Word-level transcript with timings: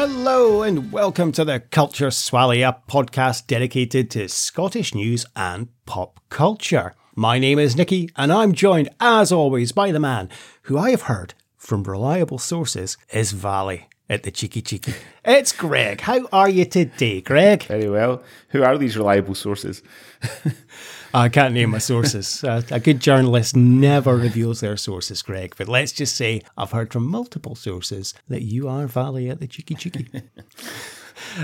Hello 0.00 0.62
and 0.62 0.92
welcome 0.92 1.32
to 1.32 1.44
the 1.44 1.58
Culture 1.58 2.12
Swally, 2.12 2.62
a 2.62 2.80
podcast 2.88 3.48
dedicated 3.48 4.12
to 4.12 4.28
Scottish 4.28 4.94
news 4.94 5.26
and 5.34 5.70
pop 5.86 6.20
culture. 6.28 6.94
My 7.16 7.40
name 7.40 7.58
is 7.58 7.74
Nicky, 7.74 8.08
and 8.14 8.32
I'm 8.32 8.52
joined, 8.52 8.90
as 9.00 9.32
always, 9.32 9.72
by 9.72 9.90
the 9.90 9.98
man 9.98 10.30
who 10.62 10.78
I 10.78 10.90
have 10.90 11.02
heard 11.02 11.34
from 11.56 11.82
reliable 11.82 12.38
sources 12.38 12.96
is 13.12 13.32
Valley 13.32 13.88
at 14.08 14.22
the 14.22 14.30
Cheeky 14.30 14.62
Cheeky. 14.62 14.94
It's 15.24 15.50
Greg. 15.50 16.02
How 16.02 16.28
are 16.32 16.48
you 16.48 16.64
today, 16.64 17.20
Greg? 17.20 17.64
Very 17.64 17.90
well. 17.90 18.22
Who 18.50 18.62
are 18.62 18.78
these 18.78 18.96
reliable 18.96 19.34
sources? 19.34 19.82
I 21.20 21.28
can't 21.28 21.54
name 21.54 21.70
my 21.70 21.78
sources. 21.78 22.44
Uh, 22.48 22.62
a 22.70 22.80
good 22.80 23.00
journalist 23.00 23.56
never 23.56 24.16
reveals 24.16 24.60
their 24.60 24.76
sources, 24.76 25.22
Greg. 25.22 25.54
But 25.58 25.68
let's 25.68 25.92
just 25.92 26.16
say 26.16 26.42
I've 26.56 26.70
heard 26.70 26.92
from 26.92 27.06
multiple 27.06 27.54
sources 27.54 28.14
that 28.28 28.42
you 28.42 28.68
are 28.68 28.86
Valley 28.86 29.28
at 29.28 29.40
the 29.40 29.46
Cheeky 29.46 29.74
Cheeky. 29.74 30.08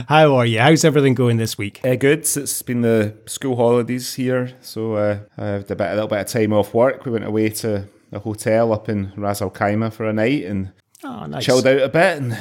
How 0.08 0.34
are 0.36 0.46
you? 0.46 0.60
How's 0.60 0.84
everything 0.84 1.14
going 1.14 1.36
this 1.36 1.58
week? 1.58 1.80
Uh, 1.84 1.96
good. 1.96 2.20
It's 2.20 2.62
been 2.62 2.80
the 2.82 3.14
school 3.26 3.56
holidays 3.56 4.14
here, 4.14 4.52
so 4.60 4.94
uh, 4.94 5.18
I 5.36 5.44
had 5.46 5.70
a, 5.70 5.76
bit, 5.76 5.90
a 5.90 5.94
little 5.94 6.08
bit 6.08 6.20
of 6.20 6.26
time 6.26 6.52
off 6.52 6.72
work. 6.72 7.04
We 7.04 7.12
went 7.12 7.24
away 7.24 7.48
to 7.50 7.88
a 8.12 8.18
hotel 8.20 8.72
up 8.72 8.88
in 8.88 9.12
Ras 9.16 9.42
Al 9.42 9.50
Khaimah 9.50 9.92
for 9.92 10.06
a 10.08 10.12
night 10.12 10.44
and 10.44 10.70
Oh, 11.02 11.26
nice. 11.26 11.44
chilled 11.44 11.66
out 11.66 11.82
a 11.82 11.88
bit 11.88 12.22
and 12.22 12.38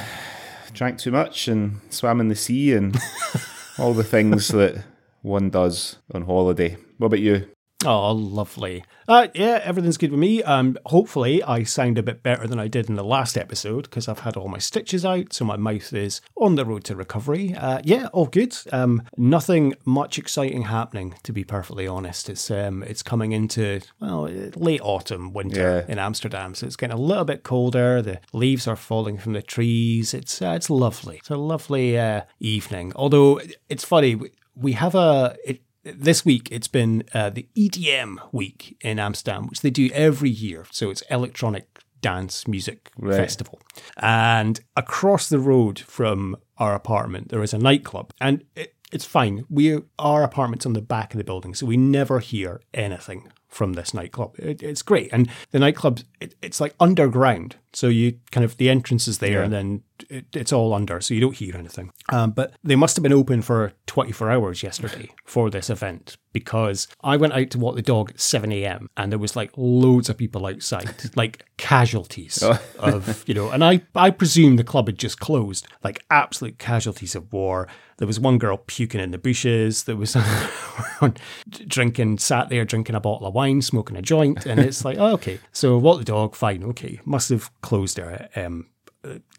drank 0.72 0.98
too 0.98 1.10
much 1.10 1.48
and 1.48 1.80
swam 1.90 2.20
in 2.20 2.28
the 2.28 2.34
sea 2.36 2.72
and 2.72 2.96
all 3.78 3.92
the 3.92 4.04
things 4.04 4.48
that 4.48 4.84
one 5.22 5.50
does 5.50 5.96
on 6.14 6.22
holiday. 6.22 6.76
What 6.98 7.06
about 7.08 7.20
you? 7.20 7.48
Oh, 7.86 8.12
lovely. 8.12 8.82
Uh, 9.06 9.26
yeah, 9.34 9.60
everything's 9.62 9.98
good 9.98 10.10
with 10.10 10.20
me. 10.20 10.42
Um, 10.42 10.78
hopefully, 10.86 11.42
I 11.42 11.64
sound 11.64 11.98
a 11.98 12.02
bit 12.02 12.22
better 12.22 12.46
than 12.46 12.58
I 12.58 12.66
did 12.66 12.88
in 12.88 12.94
the 12.94 13.04
last 13.04 13.36
episode 13.36 13.82
because 13.82 14.08
I've 14.08 14.20
had 14.20 14.38
all 14.38 14.48
my 14.48 14.56
stitches 14.56 15.04
out, 15.04 15.34
so 15.34 15.44
my 15.44 15.58
mouth 15.58 15.92
is 15.92 16.22
on 16.38 16.54
the 16.54 16.64
road 16.64 16.84
to 16.84 16.96
recovery. 16.96 17.54
Uh, 17.54 17.82
yeah, 17.84 18.06
all 18.14 18.24
good. 18.24 18.56
Um, 18.72 19.02
nothing 19.18 19.74
much 19.84 20.16
exciting 20.16 20.62
happening, 20.62 21.16
to 21.24 21.32
be 21.32 21.44
perfectly 21.44 21.86
honest. 21.86 22.30
It's 22.30 22.50
um, 22.50 22.82
it's 22.84 23.02
coming 23.02 23.32
into 23.32 23.82
well, 24.00 24.22
late 24.56 24.80
autumn, 24.82 25.34
winter 25.34 25.84
Yeah. 25.86 25.92
in 25.92 25.98
Amsterdam, 25.98 26.54
so 26.54 26.66
it's 26.66 26.76
getting 26.76 26.96
a 26.96 27.00
little 27.00 27.26
bit 27.26 27.42
colder. 27.42 28.00
The 28.00 28.20
leaves 28.32 28.66
are 28.66 28.76
falling 28.76 29.18
from 29.18 29.34
the 29.34 29.42
trees. 29.42 30.14
It's 30.14 30.40
uh, 30.40 30.54
it's 30.56 30.70
lovely. 30.70 31.16
It's 31.18 31.28
a 31.28 31.36
lovely 31.36 31.98
uh, 31.98 32.22
evening. 32.40 32.94
Although 32.96 33.42
it's 33.68 33.84
funny, 33.84 34.14
we- 34.14 34.30
we 34.56 34.72
have 34.72 34.94
a. 34.94 35.36
It, 35.44 35.60
this 35.84 36.24
week 36.24 36.48
it's 36.50 36.68
been 36.68 37.04
uh, 37.12 37.30
the 37.30 37.46
EDM 37.56 38.16
week 38.32 38.76
in 38.80 38.98
Amsterdam, 38.98 39.46
which 39.48 39.60
they 39.60 39.70
do 39.70 39.90
every 39.92 40.30
year. 40.30 40.66
So 40.70 40.90
it's 40.90 41.02
electronic 41.10 41.80
dance 42.00 42.46
music 42.46 42.90
Right. 42.98 43.16
festival. 43.16 43.60
And 43.96 44.60
across 44.76 45.28
the 45.28 45.38
road 45.38 45.78
from 45.80 46.36
our 46.58 46.74
apartment, 46.74 47.28
there 47.30 47.42
is 47.42 47.54
a 47.54 47.58
nightclub. 47.58 48.12
And 48.20 48.44
it, 48.54 48.74
it's 48.92 49.04
fine. 49.04 49.44
We 49.48 49.80
our 49.98 50.22
apartment's 50.22 50.66
on 50.66 50.74
the 50.74 50.82
back 50.82 51.14
of 51.14 51.18
the 51.18 51.24
building, 51.24 51.54
so 51.54 51.66
we 51.66 51.76
never 51.76 52.20
hear 52.20 52.60
anything 52.72 53.28
from 53.48 53.72
this 53.74 53.94
nightclub. 53.94 54.34
It, 54.38 54.62
it's 54.62 54.82
great. 54.82 55.08
And 55.12 55.30
the 55.52 55.58
nightclub, 55.60 56.00
it, 56.20 56.34
it's 56.42 56.60
like 56.60 56.74
underground. 56.80 57.56
So 57.72 57.88
you 57.88 58.18
kind 58.32 58.44
of, 58.44 58.56
the 58.56 58.68
entrance 58.68 59.06
is 59.08 59.18
there 59.18 59.42
and 59.42 59.52
then 59.52 59.82
it, 60.08 60.26
it's 60.34 60.52
all 60.52 60.74
under, 60.74 61.00
so 61.00 61.14
you 61.14 61.20
don't 61.20 61.36
hear 61.36 61.56
anything. 61.56 61.92
Um, 62.10 62.32
but 62.32 62.52
they 62.62 62.76
must 62.76 62.96
have 62.96 63.02
been 63.02 63.12
open 63.12 63.42
for 63.42 63.72
24 63.86 64.30
hours 64.30 64.62
yesterday 64.62 65.10
for 65.24 65.50
this 65.50 65.70
event 65.70 66.16
because 66.32 66.88
I 67.02 67.16
went 67.16 67.32
out 67.32 67.50
to 67.50 67.58
walk 67.58 67.76
the 67.76 67.82
dog 67.82 68.10
at 68.10 68.20
7 68.20 68.50
a.m. 68.52 68.88
and 68.96 69.12
there 69.12 69.18
was 69.18 69.36
like 69.36 69.52
loads 69.56 70.08
of 70.08 70.18
people 70.18 70.46
outside, 70.46 70.92
like 71.16 71.44
casualties 71.56 72.42
of, 72.78 73.24
you 73.26 73.34
know, 73.34 73.50
and 73.50 73.64
I, 73.64 73.82
I 73.94 74.10
presume 74.10 74.56
the 74.56 74.64
club 74.64 74.88
had 74.88 74.98
just 74.98 75.20
closed, 75.20 75.66
like 75.82 76.04
absolute 76.10 76.58
casualties 76.58 77.14
of 77.14 77.32
war. 77.32 77.68
There 77.98 78.08
was 78.08 78.18
one 78.18 78.38
girl 78.38 78.56
puking 78.66 79.00
in 79.00 79.12
the 79.12 79.18
bushes. 79.18 79.84
There 79.84 79.96
was 79.96 80.14
one 80.98 81.16
drinking, 81.48 82.18
sat 82.18 82.48
there 82.48 82.64
drinking 82.64 82.96
a 82.96 83.00
bottle 83.00 83.28
of 83.28 83.34
wine, 83.34 83.62
smoking 83.62 83.96
a 83.96 84.02
joint. 84.02 84.44
And 84.46 84.58
it's 84.58 84.84
like, 84.84 84.98
oh, 84.98 85.12
okay. 85.12 85.38
So 85.52 85.78
walk 85.78 85.98
the 85.98 86.04
dog, 86.04 86.34
fine, 86.34 86.64
okay. 86.64 86.98
Must 87.04 87.28
have 87.28 87.48
closed 87.60 87.96
there 87.96 88.28
um, 88.34 88.66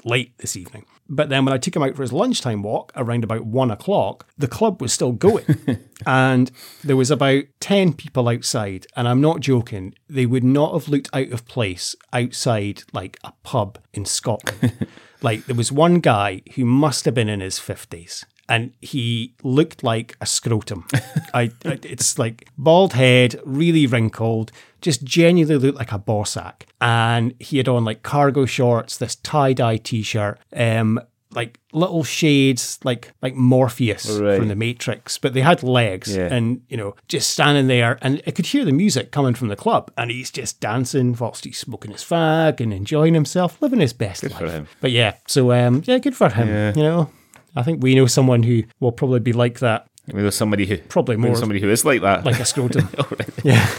late 0.04 0.38
this 0.38 0.56
evening. 0.56 0.86
But 1.08 1.30
then 1.30 1.46
when 1.46 1.54
I 1.54 1.58
took 1.58 1.76
him 1.76 1.84
out 1.84 1.96
for 1.96 2.02
his 2.02 2.14
lunchtime 2.14 2.64
walk 2.64 2.92
around 2.96 3.24
about 3.24 3.46
one 3.46 3.70
o'clock, 3.70 4.28
the 4.38 4.48
club 4.48 4.82
was 4.82 4.92
still 4.92 5.12
going. 5.12 5.46
and 6.06 6.52
there 6.84 6.96
was 6.96 7.12
about 7.12 7.44
10 7.60 7.94
people 7.94 8.28
outside. 8.28 8.88
And 8.96 9.08
I'm 9.08 9.22
not 9.22 9.40
joking, 9.40 9.94
they 10.10 10.26
would 10.26 10.44
not 10.44 10.74
have 10.74 10.90
looked 10.90 11.10
out 11.14 11.30
of 11.30 11.46
place 11.46 11.96
outside 12.12 12.84
like 12.92 13.20
a 13.24 13.34
pub 13.44 13.78
in 13.94 14.06
Scotland. 14.06 14.88
like 15.22 15.46
there 15.46 15.56
was 15.56 15.72
one 15.72 16.00
guy 16.00 16.42
who 16.56 16.66
must 16.66 17.06
have 17.06 17.14
been 17.14 17.30
in 17.30 17.40
his 17.40 17.60
50s. 17.60 18.26
And 18.48 18.74
he 18.82 19.34
looked 19.44 19.84
like 19.84 20.16
a 20.22 20.26
scrotum. 20.26 20.86
I, 21.34 21.50
I, 21.66 21.80
it's 21.84 22.20
like 22.20 22.48
bald 22.58 22.94
head, 22.94 23.40
really 23.44 23.88
wrinkled, 23.88 24.52
just 24.82 25.04
genuinely 25.04 25.58
looked 25.68 25.80
like 25.80 25.92
a 25.92 25.98
bossack. 26.00 26.64
And 26.80 27.34
he 27.40 27.58
had 27.58 27.68
on 27.68 27.84
like 27.86 28.04
cargo 28.04 28.46
shorts, 28.46 28.98
this 28.98 29.16
tie 29.16 29.54
dye 29.54 29.78
t 29.78 30.04
shirt, 30.04 30.40
um, 30.56 31.00
like 31.32 31.60
little 31.74 32.04
shades, 32.04 32.80
like 32.84 33.12
like 33.22 33.34
Morpheus 33.36 34.10
Right. 34.12 34.38
from 34.38 34.48
the 34.48 34.56
Matrix, 34.56 35.18
but 35.18 35.34
they 35.34 35.42
had 35.42 35.64
legs, 35.64 36.16
Yeah. 36.16 36.32
and 36.34 36.62
you 36.70 36.78
know, 36.78 36.96
just 37.08 37.32
standing 37.32 37.68
there, 37.68 37.98
and 38.02 38.22
I 38.28 38.32
could 38.32 38.46
hear 38.46 38.64
the 38.64 38.72
music 38.72 39.12
coming 39.12 39.34
from 39.34 39.48
the 39.50 39.56
club, 39.58 39.92
and 39.98 40.12
he's 40.12 40.30
just 40.32 40.62
dancing 40.62 41.14
whilst 41.20 41.44
he's 41.46 41.58
smoking 41.58 41.92
his 41.92 42.04
fag 42.04 42.62
and 42.62 42.72
enjoying 42.72 43.16
himself, 43.16 43.62
living 43.62 43.80
his 43.82 43.92
best 43.92 44.24
life. 44.24 44.38
for 44.38 44.48
him. 44.50 44.68
But 44.82 44.92
yeah, 44.92 45.16
so 45.28 45.52
um, 45.52 45.82
yeah, 45.86 45.98
good 45.98 46.16
for 46.16 46.30
him. 46.30 46.48
Yeah. 46.48 46.74
You 46.76 46.84
know, 46.84 47.10
I 47.56 47.64
think 47.64 47.82
we 47.82 47.96
know 47.96 48.06
someone 48.08 48.44
who 48.44 48.64
will 48.80 48.92
probably 48.92 49.20
be 49.20 49.34
like 49.34 49.60
that, 49.60 49.88
We 50.14 50.22
know 50.22 50.30
somebody 50.30 50.66
who 50.66 50.78
Probably 50.78 51.18
more 51.18 51.36
somebody 51.36 51.60
who 51.62 51.70
is 51.70 51.86
like 51.86 52.02
that. 52.02 52.26
like 52.26 52.40
a 52.40 52.46
scrotum. 52.46 52.90
Oh. 53.00 53.10
Yeah. 53.44 53.66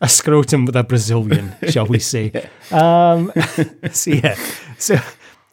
a 0.00 0.08
scrotum 0.08 0.64
with 0.66 0.76
a 0.76 0.84
Brazilian, 0.84 1.54
shall 1.68 1.86
we 1.86 1.98
say. 1.98 2.48
Um, 2.72 3.32
so, 3.92 4.10
yeah. 4.10 4.34
So, 4.78 4.96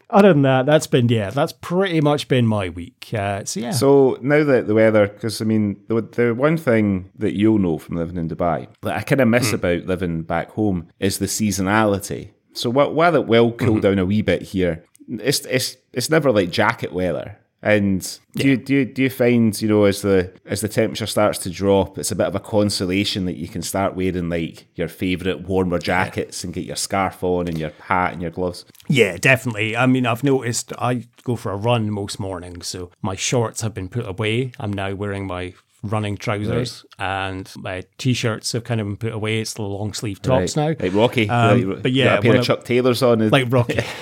other 0.09 0.33
than 0.33 0.41
that, 0.43 0.65
that's 0.65 0.87
been, 0.87 1.07
yeah, 1.09 1.29
that's 1.29 1.53
pretty 1.53 2.01
much 2.01 2.27
been 2.27 2.47
my 2.47 2.69
week. 2.69 3.11
Uh, 3.13 3.45
so, 3.45 3.59
yeah. 3.59 3.71
So 3.71 4.17
now 4.21 4.43
that 4.43 4.67
the 4.67 4.73
weather, 4.73 5.07
because 5.07 5.41
I 5.41 5.45
mean, 5.45 5.79
the, 5.87 6.01
the 6.01 6.33
one 6.33 6.57
thing 6.57 7.11
that 7.19 7.37
you'll 7.37 7.59
know 7.59 7.77
from 7.77 7.97
living 7.97 8.17
in 8.17 8.29
Dubai 8.29 8.67
that 8.81 8.97
I 8.97 9.01
kind 9.01 9.21
of 9.21 9.27
miss 9.27 9.53
about 9.53 9.85
living 9.85 10.23
back 10.23 10.51
home 10.51 10.87
is 10.99 11.19
the 11.19 11.27
seasonality. 11.27 12.31
So 12.53 12.69
while 12.69 13.15
it 13.15 13.27
will 13.27 13.51
cool 13.51 13.73
mm-hmm. 13.73 13.79
down 13.79 13.99
a 13.99 14.05
wee 14.05 14.21
bit 14.21 14.41
here, 14.41 14.85
it's 15.07 15.45
it's 15.45 15.77
it's 15.91 16.09
never 16.09 16.31
like 16.31 16.51
jacket 16.51 16.93
weather. 16.93 17.37
And 17.63 18.19
do 18.35 18.49
you 18.49 18.57
do 18.57 18.73
you, 18.75 18.85
do 18.85 19.03
you 19.03 19.09
find 19.09 19.59
you 19.61 19.69
know 19.69 19.85
as 19.85 20.01
the 20.01 20.33
as 20.45 20.59
the 20.59 20.67
temperature 20.67 21.05
starts 21.05 21.39
to 21.39 21.49
drop, 21.49 21.97
it's 21.97 22.11
a 22.11 22.15
bit 22.15 22.27
of 22.27 22.35
a 22.35 22.39
consolation 22.41 23.23
that 23.23 23.37
you 23.37 23.47
can 23.47 23.61
start 23.61 23.95
wearing 23.95 24.27
like 24.27 24.65
your 24.75 24.89
favourite 24.89 25.47
warmer 25.47 25.79
jackets 25.79 26.43
and 26.43 26.53
get 26.53 26.65
your 26.65 26.75
scarf 26.75 27.23
on 27.23 27.47
and 27.47 27.57
your 27.57 27.71
hat 27.83 28.11
and 28.11 28.21
your 28.21 28.31
gloves. 28.31 28.65
Yeah, 28.89 29.15
definitely. 29.15 29.77
I 29.77 29.85
mean, 29.85 30.05
I've 30.05 30.25
noticed 30.25 30.73
I 30.77 31.05
go 31.23 31.37
for 31.37 31.53
a 31.53 31.55
run 31.55 31.89
most 31.89 32.19
mornings, 32.19 32.67
so 32.67 32.91
my 33.01 33.15
shorts 33.15 33.61
have 33.61 33.73
been 33.73 33.87
put 33.87 34.09
away. 34.09 34.51
I'm 34.59 34.73
now 34.73 34.93
wearing 34.93 35.25
my 35.25 35.53
running 35.83 36.17
trousers, 36.17 36.85
and 36.97 37.51
my 37.57 37.83
t-shirts 37.97 38.53
have 38.53 38.63
kind 38.63 38.81
of 38.81 38.87
been 38.87 38.97
put 38.97 39.13
away. 39.13 39.39
It's 39.41 39.53
the 39.53 39.61
long 39.63 39.93
sleeve 39.93 40.21
tops 40.21 40.55
now, 40.55 40.67
like 40.79 40.93
Rocky. 40.93 41.29
Um, 41.29 41.69
like, 41.73 41.83
but 41.83 41.91
yeah, 41.91 42.05
got 42.05 42.19
a 42.19 42.21
pair 42.21 42.35
of 42.37 42.45
Chuck 42.45 42.63
Taylors 42.63 43.03
on. 43.03 43.29
Like 43.29 43.51
Rocky. 43.51 43.79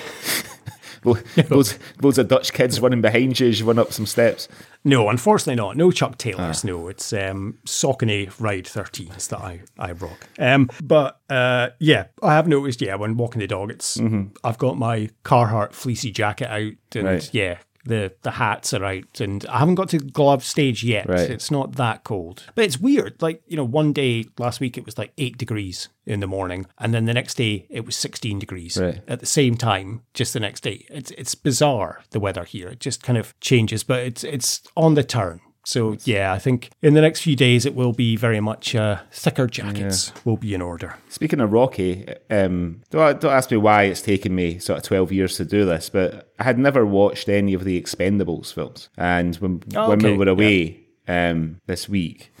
Lo- 1.04 1.16
loads, 1.50 1.80
loads 2.00 2.16
of 2.18 2.28
Dutch 2.28 2.52
kids 2.52 2.78
running 2.78 3.00
behind 3.00 3.40
you 3.40 3.48
as 3.48 3.58
you 3.58 3.66
run 3.66 3.76
up 3.80 3.92
some 3.92 4.06
steps. 4.06 4.46
No, 4.84 5.08
unfortunately 5.08 5.56
not. 5.56 5.76
No 5.76 5.90
Chuck 5.90 6.16
Taylors. 6.16 6.64
Ah. 6.64 6.68
No, 6.68 6.86
it's 6.86 7.12
um, 7.12 7.58
Saucony 7.66 8.32
Ride 8.38 8.66
13s 8.66 9.26
that 9.30 9.40
I, 9.40 9.62
I 9.80 9.92
rock. 9.92 10.28
Um, 10.38 10.70
but 10.80 11.18
uh, 11.28 11.70
yeah, 11.80 12.04
I 12.22 12.34
have 12.34 12.46
noticed. 12.46 12.80
Yeah, 12.80 12.94
when 12.94 13.16
walking 13.16 13.40
the 13.40 13.48
dog, 13.48 13.72
it's 13.72 14.00
I've 14.44 14.58
got 14.58 14.78
my 14.78 15.08
Carhartt 15.24 15.72
fleecy 15.72 16.12
jacket 16.12 16.48
out, 16.48 16.60
and 16.60 16.78
Mm-hmm. 16.92 17.04
Right. 17.06 17.30
yeah, 17.34 17.58
the 17.84 18.12
the 18.22 18.32
hats 18.32 18.72
are 18.72 18.84
out, 18.84 19.20
and 19.20 19.44
I 19.46 19.58
haven't 19.58 19.74
got 19.76 19.88
to 19.90 19.98
glove 19.98 20.44
stage 20.44 20.84
yet. 20.84 21.08
Right. 21.08 21.30
It's 21.30 21.50
not 21.50 21.76
that 21.76 22.04
cold, 22.04 22.44
but 22.54 22.64
it's 22.64 22.78
weird. 22.78 23.20
Like 23.20 23.42
you 23.46 23.56
know, 23.56 23.64
one 23.64 23.92
day 23.92 24.26
last 24.38 24.60
week 24.60 24.78
it 24.78 24.84
was 24.86 24.98
like 24.98 25.12
eight 25.18 25.36
degrees 25.38 25.88
in 26.06 26.20
the 26.20 26.26
morning, 26.26 26.66
and 26.78 26.92
then 26.94 27.04
the 27.06 27.14
next 27.14 27.34
day 27.34 27.66
it 27.70 27.84
was 27.84 27.96
sixteen 27.96 28.38
degrees 28.38 28.76
Right. 28.78 29.00
at 29.08 29.20
the 29.20 29.26
same 29.26 29.56
time. 29.56 30.02
Just 30.14 30.32
the 30.32 30.40
next 30.40 30.62
day, 30.62 30.86
it's 30.90 31.10
it's 31.12 31.34
bizarre 31.34 32.02
the 32.10 32.20
weather 32.20 32.44
here. 32.44 32.68
It 32.68 32.80
just 32.80 33.02
kind 33.02 33.18
of 33.18 33.38
changes, 33.40 33.82
but 33.84 34.00
it's 34.00 34.24
it's 34.24 34.62
on 34.76 34.94
the 34.94 35.04
turn. 35.04 35.40
So 35.64 35.96
yeah, 36.04 36.32
I 36.32 36.38
think 36.38 36.70
in 36.82 36.94
the 36.94 37.00
next 37.00 37.20
few 37.20 37.36
days 37.36 37.64
it 37.66 37.74
will 37.74 37.92
be 37.92 38.16
very 38.16 38.40
much 38.40 38.74
uh, 38.74 39.00
thicker 39.12 39.46
jackets 39.46 40.12
will 40.24 40.36
be 40.36 40.54
in 40.54 40.60
order. 40.62 40.96
Speaking 41.08 41.40
of 41.40 41.52
Rocky, 41.52 42.06
um, 42.30 42.82
don't, 42.90 43.20
don't 43.20 43.32
ask 43.32 43.50
me 43.50 43.56
why 43.58 43.84
it's 43.84 44.02
taken 44.02 44.34
me 44.34 44.58
sort 44.58 44.78
of 44.78 44.84
12 44.84 45.12
years 45.12 45.36
to 45.36 45.44
do 45.44 45.64
this, 45.64 45.88
but 45.88 46.32
I 46.38 46.44
had 46.44 46.58
never 46.58 46.84
watched 46.84 47.28
any 47.28 47.54
of 47.54 47.64
the 47.64 47.80
Expendables 47.80 48.52
films. 48.52 48.88
And 48.96 49.36
when, 49.36 49.62
Oh, 49.76 49.88
when 49.90 50.00
we 50.00 50.16
were 50.16 50.28
away 50.28 50.80
um, 51.06 51.60
this 51.66 51.88
week, 51.88 52.32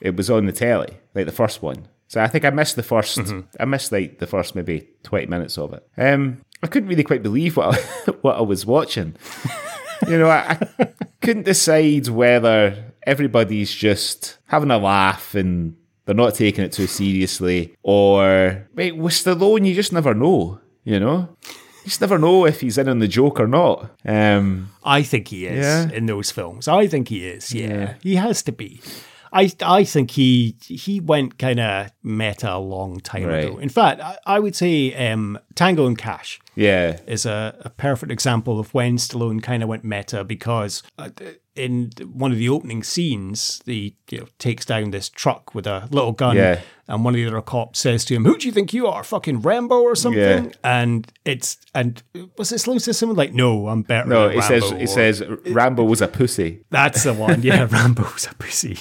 it 0.00 0.16
was 0.16 0.28
on 0.28 0.46
the 0.46 0.52
telly, 0.52 0.98
like 1.14 1.26
the 1.26 1.32
first 1.32 1.62
one. 1.62 1.86
So 2.08 2.20
I 2.22 2.26
think 2.28 2.44
I 2.44 2.50
missed 2.50 2.76
the 2.76 2.82
1st 2.82 3.44
I 3.58 3.64
missed 3.64 3.90
like 3.90 4.18
the 4.18 4.26
first 4.26 4.54
maybe 4.54 4.88
twenty 5.02 5.26
minutes 5.26 5.58
of 5.58 5.72
it. 5.72 5.84
Um, 5.96 6.42
I 6.62 6.66
couldn't 6.68 6.88
really 6.88 7.02
quite 7.02 7.22
believe 7.22 7.56
what 7.56 7.74
I, 7.74 8.10
what 8.20 8.36
I 8.36 8.42
was 8.42 8.64
watching. 8.66 9.16
you 10.06 10.18
know, 10.18 10.28
I, 10.28 10.58
I 10.78 10.88
couldn't 11.24 11.44
decide 11.44 12.08
whether 12.08 12.92
everybody's 13.06 13.72
just 13.74 14.38
having 14.46 14.70
a 14.70 14.78
laugh 14.78 15.34
and 15.34 15.76
they're 16.04 16.14
not 16.14 16.34
taking 16.34 16.64
it 16.64 16.72
too 16.72 16.86
seriously, 16.86 17.74
or 17.82 18.68
wait, 18.74 18.96
with 18.96 19.14
Stallone, 19.14 19.66
you 19.66 19.74
just 19.74 19.92
never 19.92 20.14
know. 20.14 20.60
You 20.84 21.00
know, 21.00 21.36
you 21.42 21.84
just 21.86 22.00
never 22.02 22.18
know 22.18 22.44
if 22.44 22.60
he's 22.60 22.76
in 22.76 22.88
on 22.90 22.98
the 22.98 23.08
joke 23.08 23.40
or 23.40 23.46
not. 23.48 23.90
Um, 24.04 24.70
I 24.84 25.02
think 25.02 25.28
he 25.28 25.46
is 25.46 25.64
Yeah. 25.64 25.90
in 25.96 26.04
those 26.06 26.30
films. 26.30 26.68
I 26.68 26.86
think 26.86 27.08
he 27.08 27.26
is. 27.26 27.52
Yeah, 27.54 27.66
Yeah. 27.68 27.94
he 28.02 28.16
has 28.16 28.42
to 28.42 28.52
be. 28.52 28.80
I 29.32 29.50
I 29.62 29.84
think 29.84 30.10
he 30.12 30.56
he 30.60 31.00
went 31.00 31.38
kind 31.38 31.58
of 31.58 31.88
meta 32.02 32.52
a 32.54 32.58
long 32.58 33.00
time 33.00 33.24
Right. 33.24 33.44
ago. 33.46 33.58
In 33.58 33.68
fact, 33.70 34.00
I, 34.02 34.16
I 34.26 34.38
would 34.40 34.54
say 34.54 34.94
um, 35.10 35.38
Tango 35.54 35.86
and 35.86 35.96
Cash 35.98 36.38
yeah, 36.56 36.98
is 37.06 37.26
a, 37.26 37.56
a 37.64 37.70
perfect 37.70 38.12
example 38.12 38.58
of 38.60 38.72
when 38.74 38.96
Stallone 38.96 39.42
kind 39.42 39.62
of 39.62 39.68
went 39.68 39.84
meta 39.84 40.24
because 40.24 40.82
uh, 40.98 41.08
in 41.56 41.90
one 42.12 42.32
of 42.32 42.38
the 42.38 42.48
opening 42.48 42.82
scenes, 42.82 43.62
he 43.64 43.96
you 44.10 44.18
know, 44.20 44.26
takes 44.38 44.64
down 44.64 44.90
this 44.90 45.08
truck 45.08 45.54
with 45.54 45.66
a 45.66 45.88
little 45.90 46.10
gun, 46.12 46.36
Yeah. 46.36 46.60
and 46.88 47.04
one 47.04 47.14
of 47.14 47.18
the 47.18 47.26
other 47.28 47.40
cops 47.42 47.78
says 47.80 48.04
to 48.06 48.14
him, 48.14 48.24
"Who 48.24 48.36
do 48.36 48.46
you 48.46 48.52
think 48.52 48.72
you 48.74 48.86
are, 48.88 49.04
fucking 49.04 49.40
Rambo 49.42 49.80
or 49.80 49.94
something?" 49.94 50.46
Yeah. 50.46 50.50
And 50.64 51.12
it's 51.24 51.58
and 51.74 52.02
was 52.36 52.50
it 52.50 52.56
Stallone 52.56 52.80
says 52.80 52.98
something 52.98 53.16
like, 53.16 53.32
"No, 53.34 53.68
I'm 53.68 53.82
better." 53.82 54.08
no, 54.08 54.28
than 54.28 54.38
it 54.38 54.42
says 54.42 54.62
Rambo," 54.62 54.78
it 54.78 54.82
or- 54.82 54.86
says 54.88 55.22
Rambo 55.46 55.84
was 55.84 56.00
a 56.02 56.08
pussy. 56.08 56.60
that's 56.70 57.04
the 57.04 57.14
one. 57.14 57.42
Yeah, 57.44 57.68
Rambo's 57.70 58.26
a 58.30 58.34
pussy. 58.34 58.78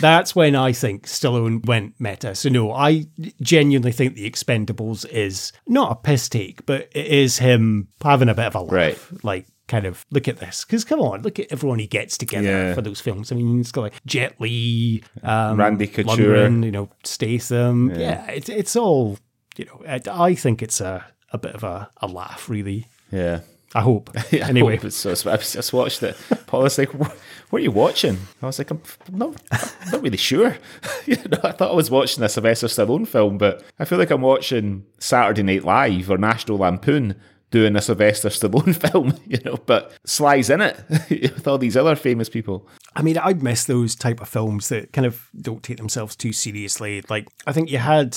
That's 0.00 0.34
when 0.34 0.54
I 0.54 0.72
think 0.72 1.06
Stallone 1.06 1.64
went 1.66 1.94
meta. 1.98 2.34
So 2.34 2.48
no, 2.48 2.72
I 2.72 3.06
genuinely 3.40 3.92
think 3.92 4.14
The 4.14 4.30
Expendables 4.30 5.08
is 5.08 5.52
not 5.66 5.92
a 5.92 5.94
piss 5.96 6.28
take, 6.28 6.64
but 6.66 6.88
it 6.92 7.06
is 7.06 7.38
him 7.38 7.88
having 8.02 8.28
a 8.28 8.34
bit 8.34 8.46
of 8.46 8.54
a 8.54 8.60
laugh. 8.60 8.72
Right. 8.72 8.98
Like, 9.24 9.46
kind 9.68 9.84
of 9.84 10.06
look 10.12 10.28
at 10.28 10.36
this 10.38 10.64
because 10.64 10.84
come 10.84 11.00
on, 11.00 11.22
look 11.22 11.40
at 11.40 11.50
everyone 11.50 11.80
he 11.80 11.88
gets 11.88 12.16
together 12.16 12.46
Yeah. 12.46 12.74
for 12.74 12.82
those 12.82 13.00
films. 13.00 13.32
I 13.32 13.34
mean, 13.34 13.58
it's 13.60 13.72
got 13.72 13.80
like 13.80 14.04
Jet 14.06 14.40
Li, 14.40 15.02
um, 15.24 15.58
Randy 15.58 15.88
Couture. 15.88 16.14
Lundgren, 16.16 16.64
you 16.64 16.70
know, 16.70 16.88
Statham. 17.02 17.90
Yeah, 17.98 18.24
it's 18.30 18.48
it's 18.48 18.76
all 18.76 19.18
you 19.56 19.64
know. 19.64 19.82
I, 19.88 20.00
I 20.08 20.34
think 20.36 20.62
it's 20.62 20.80
a 20.80 21.04
a 21.32 21.38
bit 21.38 21.56
of 21.56 21.64
a, 21.64 21.90
a 22.00 22.06
laugh, 22.06 22.48
really. 22.48 22.86
Yeah. 23.10 23.40
I 23.74 23.82
hope. 23.82 24.10
Yeah, 24.32 24.48
anyway, 24.48 24.74
I 24.74 24.76
hope 24.76 24.86
it's 24.86 24.96
so. 24.96 25.10
I 25.30 25.36
just 25.36 25.72
watched 25.72 26.02
it. 26.02 26.16
Paul 26.46 26.62
was 26.62 26.78
like, 26.78 26.92
"What 26.94 27.16
what 27.50 27.60
are 27.60 27.62
you 27.62 27.70
watching?" 27.70 28.18
I 28.42 28.46
was 28.46 28.58
like, 28.58 28.70
"I'm 28.70 28.80
not, 29.12 29.40
I'm 29.50 29.90
not 29.92 30.02
really 30.02 30.16
sure." 30.16 30.56
you 31.06 31.16
know, 31.16 31.38
I 31.42 31.52
thought 31.52 31.70
I 31.70 31.74
was 31.74 31.90
watching 31.90 32.24
a 32.24 32.28
Sylvester 32.28 32.66
Stallone 32.66 33.06
film, 33.06 33.38
but 33.38 33.62
I 33.78 33.84
feel 33.84 33.98
like 33.98 34.10
I'm 34.10 34.22
watching 34.22 34.84
Saturday 34.98 35.42
Night 35.42 35.64
Live 35.64 36.10
or 36.10 36.18
National 36.18 36.58
Lampoon 36.58 37.16
doing 37.50 37.76
a 37.76 37.80
Sylvester 37.80 38.28
Stallone 38.28 38.74
film. 38.90 39.14
You 39.26 39.38
know, 39.44 39.56
but 39.56 39.92
Sly's 40.04 40.50
in 40.50 40.60
it 40.60 40.78
with 41.10 41.46
all 41.46 41.58
these 41.58 41.76
other 41.76 41.96
famous 41.96 42.28
people. 42.28 42.68
I 42.94 43.02
mean, 43.02 43.18
I'd 43.18 43.42
miss 43.42 43.64
those 43.64 43.94
type 43.94 44.20
of 44.20 44.28
films 44.28 44.68
that 44.70 44.92
kind 44.92 45.06
of 45.06 45.28
don't 45.40 45.62
take 45.62 45.76
themselves 45.76 46.16
too 46.16 46.32
seriously. 46.32 47.02
Like, 47.08 47.28
I 47.46 47.52
think 47.52 47.70
you 47.70 47.78
had, 47.78 48.16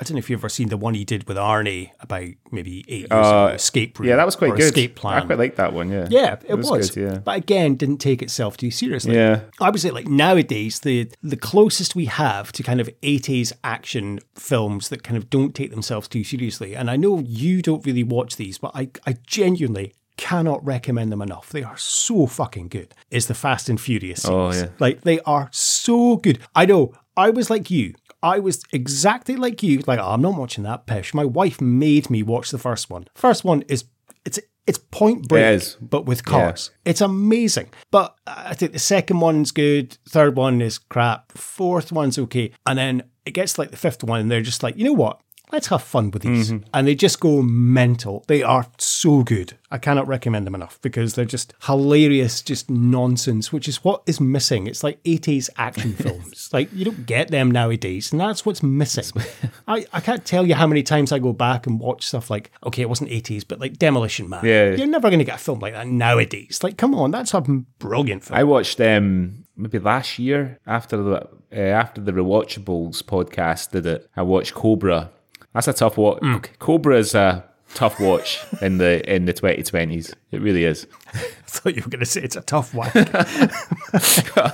I 0.00 0.04
don't 0.04 0.12
know 0.12 0.18
if 0.18 0.30
you've 0.30 0.38
ever 0.40 0.48
seen 0.48 0.68
the 0.68 0.76
one 0.76 0.94
he 0.94 1.04
did 1.04 1.26
with 1.26 1.36
Arnie 1.36 1.90
about 2.00 2.28
maybe 2.52 2.84
eight 2.88 3.00
years 3.00 3.10
ago, 3.10 3.46
Escape 3.48 3.98
Room. 3.98 4.06
Uh, 4.06 4.10
Yeah, 4.10 4.16
that 4.16 4.26
was 4.26 4.36
quite 4.36 4.50
good. 4.52 4.60
Escape 4.60 4.94
Plan. 4.94 5.22
I 5.22 5.26
quite 5.26 5.38
liked 5.38 5.56
that 5.56 5.72
one. 5.72 5.90
Yeah, 5.90 6.06
yeah, 6.08 6.36
it, 6.46 6.54
was. 6.54 6.90
good, 6.90 7.02
yeah. 7.02 7.18
But 7.18 7.36
again, 7.38 7.74
didn't 7.74 7.98
take 7.98 8.22
itself 8.22 8.56
too 8.56 8.70
seriously. 8.70 9.16
Yeah. 9.16 9.40
I 9.60 9.70
would 9.70 9.80
say 9.80 9.90
like 9.90 10.06
nowadays 10.06 10.80
the 10.80 11.10
the 11.22 11.36
closest 11.36 11.96
we 11.96 12.04
have 12.04 12.52
to 12.52 12.62
kind 12.62 12.80
of 12.80 12.88
80s 13.02 13.52
action 13.64 14.20
films 14.36 14.88
that 14.90 15.02
kind 15.02 15.16
of 15.16 15.28
don't 15.30 15.54
take 15.54 15.70
themselves 15.70 16.06
too 16.08 16.22
seriously. 16.22 16.76
And 16.76 16.90
I 16.90 16.96
know 16.96 17.18
you 17.18 17.60
don't 17.62 17.84
really 17.84 18.04
watch 18.04 18.36
these, 18.36 18.58
but 18.58 18.70
I 18.74 18.90
I 19.06 19.16
genuinely 19.26 19.94
cannot 20.16 20.64
recommend 20.64 21.10
them 21.12 21.22
enough. 21.22 21.50
They 21.50 21.62
are 21.62 21.76
so 21.76 22.26
fucking 22.26 22.68
good. 22.68 22.92
Is 23.10 23.26
the 23.26 23.34
Fast 23.34 23.68
and 23.68 23.80
Furious 23.80 24.24
Oh, 24.26 24.52
yeah. 24.52 24.68
Like 24.78 25.02
they 25.02 25.20
are 25.20 25.48
so 25.52 26.16
good. 26.16 26.40
I 26.54 26.66
know 26.66 26.92
I 27.16 27.30
was 27.30 27.50
like 27.50 27.70
you. 27.70 27.94
I 28.22 28.38
was 28.38 28.62
exactly 28.72 29.36
like 29.36 29.62
you. 29.62 29.82
Like, 29.86 29.98
oh, 29.98 30.10
I'm 30.10 30.22
not 30.22 30.36
watching 30.36 30.64
that 30.64 30.86
pish. 30.86 31.14
My 31.14 31.24
wife 31.24 31.60
made 31.60 32.10
me 32.10 32.22
watch 32.22 32.50
the 32.50 32.58
first 32.58 32.90
one. 32.90 33.06
First 33.14 33.44
one 33.44 33.62
is 33.68 33.84
it's 34.24 34.38
it's 34.66 34.78
point 34.90 35.28
break, 35.28 35.62
It 35.62 35.76
but 35.80 36.04
with 36.04 36.24
cars. 36.24 36.70
It's 36.84 37.00
amazing. 37.00 37.70
But 37.90 38.14
I 38.26 38.54
think 38.54 38.72
the 38.72 38.78
second 38.78 39.20
one's 39.20 39.50
good. 39.50 39.96
Third 40.08 40.36
one 40.36 40.60
is 40.60 40.78
crap. 40.78 41.32
Fourth 41.32 41.90
one's 41.90 42.18
okay. 42.18 42.52
And 42.66 42.78
then 42.78 43.04
it 43.24 43.30
gets 43.30 43.56
like 43.56 43.70
the 43.70 43.76
fifth 43.76 44.04
one, 44.04 44.20
and 44.20 44.30
they're 44.30 44.42
just 44.42 44.62
like, 44.62 44.76
you 44.76 44.84
know 44.84 44.92
what? 44.92 45.20
Let's 45.50 45.68
have 45.68 45.82
fun 45.82 46.10
with 46.10 46.22
these. 46.22 46.50
And 46.50 46.86
they 46.86 46.94
just 46.94 47.20
go 47.20 47.42
mental. 47.42 48.24
They 48.26 48.42
are 48.42 48.66
so 48.78 49.22
good. 49.22 49.56
I 49.70 49.78
cannot 49.78 50.06
recommend 50.06 50.46
them 50.46 50.54
enough 50.54 50.78
because 50.80 51.14
they're 51.14 51.24
just 51.24 51.52
hilarious, 51.64 52.40
just 52.42 52.70
nonsense, 52.70 53.52
which 53.52 53.68
is 53.68 53.84
what 53.84 54.02
is 54.06 54.20
missing. 54.20 54.66
It's 54.66 54.82
like 54.82 55.02
80s 55.04 55.50
action 55.56 55.92
films. 55.94 56.50
Like, 56.52 56.72
you 56.72 56.84
don't 56.86 57.06
get 57.06 57.30
them 57.30 57.50
nowadays, 57.50 58.10
and 58.12 58.20
that's 58.20 58.46
what's 58.46 58.62
missing. 58.62 59.22
I, 59.68 59.86
I 59.92 60.00
can't 60.00 60.24
tell 60.24 60.46
you 60.46 60.54
how 60.54 60.66
many 60.66 60.82
times 60.82 61.12
I 61.12 61.18
go 61.18 61.32
back 61.32 61.66
and 61.66 61.78
watch 61.78 62.06
stuff 62.06 62.30
like, 62.30 62.50
okay, 62.64 62.82
it 62.82 62.88
wasn't 62.88 63.10
80s, 63.10 63.44
but 63.46 63.60
like 63.60 63.78
Demolition 63.78 64.28
Man. 64.28 64.44
Yeah. 64.44 64.70
You're 64.74 64.86
never 64.86 65.08
going 65.08 65.18
to 65.18 65.24
get 65.24 65.36
a 65.36 65.38
film 65.38 65.60
like 65.60 65.74
that 65.74 65.86
nowadays. 65.86 66.60
Like, 66.62 66.78
come 66.78 66.94
on, 66.94 67.10
that's 67.10 67.34
a 67.34 67.40
brilliant 67.40 68.24
film. 68.24 68.38
I 68.38 68.44
watched 68.44 68.80
um 68.80 69.44
maybe 69.56 69.78
last 69.78 70.18
year 70.18 70.58
after 70.66 70.96
the 70.96 71.28
uh, 71.52 71.56
after 71.56 72.00
the 72.00 72.12
Rewatchables 72.12 73.02
podcast 73.02 73.72
did 73.72 73.86
it. 73.86 74.08
I 74.16 74.22
watched 74.22 74.54
Cobra. 74.54 75.10
That's 75.54 75.68
a 75.68 75.72
tough 75.72 75.96
watch. 75.96 76.22
Cobra 76.58 76.98
is 76.98 77.14
a 77.14 77.44
tough 77.74 78.00
watch 78.00 78.40
in 78.62 78.78
the 78.78 79.02
in 79.12 79.24
the 79.24 79.32
2020s. 79.34 80.14
It 80.30 80.40
really 80.40 80.64
is. 80.64 80.86
I 81.14 81.18
thought 81.46 81.74
you 81.74 81.82
were 81.82 81.90
going 81.90 82.00
to 82.00 82.06
say 82.06 82.22
it's 82.22 82.36
a 82.36 82.42
tough 82.42 82.74
one. 82.74 82.90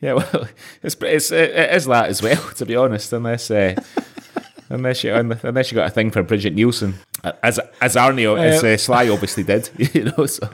Yeah, 0.00 0.14
well, 0.14 0.48
it's, 0.82 0.96
it's 1.02 1.30
it 1.30 1.74
is 1.74 1.84
that 1.84 2.08
as 2.08 2.22
well. 2.22 2.42
To 2.56 2.64
be 2.64 2.76
honest, 2.76 3.12
unless 3.12 3.50
uh, 3.50 3.74
unless 4.70 5.04
you 5.04 5.12
unless 5.14 5.70
you 5.70 5.76
got 5.76 5.88
a 5.88 5.90
thing 5.90 6.10
for 6.10 6.22
Brigitte 6.22 6.54
Nielsen, 6.54 6.94
as 7.42 7.58
as 7.80 7.96
Arnie 7.96 8.38
as 8.38 8.64
uh, 8.64 8.76
Sly 8.76 9.08
obviously 9.08 9.42
did, 9.42 9.68
you 9.94 10.04
know. 10.04 10.26
So 10.26 10.48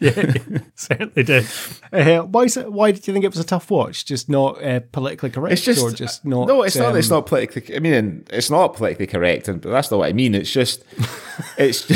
yeah, 0.00 0.34
certainly 0.74 1.22
did. 1.22 1.46
Uh, 1.92 2.22
why 2.22 2.44
is 2.44 2.56
it? 2.56 2.72
Why 2.72 2.90
did 2.90 3.06
you 3.06 3.12
think 3.12 3.24
it 3.24 3.28
was 3.28 3.38
a 3.38 3.44
tough 3.44 3.70
watch? 3.70 4.04
Just 4.04 4.28
not 4.28 4.62
uh, 4.64 4.80
politically 4.80 5.30
correct, 5.30 5.52
it's 5.52 5.62
just 5.62 5.82
or 5.82 5.92
just 5.92 6.24
not? 6.24 6.48
No, 6.48 6.62
it's 6.62 6.76
not. 6.76 6.96
It's 6.96 7.10
um, 7.10 7.18
not 7.18 7.26
politically. 7.26 7.76
I 7.76 7.78
mean, 7.78 8.24
it's 8.30 8.50
not 8.50 8.74
politically 8.74 9.06
correct, 9.06 9.48
and 9.48 9.60
but 9.60 9.70
that's 9.70 9.90
not 9.90 9.98
what 9.98 10.08
I 10.08 10.12
mean. 10.12 10.34
It's 10.34 10.50
just, 10.50 10.82
it's, 11.58 11.86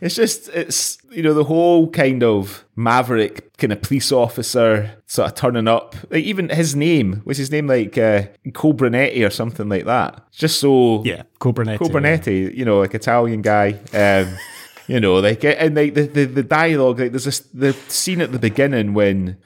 it's 0.00 0.14
just, 0.14 0.48
it's 0.50 0.98
you 1.10 1.22
know 1.22 1.34
the 1.34 1.44
whole 1.44 1.90
kind 1.90 2.22
of 2.22 2.64
maverick 2.76 3.56
kind 3.58 3.72
of 3.72 3.82
police 3.82 4.12
officer 4.12 4.92
sort 5.06 5.28
of 5.28 5.34
turning 5.34 5.66
up. 5.68 5.96
Like 6.10 6.24
even 6.24 6.48
his 6.50 6.76
name 6.76 7.22
was 7.24 7.38
his 7.38 7.50
name 7.50 7.66
like 7.66 7.98
uh, 7.98 8.24
Cobranetti 8.48 9.26
or 9.26 9.30
something 9.30 9.68
like 9.68 9.84
that. 9.86 10.24
It's 10.28 10.38
just 10.38 10.60
so 10.60 11.02
Yeah, 11.04 11.22
Cobranetti. 11.40 11.78
Cobranetti, 11.78 12.56
you 12.56 12.64
know, 12.64 12.78
like 12.78 12.94
Italian 12.94 13.42
guy. 13.42 13.78
Um, 13.92 14.36
you 14.86 15.00
know, 15.00 15.16
like 15.16 15.44
and 15.44 15.74
like 15.74 15.94
the, 15.94 16.02
the, 16.06 16.24
the 16.24 16.42
dialogue, 16.42 17.00
like 17.00 17.12
there's 17.12 17.24
this 17.24 17.40
the 17.40 17.72
scene 17.88 18.20
at 18.20 18.32
the 18.32 18.38
beginning 18.38 18.94
when, 18.94 19.36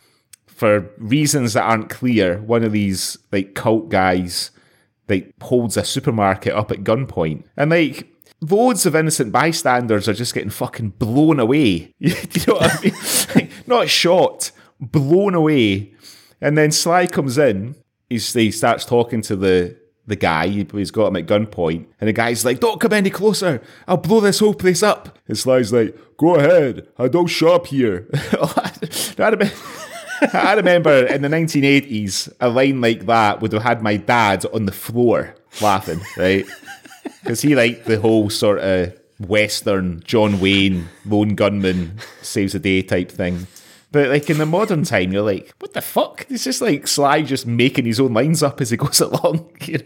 for 0.47 0.91
reasons 0.99 1.55
that 1.55 1.65
aren't 1.65 1.91
clear, 1.91 2.41
one 2.43 2.63
of 2.63 2.73
these 2.73 3.19
like 3.33 3.55
cult 3.55 3.89
guys 3.89 4.51
like 5.09 5.35
holds 5.43 5.77
a 5.77 5.85
supermarket 5.85 6.55
up 6.55 6.71
at 6.71 6.85
gunpoint, 6.85 7.45
and 7.57 7.71
like 7.71 8.12
loads 8.43 8.85
of 8.85 8.95
innocent 8.95 9.33
bystanders 9.33 10.09
are 10.09 10.15
just 10.15 10.35
getting 10.35 10.51
fucking 10.51 10.91
blown 10.91 11.41
away. 11.41 11.95
you 11.99 12.15
know 12.47 12.55
what 12.55 12.85
I 12.85 13.39
mean? 13.39 13.51
not 13.67 13.89
shot, 13.89 14.51
blown 14.81 15.35
away, 15.35 15.95
and 16.41 16.59
then 16.59 16.73
Sly 16.73 17.07
comes 17.07 17.39
in. 17.39 17.77
He's, 18.11 18.33
he 18.33 18.51
starts 18.51 18.85
talking 18.85 19.23
to 19.23 19.37
the 19.37 19.81
the 20.05 20.17
guy. 20.17 20.49
He's 20.49 20.91
got 20.91 21.07
him 21.07 21.17
at 21.17 21.27
gunpoint, 21.27 21.87
and 22.01 22.09
the 22.09 22.13
guy's 22.13 22.45
like, 22.45 22.61
"Don't 22.61 22.81
come 22.81 22.93
any 22.93 23.11
closer. 23.11 23.63
I'll 23.87 23.97
blow 23.97 24.21
this 24.21 24.41
whole 24.41 24.55
place 24.55 24.83
up." 24.83 25.19
And 25.29 25.39
Sly's 25.39 25.73
like, 25.73 25.97
"Go 26.19 26.35
ahead. 26.37 26.89
I 26.99 27.09
don't 27.09 27.29
shop 27.29 27.69
here." 27.69 28.09
I 30.33 30.55
remember 30.55 31.07
in 31.07 31.23
the 31.23 31.29
1980s, 31.29 32.33
a 32.41 32.49
line 32.49 32.81
like 32.81 33.07
that 33.07 33.41
would 33.41 33.53
have 33.53 33.63
had 33.63 33.83
my 33.83 33.97
dad 33.97 34.45
on 34.53 34.67
the 34.67 34.73
floor 34.73 35.35
laughing, 35.61 36.01
right? 36.17 36.47
Because 37.23 37.41
he 37.41 37.55
liked 37.55 37.85
the 37.87 38.01
whole 38.01 38.31
sort 38.31 38.59
of 38.59 38.99
Western 39.21 40.03
John 40.05 40.41
Wayne 40.41 40.89
lone 41.07 41.35
gunman 41.35 41.99
saves 42.23 42.53
the 42.53 42.59
day 42.59 42.83
type 42.83 43.11
thing. 43.11 43.47
But 43.93 44.09
like 44.09 44.31
in 44.31 44.39
the 44.39 44.47
modern 44.47 44.85
time, 44.85 45.13
you're 45.13 45.23
like, 45.23 45.53
what 45.59 45.75
the 45.75 45.83
fuck? 45.83 46.27
It's 46.31 46.45
just 46.45 46.63
like 46.63 46.89
Sly 46.89 47.23
just 47.23 47.47
making 47.47 47.85
his 47.85 48.01
own 48.01 48.15
lines 48.15 48.43
up 48.43 48.61
as 48.61 48.71
he 48.71 48.77
goes 48.77 49.01
along. 49.03 49.51
you 49.61 49.79
know? 49.79 49.85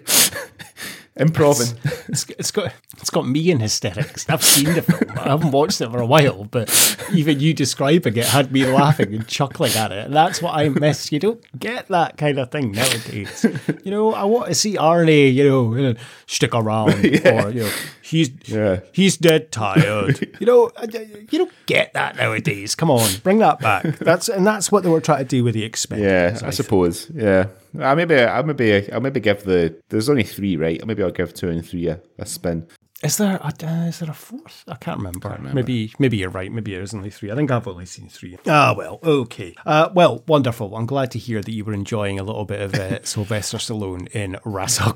Improving. 1.18 1.78
It's, 2.08 2.26
it's 2.30 2.50
got 2.50 2.74
it's 2.98 3.08
got 3.08 3.26
me 3.26 3.50
in 3.50 3.60
hysterics. 3.60 4.28
I've 4.28 4.44
seen 4.44 4.74
the 4.74 4.82
film. 4.82 5.18
I 5.18 5.30
haven't 5.30 5.50
watched 5.50 5.80
it 5.80 5.90
for 5.90 5.98
a 5.98 6.06
while, 6.06 6.44
but 6.44 6.68
even 7.14 7.40
you 7.40 7.54
describing 7.54 8.16
it 8.16 8.26
had 8.26 8.52
me 8.52 8.66
laughing 8.66 9.14
and 9.14 9.26
chuckling 9.26 9.72
at 9.72 9.92
it. 9.92 10.06
And 10.06 10.14
that's 10.14 10.42
what 10.42 10.54
I 10.54 10.68
miss. 10.68 11.10
You 11.10 11.18
don't 11.18 11.58
get 11.58 11.88
that 11.88 12.18
kind 12.18 12.38
of 12.38 12.50
thing 12.50 12.72
nowadays. 12.72 13.46
You 13.82 13.90
know, 13.90 14.12
I 14.12 14.24
want 14.24 14.48
to 14.48 14.54
see 14.54 14.74
Arnie, 14.74 15.32
you 15.32 15.48
know, 15.48 15.94
stick 16.26 16.54
around 16.54 16.92
or 17.04 17.50
you 17.50 17.62
know, 17.62 17.72
he's 18.06 18.30
Yeah. 18.46 18.80
he's 18.92 19.16
dead 19.16 19.50
tired. 19.52 20.36
you 20.40 20.46
know, 20.46 20.70
I- 20.76 20.82
I- 20.84 21.26
you 21.30 21.38
don't 21.38 21.52
get 21.66 21.92
that 21.94 22.16
nowadays. 22.16 22.74
Come 22.74 22.90
on, 22.90 23.08
bring 23.22 23.38
that 23.40 23.58
back. 23.60 23.82
That's 23.98 24.28
and 24.28 24.46
that's 24.46 24.70
what 24.70 24.82
they 24.82 24.88
were 24.90 25.00
trying 25.00 25.18
to 25.18 25.24
do 25.24 25.42
with 25.44 25.54
the 25.54 25.68
Expendables. 25.68 26.00
Yeah, 26.02 26.32
I 26.34 26.38
think. 26.38 26.52
suppose. 26.54 27.10
Yeah, 27.14 27.46
I 27.80 27.94
maybe 27.94 28.16
I 28.16 28.42
maybe 28.42 28.92
I 28.92 28.98
maybe 28.98 29.20
give 29.20 29.44
the 29.44 29.74
there's 29.88 30.08
only 30.08 30.22
three, 30.24 30.56
right? 30.56 30.84
Maybe 30.86 31.02
I'll 31.02 31.10
give 31.10 31.34
two 31.34 31.48
and 31.48 31.66
three 31.66 31.88
a, 31.88 32.00
a 32.18 32.26
spin. 32.26 32.66
Is 33.02 33.18
there 33.18 33.36
a, 33.36 33.52
uh, 33.62 33.86
is 33.88 33.98
there 33.98 34.08
a 34.10 34.14
fourth? 34.14 34.64
I 34.68 34.74
can't 34.76 34.96
remember. 34.96 35.38
Maybe 35.52 35.92
maybe 35.98 36.16
you're 36.16 36.30
right. 36.30 36.50
Maybe 36.50 36.72
there's 36.74 36.94
only 36.94 37.10
three. 37.10 37.30
I 37.30 37.34
think 37.34 37.50
I've 37.50 37.68
only 37.68 37.84
seen 37.84 38.08
three. 38.08 38.38
Ah 38.46 38.72
well, 38.74 39.00
okay. 39.04 39.54
Uh, 39.66 39.90
well, 39.94 40.24
wonderful. 40.26 40.74
I'm 40.74 40.86
glad 40.86 41.10
to 41.10 41.18
hear 41.18 41.42
that 41.42 41.52
you 41.52 41.62
were 41.66 41.74
enjoying 41.74 42.18
a 42.18 42.22
little 42.22 42.46
bit 42.46 42.60
of 42.62 42.74
uh, 42.74 43.02
Sylvester 43.04 43.58
Stallone 43.58 44.08
in 44.14 44.38
Ras 44.46 44.80
Al. 44.80 44.94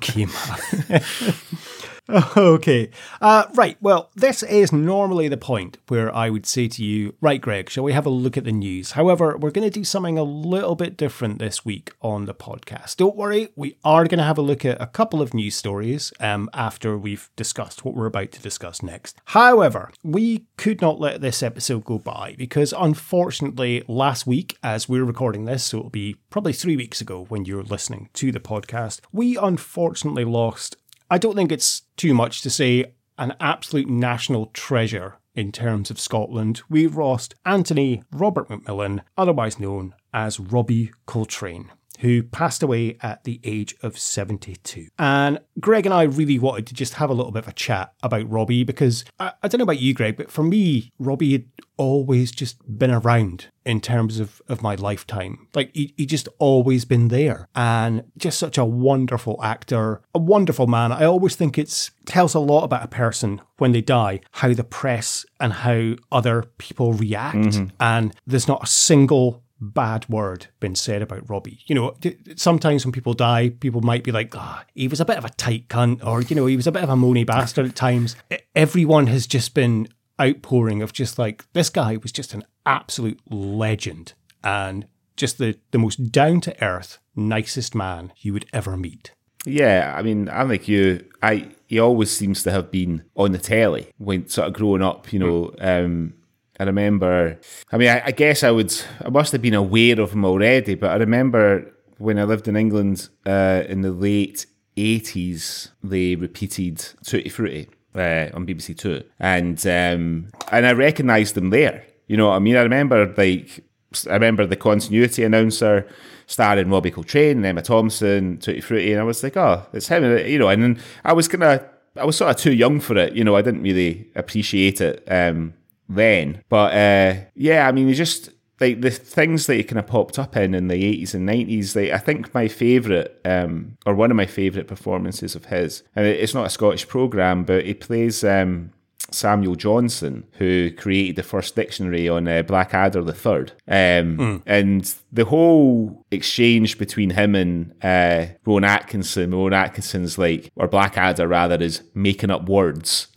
okay. 2.37 2.91
Uh, 3.21 3.45
right. 3.55 3.77
Well, 3.81 4.11
this 4.15 4.43
is 4.43 4.73
normally 4.73 5.29
the 5.29 5.37
point 5.37 5.79
where 5.89 6.15
I 6.15 6.31
would 6.31 6.47
say 6.47 6.69
to 6.69 6.85
you, 6.85 7.15
right, 7.21 7.41
Greg, 7.41 7.71
shall 7.71 7.85
we 7.85 7.93
have 7.93 8.07
a 8.07 8.11
look 8.11 8.37
at 8.37 8.45
the 8.45 8.53
news? 8.53 8.93
However, 8.93 9.37
we're 9.37 9.51
going 9.51 9.69
to 9.69 9.79
do 9.79 9.85
something 9.85 10.19
a 10.19 10.23
little 10.23 10.75
bit 10.75 10.97
different 10.97 11.39
this 11.39 11.65
week 11.65 11.93
on 12.01 12.25
the 12.27 12.35
podcast. 12.35 12.97
Don't 12.97 13.17
worry, 13.17 13.49
we 13.57 13.77
are 13.85 14.05
going 14.05 14.19
to 14.19 14.25
have 14.25 14.39
a 14.39 14.43
look 14.43 14.65
at 14.65 14.81
a 14.81 14.87
couple 14.87 15.23
of 15.23 15.35
news 15.35 15.55
stories 15.55 16.13
um, 16.21 16.49
after 16.55 16.97
we've 16.99 17.31
discussed 17.37 17.85
what 17.85 17.95
we're 17.95 18.07
about 18.07 18.33
to 18.33 18.43
discuss 18.43 18.83
next. 18.83 19.21
However, 19.27 19.91
we 20.03 20.47
could 20.57 20.81
not 20.81 21.01
let 21.01 21.21
this 21.21 21.43
episode 21.43 21.85
go 21.85 21.99
by 21.99 22.35
because 22.37 22.75
unfortunately, 22.77 23.85
last 23.87 24.27
week, 24.27 24.57
as 24.63 24.89
we're 24.89 25.05
recording 25.05 25.45
this, 25.45 25.65
so 25.65 25.79
it'll 25.79 25.91
be 25.91 26.17
probably 26.31 26.53
three 26.53 26.77
weeks 26.77 27.01
ago 27.01 27.27
when 27.29 27.45
you're 27.45 27.63
listening 27.63 28.09
to 28.15 28.33
the 28.33 28.41
podcast, 28.41 29.01
we 29.13 29.37
unfortunately 29.37 30.25
lost 30.25 30.77
I 31.13 31.19
don't 31.19 31.35
think 31.35 31.51
it's 31.51 31.83
too 31.97 32.15
much 32.15 32.41
to 32.43 32.51
say 32.51 32.95
an 33.19 33.35
absolute 33.41 33.89
national 33.89 34.47
treasure 34.47 35.19
in 35.35 35.51
terms 35.51 35.91
of 35.91 35.99
Scotland. 35.99 36.63
We've 36.69 36.97
lost 36.97 37.35
Anthony 37.45 38.05
Robert 38.13 38.49
McMillan, 38.49 39.01
otherwise 39.19 39.59
known 39.59 39.95
as 40.15 40.39
Robbie 40.39 40.93
Coltrane. 41.07 41.73
Who 42.01 42.23
passed 42.23 42.63
away 42.63 42.99
at 43.03 43.25
the 43.25 43.41
age 43.45 43.75
of 43.83 43.99
72. 43.99 44.89
And 44.99 45.41
Greg 45.59 45.87
and 45.87 45.95
I 45.95 46.03
really 46.03 46.39
wanted 46.39 46.67
to 46.69 46.75
just 46.75 46.95
have 46.95 47.11
a 47.11 47.15
little 47.15 47.33
bit 47.33 47.45
of 47.45 47.49
a 47.49 47.53
chat 47.53 47.93
about 48.03 48.31
Robbie 48.31 48.65
because 48.65 49.05
I, 49.19 49.33
I 49.43 49.49
don't 49.49 49.59
know 49.59 49.65
about 49.65 49.81
you, 49.81 49.95
Greg, 49.95 50.17
but 50.17 50.31
for 50.31 50.43
me, 50.43 50.91
Robbie 50.99 51.33
had 51.33 51.45
always 51.77 52.31
just 52.31 52.59
been 52.79 52.91
around 52.91 53.47
in 53.65 53.81
terms 53.81 54.21
of, 54.21 54.43
of 54.49 54.63
my 54.63 54.75
lifetime. 54.75 55.47
Like 55.55 55.71
he, 55.75 55.95
he 55.97 56.05
just 56.05 56.29
always 56.39 56.85
been 56.85 57.09
there 57.09 57.49
and 57.55 58.05
just 58.19 58.39
such 58.39 58.59
a 58.59 58.65
wonderful 58.65 59.43
actor, 59.43 60.03
a 60.15 60.19
wonderful 60.19 60.67
man. 60.67 60.93
I 60.93 61.05
always 61.05 61.37
think 61.37 61.57
it's 61.57 61.91
tells 62.05 62.35
a 62.35 62.41
lot 62.41 62.65
about 62.65 62.85
a 62.85 62.89
person 62.89 63.41
when 63.57 63.73
they 63.73 63.81
die, 63.81 64.21
how 64.33 64.53
the 64.53 64.65
press 64.65 65.25
and 65.41 65.53
how 65.53 65.95
other 66.13 66.43
people 66.59 66.93
react. 66.93 67.37
Mm-hmm. 67.37 67.75
And 67.81 68.15
there's 68.27 68.49
not 68.49 68.65
a 68.65 68.67
single 68.67 69.43
bad 69.61 70.09
word 70.09 70.47
been 70.59 70.75
said 70.75 71.03
about 71.03 71.29
Robbie. 71.29 71.61
You 71.67 71.75
know, 71.75 71.97
sometimes 72.37 72.85
when 72.85 72.93
people 72.93 73.15
die, 73.15 73.51
people 73.51 73.81
might 73.81 74.05
be 74.05 74.13
like, 74.13 74.35
ah, 74.37 74.65
he 74.75 74.89
was 74.89 75.01
a 75.01 75.05
bit 75.05 75.19
of 75.19 75.25
a 75.25 75.31
tight 75.31 75.69
cunt, 75.69 76.05
or, 76.05 76.23
you 76.23 76.37
know, 76.37 76.47
he 76.47 76.57
was 76.57 76.67
a 76.67 76.73
bit 76.73 76.83
of 76.83 76.89
a 76.89 76.95
moany 76.95 77.27
bastard 77.27 77.67
at 77.67 77.77
times. 77.77 78.17
Everyone 78.55 79.07
has 79.09 79.27
just 79.27 79.55
been 79.55 79.89
outpouring 80.21 80.83
of 80.83 80.93
just 80.93 81.19
like, 81.19 81.45
this 81.53 81.71
guy 81.71 81.97
was 81.97 82.13
just 82.13 82.35
an 82.35 82.45
absolute 82.67 83.21
legend 83.31 84.15
and 84.43 84.87
just 85.17 85.39
the, 85.39 85.59
the 85.71 85.79
most 85.79 86.11
down 86.11 86.41
to 86.41 86.65
earth, 86.65 86.99
nicest 87.15 87.75
man 87.75 88.13
you 88.19 88.33
would 88.33 88.47
ever 88.53 88.77
meet. 88.77 89.13
Yeah, 89.47 89.95
I 89.97 90.03
mean, 90.03 90.29
I'm 90.29 90.49
like 90.49 90.69
you. 90.69 91.05
I 91.23 91.49
he 91.67 91.79
always 91.79 92.11
seems 92.11 92.43
to 92.43 92.51
have 92.51 92.71
been 92.71 93.05
on 93.17 93.33
the 93.33 93.39
telly 93.39 93.89
when 93.97 94.29
sort 94.29 94.49
of 94.49 94.55
growing 94.55 94.83
up. 94.83 95.13
You 95.15 95.19
know, 95.19 95.55
um, 95.61 96.13
I 96.61 96.65
remember. 96.65 97.41
I 97.73 97.79
mean, 97.79 97.89
I, 97.89 98.03
I 98.07 98.11
guess 98.11 98.45
I 98.45 98.51
would. 98.51 98.71
I 99.03 99.09
must 99.09 99.33
have 99.33 99.41
been 99.41 99.55
aware 99.55 99.99
of 99.99 100.13
him 100.13 100.27
already, 100.27 100.75
but 100.75 100.91
I 100.91 100.97
remember 100.97 101.73
when 101.97 102.19
I 102.19 102.25
lived 102.25 102.49
in 102.49 102.57
England 102.57 103.09
uh, 103.25 103.63
in 103.67 103.81
the 103.81 103.91
late 103.91 104.45
'80s, 104.77 105.71
they 105.83 106.17
repeated 106.17 106.77
Tutti 107.03 107.31
Frutti 107.31 107.67
uh, 107.95 108.29
on 108.35 108.47
BBC 108.47 108.77
Two, 108.77 109.03
and 109.19 109.59
um, 109.67 110.29
and 110.53 110.67
I 110.67 110.73
recognised 110.73 111.35
them 111.35 111.49
there. 111.49 111.87
You 112.09 112.19
know 112.19 112.29
what 112.29 112.37
I 112.37 112.41
mean? 112.41 112.57
I 112.57 112.63
remember 112.63 113.07
like 113.17 113.65
I 114.07 114.13
remember 114.13 114.45
the 114.45 114.57
continuity 114.57 115.25
announcer 115.25 115.89
starring 116.27 116.69
Robbie 116.69 116.91
Coltrane 116.91 117.39
and 117.39 117.47
Emma 117.47 117.63
Thompson, 117.63 118.37
Tutti 118.37 118.61
Frutti, 118.61 118.93
and 118.93 119.01
I 119.01 119.05
was 119.05 119.23
like, 119.23 119.37
oh, 119.39 119.67
it's 119.73 119.89
him, 119.89 120.05
you 120.27 120.39
know. 120.39 120.49
And 120.49 120.63
then 120.63 120.83
I 121.05 121.15
was 121.15 121.27
kind 121.27 121.43
of, 121.43 121.65
I 121.97 122.05
was 122.05 122.17
sort 122.17 122.31
of 122.31 122.37
too 122.37 122.53
young 122.53 122.81
for 122.81 122.99
it, 122.99 123.15
you 123.15 123.25
know. 123.25 123.35
I 123.35 123.41
didn't 123.41 123.63
really 123.63 124.11
appreciate 124.15 124.83
it 124.83 125.03
um, 125.11 125.55
then, 125.91 126.43
but 126.49 126.73
uh, 126.75 127.21
yeah, 127.35 127.69
I 127.69 127.73
mean, 127.73 127.89
you 127.89 127.95
just 127.95 128.31
like 128.61 128.81
the 128.81 128.91
things 128.91 129.47
that 129.47 129.57
he 129.57 129.65
kind 129.65 129.79
of 129.79 129.87
popped 129.87 130.19
up 130.19 130.37
in 130.37 130.55
in 130.55 130.69
the 130.69 130.85
eighties 130.85 131.15
and 131.15 131.27
nineties. 131.27 131.75
Like 131.75 131.91
I 131.91 131.99
think 131.99 132.33
my 132.35 132.47
favorite, 132.47 133.21
um, 133.25 133.77
or 133.87 133.95
one 133.95 134.11
of 134.11 134.17
my 134.17 134.27
favorite 134.27 134.69
performances 134.69 135.35
of 135.35 135.47
his, 135.47 135.83
and 135.97 136.07
it's 136.07 136.35
not 136.35 136.47
a 136.47 136.51
Scottish 136.51 136.87
program, 136.87 137.45
but 137.45 137.65
he 137.65 137.75
plays. 137.75 138.23
Um, 138.23 138.73
Samuel 139.13 139.55
Johnson, 139.55 140.27
who 140.39 140.71
created 140.71 141.17
the 141.17 141.23
first 141.23 141.57
dictionary 141.57 142.09
on 142.09 142.29
uh, 142.29 142.43
Blackadder 142.43 143.03
the 143.03 143.13
Third, 143.13 143.53
um, 143.69 144.43
and 144.47 144.95
the 145.13 145.25
whole 145.25 146.05
exchange 146.11 146.79
between 146.79 147.11
him 147.11 147.35
and 147.35 147.75
uh, 147.83 148.27
Rowan 148.45 148.65
Atkinson. 148.65 149.33
Rowan 149.33 149.53
Atkinson's 149.53 150.19
like, 150.19 150.51
or 150.57 150.69
Blackadder 150.69 151.27
rather, 151.27 151.63
is 151.63 151.83
making 151.95 152.31
up 152.31 152.49
words 152.49 153.09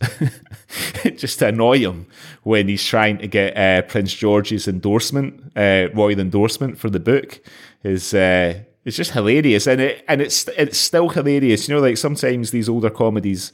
just 1.16 1.38
to 1.38 1.48
annoy 1.48 1.78
him 1.78 2.06
when 2.42 2.68
he's 2.68 2.84
trying 2.84 3.18
to 3.18 3.26
get 3.26 3.56
uh, 3.56 3.82
Prince 3.82 4.14
George's 4.14 4.68
endorsement, 4.68 5.52
uh, 5.56 5.88
royal 5.94 6.20
endorsement 6.20 6.78
for 6.78 6.90
the 6.90 7.00
book. 7.00 7.40
Is 7.82 8.14
uh, 8.14 8.60
it's 8.84 8.96
just 8.96 9.12
hilarious, 9.12 9.66
and 9.66 9.80
it 9.80 10.04
and 10.08 10.20
it's 10.20 10.46
it's 10.56 10.78
still 10.78 11.08
hilarious. 11.08 11.68
You 11.68 11.74
know, 11.74 11.80
like 11.80 11.96
sometimes 11.96 12.50
these 12.50 12.68
older 12.68 12.90
comedies 12.90 13.52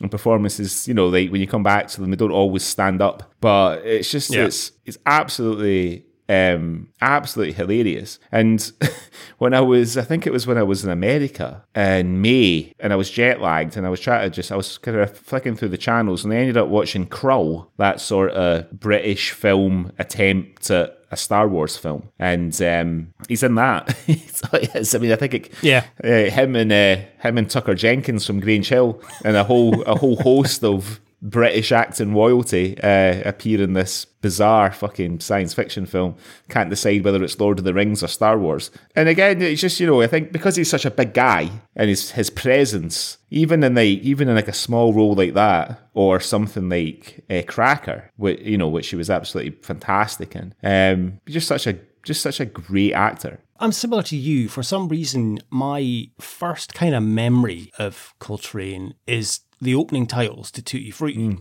and 0.00 0.10
performances, 0.10 0.86
you 0.86 0.94
know, 0.94 1.08
like 1.08 1.30
when 1.30 1.40
you 1.40 1.46
come 1.46 1.62
back 1.62 1.88
to 1.88 2.00
them, 2.00 2.10
they 2.10 2.16
don't 2.16 2.30
always 2.32 2.62
stand 2.64 3.02
up. 3.02 3.32
But 3.40 3.84
it's 3.84 4.10
just 4.10 4.32
Yeah. 4.32 4.44
it's 4.46 4.72
it's 4.84 4.98
absolutely 5.06 6.04
um 6.30 6.88
absolutely 7.00 7.54
hilarious. 7.54 8.18
And 8.30 8.70
when 9.38 9.54
I 9.54 9.60
was 9.60 9.96
I 9.96 10.02
think 10.02 10.26
it 10.26 10.32
was 10.32 10.46
when 10.46 10.58
I 10.58 10.62
was 10.62 10.84
in 10.84 10.90
America 10.90 11.64
in 11.74 12.20
May 12.20 12.72
and 12.78 12.92
I 12.92 12.96
was 12.96 13.10
jet 13.10 13.40
lagged 13.40 13.76
and 13.76 13.86
I 13.86 13.90
was 13.90 14.00
trying 14.00 14.28
to 14.28 14.34
just 14.34 14.52
I 14.52 14.56
was 14.56 14.78
kind 14.78 14.96
of 14.98 15.16
flicking 15.16 15.56
through 15.56 15.70
the 15.70 15.78
channels 15.78 16.24
and 16.24 16.32
I 16.32 16.36
ended 16.36 16.56
up 16.58 16.68
watching 16.68 17.06
Krull, 17.06 17.68
that 17.78 18.00
sort 18.00 18.32
of 18.32 18.70
British 18.78 19.30
film 19.30 19.92
attempt 19.98 20.70
at 20.70 20.97
a 21.10 21.16
Star 21.16 21.48
Wars 21.48 21.76
film, 21.76 22.08
and 22.18 22.60
um, 22.62 23.14
he's 23.28 23.42
in 23.42 23.54
that. 23.54 23.96
I 24.94 24.98
mean, 24.98 25.12
I 25.12 25.16
think 25.16 25.34
it, 25.34 25.52
Yeah. 25.62 25.84
uh, 26.04 26.30
him 26.30 26.54
and 26.56 26.70
uh, 26.72 26.96
him 27.22 27.38
and 27.38 27.48
Tucker 27.48 27.74
Jenkins 27.74 28.26
from 28.26 28.40
Grange 28.40 28.68
Hill, 28.68 29.00
and 29.24 29.36
a 29.36 29.44
whole 29.44 29.82
a 29.82 29.94
whole 29.96 30.16
host 30.16 30.62
of 30.64 31.00
British 31.20 31.72
acting 31.72 32.14
royalty 32.14 32.80
uh, 32.82 33.22
appear 33.24 33.60
in 33.60 33.72
this 33.72 34.04
bizarre 34.04 34.70
fucking 34.70 35.20
science 35.20 35.52
fiction 35.52 35.84
film. 35.84 36.14
Can't 36.48 36.70
decide 36.70 37.04
whether 37.04 37.22
it's 37.24 37.38
Lord 37.40 37.58
of 37.58 37.64
the 37.64 37.74
Rings 37.74 38.02
or 38.02 38.08
Star 38.08 38.38
Wars. 38.38 38.70
And 38.94 39.08
again, 39.08 39.42
it's 39.42 39.60
just 39.60 39.80
you 39.80 39.86
know, 39.86 40.00
I 40.00 40.06
think 40.06 40.32
because 40.32 40.56
he's 40.56 40.70
such 40.70 40.84
a 40.84 40.90
big 40.90 41.14
guy 41.14 41.50
and 41.74 41.88
his 41.88 42.12
his 42.12 42.30
presence, 42.30 43.18
even 43.30 43.64
in 43.64 43.74
like 43.74 43.98
even 44.00 44.28
in 44.28 44.36
like 44.36 44.48
a 44.48 44.52
small 44.52 44.92
role 44.92 45.14
like 45.14 45.34
that, 45.34 45.80
or 45.94 46.20
something 46.20 46.68
like 46.68 47.24
uh, 47.28 47.42
Cracker, 47.46 48.10
which 48.16 48.40
you 48.40 48.56
know, 48.56 48.68
which 48.68 48.88
he 48.88 48.96
was 48.96 49.10
absolutely 49.10 49.58
fantastic 49.62 50.36
in. 50.36 50.54
Um, 50.62 51.20
just 51.28 51.48
such 51.48 51.66
a 51.66 51.78
just 52.04 52.22
such 52.22 52.38
a 52.38 52.46
great 52.46 52.92
actor. 52.92 53.40
I'm 53.60 53.72
similar 53.72 54.04
to 54.04 54.16
you. 54.16 54.48
For 54.48 54.62
some 54.62 54.88
reason, 54.88 55.40
my 55.50 56.10
first 56.20 56.74
kind 56.74 56.94
of 56.94 57.02
memory 57.02 57.72
of 57.76 58.14
Coltrane 58.20 58.94
is 59.06 59.40
the 59.60 59.74
opening 59.74 60.06
titles 60.06 60.50
to 60.52 60.62
Tutti 60.62 60.90
Frutti. 60.90 61.38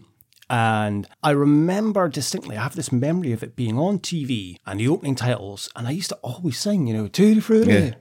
And 0.50 1.08
I 1.24 1.32
remember 1.32 2.08
distinctly, 2.08 2.56
I 2.56 2.64
have 2.64 2.76
this 2.76 2.92
memory 2.92 3.34
of 3.34 3.44
it 3.44 3.56
being 3.56 3.78
on 3.78 4.00
TV 4.00 4.58
and 4.66 4.80
the 4.80 4.88
opening 4.88 5.16
titles. 5.16 5.70
And 5.76 5.88
I 5.88 5.92
used 5.92 6.10
to 6.10 6.16
always 6.24 6.58
sing, 6.58 6.88
you 6.88 6.94
know, 6.94 7.08
Tutti 7.08 7.42
Frutti. 7.42 7.96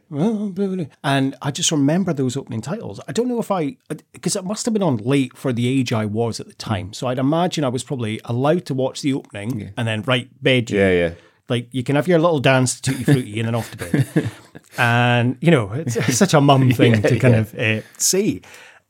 And 1.02 1.34
I 1.42 1.50
just 1.50 1.72
remember 1.72 2.12
those 2.12 2.36
opening 2.36 2.60
titles. 2.60 3.00
I 3.08 3.12
don't 3.12 3.26
know 3.26 3.40
if 3.40 3.50
I, 3.50 3.78
because 4.12 4.36
it 4.36 4.44
must 4.44 4.64
have 4.64 4.74
been 4.74 4.82
on 4.82 4.98
late 4.98 5.36
for 5.36 5.52
the 5.52 5.66
age 5.66 5.92
I 5.92 6.04
was 6.04 6.38
at 6.38 6.46
the 6.46 6.54
time. 6.54 6.92
So 6.92 7.08
I'd 7.08 7.18
imagine 7.18 7.64
I 7.64 7.68
was 7.68 7.82
probably 7.82 8.20
allowed 8.24 8.64
to 8.66 8.74
watch 8.74 9.02
the 9.02 9.12
opening 9.12 9.72
and 9.76 9.88
then, 9.88 10.02
right, 10.02 10.30
bed. 10.40 10.70
Yeah, 10.70 10.90
yeah. 10.90 11.14
Like 11.48 11.68
you 11.72 11.82
can 11.82 11.96
have 11.96 12.08
your 12.08 12.18
little 12.18 12.40
dance 12.40 12.80
to 12.80 12.92
Tutti 12.92 13.04
Frutti 13.04 13.40
and 13.40 13.48
then 13.48 13.54
off 13.56 13.72
to 13.72 13.76
bed. 13.76 14.30
and, 14.78 15.36
you 15.40 15.50
know, 15.50 15.72
it's, 15.72 15.96
it's 15.96 16.16
such 16.16 16.34
a 16.34 16.40
mum 16.40 16.70
thing 16.72 17.02
to 17.02 17.18
kind 17.18 17.34
of 17.34 17.54
uh, 17.56 17.80
say. 17.98 18.42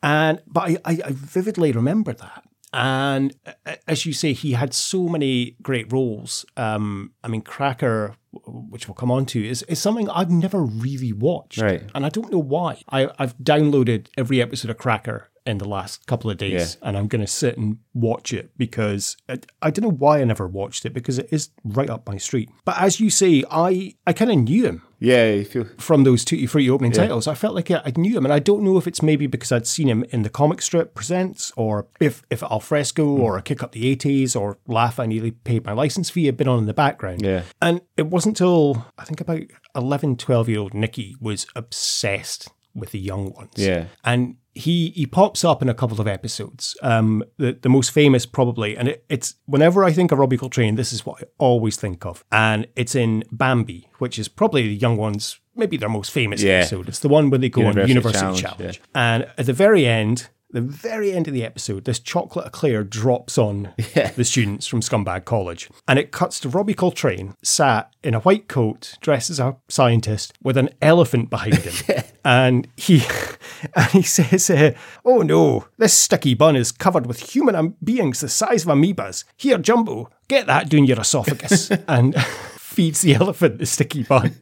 And 0.03 0.43
but 0.47 0.71
I, 0.71 0.77
I, 0.85 0.99
I 1.05 1.11
vividly 1.11 1.73
remember 1.73 2.13
that. 2.13 2.45
And 2.73 3.35
uh, 3.47 3.77
as 3.87 4.05
you 4.05 4.13
say, 4.13 4.33
he 4.33 4.53
had 4.53 4.75
so 4.75 5.09
many 5.09 5.57
great 5.63 5.91
roles. 5.91 6.45
Um, 6.57 7.13
I 7.25 7.29
mean, 7.29 7.43
Cracker, 7.43 8.17
which 8.45 8.87
we'll 8.87 8.95
come 8.95 9.11
on 9.11 9.25
to, 9.27 9.49
is, 9.49 9.63
is 9.63 9.81
something 9.81 10.11
I've 10.11 10.31
never 10.31 10.63
really 10.63 11.13
watched. 11.13 11.59
Right. 11.59 11.85
And 11.95 12.05
I 12.05 12.11
don't 12.11 12.31
know 12.31 12.39
why. 12.39 12.83
I, 12.91 13.09
I've 13.19 13.37
downloaded 13.39 14.09
every 14.19 14.43
episode 14.43 14.71
of 14.71 14.77
Cracker 14.77 15.31
in 15.47 15.59
the 15.59 15.69
last 15.69 16.07
couple 16.07 16.29
of 16.29 16.37
days 16.37 16.77
and 16.83 16.97
I'm 16.99 17.07
going 17.07 17.21
to 17.21 17.27
sit 17.27 17.57
and 17.57 17.79
watch 17.95 18.33
it 18.33 18.51
because 18.59 19.17
I, 19.29 19.39
I 19.63 19.71
don't 19.71 19.85
know 19.85 19.97
why 19.97 20.21
I 20.21 20.25
never 20.25 20.49
watched 20.49 20.85
it 20.85 20.91
because 20.93 21.19
it 21.19 21.29
is 21.31 21.51
right 21.65 21.89
up 21.89 22.07
my 22.07 22.17
street. 22.17 22.51
But 22.65 22.81
as 22.81 22.99
you 22.99 23.11
say, 23.11 23.45
I, 23.49 23.95
I 24.07 24.13
kind 24.13 24.33
of 24.33 24.39
knew 24.39 24.67
him 24.67 24.83
Yeah, 24.99 25.33
you 25.33 25.45
feel 25.45 25.67
from 25.79 26.05
those 26.05 26.25
Tutti 26.25 26.47
Frutti 26.47 26.71
opening 26.71 26.93
titles. 26.93 27.27
I 27.29 27.35
felt 27.35 27.55
like 27.55 27.71
I, 27.71 27.83
I 27.85 27.93
knew 27.97 28.17
him, 28.17 28.25
and 28.25 28.33
I 28.33 28.39
don't 28.39 28.63
know 28.63 28.79
if 28.79 28.87
it's 28.87 29.03
maybe 29.03 29.27
because 29.27 29.53
I'd 29.53 29.67
seen 29.67 29.89
him 29.89 30.05
in 30.11 30.23
the 30.23 30.31
comic 30.31 30.63
strip 30.63 30.95
presents, 30.95 31.53
or 31.57 31.87
if 32.01 32.23
if 32.31 32.43
Alfresco 32.43 33.17
hmm. 33.17 33.21
or 33.21 33.37
a 33.37 33.43
Kick 33.43 33.63
Up 33.63 33.73
the 33.73 33.95
80s 33.95 34.35
or 34.35 34.59
Laugh 34.67 34.99
I 34.99 35.07
Nearly 35.07 35.33
Paid 35.33 35.65
My 35.65 35.73
License 35.73 36.09
Fee 36.09 36.27
had 36.27 36.37
been 36.37 36.49
on 36.49 36.59
in 36.59 36.67
the 36.67 36.75
background. 36.75 37.23
Yeah. 37.23 37.43
And 37.61 37.83
it 37.97 38.07
wasn't 38.07 38.37
till 38.37 38.87
I 38.97 39.05
think 39.05 39.21
about 39.21 39.43
11, 39.75 40.17
12 40.17 40.49
year 40.49 40.61
old 40.61 40.75
Nicky 40.75 41.17
was 41.21 41.47
obsessed 41.55 42.49
with 42.75 42.93
the 42.93 42.99
young 42.99 43.33
ones. 43.33 43.55
Yeah. 43.57 43.87
And 44.05 44.37
he 44.57 44.91
he 44.91 45.07
pops 45.07 45.45
up 45.45 45.63
in 45.63 45.69
a 45.69 45.75
couple 45.75 46.01
of 46.01 46.09
episodes. 46.09 46.77
Um, 46.83 47.23
the 47.37 47.57
the 47.61 47.69
most 47.69 47.91
famous 47.91 48.27
probably, 48.27 48.77
and 48.77 48.89
it, 48.89 49.05
it's 49.09 49.35
whenever 49.47 49.85
I 49.85 49.93
think 49.93 50.13
of 50.13 50.19
Robbie 50.19 50.39
Coltrane, 50.39 50.75
this 50.77 50.93
is 50.93 51.05
what 51.07 51.23
I 51.23 51.27
always 51.39 51.77
think 51.77 52.05
of, 52.07 52.25
and 52.33 52.67
it's 52.77 52.95
in 52.95 53.23
Bambi, 53.31 53.89
which 53.99 54.19
is 54.19 54.29
probably 54.29 54.63
the 54.69 54.75
young 54.75 54.97
ones. 54.97 55.39
Maybe 55.59 55.77
their 55.79 55.89
most 55.89 56.11
famous 56.11 56.43
Yeah. 56.43 56.59
episode. 56.61 56.89
It's 56.89 56.99
the 57.01 57.09
one 57.09 57.31
where 57.31 57.39
they 57.39 57.49
go 57.49 57.63
on 57.63 57.67
University 57.89 57.89
University 57.95 58.43
Challenge, 58.43 58.43
Challenge. 58.59 58.81
And 58.95 59.23
at 59.39 59.47
the 59.47 59.55
very 59.55 59.87
end, 59.87 60.29
the 60.57 60.63
very 60.63 61.13
end 61.13 61.29
of 61.29 61.35
the 61.35 61.45
episode, 61.45 61.85
this 61.85 61.99
chocolate 62.01 62.47
eclair 62.47 62.83
drops 62.83 63.37
on 63.37 63.75
the 64.17 64.25
students 64.25 64.67
from 64.67 64.81
Scumbag 64.81 65.27
College. 65.27 65.69
And 65.87 65.99
it 65.99 66.13
cuts 66.13 66.41
to 66.41 66.49
Robbie 66.49 66.73
Coltrane 66.73 67.35
sat 67.43 67.93
in 68.03 68.15
a 68.15 68.21
white 68.21 68.49
coat, 68.49 68.95
dressed 69.03 69.29
as 69.29 69.39
a 69.39 69.57
scientist, 69.69 70.33
with 70.43 70.57
an 70.57 70.71
elephant 70.81 71.29
behind 71.29 71.57
him. 71.59 72.05
and 72.25 72.69
he 72.75 73.03
and 73.77 73.91
he 73.91 74.01
says, 74.01 74.49
uh, 74.49 74.73
Oh 75.05 75.19
no, 75.19 75.67
this 75.77 75.93
sticky 75.93 76.33
bun 76.33 76.57
is 76.57 76.73
covered 76.73 77.05
with 77.05 77.35
human 77.35 77.77
beings 77.85 78.21
the 78.21 78.29
size 78.31 78.63
of 78.63 78.71
amoebas. 78.71 79.25
Here, 79.37 79.59
Jumbo, 79.59 80.09
get 80.27 80.47
that 80.47 80.71
down 80.71 80.87
your 80.87 81.01
esophagus. 81.01 81.71
and 81.87 82.19
feeds 82.57 83.03
the 83.03 83.15
elephant 83.15 83.59
the 83.59 83.67
sticky 83.67 84.05
bun. 84.05 84.37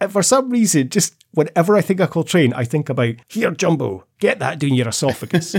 And 0.00 0.12
for 0.12 0.22
some 0.22 0.50
reason, 0.50 0.88
just 0.88 1.14
whenever 1.32 1.76
I 1.76 1.80
think 1.80 2.00
of 2.00 2.10
Coltrane, 2.10 2.52
I 2.52 2.64
think 2.64 2.88
about, 2.88 3.14
here, 3.28 3.50
Jumbo, 3.50 4.04
get 4.18 4.38
that 4.38 4.58
down 4.58 4.74
your 4.74 4.88
esophagus. 4.88 5.56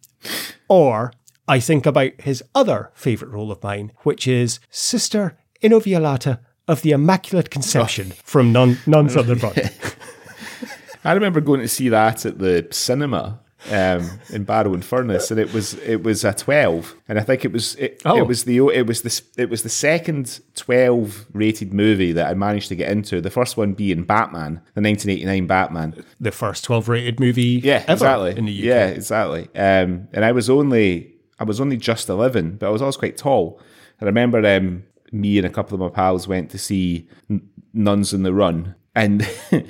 or 0.68 1.12
I 1.46 1.60
think 1.60 1.86
about 1.86 2.20
his 2.20 2.42
other 2.54 2.90
favourite 2.94 3.32
role 3.32 3.52
of 3.52 3.62
mine, 3.62 3.92
which 4.02 4.26
is 4.26 4.60
Sister 4.70 5.38
Inviolata 5.62 6.40
of 6.66 6.82
the 6.82 6.90
Immaculate 6.90 7.50
Conception 7.50 8.08
oh. 8.12 8.16
from 8.24 8.52
Nun, 8.52 8.78
Nuns 8.86 9.16
on 9.16 9.26
the 9.26 9.36
Run. 9.36 9.54
I 11.04 11.12
remember 11.12 11.40
going 11.40 11.60
to 11.60 11.68
see 11.68 11.88
that 11.88 12.26
at 12.26 12.38
the 12.38 12.68
cinema 12.70 13.40
um, 13.72 14.08
in 14.30 14.44
Barrow-in-Furness, 14.44 15.30
and 15.30 15.40
it 15.40 15.52
was 15.52 15.74
it 15.74 16.02
was 16.04 16.24
a 16.24 16.32
twelve, 16.32 16.94
and 17.08 17.18
I 17.18 17.22
think 17.22 17.44
it 17.44 17.52
was 17.52 17.74
it, 17.74 18.00
Oh. 18.04 18.16
it 18.16 18.26
was 18.26 18.44
the 18.44 18.58
it 18.68 18.86
was 18.86 19.02
the 19.02 19.22
it 19.42 19.50
was 19.50 19.62
the 19.62 19.68
second 19.68 20.40
twelve 20.54 21.26
rated 21.32 21.74
movie 21.74 22.12
that 22.12 22.28
I 22.28 22.34
managed 22.34 22.68
to 22.68 22.76
get 22.76 22.90
into. 22.90 23.20
The 23.20 23.30
first 23.30 23.56
one 23.56 23.72
being 23.72 24.04
Batman, 24.04 24.60
the 24.74 24.80
nineteen 24.80 25.10
eighty 25.10 25.24
nine 25.24 25.46
Batman. 25.46 26.04
the 26.20 26.30
first 26.30 26.64
12 26.64 26.88
rated 26.88 27.20
movie 27.20 27.60
Yeah, 27.64 27.82
ever 27.88 27.92
exactly. 27.92 28.36
in 28.38 28.44
the 28.46 28.52
UK. 28.58 28.64
Yeah, 28.64 28.86
exactly. 28.88 29.42
Um, 29.56 30.08
and 30.12 30.24
I 30.24 30.32
was 30.32 30.48
only 30.48 31.14
I 31.40 31.44
was 31.44 31.60
only 31.60 31.76
just 31.76 32.08
eleven, 32.08 32.56
but 32.58 32.66
I 32.66 32.70
was 32.70 32.80
always 32.82 32.96
quite 32.96 33.16
tall. 33.16 33.60
I 34.00 34.04
remember 34.04 34.38
um, 34.46 34.84
me 35.10 35.36
and 35.38 35.46
a 35.46 35.50
couple 35.50 35.74
of 35.74 35.80
my 35.80 35.88
pals 35.88 36.28
went 36.28 36.50
to 36.50 36.58
see 36.58 37.08
N- 37.28 37.48
Nuns 37.74 38.12
in 38.14 38.22
the 38.22 38.32
Run, 38.32 38.76
and 38.94 39.28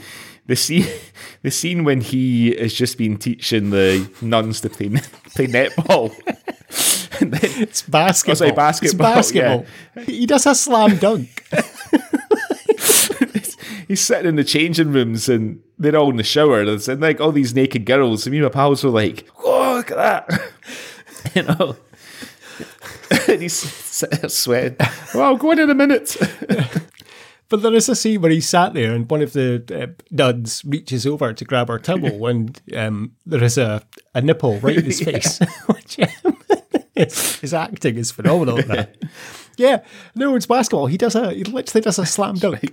the 0.49 0.57
scene 0.57 0.87
the 1.43 1.51
scene 1.53 1.85
when 1.85 2.01
he 2.01 2.57
has 2.57 2.75
just 2.75 2.99
been 2.99 3.17
teaching 3.17 3.71
the 3.71 4.11
nuns 4.21 4.61
to 4.63 4.69
play 4.69 4.89
play 5.35 5.47
netball. 5.47 6.13
and 7.21 7.33
then, 7.33 7.63
It's 7.63 7.83
basketball. 7.83 8.33
Oh, 8.33 8.35
sorry, 8.35 8.53
basketball, 8.53 9.19
It's 9.19 9.33
basketball. 9.33 9.67
He 10.05 10.27
does 10.27 10.47
a 10.47 10.55
slam 10.57 10.97
dunk. 10.97 11.47
he's 13.89 14.01
sitting 14.01 14.27
in 14.27 14.37
the 14.37 14.45
changing 14.45 14.93
rooms 14.93 15.29
and 15.29 15.63
they're 15.79 15.97
all 15.97 16.11
in 16.11 16.17
the 16.17 16.25
shower 16.25 16.61
and, 16.63 16.89
and 16.89 17.01
like 17.01 17.21
all 17.21 17.33
these 17.33 17.55
naked 17.55 17.87
girls 17.87 18.27
and 18.27 18.33
me 18.33 18.39
and 18.39 18.45
my 18.47 18.51
pals 18.51 18.83
were 18.83 18.91
like, 18.91 19.29
oh, 19.45 19.77
look 19.77 19.91
at 19.93 19.97
that. 19.97 20.53
you 21.35 21.43
know. 21.45 21.77
and 23.29 23.43
he's 23.43 23.59
sweating. 24.33 24.77
Well, 25.15 25.25
I'll 25.25 25.37
go 25.37 25.53
in 25.53 25.61
in 25.61 25.71
a 25.71 25.75
minute. 25.75 26.17
But 27.51 27.63
there 27.63 27.75
is 27.75 27.89
a 27.89 27.95
scene 27.97 28.21
where 28.21 28.31
he 28.31 28.41
sat 28.43 28.75
there 28.75 28.95
and 28.95 29.11
one 29.11 29.23
of 29.23 29.33
the 29.33 29.65
uh, 29.75 30.03
nuns 30.11 30.63
reaches 30.67 31.07
over 31.07 31.33
to 31.33 31.45
grab 31.45 31.69
her 31.69 31.79
towel 31.79 32.27
and 32.31 32.61
um, 32.77 33.13
there 33.25 33.43
is 33.43 33.57
a, 33.57 33.83
a 34.15 34.21
nipple 34.21 34.59
right 34.61 34.77
in 34.77 34.85
his 34.85 35.01
face. 35.05 35.39
Which, 35.67 35.99
um, 36.01 36.37
his, 36.95 37.37
his 37.37 37.55
acting 37.55 37.97
is 37.97 38.11
phenomenal. 38.11 38.57
that. 38.63 38.97
Yeah, 39.57 39.83
no, 40.15 40.35
it's 40.35 40.47
basketball. 40.47 40.87
He 40.87 40.97
does 40.99 41.15
a 41.15 41.33
he 41.33 41.45
literally 41.45 41.83
does 41.83 41.99
a 41.99 42.07
slam 42.07 42.37
dunk. 42.37 42.71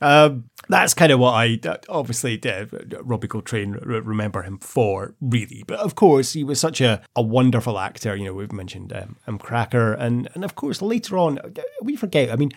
um, 0.00 0.44
that's 0.70 0.94
kind 0.94 1.12
of 1.12 1.18
what 1.18 1.32
I 1.32 1.58
obviously 1.88 2.40
uh, 2.44 2.66
Robbie 3.02 3.28
Coltrane 3.28 3.72
remember 3.72 4.42
him 4.42 4.58
for, 4.58 5.14
really. 5.20 5.64
But 5.66 5.80
of 5.80 5.94
course, 5.94 6.32
he 6.32 6.44
was 6.44 6.60
such 6.60 6.80
a, 6.80 7.02
a 7.16 7.22
wonderful 7.22 7.78
actor. 7.78 8.14
You 8.16 8.26
know, 8.26 8.34
we've 8.34 8.52
mentioned 8.52 8.92
um, 8.92 9.16
um, 9.26 9.38
Cracker, 9.38 9.92
and 9.92 10.28
and 10.34 10.44
of 10.44 10.54
course 10.54 10.80
later 10.80 11.18
on, 11.18 11.38
we 11.82 11.96
forget. 11.96 12.30
I 12.30 12.36
mean. 12.36 12.50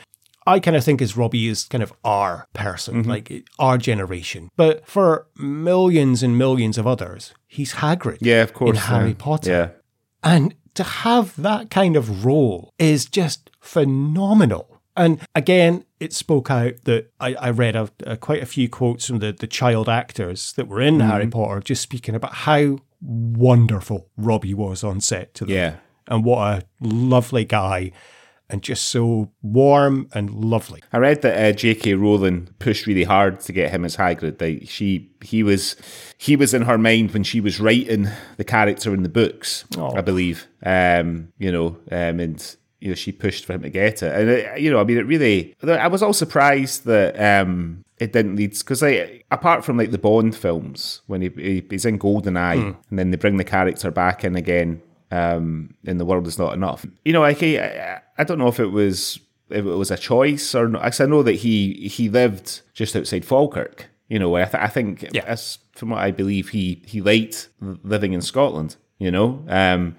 I 0.45 0.59
kind 0.59 0.75
of 0.75 0.83
think 0.83 1.01
as 1.01 1.15
Robbie 1.15 1.47
is 1.47 1.63
kind 1.63 1.81
of 1.81 1.93
our 2.03 2.49
person, 2.51 3.03
like 3.03 3.31
our 3.59 3.77
generation. 3.77 4.49
But 4.57 4.85
for 4.85 5.27
millions 5.37 6.21
and 6.21 6.37
millions 6.37 6.77
of 6.77 6.85
others, 6.85 7.33
he's 7.47 7.75
Hagrid. 7.75 8.17
yeah, 8.19 8.41
of 8.41 8.53
course. 8.53 8.71
In 8.71 8.75
Harry. 8.75 9.13
Potter. 9.13 9.49
Yeah. 9.49 9.69
And 10.21 10.53
to 10.73 10.83
have 10.83 11.41
that 11.41 11.69
kind 11.69 11.95
of 11.95 12.25
role 12.25 12.73
is 12.77 13.05
just 13.05 13.51
phenomenal. 13.61 14.81
And 14.95 15.25
again, 15.33 15.85
it 16.03 16.13
spoke 16.13 16.51
out 16.51 16.73
that 16.83 17.11
I, 17.19 17.33
I 17.35 17.49
read 17.49 17.75
a, 17.75 17.89
a, 18.05 18.17
quite 18.17 18.43
a 18.43 18.45
few 18.45 18.67
quotes 18.67 19.07
from 19.07 19.19
the, 19.19 19.31
the 19.31 19.47
child 19.47 19.87
actors 19.87 20.51
that 20.53 20.67
were 20.67 20.81
in 20.81 20.99
Harry 20.99 21.27
Potter 21.27 21.61
just 21.61 21.81
speaking 21.81 22.13
about 22.13 22.33
how 22.33 22.79
wonderful 23.01 24.09
Robbie 24.17 24.53
was 24.53 24.83
on 24.83 24.99
set 24.99 25.33
to 25.35 25.45
them. 25.45 25.55
Yeah. 25.55 25.75
And 26.07 26.25
what 26.25 26.39
a 26.39 26.63
lovely 26.81 27.45
guy 27.45 27.93
and 28.49 28.61
just 28.61 28.85
so 28.89 29.31
warm 29.41 30.09
and 30.13 30.29
lovely. 30.29 30.83
I 30.91 30.97
read 30.97 31.21
that 31.21 31.41
uh, 31.41 31.51
J.K. 31.53 31.93
Rowling 31.93 32.49
pushed 32.59 32.85
really 32.85 33.05
hard 33.05 33.39
to 33.41 33.53
get 33.53 33.71
him 33.71 33.85
as 33.85 33.95
Hagrid. 33.95 34.41
Like 34.41 34.69
she, 34.69 35.09
he 35.23 35.41
was, 35.41 35.77
he 36.17 36.35
was 36.35 36.53
in 36.53 36.63
her 36.63 36.77
mind 36.77 37.11
when 37.13 37.23
she 37.23 37.39
was 37.39 37.61
writing 37.61 38.09
the 38.35 38.43
character 38.43 38.93
in 38.93 39.03
the 39.03 39.09
books. 39.09 39.63
Oh. 39.77 39.95
I 39.95 40.01
believe, 40.01 40.47
um, 40.65 41.29
you 41.39 41.51
know, 41.51 41.77
um, 41.89 42.19
and 42.19 42.55
you 42.83 42.89
know, 42.89 42.95
she 42.95 43.11
pushed 43.11 43.45
for 43.45 43.53
him 43.53 43.61
to 43.63 43.69
get 43.69 44.03
it. 44.03 44.11
And 44.13 44.29
it, 44.29 44.59
you 44.59 44.69
know, 44.69 44.79
I 44.79 44.83
mean, 44.83 44.97
it 44.97 45.07
really. 45.07 45.55
I 45.63 45.87
was 45.87 46.03
all 46.03 46.11
surprised 46.13 46.83
that 46.85 47.11
um, 47.19 47.83
it 47.97 48.11
didn't 48.11 48.35
lead 48.35 48.51
because, 48.57 48.81
like, 48.81 49.25
apart 49.31 49.63
from 49.63 49.77
like 49.77 49.91
the 49.91 49.97
Bond 49.97 50.35
films, 50.35 51.01
when 51.07 51.21
he, 51.21 51.29
he 51.29 51.63
he's 51.69 51.85
in 51.85 51.97
GoldenEye, 51.97 52.75
and 52.89 52.99
then 52.99 53.11
they 53.11 53.17
bring 53.17 53.37
the 53.37 53.43
character 53.45 53.89
back 53.89 54.23
in 54.25 54.35
again 54.35 54.81
um, 55.11 55.73
in 55.85 55.97
the 55.97 56.05
world 56.05 56.27
is 56.27 56.37
not 56.37 56.53
enough. 56.53 56.85
You 57.05 57.13
know, 57.13 57.21
like 57.21 57.41
I, 57.41 58.01
I 58.17 58.23
don't 58.25 58.37
know 58.37 58.49
if 58.49 58.59
it 58.59 58.67
was 58.71 59.19
if 59.49 59.65
it 59.65 59.77
was 59.83 59.91
a 59.91 59.97
choice 59.97 60.53
or 60.55 60.67
not. 60.67 60.99
I 60.99 61.05
know 61.05 61.23
that 61.23 61.35
he 61.35 61.87
he 61.87 62.09
lived 62.09 62.61
just 62.73 62.95
outside 62.97 63.23
Falkirk. 63.23 63.89
You 64.09 64.19
know, 64.19 64.35
I, 64.35 64.43
th- 64.43 64.61
I 64.61 64.67
think 64.67 65.05
Yeah. 65.13 65.23
as 65.25 65.59
from 65.71 65.89
what 65.91 65.99
I 66.01 66.11
believe, 66.11 66.49
he 66.49 66.81
he 66.85 66.99
liked 67.01 67.47
living 67.61 68.11
in 68.13 68.21
Scotland. 68.21 68.75
You 68.99 69.11
know, 69.11 69.43
um, 69.47 69.95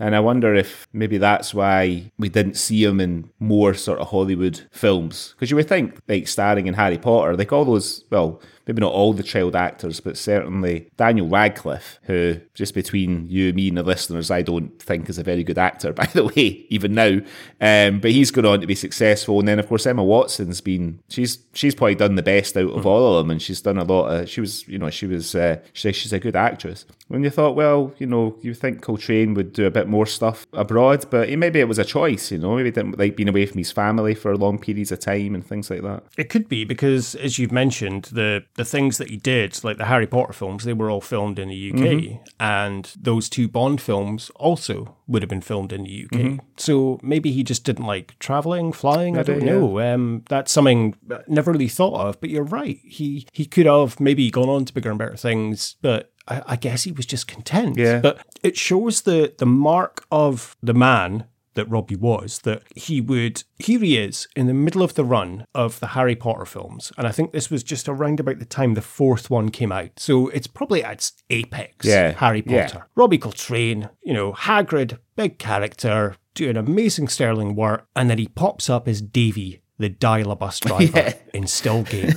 and 0.00 0.16
I 0.16 0.20
wonder 0.20 0.54
if 0.54 0.88
maybe 0.94 1.18
that's 1.18 1.52
why 1.52 2.10
we 2.18 2.30
didn't 2.30 2.56
see 2.56 2.82
him 2.82 3.00
in 3.00 3.30
more 3.38 3.74
sort 3.74 3.98
of 3.98 4.08
Hollywood 4.08 4.62
films. 4.72 5.34
Because 5.36 5.50
you 5.50 5.56
would 5.56 5.68
think, 5.68 5.98
like 6.08 6.26
starring 6.26 6.66
in 6.66 6.74
Harry 6.74 6.96
Potter, 6.96 7.36
like 7.36 7.52
all 7.52 7.66
those, 7.66 8.04
well, 8.10 8.40
maybe 8.70 8.82
not 8.82 8.92
all 8.92 9.12
the 9.12 9.24
child 9.24 9.56
actors, 9.56 9.98
but 9.98 10.16
certainly 10.16 10.88
Daniel 10.96 11.26
Radcliffe, 11.26 11.98
who, 12.02 12.40
just 12.54 12.72
between 12.72 13.26
you, 13.26 13.48
and 13.48 13.56
me, 13.56 13.66
and 13.66 13.76
the 13.76 13.82
listeners, 13.82 14.30
I 14.30 14.42
don't 14.42 14.80
think 14.80 15.08
is 15.08 15.18
a 15.18 15.24
very 15.24 15.42
good 15.42 15.58
actor, 15.58 15.92
by 15.92 16.06
the 16.06 16.26
way, 16.26 16.66
even 16.68 16.94
now. 16.94 17.18
Um, 17.60 17.98
but 17.98 18.12
he's 18.12 18.30
gone 18.30 18.46
on 18.46 18.60
to 18.60 18.68
be 18.68 18.76
successful. 18.76 19.40
And 19.40 19.48
then, 19.48 19.58
of 19.58 19.66
course, 19.66 19.86
Emma 19.86 20.04
Watson's 20.04 20.60
been, 20.60 21.00
she's 21.08 21.38
she's 21.52 21.74
probably 21.74 21.96
done 21.96 22.14
the 22.14 22.22
best 22.22 22.56
out 22.56 22.70
of 22.70 22.86
all 22.86 23.16
of 23.16 23.24
them. 23.24 23.32
And 23.32 23.42
she's 23.42 23.60
done 23.60 23.76
a 23.76 23.82
lot 23.82 24.06
of, 24.06 24.28
she 24.28 24.40
was, 24.40 24.68
you 24.68 24.78
know, 24.78 24.90
she 24.90 25.06
was, 25.06 25.34
uh, 25.34 25.60
she, 25.72 25.90
she's 25.90 26.12
a 26.12 26.20
good 26.20 26.36
actress. 26.36 26.86
When 27.08 27.24
you 27.24 27.30
thought, 27.30 27.56
well, 27.56 27.92
you 27.98 28.06
know, 28.06 28.38
you 28.40 28.54
think 28.54 28.82
Coltrane 28.82 29.34
would 29.34 29.52
do 29.52 29.66
a 29.66 29.70
bit 29.72 29.88
more 29.88 30.06
stuff 30.06 30.46
abroad, 30.52 31.06
but 31.10 31.28
maybe 31.28 31.58
it 31.58 31.66
was 31.66 31.80
a 31.80 31.84
choice, 31.84 32.30
you 32.30 32.38
know, 32.38 32.54
maybe 32.54 32.68
he 32.68 32.70
didn't 32.70 32.98
like 33.00 33.16
being 33.16 33.28
away 33.28 33.46
from 33.46 33.58
his 33.58 33.72
family 33.72 34.14
for 34.14 34.36
long 34.36 34.60
periods 34.60 34.92
of 34.92 35.00
time 35.00 35.34
and 35.34 35.44
things 35.44 35.70
like 35.70 35.82
that. 35.82 36.04
It 36.16 36.28
could 36.28 36.48
be 36.48 36.64
because, 36.64 37.16
as 37.16 37.36
you've 37.36 37.50
mentioned, 37.50 38.04
the 38.12 38.44
the 38.60 38.64
things 38.66 38.98
that 38.98 39.08
he 39.08 39.16
did, 39.16 39.64
like 39.64 39.78
the 39.78 39.86
Harry 39.86 40.06
Potter 40.06 40.34
films, 40.34 40.64
they 40.64 40.74
were 40.74 40.90
all 40.90 41.00
filmed 41.00 41.38
in 41.38 41.48
the 41.48 41.72
UK, 41.72 41.80
Mm-hmm. 41.80 42.16
and 42.38 42.92
those 43.00 43.30
two 43.30 43.48
Bond 43.48 43.80
films 43.80 44.30
also 44.36 44.96
would 45.06 45.22
have 45.22 45.30
been 45.30 45.40
filmed 45.40 45.72
in 45.72 45.84
the 45.84 46.04
UK. 46.04 46.20
Mm-hmm. 46.20 46.46
So 46.58 47.00
maybe 47.02 47.32
he 47.32 47.42
just 47.42 47.64
didn't 47.64 47.86
like 47.86 48.18
traveling, 48.18 48.72
flying. 48.72 49.16
I 49.16 49.22
don't 49.22 49.40
yeah. 49.40 49.52
know. 49.52 49.80
Um, 49.80 50.24
that's 50.28 50.52
something 50.52 50.94
I 51.10 51.20
never 51.26 51.52
really 51.52 51.68
thought 51.68 52.06
of. 52.06 52.20
But 52.20 52.28
you're 52.28 52.44
right. 52.44 52.78
He 52.84 53.26
he 53.32 53.46
could 53.46 53.64
have 53.64 53.98
maybe 53.98 54.30
gone 54.30 54.50
on 54.50 54.66
to 54.66 54.74
bigger 54.74 54.90
and 54.90 54.98
better 54.98 55.16
things, 55.16 55.76
but. 55.80 56.12
I 56.28 56.42
I 56.46 56.56
guess 56.56 56.84
he 56.84 56.92
was 56.92 57.06
just 57.06 57.26
content. 57.26 57.78
Yeah. 57.78 58.00
But 58.00 58.18
it 58.42 58.56
shows 58.56 59.02
the 59.02 59.32
the 59.38 59.46
mark 59.46 60.04
of 60.12 60.54
the 60.62 60.74
man 60.74 61.24
that 61.54 61.68
Robbie 61.70 61.96
was 61.96 62.40
that 62.40 62.62
he 62.74 63.00
would 63.00 63.42
here 63.58 63.80
he 63.80 63.96
is 63.98 64.28
in 64.36 64.46
the 64.46 64.54
middle 64.54 64.82
of 64.82 64.94
the 64.94 65.04
run 65.04 65.44
of 65.54 65.80
the 65.80 65.88
Harry 65.88 66.16
Potter 66.16 66.44
films. 66.46 66.92
And 66.96 67.06
I 67.06 67.12
think 67.12 67.32
this 67.32 67.50
was 67.50 67.62
just 67.62 67.88
around 67.88 68.20
about 68.20 68.38
the 68.38 68.44
time 68.44 68.74
the 68.74 68.82
fourth 68.82 69.30
one 69.30 69.48
came 69.50 69.72
out. 69.72 69.90
So 69.98 70.28
it's 70.28 70.46
probably 70.46 70.82
at 70.84 70.92
its 70.94 71.12
apex 71.30 71.86
Yeah, 71.86 72.12
Harry 72.12 72.42
yeah. 72.46 72.66
Potter. 72.66 72.86
Robbie 72.94 73.18
Coltrane 73.18 73.88
you 74.02 74.12
know 74.14 74.32
Hagrid 74.32 74.98
big 75.16 75.38
character 75.38 76.16
doing 76.34 76.56
amazing 76.56 77.08
sterling 77.08 77.54
work. 77.56 77.86
And 77.96 78.08
then 78.08 78.18
he 78.18 78.28
pops 78.28 78.70
up 78.70 78.86
as 78.88 79.00
Davy 79.02 79.62
the 79.78 79.88
dial-a-bus 79.88 80.60
driver 80.60 81.14
in 81.34 81.46
Still 81.46 81.82
Game 81.82 82.12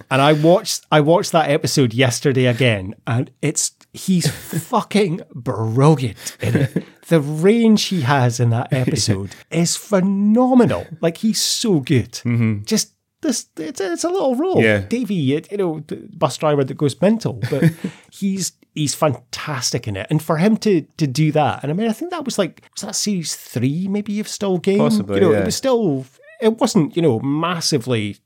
and 0.10 0.22
I 0.22 0.32
watched 0.32 0.86
I 0.90 1.00
watched 1.00 1.32
that 1.32 1.50
episode 1.50 1.94
yesterday 1.94 2.46
again, 2.46 2.94
and 3.06 3.30
it's 3.42 3.72
he's 3.92 4.30
fucking 4.30 5.22
brilliant 5.34 6.36
in 6.40 6.56
it. 6.56 6.84
The 7.08 7.20
range 7.20 7.84
he 7.84 8.02
has 8.02 8.38
in 8.38 8.50
that 8.50 8.72
episode 8.72 9.34
is 9.50 9.76
phenomenal. 9.76 10.86
Like 11.00 11.18
he's 11.18 11.40
so 11.40 11.80
good. 11.80 12.20
Just 12.64 12.94
this, 13.22 13.48
it's, 13.58 13.80
it's 13.80 14.04
a 14.04 14.08
little 14.08 14.34
role. 14.34 14.56
Mm-hmm. 14.56 14.64
Yeah. 14.64 14.78
Davy, 14.78 15.14
you 15.14 15.42
know, 15.56 15.80
the 15.86 15.96
bus 16.16 16.36
driver 16.36 16.64
that 16.64 16.74
goes 16.74 17.00
mental, 17.00 17.40
but 17.50 17.64
he's 18.10 18.52
he's 18.74 18.94
fantastic 18.94 19.86
in 19.86 19.96
it. 19.96 20.06
And 20.10 20.22
for 20.22 20.38
him 20.38 20.56
to 20.58 20.82
to 20.82 21.06
do 21.06 21.32
that, 21.32 21.62
and 21.62 21.70
I 21.70 21.74
mean, 21.74 21.88
I 21.88 21.92
think 21.92 22.10
that 22.12 22.24
was 22.24 22.38
like 22.38 22.62
was 22.74 22.82
that 22.82 22.94
series 22.96 23.36
three 23.36 23.88
maybe 23.88 24.20
of 24.20 24.28
Still 24.28 24.58
Game. 24.58 24.78
Possibly, 24.78 25.16
you 25.16 25.20
know, 25.20 25.32
yeah. 25.32 25.40
it 25.40 25.46
was 25.46 25.56
still 25.56 26.06
it 26.40 26.58
wasn't 26.58 26.96
you 26.96 27.02
know 27.02 27.20
massively. 27.20 28.16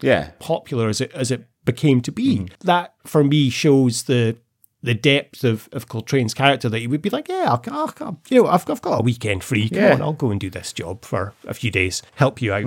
Yeah. 0.00 0.30
popular 0.38 0.88
as 0.88 1.00
it 1.00 1.12
as 1.12 1.30
it 1.30 1.44
became 1.64 2.00
to 2.02 2.12
be. 2.12 2.36
Mm-hmm. 2.38 2.54
That 2.66 2.94
for 3.06 3.22
me 3.24 3.50
shows 3.50 4.04
the 4.04 4.36
the 4.82 4.94
depth 4.94 5.44
of, 5.44 5.68
of 5.72 5.88
Coltrane's 5.88 6.32
character 6.32 6.70
that 6.70 6.78
he 6.78 6.86
would 6.86 7.02
be 7.02 7.10
like, 7.10 7.28
yeah, 7.28 7.44
I'll, 7.48 7.62
I'll, 7.70 7.94
I'll- 8.00 8.20
you 8.30 8.42
know, 8.42 8.48
I've, 8.48 8.68
I've 8.70 8.80
got 8.80 9.00
a 9.00 9.02
weekend 9.02 9.44
free. 9.44 9.68
Come 9.68 9.78
Yeah. 9.78 9.92
on, 9.92 10.00
I'll 10.00 10.14
go 10.14 10.30
and 10.30 10.40
do 10.40 10.48
this 10.48 10.72
job 10.72 11.04
for 11.04 11.34
a 11.46 11.52
few 11.52 11.70
days, 11.70 12.02
help 12.14 12.40
you 12.40 12.54
out. 12.54 12.64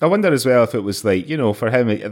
I 0.00 0.06
wonder 0.06 0.32
as 0.32 0.46
well 0.46 0.64
if 0.64 0.74
it 0.74 0.80
was 0.80 1.04
like 1.04 1.28
you 1.28 1.36
know 1.36 1.52
for 1.52 1.70
him 1.70 1.88
he, 1.90 2.02
uh, 2.02 2.10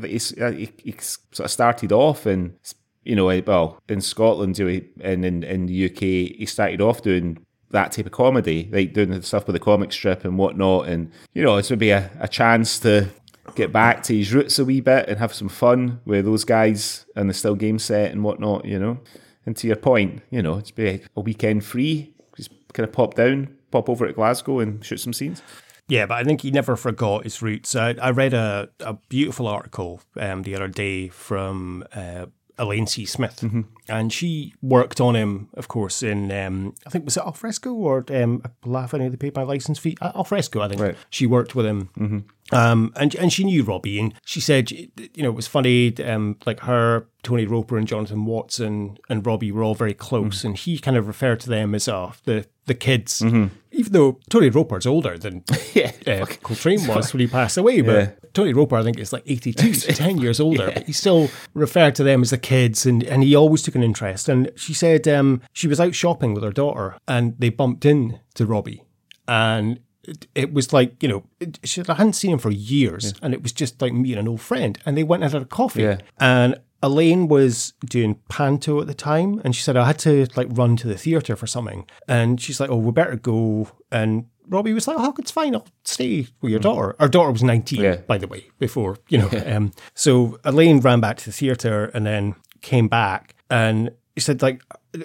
he, 0.53 0.71
he 0.85 0.95
sort 1.01 1.47
of 1.47 1.51
started 1.51 1.93
off 1.93 2.27
in 2.27 2.57
you 3.05 3.17
know 3.17 3.31
eh, 3.31 3.41
well 3.47 3.81
in 3.89 4.03
Scotland 4.03 4.59
and 4.61 5.25
in 5.25 5.43
in 5.43 5.65
the 5.67 5.87
UK 5.87 6.01
he 6.37 6.45
started 6.47 6.83
off 6.83 7.01
doing 7.01 7.39
that 7.71 7.93
type 7.93 8.05
of 8.05 8.13
comedy 8.13 8.69
like 8.71 8.93
doing 8.93 9.11
the 9.11 9.23
stuff 9.23 9.47
with 9.47 9.55
the 9.55 9.61
comic 9.61 9.93
strip 9.93 10.25
and 10.27 10.37
whatnot 10.37 10.89
and 10.89 11.11
you 11.33 11.43
know 11.43 11.57
this 11.57 11.71
would 11.71 11.79
be 11.79 11.91
a, 11.91 12.11
a 12.21 12.29
chance 12.29 12.79
to 12.81 13.09
get 13.55 13.73
back 13.73 14.03
to 14.05 14.17
his 14.17 14.33
roots 14.33 14.59
a 14.59 14.65
wee 14.65 14.81
bit 14.81 15.09
and 15.09 15.19
have 15.19 15.35
some 15.35 15.49
fun 15.49 16.01
with 16.05 16.25
those 16.25 16.45
guys 16.45 17.07
and 17.17 17.29
the 17.29 17.35
still 17.35 17.55
game 17.55 17.79
set 17.79 18.11
and 18.13 18.23
whatnot 18.25 18.65
you 18.65 18.79
know 18.79 18.99
and 19.47 19.57
to 19.57 19.67
your 19.67 19.77
point 19.77 20.23
you 20.31 20.43
know 20.43 20.59
it's 20.59 20.71
be 20.71 21.03
a 21.17 21.21
weekend 21.21 21.65
free 21.65 22.15
just 22.37 22.51
kind 22.73 22.87
of 22.87 22.93
pop 22.93 23.15
down 23.15 23.55
pop 23.71 23.89
over 23.89 24.07
to 24.07 24.13
Glasgow 24.13 24.61
and 24.61 24.85
shoot 24.85 24.99
some 25.01 25.13
scenes 25.13 25.43
Yeah, 25.91 26.05
but 26.05 26.17
I 26.19 26.25
think 26.25 26.43
he 26.43 26.51
never 26.51 26.77
forgot 26.77 27.25
his 27.25 27.41
roots. 27.41 27.75
I, 27.75 27.95
I 27.95 28.11
read 28.11 28.35
a, 28.35 28.69
a 28.81 28.99
beautiful 29.09 29.47
article 29.47 30.03
um, 30.19 30.43
the 30.43 30.55
other 30.55 30.69
day 30.69 31.09
from 31.09 31.83
uh, 31.95 32.27
Elaine 32.59 32.87
C. 32.87 33.07
Smith, 33.07 33.43
and 33.89 34.13
she 34.13 34.53
worked 34.61 35.01
on 35.01 35.17
him, 35.17 35.49
of 35.55 35.69
course, 35.69 36.03
in 36.03 36.31
um, 36.31 36.75
I 36.87 36.91
think 36.91 37.07
was 37.07 37.17
it 37.17 37.23
Alfresco 37.23 37.73
or 37.73 38.05
um, 38.11 38.43
Laugh 38.67 38.93
I 38.93 39.09
They 39.09 39.17
paid 39.17 39.35
my 39.35 39.45
license 39.45 39.79
fee. 39.79 39.97
Uh, 40.03 40.13
Alfresco, 40.15 40.61
I 40.61 40.69
think. 40.69 40.81
Right. 40.81 40.97
She 41.09 41.25
worked 41.25 41.55
with 41.55 41.65
him, 41.65 42.27
um, 42.53 42.93
and 42.97 43.15
and 43.15 43.33
she 43.33 43.45
knew 43.45 43.63
Robbie, 43.63 43.99
and 44.01 44.15
she 44.25 44.41
said, 44.41 44.71
you 44.71 44.89
know, 45.19 45.29
it 45.29 45.35
was 45.35 45.47
funny, 45.47 45.95
um, 46.03 46.37
like 46.47 46.61
her, 46.61 47.07
Tony 47.23 47.47
Roper, 47.47 47.77
and 47.77 47.87
Jonathan 47.87 48.25
Watson 48.25 48.99
and 49.09 49.27
Robbie 49.27 49.53
were 49.53 49.63
all 49.63 49.75
very 49.75 49.95
close, 49.95 50.45
and 50.45 50.57
he 50.57 50.79
kind 50.79 50.97
of 50.97 51.07
referred 51.07 51.41
to 51.41 51.49
them 51.51 51.75
as 51.75 51.89
uh, 51.89 52.13
the 52.25 52.47
the 52.67 52.75
kids, 52.75 53.23
even 53.23 53.93
though 53.93 54.19
Tony 54.29 54.51
Roper's 54.51 54.87
older 54.87 55.17
than 55.17 55.43
yeah 55.75 55.91
uh, 56.07 56.27
Coltrane 56.43 56.87
was 56.87 57.13
when 57.15 57.21
he 57.21 57.27
passed 57.27 57.57
away. 57.57 57.81
But 57.81 57.95
Yeah. 57.95 58.11
Tony 58.35 58.53
Roper, 58.53 58.77
I 58.77 58.83
think, 58.83 58.99
is 58.99 59.13
like 59.13 59.23
82, 59.27 59.75
so 59.75 59.93
10 59.95 60.19
years 60.19 60.39
older. 60.39 60.71
But 60.75 60.85
he 60.87 60.93
still 60.93 61.31
referred 61.55 61.95
to 61.95 62.05
them 62.05 62.21
as 62.21 62.29
the 62.31 62.37
kids 62.39 62.85
and, 62.85 63.03
and 63.03 63.23
he 63.25 63.35
always 63.35 63.63
took 63.63 63.75
an 63.75 63.83
interest. 63.83 64.29
And 64.29 64.51
she 64.55 64.75
said 64.75 65.09
um, 65.09 65.41
she 65.55 65.67
was 65.67 65.81
out 65.81 65.95
shopping 65.95 66.35
with 66.35 66.45
her 66.45 66.53
daughter 66.53 66.97
and 67.09 67.35
they 67.39 67.49
bumped 67.49 67.87
in 67.87 68.21
to 68.35 68.45
Robbie. 68.45 68.85
And 69.27 69.81
it, 70.09 70.27
it 70.35 70.53
was 70.53 70.73
like, 70.73 71.03
you 71.03 71.09
know, 71.09 71.25
it, 71.41 71.59
she, 71.65 71.83
I 71.89 71.95
hadn't 71.95 72.15
seen 72.15 72.33
him 72.33 72.39
for 72.39 72.51
years. 72.51 73.15
And 73.23 73.35
it 73.35 73.43
was 73.43 73.53
just 73.53 73.81
like 73.83 73.93
meeting 73.93 74.19
an 74.19 74.29
old 74.29 74.41
friend. 74.41 74.79
And 74.85 74.97
they 74.97 75.03
went 75.05 75.23
and 75.23 75.33
had 75.33 75.43
a 75.43 75.45
coffee. 75.45 75.83
Yeah. 75.83 75.99
And 76.19 76.57
Elaine 76.83 77.29
was 77.29 77.73
doing 77.85 78.21
panto 78.29 78.81
at 78.81 78.87
the 78.87 78.95
time, 78.95 79.41
and 79.45 79.55
she 79.55 79.63
said 79.63 79.77
I 79.77 79.85
had 79.87 79.99
to 80.01 80.27
like 80.37 80.47
run 80.51 80.77
to 80.77 80.87
the 80.87 80.97
theatre 80.97 81.35
for 81.35 81.49
something, 81.49 81.85
and 82.07 82.41
she's 82.41 82.61
like, 82.61 82.71
"Oh, 82.71 82.77
we 82.77 82.93
better 82.93 83.17
go." 83.17 83.69
And 83.91 84.27
Robbie 84.47 84.73
was 84.73 84.87
like, 84.87 84.97
"Oh, 84.97 85.13
it's 85.19 85.33
fine. 85.33 85.57
I'll 85.57 85.67
stay 85.83 86.29
with 86.41 86.53
your 86.53 86.61
daughter." 86.61 86.95
Our 87.01 87.09
daughter 87.09 87.33
was 87.33 87.43
nineteen, 87.43 87.81
Yeah. 87.83 87.97
by 88.07 88.17
the 88.17 88.29
way, 88.29 88.47
before 88.61 88.97
you 89.09 89.19
know. 89.19 89.29
Um, 89.47 89.73
so 89.95 90.39
Elaine 90.45 90.79
ran 90.79 91.01
back 91.01 91.17
to 91.17 91.25
the 91.25 91.33
theatre 91.33 91.87
and 91.87 92.07
then 92.07 92.37
came 92.61 92.87
back, 92.87 93.35
and 93.51 93.91
she 94.17 94.21
said 94.21 94.41
like 94.41 94.63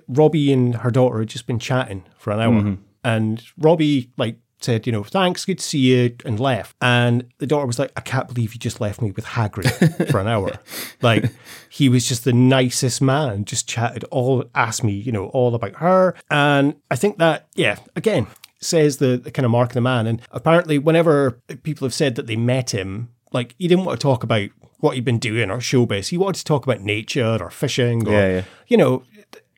Robbie 0.08 0.54
and 0.54 0.76
her 0.76 0.92
daughter 0.92 1.18
had 1.18 1.30
just 1.30 1.48
been 1.48 1.58
chatting 1.58 2.04
for 2.20 2.34
an 2.34 2.40
hour, 2.40 2.78
and 3.04 3.42
Robbie 3.58 4.12
like 4.16 4.38
said, 4.64 4.86
you 4.86 4.92
know, 4.94 5.04
thanks, 5.04 5.46
good 5.46 5.60
to 5.60 5.64
see 5.64 5.80
you, 5.80 6.16
and 6.26 6.40
left. 6.40 6.76
And 6.82 7.30
the 7.40 7.48
daughter 7.48 7.68
was 7.68 7.80
like, 7.80 7.92
I 7.96 8.02
can't 8.02 8.28
believe 8.28 8.54
you 8.54 8.60
just 8.60 8.80
left 8.82 9.02
me 9.02 9.12
with 9.12 9.26
Hagrid 9.26 10.10
for 10.12 10.20
an 10.20 10.28
hour. 10.28 10.52
Like, 11.02 11.32
he 11.70 11.90
was 11.90 12.08
just 12.08 12.24
the 12.24 12.32
nicest 12.32 13.02
man, 13.02 13.44
just 13.44 13.68
chatted 13.68 14.06
all, 14.06 14.46
asked 14.56 14.86
me, 14.86 14.94
you 14.94 15.12
know, 15.12 15.26
all 15.28 15.54
about 15.54 15.76
her. 15.76 16.16
And 16.32 16.76
I 16.90 16.96
think 16.96 17.18
that, 17.18 17.48
yeah, 17.56 17.76
again, 17.98 18.28
says 18.62 18.98
the, 18.98 19.18
the 19.18 19.32
kind 19.32 19.46
of 19.46 19.52
mark 19.52 19.72
of 19.72 19.74
the 19.74 19.82
man. 19.82 20.08
And 20.08 20.22
apparently, 20.32 20.80
whenever 20.80 21.42
people 21.64 21.86
have 21.86 21.94
said 21.94 22.16
that 22.16 22.28
they 22.28 22.38
met 22.38 22.74
him, 22.74 23.10
like, 23.34 23.54
he 23.58 23.68
didn't 23.68 23.84
want 23.84 24.00
to 24.00 24.04
talk 24.04 24.24
about 24.24 24.50
what 24.80 24.96
he'd 24.96 25.04
been 25.04 25.20
doing 25.20 25.52
or 25.52 25.58
showbiz. 25.58 26.08
He 26.08 26.18
wanted 26.18 26.40
to 26.40 26.46
talk 26.46 26.66
about 26.66 26.80
nature 26.80 27.38
or 27.42 27.50
fishing 27.50 28.08
or, 28.08 28.12
Yeah, 28.14 28.28
yeah. 28.28 28.44
you 28.68 28.78
know, 28.78 29.04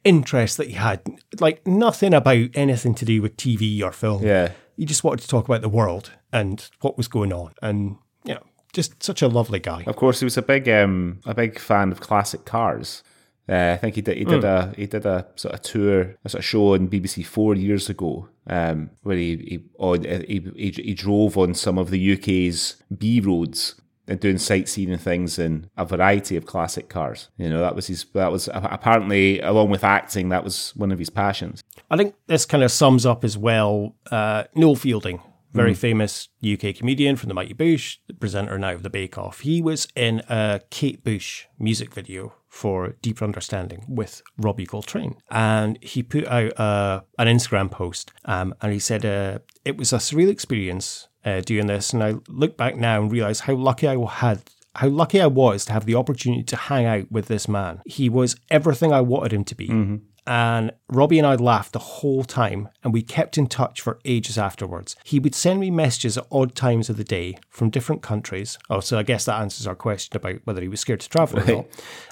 interest 0.04 0.58
that 0.58 0.68
he 0.68 0.74
had. 0.74 1.02
Like, 1.40 1.66
nothing 1.68 2.14
about 2.16 2.50
anything 2.56 2.96
to 2.96 3.06
do 3.06 3.22
with 3.22 3.38
TV 3.38 3.84
or 3.84 3.92
film 3.92 4.24
yeah 4.24 4.52
he 4.78 4.86
just 4.86 5.04
wanted 5.04 5.22
to 5.22 5.28
talk 5.28 5.46
about 5.46 5.62
the 5.62 5.70
world 5.70 6.12
and 6.32 6.70
what 6.82 6.98
was 6.98 7.08
going 7.08 7.34
on. 7.34 7.54
And 7.62 7.98
you 8.24 8.36
know 8.36 8.44
just 8.76 9.02
such 9.02 9.22
a 9.22 9.28
lovely 9.28 9.60
guy. 9.60 9.84
Of 9.88 9.96
course, 9.96 10.20
he 10.20 10.26
was 10.26 10.38
a 10.38 10.42
big 10.42 10.68
um, 10.70 11.22
a 11.26 11.34
big 11.34 11.58
fan 11.58 11.92
of 11.92 12.02
classic 12.02 12.46
cars. 12.46 13.04
Uh, 13.48 13.74
I 13.74 13.78
think 13.78 13.96
he 13.96 14.02
did 14.02 14.18
he 14.18 14.26
did 14.26 14.44
a 14.44 14.74
he 14.76 14.86
did 14.86 15.06
a 15.06 15.28
sort 15.36 15.54
of 15.54 15.62
tour, 15.62 16.16
a 16.26 16.30
sort 16.30 16.40
of 16.40 16.46
show 16.46 16.74
on 16.74 16.90
BBC 16.90 17.26
four 17.26 17.56
years 17.56 17.90
ago, 17.90 18.28
um, 18.48 18.90
where 19.04 19.18
he 19.18 19.38
he, 19.38 19.64
on, 19.78 20.04
he 20.04 20.52
he 20.56 20.72
he 20.72 20.94
drove 20.94 21.38
on 21.38 21.54
some 21.54 21.78
of 21.78 21.90
the 21.90 22.14
UK's 22.14 22.76
B 22.96 23.22
roads 23.22 23.76
and 24.08 24.20
doing 24.20 24.38
sightseeing 24.38 24.98
things 24.98 25.40
in 25.40 25.70
a 25.78 25.86
variety 25.86 26.36
of 26.36 26.46
classic 26.46 26.90
cars. 26.90 27.30
You 27.38 27.50
know, 27.50 27.60
that 27.60 27.76
was 27.76 27.88
his. 27.88 28.06
That 28.14 28.32
was 28.32 28.50
apparently 28.54 29.40
along 29.40 29.70
with 29.70 29.84
acting, 29.84 30.30
that 30.30 30.44
was 30.44 30.74
one 30.76 30.92
of 30.92 31.00
his 31.00 31.10
passions. 31.10 31.64
i 31.90 31.98
think 31.98 32.16
this 32.28 32.46
kind 32.46 32.64
of 32.64 32.72
sums 32.72 33.06
up 33.06 33.24
as 33.24 33.38
well 33.38 33.96
uh, 34.12 34.44
noel 34.56 34.76
fielding 34.76 35.22
very 35.54 35.74
famous 35.74 36.28
uk 36.54 36.76
comedian 36.76 37.16
from 37.16 37.30
the 37.30 37.34
Mighty 37.34 37.54
Boosh 37.54 37.98
the 38.08 38.14
presenter 38.14 38.58
now 38.58 38.74
of 38.74 38.84
the 38.84 38.90
bake 38.90 39.18
off 39.18 39.40
he 39.42 39.62
was 39.62 39.88
in 39.96 40.22
a 40.30 40.60
kate 40.70 41.04
bush 41.04 41.46
music 41.58 41.94
video 41.94 42.34
for 42.50 42.96
deeper 43.02 43.24
understanding 43.24 43.86
with 43.88 44.22
robbie 44.38 44.66
coltrane 44.66 45.16
and 45.32 45.78
he 45.82 46.04
put 46.04 46.26
out 46.28 46.60
uh, 46.60 47.02
an 47.18 47.28
instagram 47.28 47.72
post 47.72 48.12
um, 48.26 48.54
and 48.62 48.74
he 48.74 48.80
said 48.80 49.06
uh, 49.06 49.40
it 49.64 49.78
was 49.78 49.94
a 49.94 49.98
surreal 49.98 50.30
experience 50.30 51.08
uh, 51.26 51.42
doing 51.42 51.68
this 51.68 51.92
and 51.92 52.04
i 52.04 52.14
look 52.30 52.56
back 52.56 52.76
now 52.76 53.02
and 53.02 53.12
realize 53.12 53.42
how 53.42 53.54
lucky 53.56 53.88
i 53.88 53.96
had 54.10 54.42
how 54.76 54.88
lucky 54.90 55.22
I 55.22 55.28
was 55.28 55.66
to 55.66 55.74
have 55.74 55.86
the 55.86 55.96
opportunity 55.96 56.44
to 56.44 56.56
hang 56.56 56.86
out 56.86 57.10
with 57.10 57.28
this 57.28 57.48
man. 57.48 57.82
He 57.86 58.10
was 58.10 58.36
everything 58.52 58.92
I 58.92 59.02
wanted 59.02 59.32
him 59.34 59.46
to 59.46 59.56
be. 59.56 60.00
And 60.28 60.72
Robbie 60.90 61.20
and 61.20 61.28
I 61.28 61.36
laughed 61.36 61.74
the 61.74 61.80
whole 61.80 62.24
time, 62.24 62.70
and 62.84 62.92
we 62.92 63.04
kept 63.04 63.38
in 63.38 63.46
touch 63.46 63.80
for 63.80 64.00
ages 64.06 64.40
afterwards. 64.40 64.96
He 65.04 65.20
would 65.20 65.36
send 65.36 65.60
me 65.60 65.70
messages 65.70 66.18
at 66.18 66.26
odd 66.32 66.56
times 66.56 66.90
of 66.90 66.98
the 66.98 67.04
day 67.04 67.38
from 67.52 67.70
different 67.70 68.02
countries. 68.02 68.58
Oh, 68.68 68.80
so 68.80 68.98
I 68.98 69.04
guess 69.04 69.26
that 69.26 69.40
answers 69.40 69.68
our 69.68 69.76
question 69.76 70.18
about 70.18 70.42
whether 70.46 70.62
he 70.62 70.68
was 70.68 70.80
scared 70.80 71.02
to 71.02 71.10
travel 71.10 71.40
or 71.40 71.46
not. 71.46 71.66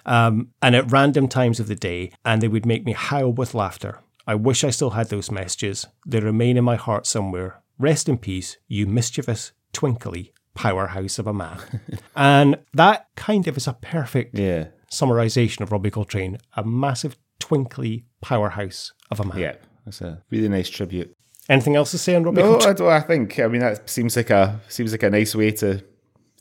Um, 0.06 0.50
and 0.62 0.76
at 0.76 0.92
random 0.92 1.28
times 1.28 1.60
of 1.60 1.68
the 1.68 1.76
day, 1.76 2.12
and 2.24 2.40
they 2.42 2.48
would 2.48 2.68
make 2.68 2.86
me 2.86 2.92
howl 2.94 3.32
with 3.32 3.56
laughter. 3.56 4.00
I 4.28 4.36
wish 4.36 4.64
I 4.64 4.70
still 4.70 4.92
had 4.92 5.10
those 5.10 5.32
messages. 5.32 5.88
They 6.06 6.20
remain 6.20 6.56
in 6.56 6.64
my 6.64 6.76
heart 6.76 7.08
somewhere. 7.08 7.63
Rest 7.84 8.08
in 8.08 8.18
peace, 8.18 8.56
you 8.70 8.88
mischievous, 8.88 9.52
twinkly 9.74 10.32
powerhouse 10.54 11.20
of 11.20 11.28
a 11.28 11.34
man. 11.34 11.58
and 12.16 12.60
that 12.74 13.08
kind 13.18 13.46
of 13.46 13.58
is 13.58 13.68
a 13.68 13.74
perfect 13.74 14.40
Yeah. 14.40 14.68
summarization 14.90 15.60
of 15.60 15.72
Robbie 15.74 15.92
Coltrane, 15.92 16.38
a 16.56 16.64
massive 16.64 17.18
twinkly 17.40 18.06
powerhouse 18.22 18.94
of 19.12 19.20
a 19.20 19.26
man. 19.26 19.38
Yeah, 19.38 19.56
that's 19.84 20.00
a 20.00 20.24
really 20.30 20.48
nice 20.48 20.70
tribute. 20.70 21.14
Anything 21.50 21.76
else 21.76 21.92
to 21.92 21.98
say 21.98 22.16
on 22.16 22.24
Robbie 22.24 22.42
No, 22.42 22.52
Coltrane? 22.54 22.70
I, 22.70 22.74
don't, 22.78 22.88
I 22.94 23.00
think. 23.02 23.40
I 23.40 23.48
mean, 23.48 23.60
that 23.60 23.90
seems 23.90 24.16
like 24.16 24.30
a 24.30 24.62
seems 24.70 24.94
like 24.94 25.04
a 25.04 25.10
nice 25.10 25.36
way 25.36 25.52
to 25.52 25.84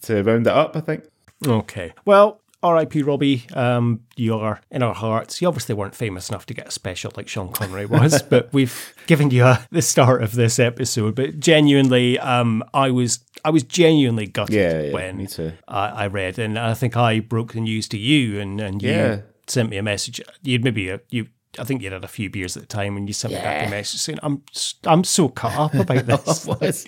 to 0.03 0.23
round 0.23 0.47
it 0.47 0.53
up. 0.53 0.77
I 0.77 0.81
think. 0.81 1.05
Okay. 1.45 1.93
Well, 2.05 2.41
R.I.P. 2.63 3.03
Robbie, 3.03 3.45
um, 3.55 4.01
you 4.17 4.35
are 4.37 4.61
in 4.71 4.83
our 4.83 4.95
hearts. 4.95 5.43
You 5.43 5.49
obviously 5.49 5.75
weren't 5.75 5.95
famous 5.95 6.29
enough 6.29 6.47
to 6.47 6.55
get 6.55 6.69
a 6.69 6.71
special 6.71 7.13
like 7.17 7.29
Sean 7.29 7.53
Connery 7.53 7.87
was, 7.87 8.23
but 8.31 8.53
we've 8.53 8.95
given 9.07 9.31
you 9.31 9.45
a, 9.45 9.67
the 9.71 9.83
start 9.83 10.23
of 10.23 10.33
this 10.33 10.59
episode. 10.59 11.15
But 11.15 11.41
genuinely, 11.41 12.19
um, 12.19 12.63
I 12.73 12.91
was 12.91 13.21
I 13.45 13.51
was 13.51 13.63
genuinely 13.65 14.27
gutted 14.27 14.55
Yeah, 14.55 14.81
yeah, 14.83 14.93
when. 14.93 15.29
I, 15.67 15.89
I 15.89 16.07
read, 16.07 16.39
and 16.39 16.59
I 16.59 16.75
think 16.75 16.97
I 16.97 17.21
broke 17.21 17.55
the 17.55 17.61
news 17.61 17.89
to 17.89 17.99
you, 17.99 18.39
and 18.41 18.61
and 18.61 18.83
you 18.83 18.91
Yeah. 18.91 19.21
sent 19.49 19.71
me 19.71 19.77
a 19.77 19.83
message. 19.83 20.21
You'd 20.43 20.63
maybe 20.65 20.91
uh 20.91 20.99
you. 21.11 21.27
I 21.59 21.65
think 21.65 21.83
you'd 21.83 21.93
had 21.93 22.03
a 22.05 22.09
few 22.09 22.31
beers 22.31 22.57
at 22.57 22.63
the 22.63 22.67
time, 22.67 22.97
and 22.97 23.07
you 23.07 23.13
sent 23.13 23.35
me 23.35 23.41
back 23.41 23.67
a 23.67 23.71
message 23.71 24.01
saying, 24.01 24.19
"I'm 24.23 24.43
I'm 24.85 25.05
so 25.05 25.29
cut 25.29 25.53
up 25.55 25.75
about 25.75 26.07
this." 26.25 26.47
was. 26.47 26.87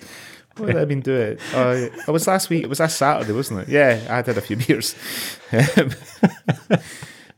What 0.57 0.69
have 0.69 0.77
I 0.77 0.85
been 0.85 1.01
doing? 1.01 1.37
Uh, 1.53 1.89
it 2.07 2.07
was 2.11 2.27
last 2.27 2.49
week. 2.49 2.63
It 2.63 2.69
was 2.69 2.79
last 2.79 2.97
Saturday, 2.97 3.33
wasn't 3.33 3.61
it? 3.61 3.69
Yeah, 3.69 3.99
I 4.09 4.15
had 4.15 4.29
a 4.29 4.41
few 4.41 4.55
beers. 4.67 4.95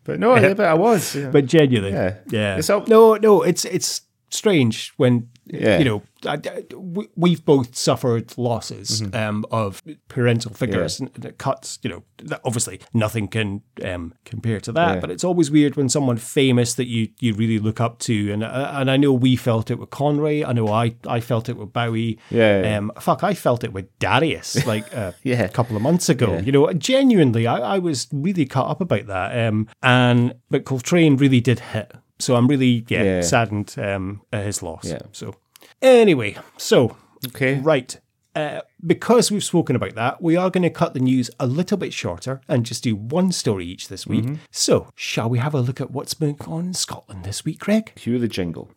but 0.03 0.19
no, 0.19 0.35
yeah, 0.35 0.53
but 0.53 0.65
I 0.67 0.73
was. 0.73 1.15
yeah. 1.15 1.29
but 1.29 1.45
genuinely, 1.45 1.91
Yeah. 1.91 2.15
yeah. 2.29 2.57
It's 2.57 2.69
up- 2.69 2.87
no, 2.87 3.15
no, 3.15 3.41
it's 3.41 3.65
it's 3.65 4.01
strange 4.29 4.93
when 4.97 5.29
Yeah. 5.49 5.77
you 5.79 5.85
know 5.85 6.01
I, 6.25 6.33
I- 6.33 6.75
we- 6.75 7.09
we've 7.15 7.45
both 7.45 7.75
suffered 7.75 8.35
losses 8.37 9.01
Mm-hmm. 9.01 9.15
um, 9.15 9.45
of 9.51 9.81
parental 10.07 10.53
figures, 10.53 10.99
and 10.99 11.23
it 11.25 11.37
cuts. 11.37 11.77
You 11.83 11.89
know, 11.91 12.03
that 12.23 12.41
obviously 12.43 12.79
nothing 12.93 13.27
can 13.27 13.61
um, 13.85 14.13
compare 14.25 14.59
to 14.61 14.71
that. 14.71 14.95
Yeah. 14.95 14.99
But 14.99 15.11
it's 15.11 15.23
always 15.23 15.51
weird 15.51 15.75
when 15.75 15.89
someone 15.89 16.17
famous 16.17 16.73
that 16.75 16.87
you 16.87 17.09
you 17.19 17.33
really 17.35 17.59
look 17.59 17.79
up 17.79 17.99
to, 17.99 18.31
and 18.31 18.43
uh, 18.43 18.71
and 18.73 18.89
I 18.89 18.97
know 18.97 19.13
we 19.13 19.35
felt 19.35 19.69
it 19.69 19.77
with 19.79 19.89
Conway. 19.91 20.43
I 20.43 20.53
know 20.53 20.67
I 20.69 20.95
I 21.07 21.19
felt 21.19 21.49
it 21.49 21.57
with 21.57 21.71
Bowie. 21.71 22.17
Yeah, 22.31 22.61
yeah. 22.63 22.77
Um, 22.77 22.91
fuck, 22.99 23.23
I 23.23 23.33
felt 23.35 23.63
it 23.63 23.71
with 23.73 23.87
Darius 23.99 24.65
like 24.73 24.95
uh, 24.95 25.11
Yeah. 25.23 25.43
a 25.43 25.49
couple 25.49 25.75
of 25.75 25.81
months 25.83 26.09
ago. 26.09 26.37
You 26.39 26.51
know, 26.51 26.73
genuinely, 26.73 27.45
I, 27.45 27.75
I 27.75 27.79
was 27.79 28.07
really 28.11 28.45
cut 28.45 28.67
up 28.67 28.81
about 28.81 29.05
that. 29.07 29.47
Um, 29.47 29.67
and 29.83 30.33
but 30.49 30.65
Coltrane 30.65 31.15
really 31.17 31.41
did 31.41 31.59
hit. 31.59 31.91
So 32.19 32.35
I'm 32.35 32.47
really 32.47 32.85
yeah, 32.87 33.03
Yeah. 33.03 33.21
saddened 33.21 33.75
um, 33.77 34.21
at 34.33 34.45
his 34.45 34.61
loss. 34.63 34.85
Yeah. 34.85 34.99
So 35.11 35.35
anyway, 35.81 36.35
so 36.57 36.95
Okay. 37.27 37.59
right. 37.59 37.99
Uh, 38.35 38.61
because 38.85 39.31
we've 39.31 39.43
spoken 39.43 39.75
about 39.75 39.95
that, 39.95 40.21
we 40.21 40.35
are 40.35 40.51
going 40.51 40.61
to 40.61 40.69
cut 40.69 40.93
the 40.93 40.99
news 40.99 41.31
a 41.39 41.47
little 41.47 41.75
bit 41.77 41.91
shorter 41.91 42.39
and 42.47 42.67
just 42.67 42.83
do 42.83 42.95
one 42.95 43.31
story 43.31 43.65
each 43.65 43.87
this 43.87 44.05
week. 44.05 44.25
So, 44.51 44.91
shall 44.93 45.27
we 45.27 45.39
have 45.39 45.55
a 45.55 45.59
look 45.61 45.81
at 45.81 45.89
what's 45.89 46.13
been 46.13 46.35
going 46.35 46.59
on 46.59 46.65
in 46.67 46.73
Scotland 46.75 47.23
this 47.23 47.43
week, 47.43 47.57
Greg? 47.57 47.93
Cue 47.95 48.19
the 48.19 48.27
jingle. 48.27 48.69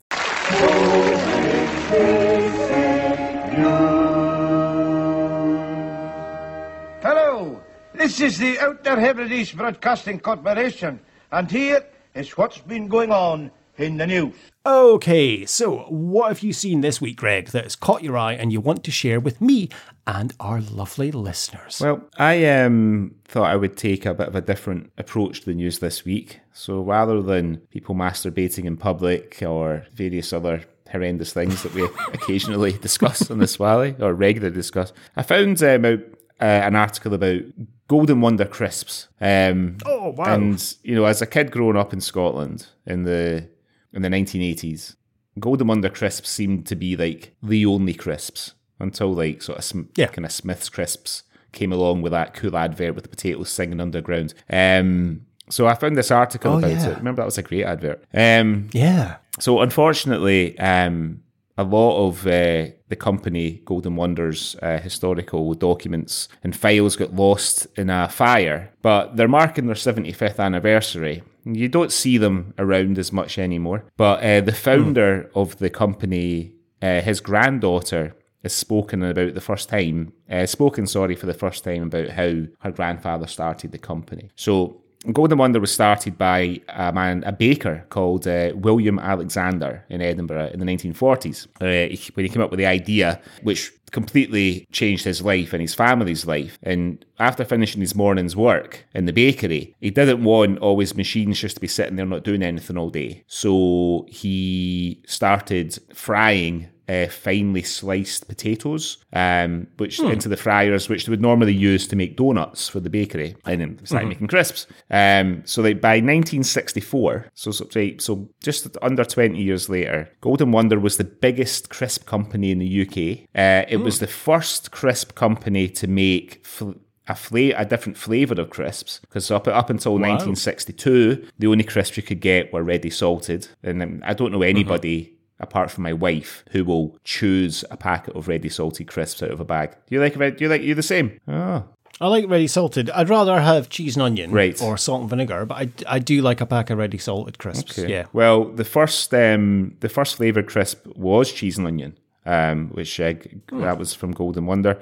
Hello, 7.03 7.61
this 7.95 8.21
is 8.21 8.39
the 8.39 8.59
Outer 8.59 9.01
Hebrides 9.01 9.53
Broadcasting 9.53 10.21
Corporation, 10.21 11.01
and 11.33 11.51
here 11.51 11.83
is 12.15 12.37
what's 12.37 12.59
been 12.59 12.89
going 12.89 13.13
on 13.13 13.51
in 13.77 13.97
the 13.97 14.07
news. 14.07 14.35
Okay, 14.67 15.47
so 15.47 15.79
what 15.89 16.29
have 16.29 16.41
you 16.41 16.53
seen 16.53 16.83
this 16.83 17.01
week, 17.01 17.17
Greg, 17.17 17.49
that 17.49 17.65
has 17.65 17.75
caught 17.75 18.03
your 18.03 18.17
eye 18.17 18.35
and 18.35 18.53
you 18.53 18.61
want 18.61 18.85
to 18.85 18.91
share 18.91 19.19
with 19.19 19.41
me 19.41 19.71
and 20.07 20.35
our 20.39 20.61
lovely 20.61 21.11
listeners? 21.11 21.81
Well, 21.81 22.03
I 22.19 22.45
um, 22.47 23.15
thought 23.25 23.51
I 23.51 23.57
would 23.57 23.77
take 23.77 24.05
a 24.05 24.13
bit 24.13 24.29
of 24.29 24.37
a 24.37 24.43
different 24.43 24.93
approach 24.99 25.41
to 25.41 25.47
the 25.47 25.55
news 25.55 25.79
this 25.79 26.05
week. 26.05 26.41
So 26.53 26.83
rather 26.83 27.23
than 27.23 27.59
people 27.71 27.95
masturbating 27.95 28.67
in 28.67 28.77
public 28.77 29.43
or 29.43 29.87
various 29.95 30.33
other 30.33 30.65
horrendous 30.91 31.33
things 31.33 31.63
that 31.63 31.73
we 31.73 31.85
occasionally 32.13 32.73
discuss 32.73 33.31
on 33.31 33.39
the 33.39 33.47
Swally 33.47 33.97
or 33.99 34.13
regularly 34.13 34.55
discuss, 34.55 34.93
I 35.17 35.23
found 35.23 35.63
um, 35.63 35.85
out 35.87 36.01
uh, 36.41 36.45
an 36.45 36.77
article 36.77 37.15
about 37.15 37.43
Golden 37.91 38.21
Wonder 38.21 38.45
crisps. 38.45 39.09
Um, 39.21 39.79
Oh, 39.85 40.11
wow. 40.17 40.33
And 40.35 40.77
you 40.85 40.95
know, 40.95 41.07
as 41.07 41.21
a 41.21 41.27
kid 41.27 41.51
growing 41.51 41.77
up 41.77 41.93
in 41.93 42.01
Scotland 42.01 42.69
in 42.87 43.03
the 43.03 43.49
in 43.93 44.03
the 44.03 44.09
1980s, 44.09 44.95
Golden 45.41 45.67
Wonder 45.67 45.89
crisps 45.91 46.31
seemed 46.31 46.67
to 46.69 46.77
be 46.77 46.95
like 46.95 47.35
the 47.43 47.67
only 47.67 47.93
crisps 47.95 48.55
until 48.79 49.13
like 49.13 49.43
sort 49.43 49.59
of 49.59 49.65
sm- 49.65 49.91
Yeah. 49.97 50.07
kind 50.07 50.25
of 50.25 50.31
Smith's 50.31 50.69
crisps 50.69 51.25
came 51.51 51.73
along 51.73 52.03
with 52.03 52.13
that 52.13 52.33
cool 52.33 52.57
advert 52.57 52.95
with 52.95 53.03
the 53.03 53.11
potatoes 53.11 53.51
singing 53.51 53.81
underground. 53.81 54.35
Um, 54.49 55.23
so 55.49 55.67
I 55.67 55.75
found 55.75 55.97
this 55.97 56.13
article 56.13 56.53
Oh, 56.55 56.59
about 56.59 56.71
yeah. 56.71 56.91
it. 56.91 56.99
Remember 56.99 57.23
that 57.23 57.27
was 57.27 57.39
a 57.39 57.43
great 57.43 57.65
advert. 57.65 58.05
Um, 58.15 58.69
yeah. 58.73 59.17
so 59.41 59.61
unfortunately, 59.63 60.57
um, 60.61 61.23
a 61.59 61.65
lot 61.65 62.07
of 62.07 62.25
uh, 62.25 62.67
the 62.91 62.97
company 62.97 63.63
Golden 63.65 63.97
Wonders 63.97 64.57
uh, 64.61 64.79
historical 64.79 65.55
documents 65.55 66.29
and 66.45 66.55
files 66.55 66.97
got 66.97 67.15
lost 67.15 67.67
in 67.77 67.89
a 67.89 68.09
fire, 68.09 68.73
but 68.83 69.17
they're 69.17 69.29
marking 69.29 69.67
their 69.67 69.77
75th 69.77 70.39
anniversary. 70.39 71.23
You 71.45 71.69
don't 71.69 71.93
see 71.93 72.19
them 72.19 72.53
around 72.59 72.99
as 72.99 73.13
much 73.13 73.39
anymore. 73.39 73.85
But 73.97 74.23
uh, 74.23 74.41
the 74.43 74.53
founder 74.53 75.31
of 75.35 75.59
the 75.59 75.71
company, 75.71 76.53
uh, 76.83 77.01
his 77.01 77.21
granddaughter, 77.21 78.15
has 78.43 78.53
spoken 78.53 79.03
about 79.03 79.35
the 79.35 79.41
first 79.41 79.69
time, 79.69 80.13
uh, 80.31 80.47
spoken, 80.47 80.87
sorry, 80.87 81.15
for 81.15 81.27
the 81.27 81.35
first 81.35 81.63
time 81.63 81.85
about 81.85 82.11
how 82.11 82.43
her 82.61 82.71
grandfather 82.73 83.27
started 83.27 83.71
the 83.71 83.79
company. 83.79 84.31
So 84.35 84.80
Golden 85.13 85.39
Wonder 85.39 85.61
was 85.61 85.73
started 85.73 86.19
by 86.19 86.61
a 86.69 86.93
man, 86.93 87.25
a 87.25 87.33
baker 87.33 87.87
called 87.89 88.27
uh, 88.27 88.53
William 88.55 88.99
Alexander 88.99 89.85
in 89.89 90.03
Edinburgh 90.03 90.51
in 90.53 90.61
the 90.61 90.67
1940s, 90.67 91.47
uh, 91.47 91.97
when 92.15 92.25
he 92.27 92.29
came 92.29 92.43
up 92.43 92.51
with 92.51 92.59
the 92.59 92.67
idea, 92.67 93.19
which 93.43 93.73
completely 93.93 94.67
changed 94.73 95.05
his 95.05 95.23
life 95.23 95.55
and 95.55 95.63
his 95.63 95.75
family's 95.75 96.27
life. 96.27 96.59
And 96.63 97.03
after 97.19 97.47
finishing 97.47 97.81
his 97.81 97.95
morning's 97.95 98.37
work 98.37 98.87
in 98.95 99.07
the 99.07 99.13
bakery, 99.13 99.75
he 99.81 99.91
didn't 99.91 100.23
want 100.23 100.59
all 100.59 100.79
his 100.79 100.95
machines 100.95 101.41
just 101.41 101.57
to 101.57 101.61
be 101.61 101.67
sitting 101.67 101.97
there 101.97 102.07
not 102.07 102.23
doing 102.23 102.43
anything 102.43 102.77
all 102.77 102.91
day. 102.91 103.25
So 103.27 104.07
he 104.09 105.03
started 105.07 105.79
frying 105.95 106.69
uh, 106.91 107.09
finely 107.09 107.63
sliced 107.63 108.27
potatoes, 108.27 108.99
um, 109.13 109.69
which 109.77 110.01
into 110.01 110.29
the 110.29 110.37
fryers, 110.37 110.89
which 110.89 111.07
they 111.07 111.11
would 111.11 111.21
normally 111.21 111.55
use 111.55 111.87
to 111.87 111.95
make 111.95 112.17
donuts 112.17 112.69
for 112.69 112.81
the 112.81 112.91
bakery, 112.91 113.37
and 113.47 113.61
then 113.61 113.87
started 113.87 114.09
making 114.09 114.27
crisps. 114.27 114.67
Um, 114.91 115.43
so, 115.45 115.63
like 115.63 115.81
by 115.81 115.97
1964, 115.97 117.27
so 117.35 117.53
so, 117.53 117.67
so 117.99 118.29
just 118.43 118.77
under 118.83 119.05
20 119.05 119.41
years 119.41 119.69
later, 119.69 120.11
Golden 120.21 120.51
Wonder 120.51 120.81
was 120.81 120.97
the 120.97 121.05
biggest 121.05 121.71
crisp 121.71 122.07
company 122.07 122.51
in 122.51 122.59
the 122.59 122.83
UK. 122.83 123.29
Uh, 123.35 123.65
it 123.69 123.79
was 123.79 124.01
the 124.01 124.09
first 124.09 124.71
crisp 124.73 125.15
company 125.15 125.69
to 125.69 125.87
make. 125.87 126.45
Fl- 126.45 126.73
a, 127.09 127.15
fla- 127.17 127.57
a 127.57 127.65
different 127.65 127.99
flavour 127.99 128.41
of 128.41 128.51
crisps 128.51 129.01
because 129.01 129.33
up 129.33 129.49
up 129.49 129.69
until 129.69 129.95
1962, 129.95 131.27
the 131.41 131.49
only 131.49 131.65
crisps 131.65 131.97
you 131.97 132.05
could 132.05 132.21
get 132.21 132.53
were 132.53 132.63
ready 132.63 132.89
salted, 132.89 133.49
and 133.65 133.83
um, 133.83 134.01
I 134.05 134.15
don't 134.15 134.31
know 134.31 134.43
anybody 134.43 135.19
apart 135.41 135.71
from 135.71 135.83
my 135.85 135.93
wife, 135.93 136.45
who 136.51 136.65
will 136.65 136.97
choose 137.05 137.65
a 137.71 137.77
packet 137.77 138.15
of 138.15 138.29
ready 138.29 138.49
salted 138.49 138.87
crisps 138.87 139.23
out 139.23 139.31
of 139.31 139.41
a 139.41 139.45
bag. 139.45 139.71
Do 139.87 139.95
you 139.95 140.01
like 140.01 140.17
red? 140.17 140.37
Do 140.37 140.45
you 140.45 140.51
like 140.51 140.63
you 140.63 140.75
the 140.75 140.83
same? 140.83 141.19
Oh, 141.27 141.65
I 142.03 142.07
like 142.09 142.29
ready 142.29 142.47
salted. 142.47 142.89
I'd 142.91 143.11
rather 143.11 143.41
have 143.41 143.69
cheese 143.69 143.95
and 143.97 144.03
onion 144.03 144.31
Right. 144.31 144.61
or 144.63 144.79
salt 144.79 145.03
and 145.03 145.11
vinegar, 145.11 145.45
but 145.45 145.55
I, 145.57 145.69
I 145.97 145.99
do 145.99 146.23
like 146.23 146.41
a 146.41 146.47
pack 146.47 146.71
of 146.71 146.79
ready 146.79 146.97
salted 146.99 147.39
crisps. 147.39 147.77
Yeah. 147.79 148.07
Well, 148.15 148.45
the 148.47 148.65
first 148.65 149.13
um, 149.13 149.77
the 149.81 149.89
first 149.89 150.17
flavored 150.17 150.47
crisp 150.47 150.87
was 150.97 151.31
cheese 151.31 151.59
and 151.59 151.67
onion, 151.67 151.99
um, 152.25 152.69
which 152.69 152.99
uh, 153.01 153.13
g- 153.15 153.41
that 153.53 153.79
was 153.79 153.93
from 153.93 154.13
Golden 154.13 154.47
Wonder. 154.47 154.81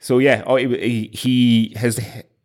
So 0.00 0.18
yeah, 0.18 0.42
oh, 0.46 0.56
he, 0.56 1.10
he 1.12 1.74
his 1.76 2.00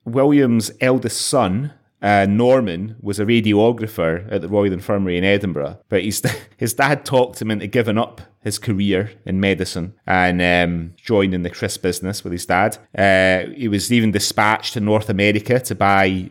William's 0.06 0.72
eldest 0.82 1.22
son. 1.22 1.74
Uh, 2.04 2.28
Norman 2.30 2.98
was 3.02 3.20
a 3.20 3.26
radiographer 3.26 4.32
at 4.32 4.42
the 4.42 4.50
Royal 4.50 4.74
Infirmary 4.74 5.18
in 5.18 5.24
Edinburgh, 5.24 5.80
but 5.90 6.04
his 6.04 6.22
his 6.58 6.74
dad 6.74 7.06
talked 7.06 7.42
him 7.42 7.50
into 7.50 7.68
giving 7.68 7.98
up 7.98 8.22
his 8.42 8.60
career 8.60 9.12
in 9.26 9.40
medicine 9.40 9.94
and 10.06 10.42
um, 10.42 10.94
joining 10.98 11.44
the 11.44 11.50
crisp 11.50 11.82
business 11.82 12.24
with 12.24 12.34
his 12.34 12.46
dad. 12.46 12.78
Uh, 12.98 13.50
he 13.56 13.70
was 13.70 13.92
even 13.92 14.12
dispatched 14.12 14.74
to 14.74 14.82
North 14.82 15.10
America 15.10 15.60
to 15.62 15.74
buy 15.74 16.30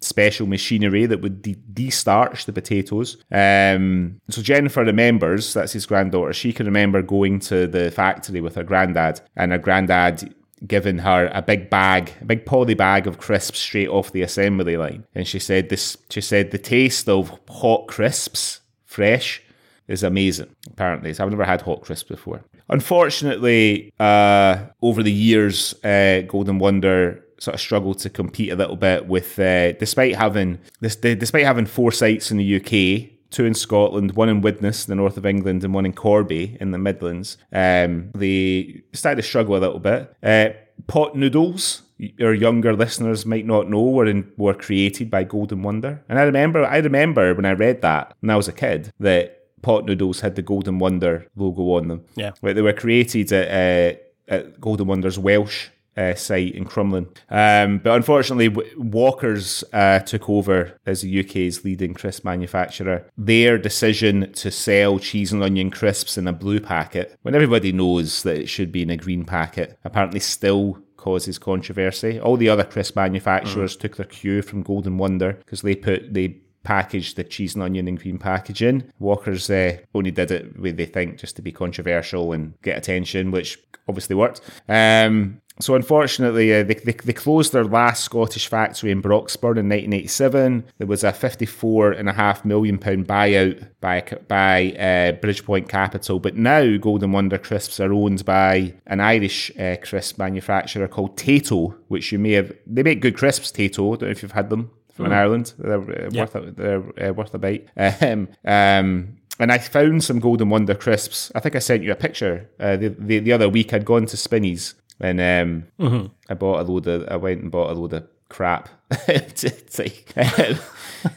special 0.00 0.46
machinery 0.46 1.06
that 1.06 1.20
would 1.20 1.42
de- 1.42 1.54
de-starch 1.54 2.46
the 2.46 2.52
potatoes. 2.52 3.16
Um, 3.32 4.20
so 4.28 4.42
Jennifer 4.42 4.84
remembers, 4.84 5.54
that's 5.54 5.72
his 5.72 5.86
granddaughter, 5.86 6.32
she 6.32 6.52
can 6.52 6.66
remember 6.66 7.02
going 7.02 7.40
to 7.40 7.66
the 7.66 7.90
factory 7.90 8.40
with 8.40 8.54
her 8.54 8.62
granddad 8.62 9.20
and 9.36 9.52
her 9.52 9.58
granddad 9.58 10.34
giving 10.66 10.98
her 10.98 11.30
a 11.32 11.42
big 11.42 11.70
bag, 11.70 12.12
a 12.20 12.24
big 12.24 12.46
poly 12.46 12.74
bag 12.74 13.06
of 13.06 13.18
crisps 13.18 13.58
straight 13.58 13.88
off 13.88 14.12
the 14.12 14.22
assembly 14.22 14.76
line. 14.76 15.04
And 15.14 15.26
she 15.26 15.38
said 15.38 15.68
this 15.68 15.96
she 16.10 16.20
said 16.20 16.50
the 16.50 16.58
taste 16.58 17.08
of 17.08 17.38
hot 17.48 17.86
crisps, 17.86 18.60
fresh, 18.84 19.42
is 19.88 20.02
amazing, 20.02 20.54
apparently. 20.66 21.14
So 21.14 21.24
I've 21.24 21.30
never 21.30 21.44
had 21.44 21.62
hot 21.62 21.80
crisps 21.80 22.08
before. 22.08 22.44
Unfortunately, 22.68 23.92
uh, 23.98 24.66
over 24.82 25.02
the 25.02 25.12
years, 25.12 25.74
uh, 25.82 26.22
Golden 26.28 26.58
Wonder 26.58 27.24
sort 27.38 27.54
of 27.54 27.60
struggled 27.60 27.98
to 28.00 28.10
compete 28.10 28.52
a 28.52 28.56
little 28.56 28.76
bit 28.76 29.06
with, 29.06 29.38
uh, 29.38 29.72
despite 29.72 30.16
having 30.16 30.58
this, 30.80 30.96
despite 30.96 31.44
having 31.44 31.66
four 31.66 31.90
sites 31.90 32.30
in 32.30 32.36
the 32.36 32.56
UK. 32.56 33.17
Two 33.30 33.44
in 33.44 33.54
Scotland, 33.54 34.12
one 34.12 34.28
in 34.28 34.40
Widnes, 34.40 34.86
the 34.86 34.94
north 34.94 35.16
of 35.16 35.26
England, 35.26 35.62
and 35.64 35.74
one 35.74 35.84
in 35.84 35.92
Corby 35.92 36.56
in 36.60 36.70
the 36.70 36.78
Midlands. 36.78 37.36
Um, 37.52 38.10
they 38.14 38.82
started 38.92 39.22
to 39.22 39.28
struggle 39.28 39.56
a 39.56 39.58
little 39.58 39.80
bit. 39.80 40.14
Uh, 40.22 40.50
pot 40.86 41.14
noodles, 41.14 41.82
our 42.20 42.32
younger 42.32 42.74
listeners 42.74 43.26
might 43.26 43.44
not 43.44 43.68
know, 43.68 43.82
were 43.82 44.06
in, 44.06 44.32
were 44.36 44.54
created 44.54 45.10
by 45.10 45.24
Golden 45.24 45.62
Wonder. 45.62 46.02
And 46.08 46.18
I 46.18 46.22
remember, 46.22 46.64
I 46.64 46.78
remember 46.78 47.34
when 47.34 47.44
I 47.44 47.52
read 47.52 47.82
that 47.82 48.14
when 48.20 48.30
I 48.30 48.36
was 48.36 48.48
a 48.48 48.52
kid 48.52 48.92
that 49.00 49.34
pot 49.62 49.84
noodles 49.84 50.20
had 50.20 50.34
the 50.36 50.42
Golden 50.42 50.78
Wonder 50.78 51.26
logo 51.36 51.62
on 51.74 51.88
them. 51.88 52.04
Yeah. 52.16 52.32
But 52.40 52.54
they 52.54 52.62
were 52.62 52.72
created 52.72 53.32
at, 53.32 53.48
uh, 53.48 53.98
at 54.28 54.60
Golden 54.60 54.86
Wonder's 54.86 55.18
Welsh 55.18 55.68
uh, 55.98 56.14
site 56.14 56.54
in 56.54 56.64
Crumlin. 56.64 57.08
Um, 57.28 57.78
but 57.78 57.96
unfortunately, 57.96 58.48
Walker's 58.76 59.64
uh, 59.72 59.98
took 60.00 60.30
over 60.30 60.78
as 60.86 61.02
the 61.02 61.20
UK's 61.20 61.64
leading 61.64 61.94
crisp 61.94 62.24
manufacturer. 62.24 63.06
Their 63.16 63.58
decision 63.58 64.32
to 64.34 64.50
sell 64.50 64.98
cheese 64.98 65.32
and 65.32 65.42
onion 65.42 65.70
crisps 65.70 66.16
in 66.16 66.28
a 66.28 66.32
blue 66.32 66.60
packet, 66.60 67.18
when 67.22 67.34
everybody 67.34 67.72
knows 67.72 68.22
that 68.22 68.38
it 68.38 68.48
should 68.48 68.70
be 68.70 68.82
in 68.82 68.90
a 68.90 68.96
green 68.96 69.24
packet, 69.24 69.78
apparently 69.84 70.20
still 70.20 70.78
causes 70.96 71.38
controversy. 71.38 72.20
All 72.20 72.36
the 72.36 72.48
other 72.48 72.64
crisp 72.64 72.96
manufacturers 72.96 73.76
mm. 73.76 73.80
took 73.80 73.96
their 73.96 74.06
cue 74.06 74.42
from 74.42 74.62
Golden 74.62 74.98
Wonder 74.98 75.32
because 75.32 75.62
they 75.62 75.74
put 75.74 76.12
they 76.12 76.36
packaged 76.62 77.16
the 77.16 77.24
cheese 77.24 77.54
and 77.54 77.62
onion 77.62 77.88
in 77.88 77.96
green 77.96 78.18
packaging. 78.18 78.92
Walker's 78.98 79.48
uh, 79.50 79.76
only 79.94 80.10
did 80.10 80.30
it 80.30 80.58
with 80.58 80.76
they 80.76 80.86
think 80.86 81.18
just 81.18 81.36
to 81.36 81.42
be 81.42 81.52
controversial 81.52 82.32
and 82.32 82.60
get 82.62 82.78
attention, 82.78 83.30
which 83.30 83.58
obviously 83.88 84.16
worked. 84.16 84.40
Um, 84.68 85.40
so 85.60 85.74
unfortunately, 85.74 86.54
uh, 86.54 86.62
they, 86.62 86.74
they, 86.74 86.92
they, 86.92 87.12
closed 87.12 87.52
their 87.52 87.64
last 87.64 88.04
Scottish 88.04 88.46
factory 88.46 88.92
in 88.92 89.02
Broxburn 89.02 89.58
in 89.58 89.68
1987. 89.68 90.64
There 90.78 90.86
was 90.86 91.02
a 91.02 91.10
54.5 91.10 92.44
million 92.44 92.78
pound 92.78 93.08
buyout 93.08 93.68
by 93.80 94.02
by 94.28 94.72
uh, 94.72 95.18
Bridgepoint 95.18 95.68
Capital, 95.68 96.20
but 96.20 96.36
now 96.36 96.76
Golden 96.76 97.10
Wonder 97.10 97.38
crisps 97.38 97.80
are 97.80 97.92
owned 97.92 98.24
by 98.24 98.74
an 98.86 99.00
Irish 99.00 99.50
uh, 99.58 99.76
crisp 99.82 100.18
manufacturer 100.18 100.86
called 100.86 101.16
Tayto, 101.16 101.76
which 101.88 102.12
you 102.12 102.20
may 102.20 102.32
have. 102.32 102.52
They 102.64 102.84
make 102.84 103.00
good 103.00 103.16
crisps, 103.16 103.50
Tayto. 103.50 103.94
I 103.94 103.96
don't 103.96 104.02
know 104.02 104.08
if 104.10 104.22
you've 104.22 104.32
had 104.32 104.50
them 104.50 104.70
from 104.98 105.12
mm. 105.12 105.14
Ireland. 105.14 105.54
They're 105.58 105.80
uh, 105.80 106.10
worth 106.12 106.34
a, 106.34 106.50
they're 106.50 107.08
uh, 107.08 107.12
worth 107.12 107.34
a 107.34 107.38
bite. 107.38 107.68
Um, 107.76 108.28
um, 108.44 109.16
and 109.40 109.52
I 109.52 109.58
found 109.58 110.02
some 110.02 110.18
Golden 110.18 110.50
Wonder 110.50 110.74
crisps. 110.74 111.30
I 111.34 111.40
think 111.40 111.54
I 111.54 111.60
sent 111.60 111.84
you 111.84 111.92
a 111.92 111.96
picture 111.96 112.50
uh, 112.58 112.76
the, 112.76 112.88
the, 112.88 113.20
the 113.20 113.32
other 113.32 113.48
week. 113.48 113.72
I'd 113.72 113.84
gone 113.84 114.06
to 114.06 114.16
Spinneys 114.16 114.74
and 115.00 115.20
um, 115.20 115.64
mm-hmm. 115.78 116.06
I 116.28 116.34
bought 116.34 116.60
a 116.60 116.64
load 116.70 116.86
of. 116.86 117.08
I 117.08 117.16
went 117.16 117.42
and 117.42 117.50
bought 117.50 117.70
a 117.70 117.74
load 117.74 117.92
of 117.92 118.06
crap. 118.28 118.68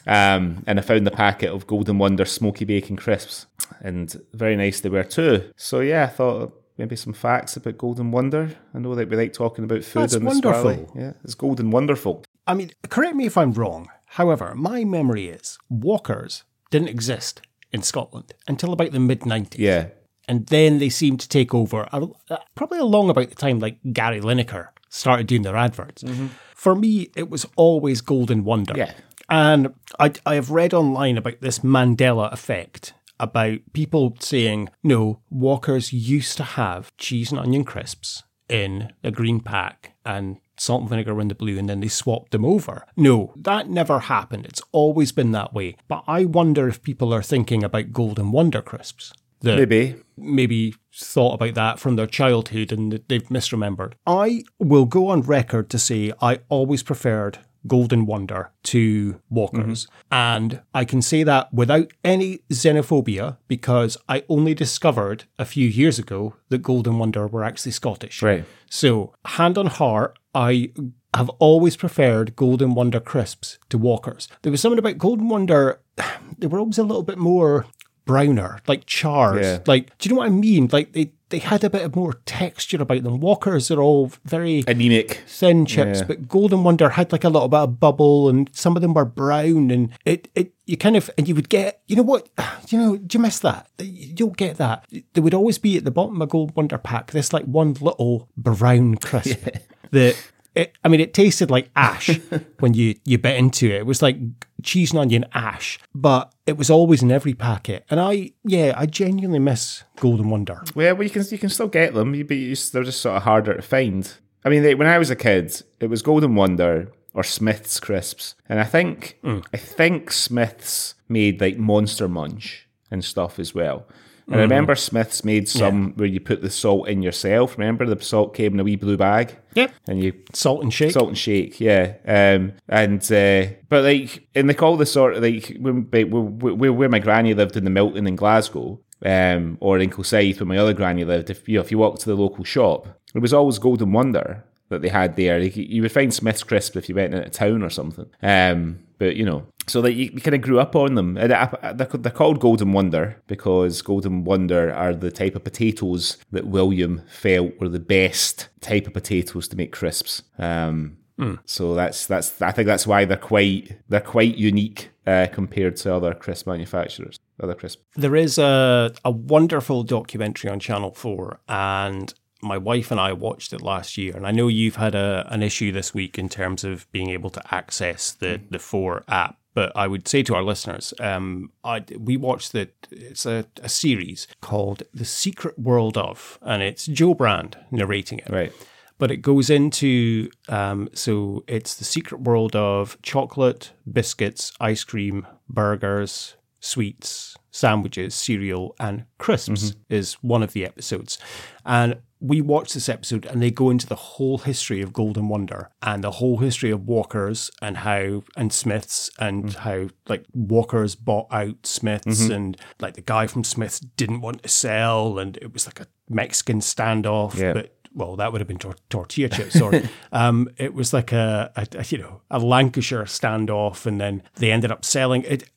um, 0.08 0.64
and 0.68 0.80
I 0.80 0.82
found 0.82 1.08
the 1.08 1.12
packet 1.12 1.52
of 1.52 1.68
Golden 1.68 1.98
Wonder 1.98 2.26
smoky 2.26 2.66
bacon 2.66 2.96
crisps, 2.96 3.48
and 3.82 4.14
very 4.34 4.56
nice 4.56 4.80
they 4.82 4.90
were 4.90 5.04
too. 5.04 5.52
So 5.56 5.80
yeah, 5.80 6.04
I 6.04 6.08
thought 6.08 6.54
maybe 6.78 6.96
some 6.96 7.14
facts 7.14 7.56
about 7.58 7.78
Golden 7.78 8.12
Wonder. 8.12 8.56
I 8.74 8.80
know 8.80 8.96
that 8.96 9.10
we 9.10 9.18
like 9.18 9.34
talking 9.34 9.64
about 9.64 9.84
food 9.84 10.04
That's 10.04 10.18
wonderful. 10.18 10.92
Yeah, 10.96 11.14
it's 11.24 11.36
Golden 11.36 11.72
Wonderful. 11.72 12.24
I 12.48 12.54
mean, 12.54 12.72
correct 12.90 13.16
me 13.16 13.26
if 13.26 13.38
I'm 13.38 13.54
wrong. 13.54 13.90
However, 14.06 14.54
my 14.56 14.84
memory 14.84 15.30
is 15.30 15.58
Walkers 15.70 16.44
didn't 16.70 16.90
exist 16.90 17.42
in 17.72 17.82
Scotland 17.82 18.34
until 18.48 18.74
about 18.74 18.92
the 18.92 19.00
mid 19.00 19.22
90s. 19.22 19.58
Yeah 19.58 19.88
and 20.32 20.48
then 20.48 20.80
they 20.80 20.88
seemed 20.88 21.20
to 21.20 21.28
take 21.28 21.54
over 21.54 21.88
uh, 21.92 22.38
probably 22.56 22.80
along 22.80 23.10
about 23.10 23.30
the 23.30 23.36
time 23.36 23.60
like 23.60 23.78
Gary 23.92 24.22
Lineker 24.22 24.70
started 24.88 25.28
doing 25.28 25.42
their 25.42 25.58
adverts. 25.58 26.04
Mm-hmm. 26.04 26.28
For 26.56 26.74
me, 26.74 27.10
it 27.18 27.30
was 27.30 27.46
always 27.58 28.00
Golden 28.00 28.46
Wonder. 28.46 28.74
Yeah. 28.78 28.94
And 29.30 29.74
I, 30.00 30.14
I 30.26 30.36
have 30.36 30.52
read 30.52 30.74
online 30.74 31.18
about 31.18 31.42
this 31.42 31.60
Mandela 31.60 32.32
effect 32.32 32.94
about 33.20 33.60
people 33.74 34.16
saying, 34.20 34.70
no, 34.84 35.20
Walkers 35.30 35.92
used 35.92 36.38
to 36.38 36.44
have 36.44 36.96
cheese 36.96 37.32
and 37.32 37.40
onion 37.40 37.66
crisps 37.66 38.24
in 38.48 38.92
a 39.04 39.12
green 39.12 39.42
pack 39.42 39.96
and 40.06 40.38
salt 40.62 40.82
and 40.82 40.90
vinegar 40.90 41.20
in 41.20 41.28
the 41.28 41.36
blue, 41.36 41.58
and 41.58 41.68
then 41.68 41.80
they 41.80 41.88
swapped 41.88 42.32
them 42.32 42.46
over. 42.46 42.86
No, 42.96 43.34
that 43.36 43.70
never 43.70 44.00
happened. 44.00 44.46
It's 44.46 44.62
always 44.72 45.12
been 45.12 45.32
that 45.32 45.54
way. 45.54 45.76
But 45.88 46.04
I 46.08 46.26
wonder 46.26 46.68
if 46.68 46.84
people 46.84 47.14
are 47.14 47.24
thinking 47.24 47.64
about 47.64 47.92
Golden 47.92 48.32
Wonder 48.32 48.62
crisps 48.62 49.12
that 49.42 49.58
maybe 49.58 49.96
maybe 50.18 50.76
thought 50.94 51.34
about 51.34 51.56
that 51.56 51.80
from 51.80 51.96
their 51.96 52.06
childhood 52.06 52.72
and 52.72 53.02
they've 53.08 53.28
misremembered. 53.30 53.94
I 54.06 54.44
will 54.60 54.86
go 54.86 55.08
on 55.08 55.22
record 55.22 55.70
to 55.72 55.80
say 55.80 56.12
I 56.22 56.42
always 56.50 56.84
preferred 56.84 57.40
Golden 57.68 58.06
Wonder 58.06 58.52
to 58.64 59.20
Walkers. 59.30 59.86
Mm-hmm. 59.86 60.14
And 60.14 60.62
I 60.74 60.86
can 60.86 61.02
say 61.02 61.24
that 61.24 61.54
without 61.54 61.92
any 62.04 62.40
xenophobia 62.52 63.38
because 63.48 63.98
I 64.10 64.24
only 64.30 64.54
discovered 64.54 65.26
a 65.38 65.46
few 65.46 65.68
years 65.68 66.00
ago 66.00 66.36
that 66.50 66.60
Golden 66.60 66.98
Wonder 66.98 67.28
were 67.28 67.44
actually 67.44 67.72
Scottish. 67.72 68.22
Right. 68.22 68.46
So, 68.70 69.14
hand 69.26 69.58
on 69.58 69.68
heart, 69.68 70.18
I 70.34 70.72
have 71.14 71.30
always 71.40 71.76
preferred 71.76 72.36
Golden 72.36 72.74
Wonder 72.74 73.00
crisps 73.00 73.60
to 73.70 73.78
Walkers. 73.78 74.28
There 74.42 74.52
was 74.52 74.62
something 74.62 74.80
about 74.80 74.98
Golden 74.98 75.28
Wonder, 75.28 75.82
they 76.38 76.48
were 76.48 76.60
always 76.60 76.78
a 76.78 76.84
little 76.84 77.04
bit 77.04 77.18
more 77.18 77.66
browner, 78.06 78.60
like 78.68 78.86
charred. 78.86 79.44
Yeah. 79.44 79.60
Like, 79.66 79.98
do 79.98 80.10
you 80.10 80.16
know 80.16 80.20
what 80.20 80.28
I 80.28 80.32
mean? 80.32 80.70
Like 80.72 80.94
they 80.94 81.12
they 81.30 81.40
had 81.40 81.64
a 81.64 81.70
bit 81.70 81.84
of 81.84 81.96
more 81.96 82.14
texture 82.26 82.82
about 82.82 83.04
them. 83.04 83.20
Walkers 83.20 83.72
are 83.72 83.82
all 83.82 84.12
very 84.26 84.64
anemic, 84.68 85.22
thin 85.28 85.66
chips, 85.66 86.00
yeah. 86.00 86.06
but 86.06 86.28
Golden 86.28 86.64
Wonder 86.64 86.90
had 86.90 87.12
like 87.12 87.24
a 87.24 87.30
little 87.30 87.48
bit 87.48 87.60
of 87.60 87.80
bubble, 87.80 88.30
and 88.30 88.50
some 88.54 88.76
of 88.76 88.82
them 88.82 88.94
were 88.94 89.06
brown, 89.06 89.72
and 89.72 89.92
it 90.06 90.28
it 90.36 90.54
you 90.66 90.78
kind 90.78 90.98
of 90.98 91.10
and 91.18 91.28
you 91.28 91.36
would 91.36 91.50
get 91.50 91.82
you 91.88 91.96
know 91.96 92.04
what 92.04 92.30
you 92.70 92.78
know 92.78 92.98
do 92.98 93.18
you 93.18 93.22
miss 93.22 93.40
that 93.40 93.68
you 93.80 94.14
don't 94.14 94.38
get 94.38 94.58
that 94.58 94.86
there 95.14 95.24
would 95.24 95.34
always 95.34 95.58
be 95.58 95.78
at 95.78 95.86
the 95.86 95.92
bottom 95.92 96.16
of 96.16 96.22
a 96.22 96.28
Golden 96.28 96.54
Wonder 96.56 96.78
pack 96.78 97.12
this 97.12 97.34
like 97.34 97.46
one 97.46 97.74
little 97.74 98.30
brown 98.38 98.96
crisp 98.96 99.40
yeah. 99.46 99.60
That 99.92 100.16
it, 100.54 100.74
I 100.84 100.90
mean, 100.90 101.00
it 101.00 101.14
tasted 101.14 101.50
like 101.50 101.70
ash 101.76 102.20
when 102.60 102.74
you, 102.74 102.96
you 103.06 103.18
bit 103.18 103.38
into 103.38 103.68
it. 103.68 103.80
It 103.80 103.86
was 103.86 104.02
like 104.02 104.18
cheese 104.64 104.92
and 104.92 105.00
onion 105.00 105.26
ash, 105.34 105.80
but 105.96 106.34
it 106.46 106.58
was 106.58 106.70
always 106.70 107.02
in 107.02 107.12
every 107.12 107.34
packet. 107.34 107.86
And 107.90 108.00
I, 108.00 108.32
yeah, 108.44 108.74
I 108.76 108.86
genuinely 108.86 109.40
miss 109.40 109.84
Golden 109.98 110.30
Wonder. 110.30 110.64
Well, 110.76 110.96
well 110.96 111.04
you 111.04 111.10
can 111.10 111.24
you 111.30 111.38
can 111.38 111.50
still 111.50 111.68
get 111.68 111.94
them, 111.94 112.12
but 112.12 112.28
they're 112.28 112.84
just 112.84 113.02
sort 113.02 113.16
of 113.16 113.24
harder 113.24 113.56
to 113.56 113.62
find. 113.62 114.14
I 114.44 114.50
mean, 114.50 114.64
they, 114.64 114.76
when 114.76 114.88
I 114.88 114.98
was 114.98 115.10
a 115.10 115.16
kid, 115.16 115.62
it 115.80 115.88
was 115.88 116.02
Golden 116.02 116.36
Wonder 116.36 116.92
or 117.14 117.24
Smith's 117.24 117.80
crisps, 117.80 118.36
and 118.50 118.60
I 118.60 118.64
think 118.66 119.20
mm. 119.24 119.46
I 119.54 119.58
think 119.58 120.12
Smith's 120.12 120.96
made 121.08 121.40
like 121.40 121.58
Monster 121.58 122.08
Munch 122.08 122.68
and 122.90 123.06
stuff 123.06 123.40
as 123.40 123.56
well. 123.56 123.86
And 124.28 124.36
I 124.36 124.44
mm-hmm. 124.44 124.52
remember 124.52 124.76
Smith's 124.76 125.26
made 125.26 125.50
some 125.50 125.88
yeah. 125.88 125.94
where 125.96 126.08
you 126.08 126.20
put 126.20 126.42
the 126.42 126.50
salt 126.50 126.88
in 126.88 127.02
yourself. 127.02 127.58
Remember 127.58 127.86
the 127.86 128.02
salt 128.04 128.34
came 128.34 128.54
in 128.54 128.60
a 128.60 128.64
wee 128.64 128.76
blue 128.76 128.98
bag. 128.98 129.36
Yep. 129.56 129.74
And 129.88 130.04
you 130.04 130.14
salt 130.34 130.64
and 130.64 130.74
shake. 130.74 130.92
Salt 130.92 131.10
and 131.10 131.18
shake. 131.18 131.60
Yeah. 131.60 131.96
Um. 132.06 132.54
And 132.70 133.02
uh, 133.12 133.54
but 133.70 133.84
like 133.84 134.28
in 134.34 134.48
the 134.48 134.54
call 134.54 134.78
the 134.78 134.86
sort 134.86 135.16
of 135.16 135.24
like 135.24 135.58
where, 135.60 135.74
where, 136.06 136.74
where 136.74 136.90
my 136.90 137.00
granny 137.00 137.34
lived 137.34 137.58
in 137.58 137.64
the 137.64 137.70
Milton 137.70 138.08
in 138.08 138.16
Glasgow. 138.16 138.80
Um, 139.04 139.58
or 139.62 139.80
in 139.80 139.90
Kilsyth 139.90 140.40
where 140.40 140.46
my 140.46 140.60
other 140.60 140.76
granny 140.76 141.04
lived, 141.04 141.32
if 141.32 141.50
you 141.50 141.56
know, 141.56 141.62
if 141.62 141.72
you 141.72 141.80
walked 141.80 142.02
to 142.02 142.06
the 142.06 142.16
local 142.16 142.44
shop, 142.44 142.86
it 143.16 143.20
was 143.20 143.34
always 143.34 143.58
Golden 143.58 143.94
Wonder 143.94 144.44
that 144.70 144.82
they 144.82 144.90
had 144.90 145.16
there. 145.16 145.40
you 145.40 145.82
would 145.82 145.92
find 145.92 146.14
Smith's 146.14 146.44
crisp 146.44 146.76
if 146.78 146.88
you 146.88 146.94
went 146.94 147.14
into 147.14 147.30
town 147.30 147.62
or 147.62 147.70
something. 147.70 148.10
Um, 148.22 148.80
but 148.98 149.16
you 149.16 149.26
know, 149.26 149.48
so 149.68 149.82
that 149.82 149.94
you, 149.94 150.12
you 150.14 150.22
kind 150.22 150.36
of 150.36 150.42
grew 150.42 150.60
up 150.60 150.76
on 150.76 150.96
them. 150.96 151.18
And 151.18 151.32
they're, 151.32 151.88
they're 151.88 152.12
called 152.12 152.40
Golden 152.40 152.74
Wonder 152.74 153.22
because 153.28 153.82
Golden 153.82 154.24
Wonder 154.24 154.74
are 154.74 154.94
the 154.94 155.12
type 155.12 155.36
of 155.36 155.44
potatoes 155.44 156.18
that 156.32 156.48
William 156.48 157.02
felt 157.08 157.60
were 157.60 157.70
the 157.70 157.80
best 157.80 158.50
type 158.60 158.88
of 158.88 158.94
potatoes 158.94 159.48
to 159.50 159.56
make 159.56 159.72
crisps. 159.72 160.24
Um, 160.38 160.98
mm. 161.20 161.40
So 161.46 161.76
that's 161.76 162.06
that's 162.06 162.42
I 162.42 162.52
think 162.52 162.68
that's 162.68 162.88
why 162.88 163.06
they're 163.06 163.18
quite 163.18 163.78
they're 163.90 164.02
quite 164.02 164.36
unique 164.36 164.90
uh, 165.06 165.28
compared 165.32 165.78
to 165.78 165.96
other 165.96 166.14
crisp 166.14 166.48
manufacturers. 166.48 167.20
Other 167.42 167.56
crisp. 167.56 167.82
There 167.96 168.16
is 168.16 168.38
a 168.38 168.94
a 169.04 169.12
wonderful 169.12 169.84
documentary 169.84 170.50
on 170.50 170.60
Channel 170.60 170.94
Four, 170.94 171.40
and 171.48 172.14
my 172.42 172.58
wife 172.58 172.92
and 172.92 173.00
I 173.00 173.14
watched 173.14 173.54
it 173.54 173.62
last 173.62 173.98
year, 173.98 174.16
and 174.16 174.28
I 174.28 174.32
know 174.32 174.48
you've 174.48 174.76
had 174.76 174.96
a, 174.96 175.28
an 175.30 175.44
issue 175.44 175.72
this 175.72 175.94
week 175.94 176.18
in 176.18 176.30
terms 176.30 176.64
of 176.64 176.92
being 176.92 177.10
able 177.10 177.30
to 177.32 177.54
access 177.54 178.12
the 178.12 178.42
the 178.50 178.60
Four 178.60 179.04
app. 179.08 179.38
But 179.54 179.72
I 179.76 179.88
would 179.88 180.08
say 180.08 180.24
to 180.24 180.36
our 180.36 180.44
listeners, 180.44 180.94
um, 181.00 181.52
I, 181.64 181.84
we 181.98 182.16
watched 182.16 182.54
the 182.54 182.70
it's 182.90 183.26
a, 183.26 183.46
a 183.62 183.70
series 183.70 184.28
called 184.40 184.84
The 184.94 185.06
Secret 185.06 185.60
World 185.60 185.98
of, 185.98 186.40
and 186.42 186.64
it's 186.64 186.86
Jo 186.86 187.14
Brand 187.14 187.58
narrating 187.70 188.20
it. 188.20 188.30
Right 188.30 188.54
but 189.02 189.10
it 189.10 189.18
goes 189.18 189.50
into 189.50 190.30
um, 190.48 190.88
so 190.94 191.44
it's 191.48 191.74
the 191.74 191.84
secret 191.84 192.22
world 192.22 192.56
of 192.56 193.02
chocolate, 193.02 193.72
biscuits, 193.92 194.54
ice 194.62 194.84
cream, 194.84 195.26
burgers, 195.50 196.36
sweets, 196.60 197.36
sandwiches, 197.50 198.14
cereal, 198.14 198.76
and 198.80 199.06
crisps 199.18 199.72
mm-hmm. 199.72 199.94
is 199.94 200.14
one 200.22 200.44
of 200.44 200.54
the 200.54 200.64
episodes. 200.64 201.18
And 201.66 201.98
we 202.24 202.40
watch 202.40 202.74
this 202.74 202.88
episode 202.88 203.26
and 203.26 203.42
they 203.42 203.50
go 203.52 203.70
into 203.72 203.88
the 203.88 203.96
whole 203.96 204.38
history 204.38 204.82
of 204.82 204.94
Golden 204.94 205.28
Wonder 205.28 205.72
and 205.82 206.04
the 206.04 206.12
whole 206.12 206.38
history 206.38 206.70
of 206.70 206.86
Walkers 206.88 207.50
and 207.64 207.78
how 207.78 208.24
and 208.38 208.54
Smiths 208.54 209.10
and 209.20 209.46
Mm. 209.46 209.56
how 209.56 209.88
like 210.08 210.26
Walkers 210.34 210.94
bought 210.96 211.28
out 211.32 211.66
Smiths 211.66 212.24
Mm-hmm. 212.24 212.32
and 212.32 212.58
like 212.80 212.94
the 212.94 213.02
guy 213.02 213.26
from 213.28 213.44
Smiths 213.44 213.80
didn't 213.80 214.22
want 214.22 214.44
to 214.44 214.50
sell 214.50 215.18
and 215.18 215.36
it 215.38 215.52
was 215.52 215.66
like 215.66 215.80
a 215.80 215.88
Mexican 216.10 216.60
standoff, 216.60 217.36
Yeah. 217.36 217.54
but 217.54 217.76
well, 217.94 218.16
that 218.16 218.32
would 218.32 218.40
have 218.40 218.48
been 218.48 218.58
tor- 218.58 218.76
tortilla 218.90 219.28
chips. 219.28 219.60
Or 219.60 219.74
um, 220.14 220.48
it 220.56 220.74
was 220.74 220.94
like 220.94 221.12
a, 221.12 221.52
a, 221.58 221.68
a, 221.78 221.84
you 221.90 221.98
know 221.98 222.22
a 222.32 222.40
Lancashire 222.40 223.04
standoff, 223.04 223.86
and 223.86 224.00
then 224.00 224.24
they 224.36 224.50
ended 224.50 224.72
up 224.72 224.86
selling 224.86 225.24
it. 225.28 225.50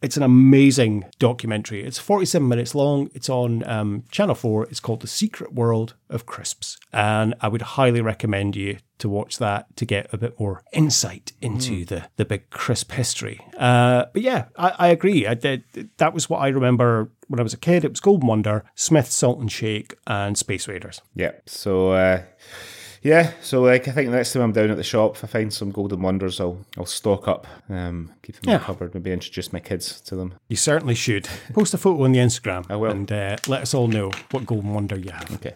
It's 0.00 0.16
an 0.16 0.22
amazing 0.22 1.06
documentary. 1.18 1.82
It's 1.82 1.98
forty 1.98 2.24
seven 2.24 2.46
minutes 2.46 2.76
long. 2.76 3.10
It's 3.14 3.28
on 3.28 3.66
um, 3.68 4.04
Channel 4.12 4.36
Four. 4.36 4.64
It's 4.66 4.78
called 4.78 5.00
The 5.00 5.08
Secret 5.08 5.54
World 5.54 5.94
of 6.12 6.26
Crisps, 6.26 6.78
and 6.92 7.34
I 7.40 7.48
would 7.48 7.62
highly 7.62 8.00
recommend 8.00 8.56
you 8.56 8.78
to 8.98 9.08
watch 9.08 9.38
that 9.38 9.74
to 9.76 9.84
get 9.84 10.06
a 10.12 10.16
bit 10.16 10.38
more 10.38 10.62
insight 10.72 11.32
into 11.40 11.84
the 11.84 12.04
the 12.16 12.24
big 12.24 12.50
crisp 12.50 12.92
history. 12.92 13.40
Uh, 13.58 14.04
but 14.12 14.22
yeah, 14.22 14.44
I, 14.56 14.74
I 14.78 14.88
agree. 14.88 15.26
I 15.26 15.34
did. 15.34 15.64
That 15.98 16.14
was 16.14 16.30
what 16.30 16.38
I 16.38 16.48
remember 16.48 17.10
when 17.28 17.40
I 17.40 17.42
was 17.42 17.54
a 17.54 17.58
kid. 17.58 17.84
It 17.84 17.90
was 17.90 18.00
Golden 18.00 18.26
Wonder, 18.28 18.64
Smith 18.74 19.10
Salt 19.10 19.40
and 19.40 19.50
Shake, 19.50 19.94
and 20.06 20.38
Space 20.38 20.68
Raiders. 20.68 21.00
Yeah. 21.16 21.32
So 21.46 21.92
uh, 21.92 22.22
yeah. 23.02 23.32
So 23.42 23.60
like 23.62 23.88
I 23.88 23.90
think 23.90 24.10
next 24.10 24.32
time 24.32 24.42
I'm 24.42 24.52
down 24.52 24.70
at 24.70 24.76
the 24.76 24.84
shop, 24.84 25.16
if 25.16 25.24
I 25.24 25.26
find 25.26 25.52
some 25.52 25.72
golden 25.72 26.00
wonders, 26.02 26.40
I'll 26.40 26.58
I'll 26.78 26.86
stock 26.86 27.26
up, 27.26 27.46
um, 27.68 28.12
keep 28.22 28.36
them 28.36 28.44
in 28.44 28.50
Yeah. 28.60 28.64
cupboard, 28.64 28.94
maybe 28.94 29.10
introduce 29.10 29.52
my 29.52 29.58
kids 29.60 30.00
to 30.02 30.14
them. 30.14 30.34
You 30.48 30.56
certainly 30.56 30.94
should. 30.94 31.28
Post 31.54 31.74
a 31.74 31.78
photo 31.78 32.04
on 32.04 32.12
the 32.12 32.20
Instagram. 32.20 32.66
I 32.70 32.76
will. 32.76 32.92
And 32.92 33.10
uh, 33.10 33.36
let 33.48 33.62
us 33.62 33.74
all 33.74 33.88
know 33.88 34.12
what 34.30 34.46
Golden 34.46 34.72
Wonder 34.74 34.96
you 34.96 35.10
have. 35.10 35.32
Okay. 35.34 35.54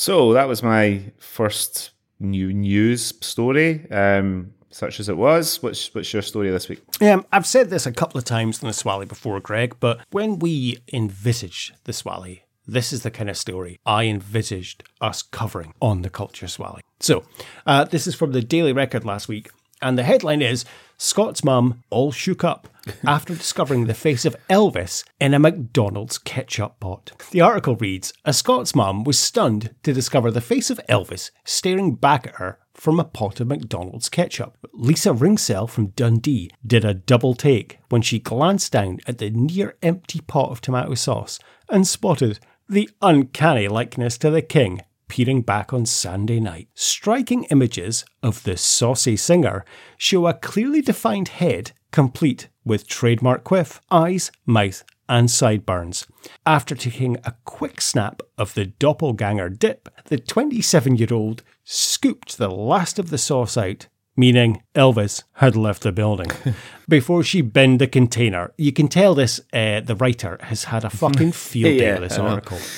So 0.00 0.32
that 0.32 0.48
was 0.48 0.62
my 0.62 1.12
first 1.18 1.90
new 2.18 2.54
news 2.54 3.12
story, 3.20 3.86
um, 3.90 4.54
such 4.70 4.98
as 4.98 5.10
it 5.10 5.18
was. 5.18 5.62
What's 5.62 5.94
what's 5.94 6.10
your 6.10 6.22
story 6.22 6.48
this 6.48 6.70
week? 6.70 6.80
Um, 7.02 7.26
I've 7.30 7.46
said 7.46 7.68
this 7.68 7.84
a 7.84 7.92
couple 7.92 8.16
of 8.16 8.24
times 8.24 8.62
in 8.62 8.66
the 8.66 8.72
Swally 8.72 9.04
before, 9.04 9.38
Greg, 9.40 9.76
but 9.78 10.00
when 10.10 10.38
we 10.38 10.78
envisaged 10.90 11.74
the 11.84 11.92
Swally, 11.92 12.44
this 12.66 12.94
is 12.94 13.02
the 13.02 13.10
kind 13.10 13.28
of 13.28 13.36
story 13.36 13.78
I 13.84 14.04
envisaged 14.04 14.84
us 15.02 15.20
covering 15.20 15.74
on 15.82 16.00
the 16.00 16.08
Culture 16.08 16.48
Swally. 16.48 16.80
So, 17.00 17.24
uh, 17.66 17.84
this 17.84 18.06
is 18.06 18.14
from 18.14 18.32
the 18.32 18.40
Daily 18.40 18.72
Record 18.72 19.04
last 19.04 19.28
week, 19.28 19.50
and 19.82 19.98
the 19.98 20.04
headline 20.04 20.40
is 20.40 20.64
Scot's 21.02 21.42
mum 21.42 21.82
all 21.88 22.12
shook 22.12 22.44
up 22.44 22.68
after 23.06 23.34
discovering 23.34 23.86
the 23.86 23.94
face 23.94 24.26
of 24.26 24.36
Elvis 24.50 25.02
in 25.18 25.32
a 25.32 25.38
McDonald's 25.38 26.18
ketchup 26.18 26.78
pot. 26.78 27.12
The 27.30 27.40
article 27.40 27.74
reads 27.76 28.12
A 28.26 28.34
Scot's 28.34 28.74
mum 28.74 29.04
was 29.04 29.18
stunned 29.18 29.74
to 29.82 29.94
discover 29.94 30.30
the 30.30 30.42
face 30.42 30.68
of 30.68 30.78
Elvis 30.90 31.30
staring 31.42 31.94
back 31.94 32.26
at 32.26 32.34
her 32.34 32.58
from 32.74 33.00
a 33.00 33.04
pot 33.04 33.40
of 33.40 33.46
McDonald's 33.46 34.10
ketchup. 34.10 34.58
Lisa 34.74 35.14
Ringsell 35.14 35.70
from 35.70 35.86
Dundee 35.86 36.50
did 36.66 36.84
a 36.84 36.92
double 36.92 37.32
take 37.32 37.78
when 37.88 38.02
she 38.02 38.18
glanced 38.18 38.72
down 38.72 38.98
at 39.06 39.16
the 39.16 39.30
near 39.30 39.78
empty 39.82 40.20
pot 40.20 40.50
of 40.50 40.60
tomato 40.60 40.92
sauce 40.92 41.38
and 41.70 41.86
spotted 41.86 42.40
the 42.68 42.90
uncanny 43.00 43.68
likeness 43.68 44.18
to 44.18 44.28
the 44.28 44.42
king 44.42 44.82
peering 45.10 45.42
back 45.42 45.72
on 45.74 45.84
Sunday 45.84 46.40
night. 46.40 46.68
Striking 46.74 47.44
images 47.50 48.04
of 48.22 48.44
the 48.44 48.56
saucy 48.56 49.16
singer 49.16 49.64
show 49.98 50.26
a 50.26 50.32
clearly 50.34 50.80
defined 50.80 51.28
head 51.28 51.72
complete 51.90 52.48
with 52.64 52.86
trademark 52.86 53.42
quiff, 53.44 53.80
eyes, 53.90 54.30
mouth, 54.46 54.84
and 55.08 55.28
sideburns. 55.28 56.06
After 56.46 56.76
taking 56.76 57.16
a 57.24 57.34
quick 57.44 57.80
snap 57.80 58.22
of 58.38 58.54
the 58.54 58.66
doppelganger 58.66 59.48
dip, 59.48 59.88
the 60.06 60.18
27 60.18 60.96
year 60.96 61.08
old 61.12 61.42
scooped 61.64 62.38
the 62.38 62.48
last 62.50 62.98
of 63.00 63.10
the 63.10 63.18
sauce 63.18 63.56
out. 63.56 63.88
Meaning 64.16 64.62
Elvis 64.74 65.22
had 65.34 65.56
left 65.56 65.82
the 65.82 65.92
building 65.92 66.30
before 66.88 67.22
she 67.22 67.40
binned 67.40 67.80
the 67.80 67.86
container. 67.86 68.52
You 68.58 68.70
can 68.70 68.88
tell 68.88 69.14
this. 69.14 69.40
Uh, 69.52 69.80
the 69.80 69.96
writer 69.96 70.36
has 70.42 70.64
had 70.64 70.84
a 70.84 70.90
fucking 70.90 71.32
field 71.32 71.78
day 71.78 71.86
Yeah, 71.86 71.98
with 72.00 72.10
this 72.10 72.18
article. 72.18 72.58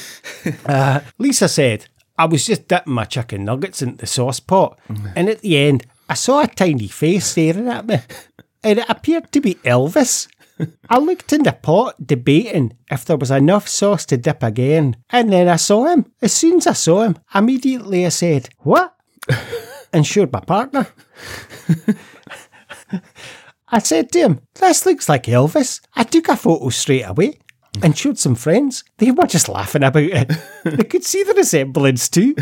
Uh, 0.67 1.01
Lisa 1.19 1.49
said, 1.49 1.87
I 2.19 2.27
was 2.27 2.47
just 2.47 2.69
dipping 2.69 2.93
my 2.93 3.05
chicken 3.05 3.45
nuggets 3.45 3.83
into 3.83 3.99
the 3.99 4.07
sauce 4.07 4.41
pot, 4.41 4.79
mm. 4.89 5.13
and 5.17 5.29
at 5.29 5.41
the 5.41 5.57
end, 5.57 5.87
I 6.09 6.15
saw 6.15 6.43
a 6.43 6.47
tiny 6.47 6.89
face 6.89 7.27
staring 7.27 7.69
at 7.69 7.87
me, 7.87 7.99
and 8.63 8.79
it 8.79 8.87
appeared 8.89 9.33
to 9.33 9.41
be 9.41 9.55
Elvis. 9.57 10.29
I 10.89 10.99
looked 10.99 11.33
in 11.33 11.43
the 11.43 11.53
pot, 11.53 12.07
debating 12.07 12.77
if 12.91 13.05
there 13.05 13.17
was 13.17 13.31
enough 13.31 13.67
sauce 13.69 14.05
to 14.07 14.17
dip 14.17 14.43
again, 14.43 14.97
and 15.11 15.33
then 15.33 15.49
I 15.49 15.57
saw 15.57 15.87
him. 15.87 16.13
As 16.21 16.33
soon 16.33 16.59
as 16.59 16.67
I 16.67 16.75
saw 16.75 17.03
him, 17.03 17.19
immediately 17.35 18.07
I 18.07 18.11
said, 18.11 18.51
What? 18.59 18.95
and 19.93 20.07
showed 20.07 20.33
my 20.33 20.41
partner. 20.41 20.87
I 23.69 23.79
said 23.79 24.13
to 24.13 24.19
him, 24.19 24.41
This 24.55 24.85
looks 24.85 25.09
like 25.09 25.25
Elvis. 25.25 25.81
I 25.97 26.05
took 26.05 26.29
a 26.29 26.37
photo 26.37 26.69
straight 26.69 27.03
away 27.05 27.39
and 27.81 27.97
showed 27.97 28.19
some 28.19 28.35
friends. 28.35 28.85
They 28.99 29.11
were 29.11 29.27
just 29.27 29.49
laughing 29.49 29.83
about 29.83 30.03
it. 30.03 30.31
they 30.65 30.85
could 30.85 31.05
see 31.05 31.23
the 31.23 31.35
resemblance 31.35 32.09
too. 32.09 32.37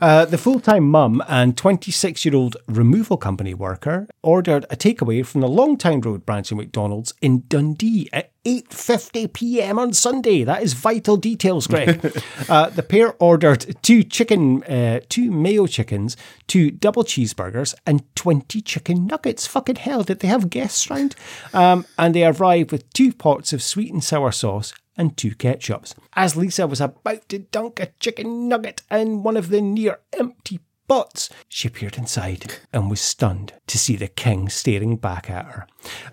Uh, 0.00 0.24
the 0.24 0.38
full 0.38 0.60
time 0.60 0.90
mum 0.90 1.22
and 1.28 1.56
26 1.56 2.24
year 2.24 2.34
old 2.34 2.56
removal 2.66 3.16
company 3.16 3.54
worker 3.54 4.08
ordered 4.22 4.66
a 4.70 4.76
takeaway 4.76 5.24
from 5.24 5.40
the 5.40 5.48
Longtown 5.48 6.04
Road 6.04 6.26
branch 6.26 6.50
of 6.52 6.58
McDonald's 6.58 7.14
in 7.22 7.44
Dundee 7.48 8.08
at 8.12 8.32
8.50 8.44 9.32
p.m. 9.32 9.78
on 9.78 9.92
Sunday. 9.92 10.44
That 10.44 10.62
is 10.62 10.72
vital 10.72 11.16
details, 11.16 11.66
Greg. 11.66 12.00
uh, 12.48 12.70
the 12.70 12.82
pair 12.82 13.14
ordered 13.18 13.76
two 13.82 14.02
chicken, 14.02 14.64
uh, 14.64 15.00
two 15.08 15.30
mayo 15.30 15.66
chickens, 15.66 16.16
two 16.46 16.70
double 16.70 17.04
cheeseburgers, 17.04 17.74
and 17.86 18.02
20 18.16 18.62
chicken 18.62 19.06
nuggets. 19.06 19.46
Fucking 19.46 19.76
hell, 19.76 20.02
did 20.02 20.20
they 20.20 20.28
have 20.28 20.48
guests 20.48 20.88
round? 20.88 21.16
Um, 21.52 21.84
and 21.98 22.14
they 22.14 22.24
arrived 22.24 22.72
with 22.72 22.90
two 22.92 23.12
pots 23.12 23.52
of 23.52 23.62
sweet 23.62 23.92
and 23.92 24.02
sour 24.02 24.32
sauce 24.32 24.72
and 24.96 25.16
two 25.16 25.34
ketchups. 25.34 25.94
As 26.14 26.36
Lisa 26.36 26.66
was 26.66 26.80
about 26.80 27.28
to 27.28 27.38
dunk 27.40 27.78
a 27.78 27.92
chicken 28.00 28.48
nugget 28.48 28.82
in 28.90 29.22
one 29.22 29.36
of 29.36 29.48
the 29.48 29.60
near 29.60 30.00
empty 30.18 30.60
pots, 30.90 31.30
she 31.48 31.68
peered 31.68 31.96
inside 31.96 32.52
and 32.72 32.90
was 32.90 33.00
stunned 33.00 33.52
to 33.68 33.78
see 33.78 33.94
the 33.94 34.08
king 34.08 34.48
staring 34.48 34.96
back 34.96 35.30
at 35.30 35.46
her. 35.46 35.66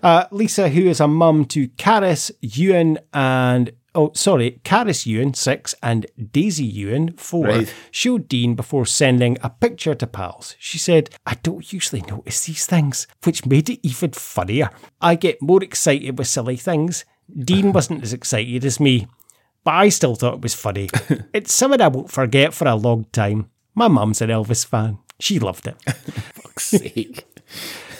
Uh, 0.04 0.24
Lisa, 0.30 0.68
who 0.68 0.82
is 0.86 1.00
a 1.00 1.08
mum 1.08 1.44
to 1.46 1.66
Caris, 1.70 2.30
Ewan, 2.40 2.96
and 3.12 3.72
oh, 3.96 4.12
sorry, 4.14 4.60
Caris 4.62 5.04
Ewan, 5.04 5.34
six, 5.34 5.74
and 5.82 6.06
Daisy 6.30 6.64
Ewan, 6.64 7.14
four, 7.16 7.46
Right. 7.46 7.74
showed 7.90 8.28
Dean 8.28 8.54
before 8.54 8.86
sending 8.86 9.36
a 9.42 9.50
picture 9.50 9.96
to 9.96 10.06
pals. 10.06 10.54
She 10.60 10.78
said, 10.78 11.10
I 11.26 11.34
don't 11.42 11.72
usually 11.72 12.02
notice 12.02 12.46
these 12.46 12.64
things, 12.64 13.08
which 13.24 13.44
made 13.46 13.68
it 13.68 13.80
even 13.82 14.12
funnier. 14.12 14.70
I 15.00 15.16
get 15.16 15.42
more 15.42 15.64
excited 15.64 16.16
with 16.16 16.28
silly 16.28 16.56
things. 16.56 17.04
Dean 17.36 17.72
wasn't 17.78 18.04
as 18.04 18.12
excited 18.12 18.64
as 18.64 18.78
me, 18.78 19.08
but 19.64 19.74
I 19.74 19.88
still 19.88 20.14
thought 20.14 20.34
it 20.34 20.40
was 20.42 20.54
funny. 20.54 20.88
it's 21.34 21.52
something 21.52 21.80
I 21.80 21.88
won't 21.88 22.12
forget 22.12 22.54
for 22.54 22.68
a 22.68 22.76
long 22.76 23.06
time. 23.12 23.50
My 23.78 23.86
mum's 23.86 24.20
an 24.20 24.28
Elvis 24.28 24.66
fan. 24.66 24.98
She 25.20 25.38
loved 25.38 25.68
it. 25.68 25.80
Fuck's 25.86 26.64
sake. 26.64 27.24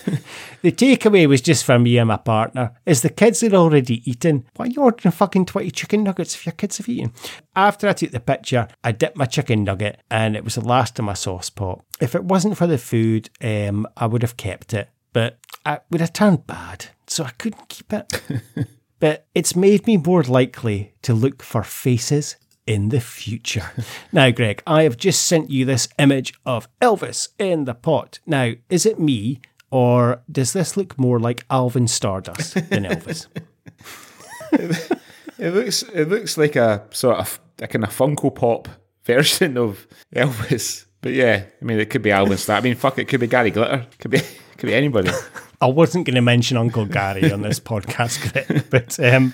The 0.61 0.73
takeaway 0.73 1.29
was 1.29 1.41
just 1.41 1.65
for 1.65 1.79
me 1.79 1.99
and 1.99 2.09
my 2.09 2.17
partner. 2.17 2.73
As 2.85 3.03
the 3.03 3.11
kids 3.11 3.43
had 3.43 3.55
already 3.55 4.03
eaten, 4.11 4.45
why 4.57 4.65
are 4.65 4.69
you 4.69 4.83
ordering 4.83 5.13
fucking 5.13 5.47
20 5.47 5.71
chicken 5.71 6.03
nuggets 6.03 6.35
if 6.35 6.45
your 6.45 6.55
kids 6.55 6.79
have 6.79 6.89
eaten? 6.89 7.13
After 7.55 7.87
I 7.89 7.93
took 7.93 8.11
the 8.11 8.19
picture, 8.19 8.67
I 8.83 8.91
dipped 8.91 9.17
my 9.17 9.27
chicken 9.27 9.63
nugget 9.63 10.01
and 10.11 10.35
it 10.35 10.43
was 10.43 10.57
the 10.57 10.63
last 10.63 10.99
of 10.99 11.05
my 11.05 11.13
sauce 11.13 11.49
pot. 11.49 11.85
If 12.01 12.17
it 12.17 12.25
wasn't 12.25 12.57
for 12.57 12.67
the 12.67 12.77
food, 12.77 13.31
um, 13.41 13.87
I 13.97 14.07
would 14.07 14.23
have 14.23 14.37
kept 14.37 14.75
it, 14.75 14.89
but 15.13 15.39
it 15.65 15.83
would 15.91 16.01
have 16.01 16.13
turned 16.13 16.49
bad, 16.49 16.87
so 17.07 17.23
I 17.23 17.31
couldn't 17.31 17.69
keep 17.69 17.93
it. 17.93 18.21
but 18.99 19.29
it's 19.37 19.55
made 19.55 19.87
me 19.87 19.97
more 19.97 20.25
likely 20.25 20.95
to 21.03 21.15
look 21.15 21.41
for 21.45 21.63
faces 21.63 22.37
in 22.69 22.91
the 22.91 23.01
future. 23.01 23.71
now, 24.13 24.31
Greg, 24.31 24.63
I 24.67 24.83
have 24.83 24.97
just 24.97 25.25
sent 25.25 25.51
you 25.51 25.65
this 25.65 25.89
image 25.99 26.35
of 26.45 26.69
Elvis 26.81 27.29
in 27.39 27.65
the 27.65 27.75
pot. 27.75 28.21
Now, 28.27 28.53
is 28.69 28.85
it 28.87 29.01
me 29.01 29.41
or 29.71 30.23
does 30.31 30.53
this 30.53 30.77
look 30.77 30.99
more 30.99 31.19
like 31.19 31.45
Alvin 31.51 31.89
Stardust 31.89 32.55
than 32.71 32.85
Elvis? 32.85 33.27
It 35.39 35.55
looks 35.55 35.83
it 35.85 36.09
looks 36.09 36.37
like 36.37 36.57
a 36.57 36.85
sort 36.91 37.19
of 37.19 37.41
a 37.61 37.69
kind 37.69 37.85
of 37.85 37.97
Funko 37.97 38.35
Pop 38.35 38.69
version 39.05 39.57
of 39.57 39.87
Elvis. 40.15 40.87
But 41.01 41.13
yeah, 41.13 41.45
I 41.61 41.65
mean, 41.65 41.79
it 41.79 41.91
could 41.91 42.03
be 42.03 42.11
Alvin 42.11 42.39
Star. 42.39 42.57
I 42.57 42.61
mean, 42.61 42.75
fuck, 42.75 42.99
it 42.99 43.07
could 43.07 43.21
be 43.21 43.29
Gary 43.29 43.53
Glitter. 43.53 43.87
Could 44.01 44.11
be 44.11 44.21
could 44.57 44.67
be 44.67 44.75
anybody. 44.75 45.11
I 45.61 45.67
wasn't 45.67 46.07
going 46.07 46.17
to 46.17 46.23
mention 46.23 46.57
Uncle 46.57 46.87
Gary 46.87 47.33
on 47.33 47.43
this 47.43 47.61
podcast, 47.61 48.33
Greg, 48.33 48.65
but 48.71 48.99
um, 49.01 49.33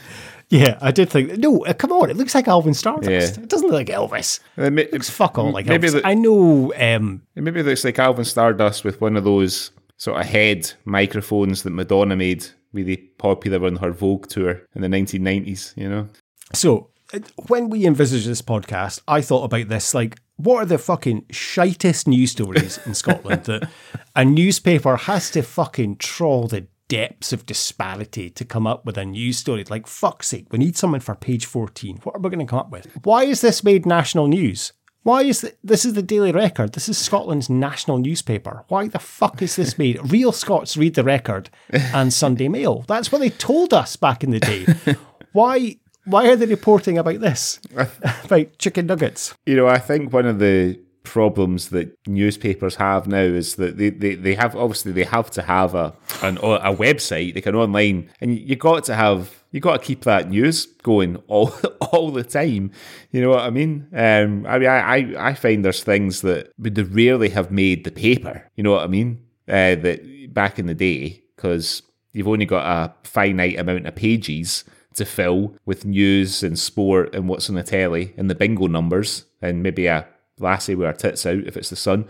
yeah, 0.51 0.79
I 0.81 0.91
did 0.91 1.11
think. 1.11 1.39
No, 1.39 1.65
uh, 1.65 1.73
come 1.75 1.93
on, 1.93 2.11
it 2.11 2.17
looks 2.17 2.35
like 2.35 2.49
Alvin 2.49 2.75
Stardust. 2.75 3.11
Yeah. 3.39 3.43
It 3.43 3.49
doesn't 3.49 3.69
look 3.69 3.75
like 3.75 3.89
Elvis. 3.89 4.41
Uh, 4.57 4.71
ma- 4.71 4.83
It 4.83 4.93
looks 4.93 5.11
fuck 5.11 5.39
all 5.39 5.51
like 5.51 5.67
maybe 5.67 5.89
Elvis. 5.89 5.93
the- 5.93 6.07
I 6.07 6.15
know. 6.15 6.73
Um, 6.79 7.23
It 7.35 7.43
maybe 7.43 7.63
looks 7.63 7.85
like 7.85 7.99
Alvin 7.99 8.25
Stardust 8.25 8.85
with 8.85 9.01
one 9.01 9.17
of 9.17 9.25
those 9.25 9.71
sort 9.97 10.21
of 10.21 10.27
head 10.27 10.73
microphones 10.85 11.63
that 11.63 11.71
Madonna 11.71 12.17
made 12.17 12.47
really 12.73 12.97
popular 12.97 13.65
on 13.67 13.77
her 13.77 13.91
Vogue 13.93 14.27
tour 14.29 14.63
in 14.75 14.83
the 14.83 14.89
1990s, 14.89 15.73
you 15.77 15.89
know? 15.89 16.09
So, 16.53 16.91
uh, 17.15 17.21
when 17.49 17.71
we 17.71 17.87
envisaged 17.87 18.27
this 18.27 18.43
podcast, 18.43 19.01
I 19.07 19.21
thought 19.21 19.45
about 19.45 19.69
this 19.69 19.95
like 19.95 20.19
what 20.37 20.57
are 20.63 20.67
the 20.67 20.79
fucking 20.79 21.23
shitest 21.33 22.09
news 22.09 22.33
stories 22.33 22.81
in 22.85 22.93
Scotland 22.95 23.45
that 23.45 23.71
a 24.17 24.25
newspaper 24.25 24.97
has 24.97 25.31
to 25.31 25.43
fucking 25.43 25.97
trawl 25.99 26.49
the 26.49 26.67
depths 26.89 27.33
of 27.33 27.47
disparity 27.47 28.31
to 28.31 28.45
come 28.45 28.67
up 28.67 28.85
with 28.85 28.99
a 28.99 29.05
news 29.05 29.39
story? 29.39 29.65
Like, 29.69 29.87
fuck's 29.87 30.29
sake, 30.29 30.47
we 30.51 30.59
need 30.59 30.77
someone 30.77 31.01
for 31.01 31.15
page 31.15 31.47
14. 31.47 31.99
What 32.03 32.17
are 32.17 32.21
we 32.21 32.31
going 32.31 32.45
to 32.45 32.51
come 32.51 32.59
up 32.59 32.71
with? 32.71 32.87
Why 33.05 33.25
is 33.25 33.41
this 33.41 33.65
made 33.65 33.87
national 33.87 34.27
news? 34.29 34.73
Why 35.05 35.23
is 35.23 35.43
th- 35.43 35.55
this 35.63 35.85
is 35.85 35.93
the 35.93 36.03
Daily 36.03 36.33
Record? 36.33 36.73
This 36.73 36.89
is 36.89 36.97
Scotland's 36.97 37.51
national 37.51 37.99
newspaper. 37.99 38.65
Why 38.69 38.89
the 38.89 38.99
fuck 38.99 39.43
is 39.43 39.55
this 39.55 39.77
made? 39.77 40.01
Real 40.11 40.33
Scots 40.33 40.79
read 40.79 40.95
the 40.95 41.05
Record 41.05 41.51
and 41.71 42.11
Sunday 42.11 42.49
Mail. 42.49 42.87
That's 42.89 43.13
what 43.13 43.19
they 43.19 43.29
told 43.29 43.75
us 43.75 43.97
back 43.97 44.25
in 44.25 44.31
the 44.31 44.41
day. 44.41 44.67
Why? 45.33 45.77
Why 46.07 46.29
are 46.29 46.37
they 46.37 46.47
reporting 46.47 46.97
about 46.97 47.21
this? 47.21 47.61
about 48.25 48.59
chicken 48.59 48.87
nuggets? 48.87 49.35
You 49.45 49.57
know, 49.57 49.67
I 49.67 49.79
think 49.79 50.11
one 50.11 50.25
of 50.27 50.39
the 50.39 50.81
problems 51.05 51.69
that 51.69 51.97
newspapers 52.09 52.77
have 52.77 53.07
now 53.07 53.19
is 53.19 53.55
that 53.57 53.77
they, 53.77 53.91
they, 53.91 54.15
they 54.17 54.35
have 54.35 54.57
obviously 54.57 54.91
they 54.91 55.05
have 55.05 55.31
to 55.31 55.43
have 55.43 55.75
a 55.75 55.95
an, 56.23 56.39
a 56.39 56.75
website, 56.75 57.35
like 57.35 57.47
an 57.47 57.55
online, 57.55 58.11
and 58.21 58.37
you 58.37 58.57
got 58.57 58.85
to 58.85 58.95
have 58.95 59.45
you 59.53 59.61
got 59.61 59.81
to 59.81 59.87
keep 59.87 60.03
that 60.03 60.29
news 60.29 60.67
going 60.83 61.17
all 61.29 61.55
all 61.93 62.11
the 62.11 62.25
time. 62.25 62.73
You 63.13 63.23
know 63.23 63.31
what 63.31 63.43
I 63.43 63.51
mean? 63.51 63.87
Um, 63.93 64.47
I 64.47 64.59
mean, 64.59 64.69
I, 64.69 64.97
I, 64.97 65.29
I 65.29 65.35
find 65.35 65.65
there's 65.65 65.85
things 65.85 66.23
that 66.23 66.53
would 66.59 66.95
rarely 66.95 67.29
have 67.29 67.53
made 67.53 67.85
the 67.85 67.93
paper. 67.93 68.51
You 68.57 68.65
know 68.65 68.73
what 68.73 68.83
I 68.83 68.89
mean? 68.89 69.25
Uh, 69.47 69.77
that 69.77 70.35
back 70.35 70.59
in 70.59 70.67
the 70.67 70.75
day, 70.75 71.23
because 71.37 71.83
you've 72.13 72.29
only 72.29 72.47
got 72.47 72.65
a 72.67 72.95
finite 73.07 73.59
amount 73.59 73.87
of 73.87 73.95
pages 73.95 74.65
to 74.95 75.05
fill 75.05 75.57
with 75.67 75.85
news 75.85 76.43
and 76.43 76.59
sport 76.59 77.15
and 77.15 77.29
what's 77.29 77.49
on 77.49 77.57
the 77.57 77.63
telly 77.63 78.15
and 78.17 78.31
the 78.31 78.35
bingo 78.35 78.67
numbers 78.67 79.27
and 79.43 79.63
maybe 79.63 79.87
a 79.87 80.07
lassie 80.39 80.75
with 80.75 80.87
her 80.87 80.93
tits 80.93 81.27
out 81.27 81.45
if 81.47 81.57
it's 81.57 81.71
the 81.71 81.77
sun. 81.77 82.07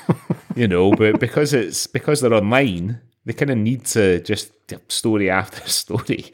you 0.56 0.68
know, 0.68 0.92
but 0.92 1.20
because 1.20 1.52
it's 1.52 1.86
because 1.86 2.20
they're 2.20 2.34
online, 2.34 3.00
they 3.24 3.32
kind 3.32 3.50
of 3.50 3.58
need 3.58 3.84
to 3.86 4.20
just 4.20 4.52
story 4.88 5.28
after 5.30 5.60
story. 5.68 6.32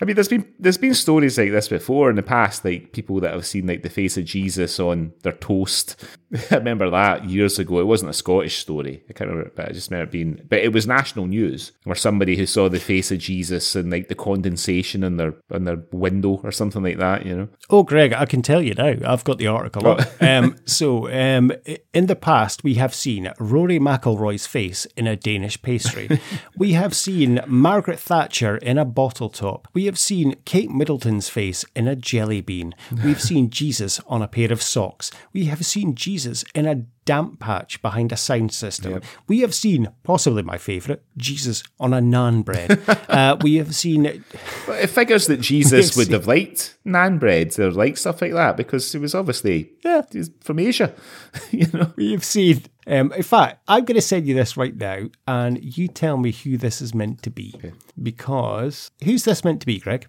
I 0.00 0.04
mean, 0.04 0.16
there's 0.16 0.28
been 0.28 0.46
there's 0.58 0.78
been 0.78 0.94
stories 0.94 1.38
like 1.38 1.50
this 1.50 1.68
before 1.68 2.10
in 2.10 2.16
the 2.16 2.22
past, 2.22 2.64
like 2.64 2.92
people 2.92 3.20
that 3.20 3.32
have 3.32 3.46
seen 3.46 3.66
like 3.66 3.82
the 3.82 3.90
face 3.90 4.16
of 4.16 4.24
Jesus 4.24 4.78
on 4.80 5.12
their 5.22 5.32
toast. 5.32 5.96
I 6.50 6.56
remember 6.56 6.90
that 6.90 7.24
years 7.24 7.58
ago. 7.58 7.78
It 7.78 7.86
wasn't 7.86 8.10
a 8.10 8.14
Scottish 8.14 8.58
story. 8.58 9.04
I 9.08 9.12
can't 9.12 9.30
remember, 9.30 9.52
but 9.54 9.68
I 9.68 9.72
just 9.72 9.90
remember 9.90 10.10
being. 10.10 10.40
But 10.48 10.60
it 10.60 10.72
was 10.72 10.86
national 10.86 11.26
news, 11.26 11.72
where 11.84 11.94
somebody 11.94 12.36
who 12.36 12.46
saw 12.46 12.68
the 12.68 12.80
face 12.80 13.12
of 13.12 13.18
Jesus 13.18 13.76
and 13.76 13.90
like 13.90 14.08
the 14.08 14.14
condensation 14.14 15.04
in 15.04 15.16
their 15.16 15.34
in 15.52 15.64
their 15.64 15.82
window 15.92 16.40
or 16.42 16.50
something 16.50 16.82
like 16.82 16.98
that. 16.98 17.24
You 17.24 17.36
know. 17.36 17.48
Oh, 17.70 17.82
Greg, 17.82 18.12
I 18.12 18.26
can 18.26 18.42
tell 18.42 18.60
you 18.60 18.74
now. 18.74 18.94
I've 19.04 19.24
got 19.24 19.38
the 19.38 19.46
article. 19.46 19.86
up. 19.86 20.00
um, 20.20 20.56
so, 20.64 21.08
um, 21.10 21.52
in 21.92 22.06
the 22.06 22.16
past, 22.16 22.64
we 22.64 22.74
have 22.74 22.94
seen 22.94 23.32
Rory 23.38 23.78
McIlroy's 23.78 24.46
face 24.46 24.86
in 24.96 25.06
a 25.06 25.16
Danish 25.16 25.60
pastry. 25.62 26.20
we 26.56 26.72
have 26.72 26.94
seen 26.94 27.40
Margaret 27.46 28.00
Thatcher 28.00 28.56
in 28.56 28.78
a 28.78 28.84
bottle 28.84 29.28
top. 29.28 29.68
We 29.72 29.84
have 29.84 29.98
seen 29.98 30.36
Kate 30.44 30.70
Middleton's 30.70 31.28
face 31.28 31.64
in 31.76 31.86
a 31.86 31.96
jelly 31.96 32.40
bean. 32.40 32.74
We've 33.04 33.20
seen 33.20 33.50
Jesus 33.50 34.00
on 34.06 34.22
a 34.22 34.28
pair 34.28 34.52
of 34.52 34.62
socks. 34.62 35.10
We 35.32 35.44
have 35.46 35.64
seen 35.64 35.94
Jesus 35.94 36.23
in 36.54 36.66
a 36.66 36.86
damp 37.04 37.38
patch 37.38 37.80
behind 37.82 38.12
a 38.12 38.16
sound 38.16 38.52
system. 38.52 39.00
We 39.28 39.40
have 39.40 39.54
seen, 39.54 39.88
possibly 40.02 40.42
my 40.42 40.58
favourite, 40.58 41.02
Jesus 41.16 41.62
on 41.78 41.92
a 41.92 42.00
naan 42.00 42.44
bread. 42.44 42.80
uh, 43.08 43.36
we 43.40 43.56
have 43.56 43.74
seen. 43.74 44.24
But 44.66 44.80
it 44.80 44.90
figures 44.90 45.26
that 45.26 45.40
Jesus 45.40 45.96
would 45.96 46.08
have 46.08 46.26
liked 46.26 46.76
naan 46.86 47.18
bread 47.18 47.58
or 47.58 47.70
like 47.70 47.96
stuff 47.96 48.22
like 48.22 48.32
that 48.32 48.56
because 48.56 48.90
he 48.90 48.98
was 48.98 49.14
obviously 49.14 49.72
yeah 49.84 50.02
he's 50.10 50.30
from 50.40 50.58
Asia, 50.58 50.94
you 51.50 51.66
know. 51.72 51.92
We 51.96 52.12
have 52.12 52.24
seen. 52.24 52.62
Um, 52.86 53.12
in 53.12 53.22
fact, 53.22 53.62
I'm 53.66 53.84
going 53.84 53.94
to 53.94 54.02
send 54.02 54.26
you 54.26 54.34
this 54.34 54.56
right 54.56 54.76
now, 54.76 55.08
and 55.26 55.62
you 55.62 55.88
tell 55.88 56.18
me 56.18 56.32
who 56.32 56.58
this 56.58 56.82
is 56.82 56.94
meant 56.94 57.22
to 57.22 57.30
be. 57.30 57.54
Because 58.00 58.90
who's 59.02 59.24
this 59.24 59.42
meant 59.42 59.60
to 59.60 59.66
be, 59.66 59.78
Greg? 59.78 60.06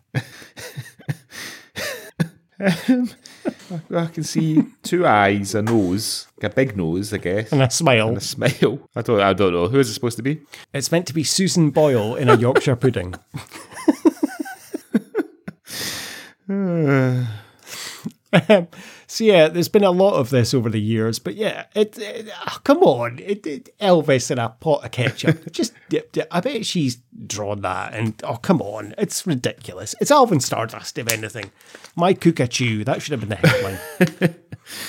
I 3.94 4.06
can 4.08 4.24
see 4.24 4.64
two 4.84 5.06
eyes, 5.06 5.56
a 5.56 5.62
nose, 5.62 6.28
like 6.42 6.52
a 6.52 6.56
big 6.56 6.78
nose, 6.78 7.14
I 7.14 7.18
guess, 7.18 7.52
And 7.52 7.62
a 7.64 7.70
smile. 7.70 8.10
and 8.10 8.18
a 8.18 8.22
smile. 8.22 8.80
I 8.96 9.02
don't, 9.02 9.22
I 9.22 9.34
don't 9.34 9.54
know. 9.54 9.68
Who 9.68 9.80
is 9.80 9.90
it 9.90 9.94
supposed 9.94 10.18
to 10.18 10.24
be? 10.24 10.42
It's 10.74 10.92
meant 10.92 11.08
to 11.08 11.14
be 11.14 11.24
Susan 11.24 11.72
Boyle 11.72 12.16
in 12.16 12.30
a 12.30 12.38
Yorkshire 12.38 12.76
pudding. 12.76 13.16
So 19.16 19.24
yeah, 19.24 19.48
there's 19.48 19.70
been 19.70 19.86
a 19.86 19.92
lot 19.92 20.16
of 20.16 20.30
this 20.30 20.54
over 20.54 20.70
the 20.70 20.78
years, 20.82 21.20
but 21.20 21.36
yeah, 21.36 21.68
it, 21.74 21.98
it 21.98 22.28
oh, 22.48 22.58
come 22.66 22.80
on, 22.80 23.20
it, 23.20 23.48
it, 23.48 23.70
Elvis 23.80 24.30
in 24.30 24.40
a 24.40 24.50
pot 24.50 24.84
of 24.84 24.92
ketchup. 24.92 25.50
Just 25.54 25.72
dip, 25.88 26.12
dip. 26.12 26.28
I 26.32 26.42
bet 26.42 26.66
she's 26.66 26.98
drawn 27.26 27.62
that, 27.62 27.94
and 27.94 28.22
oh 28.26 28.36
come 28.36 28.62
on, 28.62 28.94
it's 28.98 29.26
ridiculous. 29.26 29.96
It's 30.02 30.12
Alvin 30.12 30.42
Stardust, 30.42 30.98
if 30.98 31.08
anything. 31.10 31.50
My 31.96 32.14
Coo 32.14 32.34
Ca 32.34 32.46
Choo, 32.48 32.84
that 32.84 33.02
should 33.02 33.14
have 33.18 33.22
been 33.22 33.30
the 33.30 33.48
headline. 33.48 34.36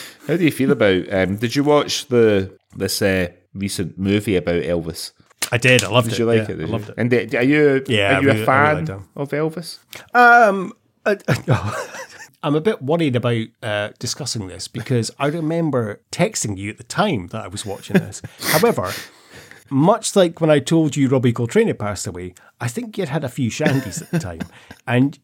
How 0.26 0.36
do 0.36 0.42
you 0.44 0.50
feel 0.50 0.72
about? 0.72 1.04
Um, 1.14 1.36
did 1.36 1.54
you 1.54 1.62
watch 1.62 2.06
the 2.08 2.58
this 2.74 3.00
uh, 3.00 3.28
recent 3.54 3.96
movie 3.96 4.34
about 4.34 4.62
Elvis? 4.64 5.12
I 5.52 5.58
did. 5.58 5.84
I 5.84 5.88
loved 5.88 6.08
Did 6.08 6.14
it. 6.14 6.18
you 6.18 6.24
like 6.26 6.36
yeah, 6.38 6.42
it? 6.42 6.56
Did 6.56 6.62
I 6.62 6.66
you? 6.66 6.72
loved 6.72 6.88
it. 6.88 6.94
And 6.98 7.10
did- 7.10 7.34
are 7.36 7.42
you 7.44 7.84
Yeah, 7.86 8.16
are 8.18 8.22
you 8.22 8.26
really- 8.26 8.40
a 8.40 8.42
I 8.42 8.46
fan 8.46 8.84
really 8.86 9.02
of 9.14 9.30
Elvis? 9.30 9.78
Um, 10.12 10.72
I- 11.04 11.18
I'm 12.46 12.54
a 12.54 12.60
bit 12.60 12.80
worried 12.80 13.16
about 13.16 13.44
uh, 13.60 13.88
discussing 13.98 14.46
this 14.46 14.68
because 14.68 15.10
I 15.18 15.26
remember 15.26 16.00
texting 16.12 16.56
you 16.56 16.70
at 16.70 16.78
the 16.78 16.84
time 16.84 17.26
that 17.28 17.44
I 17.44 17.48
was 17.48 17.66
watching 17.66 17.94
this. 17.96 18.22
However, 18.40 18.92
much 19.68 20.14
like 20.14 20.40
when 20.40 20.48
I 20.48 20.60
told 20.60 20.94
you 20.94 21.08
Robbie 21.08 21.32
Coltrane 21.32 21.66
had 21.66 21.80
passed 21.80 22.06
away, 22.06 22.34
I 22.60 22.68
think 22.68 22.96
you'd 22.96 23.08
had 23.08 23.24
a 23.24 23.28
few 23.28 23.50
shandies 23.50 24.00
at 24.00 24.12
the 24.12 24.20
time, 24.20 24.42
and 24.86 25.18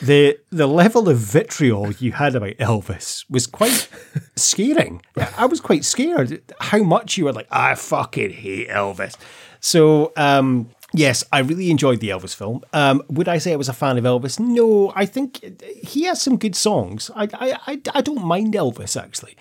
the 0.00 0.38
the 0.50 0.68
level 0.68 1.08
of 1.08 1.18
vitriol 1.18 1.90
you 1.94 2.12
had 2.12 2.36
about 2.36 2.56
Elvis 2.58 3.24
was 3.28 3.48
quite 3.48 3.88
scaring. 4.36 5.02
I 5.36 5.46
was 5.46 5.60
quite 5.60 5.84
scared 5.84 6.40
how 6.60 6.84
much 6.84 7.18
you 7.18 7.24
were 7.24 7.32
like, 7.32 7.48
I 7.50 7.74
fucking 7.74 8.30
hate 8.30 8.68
Elvis. 8.68 9.16
So, 9.58 10.12
um, 10.16 10.70
yes, 10.92 11.24
I 11.32 11.40
really 11.40 11.70
enjoyed 11.70 12.00
the 12.00 12.08
Elvis 12.08 12.34
film. 12.34 12.62
Um, 12.72 13.02
would 13.08 13.28
I 13.28 13.38
say 13.38 13.52
I 13.52 13.56
was 13.56 13.68
a 13.68 13.72
fan 13.72 13.98
of 13.98 14.04
Elvis? 14.04 14.40
No, 14.40 14.92
I 14.94 15.06
think 15.06 15.62
he 15.82 16.04
has 16.04 16.20
some 16.20 16.36
good 16.36 16.56
songs. 16.56 17.10
I 17.14 17.28
I, 17.34 17.58
I, 17.66 17.80
I 17.94 18.00
don't 18.00 18.24
mind 18.24 18.54
Elvis 18.54 19.00
actually, 19.00 19.36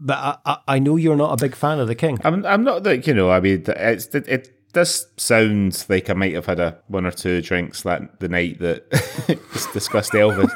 but 0.00 0.16
I, 0.16 0.36
I, 0.44 0.58
I 0.68 0.78
know 0.78 0.96
you're 0.96 1.16
not 1.16 1.32
a 1.32 1.42
big 1.42 1.54
fan 1.54 1.78
of 1.78 1.88
the 1.88 1.94
King. 1.94 2.18
I'm 2.24 2.44
I'm 2.46 2.64
not 2.64 2.84
like 2.84 3.06
you 3.06 3.14
know. 3.14 3.30
I 3.30 3.40
mean, 3.40 3.64
it's 3.66 4.06
it, 4.14 4.28
it 4.28 4.72
does 4.72 5.06
sound 5.16 5.86
like 5.88 6.10
I 6.10 6.12
might 6.12 6.34
have 6.34 6.46
had 6.46 6.60
a 6.60 6.78
one 6.88 7.06
or 7.06 7.10
two 7.10 7.40
drinks 7.40 7.82
that 7.82 8.20
the 8.20 8.28
night 8.28 8.58
that 8.60 8.90
discussed 9.72 10.12
Elvis. 10.12 10.50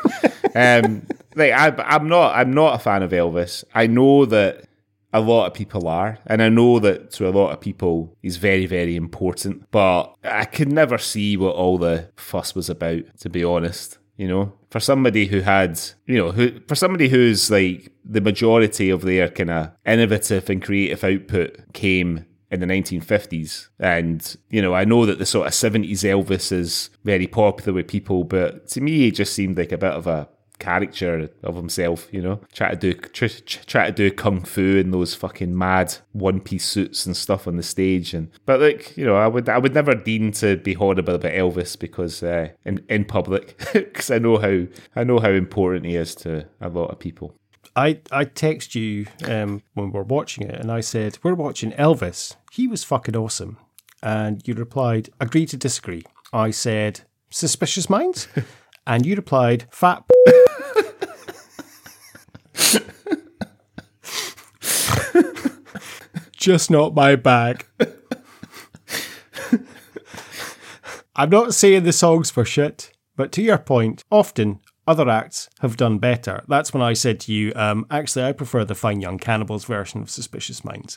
um, 0.84 1.06
like 1.34 1.52
I, 1.52 1.68
I'm 1.84 2.08
not 2.08 2.36
I'm 2.36 2.52
not 2.52 2.74
a 2.74 2.78
fan 2.78 3.02
of 3.02 3.12
Elvis. 3.12 3.64
I 3.74 3.86
know 3.86 4.26
that 4.26 4.64
a 5.12 5.20
lot 5.20 5.46
of 5.46 5.54
people 5.54 5.88
are, 5.88 6.18
and 6.26 6.42
I 6.42 6.48
know 6.48 6.78
that 6.80 7.10
to 7.12 7.28
a 7.28 7.30
lot 7.30 7.50
of 7.50 7.60
people 7.60 8.16
he's 8.22 8.36
very 8.36 8.66
very 8.66 8.96
important. 8.96 9.70
But 9.70 10.14
I 10.24 10.44
could 10.44 10.70
never 10.70 10.98
see 10.98 11.36
what 11.36 11.54
all 11.54 11.78
the 11.78 12.10
fuss 12.16 12.54
was 12.54 12.70
about. 12.70 13.02
To 13.20 13.28
be 13.28 13.44
honest, 13.44 13.98
you 14.16 14.28
know, 14.28 14.52
for 14.70 14.80
somebody 14.80 15.26
who 15.26 15.40
had, 15.40 15.80
you 16.06 16.18
know, 16.18 16.30
who 16.30 16.60
for 16.68 16.74
somebody 16.74 17.08
who's 17.08 17.50
like 17.50 17.92
the 18.04 18.20
majority 18.20 18.90
of 18.90 19.02
their 19.02 19.28
kind 19.28 19.50
of 19.50 19.72
innovative 19.86 20.48
and 20.50 20.62
creative 20.62 21.04
output 21.04 21.72
came 21.72 22.26
in 22.50 22.60
the 22.60 22.66
1950s. 22.66 23.68
And, 23.78 24.36
you 24.50 24.60
know, 24.60 24.74
I 24.74 24.84
know 24.84 25.06
that 25.06 25.18
the 25.18 25.26
sort 25.26 25.46
of 25.46 25.52
70s 25.52 26.02
Elvis 26.02 26.50
is 26.50 26.90
very 27.04 27.26
popular 27.26 27.72
with 27.72 27.88
people, 27.88 28.24
but 28.24 28.66
to 28.68 28.80
me, 28.80 29.06
it 29.06 29.12
just 29.12 29.32
seemed 29.32 29.56
like 29.56 29.72
a 29.72 29.78
bit 29.78 29.92
of 29.92 30.06
a 30.06 30.28
caricature 30.60 31.28
of 31.42 31.56
himself, 31.56 32.08
you 32.12 32.22
know, 32.22 32.40
try 32.52 32.70
to 32.70 32.76
do 32.76 32.92
try, 32.94 33.28
try 33.66 33.86
to 33.86 33.92
do 33.92 34.10
kung 34.10 34.42
fu 34.42 34.76
in 34.76 34.90
those 34.90 35.14
fucking 35.14 35.56
mad 35.56 35.96
one 36.12 36.40
piece 36.40 36.64
suits 36.64 37.06
and 37.06 37.16
stuff 37.16 37.48
on 37.48 37.56
the 37.56 37.62
stage, 37.62 38.14
and 38.14 38.30
but 38.46 38.60
like 38.60 38.96
you 38.96 39.04
know, 39.04 39.16
I 39.16 39.26
would 39.26 39.48
I 39.48 39.58
would 39.58 39.74
never 39.74 39.94
deem 39.94 40.32
to 40.32 40.56
be 40.56 40.74
horrible 40.74 41.16
about 41.16 41.32
Elvis 41.32 41.78
because 41.78 42.22
uh, 42.22 42.50
in 42.64 42.84
in 42.88 43.04
public 43.04 43.58
because 43.72 44.10
I 44.10 44.18
know 44.18 44.38
how 44.38 44.66
I 44.94 45.04
know 45.04 45.18
how 45.18 45.30
important 45.30 45.86
he 45.86 45.96
is 45.96 46.14
to 46.16 46.46
a 46.60 46.68
lot 46.68 46.90
of 46.90 46.98
people. 46.98 47.34
I, 47.76 48.00
I 48.10 48.24
text 48.24 48.74
you 48.74 49.06
um, 49.24 49.62
when 49.74 49.86
we 49.86 49.92
were 49.92 50.02
watching 50.02 50.48
it 50.48 50.58
and 50.58 50.70
I 50.70 50.80
said, 50.80 51.18
We're 51.22 51.34
watching 51.34 51.72
Elvis. 51.72 52.36
He 52.50 52.66
was 52.66 52.84
fucking 52.84 53.16
awesome. 53.16 53.58
And 54.02 54.46
you 54.46 54.54
replied, 54.54 55.10
Agree 55.20 55.46
to 55.46 55.56
disagree. 55.56 56.02
I 56.32 56.50
said, 56.50 57.02
Suspicious 57.30 57.88
minds? 57.88 58.28
and 58.86 59.06
you 59.06 59.16
replied, 59.16 59.66
Fat. 59.70 60.04
Just 66.32 66.70
not 66.70 66.94
my 66.94 67.16
bag. 67.16 67.66
I'm 71.14 71.28
not 71.28 71.52
saying 71.52 71.82
the 71.82 71.92
songs 71.92 72.30
for 72.30 72.46
shit, 72.46 72.92
but 73.14 73.30
to 73.32 73.42
your 73.42 73.58
point, 73.58 74.04
often 74.10 74.60
other 74.86 75.06
acts 75.08 75.50
have 75.60 75.76
done 75.76 75.98
better. 75.98 76.42
That's 76.48 76.72
when 76.72 76.82
I 76.82 76.94
said 76.94 77.20
to 77.20 77.32
you, 77.32 77.52
um, 77.54 77.84
actually, 77.90 78.24
I 78.24 78.32
prefer 78.32 78.64
the 78.64 78.74
Fine 78.74 79.02
Young 79.02 79.18
Cannibals 79.18 79.66
version 79.66 80.00
of 80.00 80.08
Suspicious 80.08 80.64
Minds. 80.64 80.96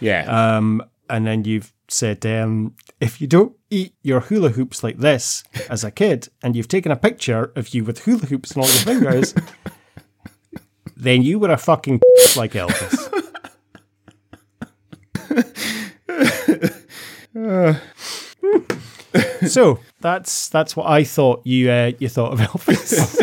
Yeah. 0.00 0.56
Um, 0.56 0.82
and 1.08 1.26
then 1.26 1.44
you've 1.44 1.72
said, 1.88 2.24
um, 2.26 2.74
if 3.00 3.20
you 3.20 3.26
don't 3.26 3.56
eat 3.70 3.94
your 4.02 4.20
hula 4.20 4.50
hoops 4.50 4.82
like 4.82 4.98
this 4.98 5.42
as 5.68 5.84
a 5.84 5.90
kid, 5.90 6.28
and 6.42 6.54
you've 6.54 6.68
taken 6.68 6.92
a 6.92 6.96
picture 6.96 7.52
of 7.56 7.74
you 7.74 7.84
with 7.84 8.04
hula 8.04 8.26
hoops 8.26 8.56
on 8.56 8.62
all 8.62 8.68
your 8.68 8.82
fingers, 8.82 9.34
then 10.96 11.22
you 11.22 11.38
were 11.38 11.50
a 11.50 11.56
fucking 11.56 12.00
like 12.36 12.52
Elvis. 12.52 13.14
so 19.48 19.78
that's 20.00 20.48
that's 20.48 20.76
what 20.76 20.86
I 20.86 21.04
thought 21.04 21.46
you 21.46 21.70
uh, 21.70 21.92
you 21.98 22.08
thought 22.08 22.32
of 22.32 22.40
Elvis. 22.40 23.16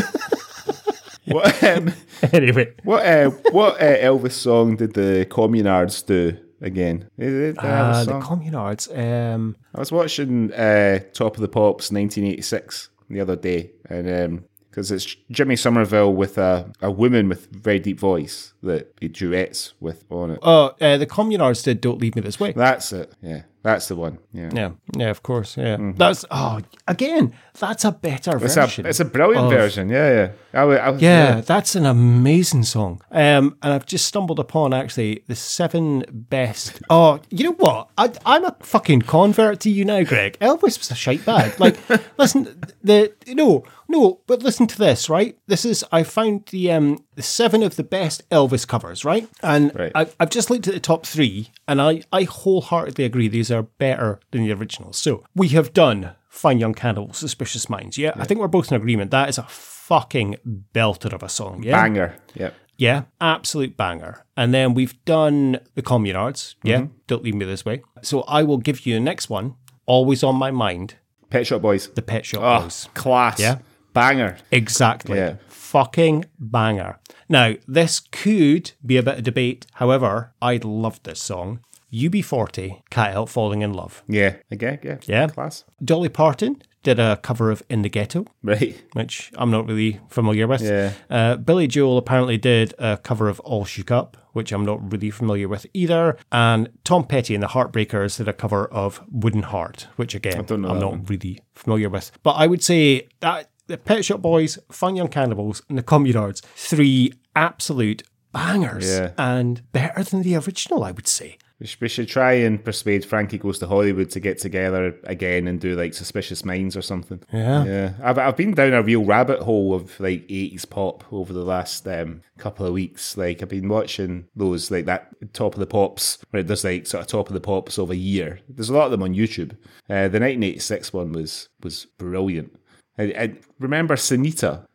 what 1.26 1.64
um, 1.64 1.94
anyway, 2.32 2.74
what 2.84 3.06
uh, 3.06 3.30
what 3.52 3.82
uh, 3.82 3.98
Elvis 3.98 4.32
song 4.32 4.78
did 4.78 4.94
the 4.94 5.28
Communards 5.30 6.06
do 6.06 6.38
again? 6.66 7.10
Did 7.18 7.56
they 7.56 7.68
have 7.68 7.96
a 7.96 8.00
uh, 8.00 8.04
the? 8.04 8.20
Communards. 8.20 8.90
Um, 8.98 9.56
I 9.74 9.80
was 9.80 9.92
watching 9.92 10.52
uh, 10.54 11.00
Top 11.14 11.36
of 11.36 11.42
the 11.42 11.48
Pops 11.48 11.92
1986 11.92 12.90
the 13.10 13.22
other 13.22 13.36
day, 13.36 13.72
and 13.90 14.44
because 14.70 14.92
it's 14.92 15.16
Jimmy 15.32 15.56
Somerville 15.56 16.14
with 16.14 16.38
a, 16.38 16.72
a 16.82 16.92
woman 16.92 17.30
with 17.30 17.48
very 17.52 17.80
deep 17.80 18.00
voice 18.00 18.54
that 18.64 18.94
he 19.00 19.08
duets 19.08 19.74
with 19.80 20.04
on 20.10 20.32
it. 20.32 20.40
oh, 20.42 20.76
uh, 20.82 20.98
the 20.98 21.06
Communards 21.06 21.64
did 21.64 21.80
"Don't 21.80 22.02
Leave 22.02 22.16
Me 22.16 22.22
This 22.22 22.40
Way." 22.40 22.52
That's 22.52 22.92
it. 22.92 23.14
Yeah, 23.22 23.44
that's 23.66 23.88
the 23.88 23.96
one. 23.96 24.20
Yeah. 24.32 24.50
Yeah, 24.54 24.70
yeah, 24.96 25.10
of 25.10 25.22
course. 25.24 25.58
Yeah, 25.58 25.78
that's 25.98 26.24
oh, 26.30 26.60
again, 26.88 27.34
that's 27.60 27.84
a 27.84 27.92
better 27.92 28.38
It's 28.38 28.56
version. 28.56 28.86
a, 28.86 28.90
it's 28.90 29.00
a 29.00 29.06
brilliant 29.06 29.48
of- 29.48 29.52
version. 29.52 29.90
Yeah, 29.90 30.10
yeah. 30.14 30.32
I, 30.54 30.62
I, 30.62 30.90
would- 30.92 31.02
Yeah, 31.02 31.42
that's 31.42 31.76
an 31.76 31.86
amazing 31.86 32.64
song. 32.64 33.02
Um, 33.12 33.58
and 33.64 33.74
I've 33.74 33.86
just 33.86 34.06
stumbled 34.06 34.40
upon 34.40 34.74
actually 34.74 35.24
the 35.28 35.36
seven 35.36 36.06
best. 36.12 36.80
Oh, 36.90 37.20
you 37.30 37.44
know 37.46 37.54
what? 37.58 37.90
I, 37.98 38.12
I'm 38.26 38.46
a 38.46 38.56
fucking 38.62 39.02
convert 39.02 39.60
to 39.62 39.70
you 39.70 39.84
now, 39.84 40.04
Greg. 40.04 40.38
Elvis 40.40 40.78
was 40.78 40.92
a 40.92 40.96
shite 40.96 41.26
bag. 41.26 41.60
Like, 41.60 41.78
listen, 42.18 42.62
the 42.84 43.12
no, 43.28 43.64
no, 43.88 44.22
but 44.28 44.42
listen 44.44 44.68
to 44.68 44.78
this, 44.78 45.10
right? 45.10 45.38
This 45.48 45.66
is 45.66 45.86
I 45.92 46.04
found 46.04 46.48
the 46.48 46.72
um 46.72 47.04
the 47.16 47.22
seven 47.22 47.64
of 47.64 47.76
the 47.76 47.84
best 47.84 48.28
Elvis 48.30 48.68
covers, 48.68 49.06
right? 49.06 49.28
And 49.44 49.72
Right. 49.76 49.92
I've, 49.96 50.16
I've 50.20 50.30
just 50.30 50.50
looked 50.50 50.68
at 50.68 50.74
the 50.74 50.80
top 50.80 51.06
three, 51.06 51.52
and 51.68 51.82
I 51.82 52.02
I 52.12 52.24
wholeheartedly 52.24 53.04
agree 53.06 53.28
these 53.28 53.52
are 53.52 53.64
better 53.64 54.20
than 54.32 54.44
the 54.44 54.54
originals. 54.54 54.98
So 54.98 55.24
we 55.36 55.50
have 55.50 55.74
done 55.74 56.12
Fine 56.30 56.60
Young 56.60 56.74
Cannibal, 56.74 57.14
Suspicious 57.14 57.70
Minds. 57.70 57.98
Yeah, 57.98 58.14
I 58.16 58.26
think 58.26 58.40
we're 58.40 58.48
both 58.48 58.72
in 58.72 58.76
agreement. 58.78 59.12
That 59.12 59.30
is 59.30 59.38
a 59.38 59.44
fucking 59.50 60.38
belter 60.74 61.14
of 61.14 61.24
a 61.24 61.30
song. 61.30 61.64
Yeah, 61.64 61.82
banger. 61.82 62.16
Yep. 62.34 62.54
yeah, 62.78 63.04
absolute 63.22 63.78
banger. 63.78 64.26
And 64.36 64.54
then 64.54 64.74
we've 64.74 65.04
done 65.06 65.60
the 65.76 65.82
Communards. 65.82 66.56
Yeah, 66.64 66.88
don't 67.08 67.24
leave 67.24 67.36
me 67.36 67.46
this 67.46 67.64
way. 67.64 67.84
So 68.02 68.22
I 68.24 68.44
will 68.44 68.58
give 68.58 68.86
you 68.86 68.96
the 68.96 69.00
next 69.00 69.30
one. 69.30 69.56
Always 69.86 70.24
on 70.24 70.36
my 70.36 70.50
mind, 70.50 70.96
Pet 71.30 71.46
Shop 71.48 71.62
Boys. 71.62 71.90
the 71.94 72.02
Pet 72.02 72.26
Shop 72.26 72.42
Oh, 72.44 72.64
Boys. 72.64 72.90
class. 72.96 73.40
Yeah. 73.40 73.60
Banger. 73.96 74.38
Exactly. 74.52 75.18
Yeah. 75.18 75.36
Fucking 75.48 76.26
banger. 76.38 77.00
Now, 77.28 77.56
this 77.68 78.00
could 78.00 78.74
be 78.86 78.98
a 78.98 79.04
bit 79.04 79.18
of 79.18 79.24
debate. 79.24 79.66
However, 79.74 80.34
I 80.42 80.60
loved 80.64 81.06
this 81.06 81.22
song. 81.22 81.62
UB40, 81.92 82.82
Can't 82.90 83.14
Help 83.14 83.30
Falling 83.30 83.62
in 83.62 83.74
Love. 83.74 84.04
Yeah. 84.08 84.36
Again, 84.52 84.80
yeah. 84.84 84.98
Yeah. 85.06 85.28
Class. 85.28 85.64
Dolly 85.84 86.10
Parton 86.10 86.62
did 86.84 87.00
a 87.00 87.18
cover 87.18 87.50
of 87.50 87.64
In 87.70 87.82
the 87.82 87.90
Ghetto. 87.90 88.26
Right. 88.44 88.80
which 88.94 89.32
I'm 89.36 89.50
not 89.50 89.68
really 89.68 90.00
familiar 90.08 90.46
with. 90.48 90.62
Yeah. 90.62 90.92
Uh, 91.10 91.36
Billy 91.38 91.68
Joel 91.68 91.98
apparently 91.98 92.38
did 92.38 92.74
a 92.78 92.98
cover 92.98 93.28
of 93.28 93.40
All 93.40 93.66
Shook 93.66 93.90
Up, 93.92 94.18
which 94.34 94.52
I'm 94.52 94.66
not 94.66 94.92
really 94.92 95.10
familiar 95.10 95.48
with 95.48 95.66
either. 95.74 96.18
And 96.32 96.70
Tom 96.84 97.06
Petty 97.06 97.34
and 97.34 97.42
the 97.42 97.48
Heartbreakers 97.48 98.18
did 98.18 98.28
a 98.28 98.34
cover 98.34 98.66
of 98.68 99.02
Wooden 99.10 99.44
Heart, 99.44 99.88
which 99.96 100.14
again, 100.14 100.46
don't 100.46 100.62
know 100.62 100.70
I'm 100.70 100.80
not 100.80 101.10
really 101.10 101.40
familiar 101.54 101.90
with. 101.90 102.12
But 102.22 102.34
I 102.34 102.46
would 102.46 102.64
say 102.64 103.08
that 103.22 103.50
the 103.68 103.78
Pet 103.78 104.06
Shop 104.06 104.22
Boys, 104.22 104.60
Fine 104.72 104.96
Young 104.96 105.08
Cannibals, 105.10 105.62
and 105.70 105.78
the 105.78 105.84
Communards, 105.84 106.42
three 106.56 107.14
absolute 107.36 108.04
bangers 108.32 108.88
Yeah. 108.90 109.12
and 109.18 109.70
better 109.72 110.04
than 110.04 110.22
the 110.24 110.36
original, 110.36 110.84
I 110.84 110.92
would 110.92 111.08
say. 111.08 111.38
We 111.58 111.68
should, 111.68 111.80
we 111.80 111.88
should 111.88 112.10
try 112.10 112.34
and 112.34 112.62
persuade 112.62 113.06
Frankie 113.06 113.38
Goes 113.38 113.60
to 113.60 113.68
Hollywood 113.68 114.10
to 114.10 114.20
get 114.20 114.40
together 114.40 114.94
again 115.06 115.48
and 115.48 115.58
do 115.58 115.74
like 115.74 115.94
Suspicious 115.94 116.44
Minds 116.44 116.76
or 116.76 116.82
something. 116.82 117.24
Yeah. 117.32 117.64
Yeah. 117.64 117.94
I've, 118.04 118.18
I've 118.18 118.36
been 118.36 118.54
down 118.54 118.74
a 118.74 118.84
real 118.84 119.06
rabbit 119.06 119.40
hole 119.40 119.74
of 119.74 119.98
like 120.02 120.28
80s 120.28 120.70
pop 120.70 121.06
over 121.14 121.32
the 121.32 121.46
last 121.46 121.88
um, 121.88 122.20
couple 122.38 122.66
of 122.66 122.74
weeks. 122.74 123.16
Like 123.16 123.42
I've 123.42 123.48
been 123.48 123.70
watching 123.70 124.28
those, 124.36 124.70
like 124.70 124.84
that 124.88 125.08
Top 125.32 125.54
of 125.54 125.62
the 125.62 125.66
Pops, 125.66 126.18
where 126.32 126.44
does 126.44 126.66
like 126.66 126.88
sort 126.88 127.04
of 127.04 127.08
Top 127.08 127.30
of 127.30 127.34
the 127.34 127.40
Pops 127.40 127.78
of 127.78 127.90
a 127.90 127.96
year. 127.96 128.42
There's 128.50 128.70
a 128.70 128.74
lot 128.74 128.86
of 128.88 128.92
them 128.92 129.04
on 129.04 129.16
YouTube. 129.16 129.54
Uh, 129.90 130.10
the 130.10 130.20
1986 130.20 130.92
one 130.92 131.14
was 131.14 131.48
was 131.64 131.86
brilliant. 131.98 132.60
I, 132.98 133.04
I 133.04 133.34
remember 133.60 133.96
Sinitta. 133.96 134.66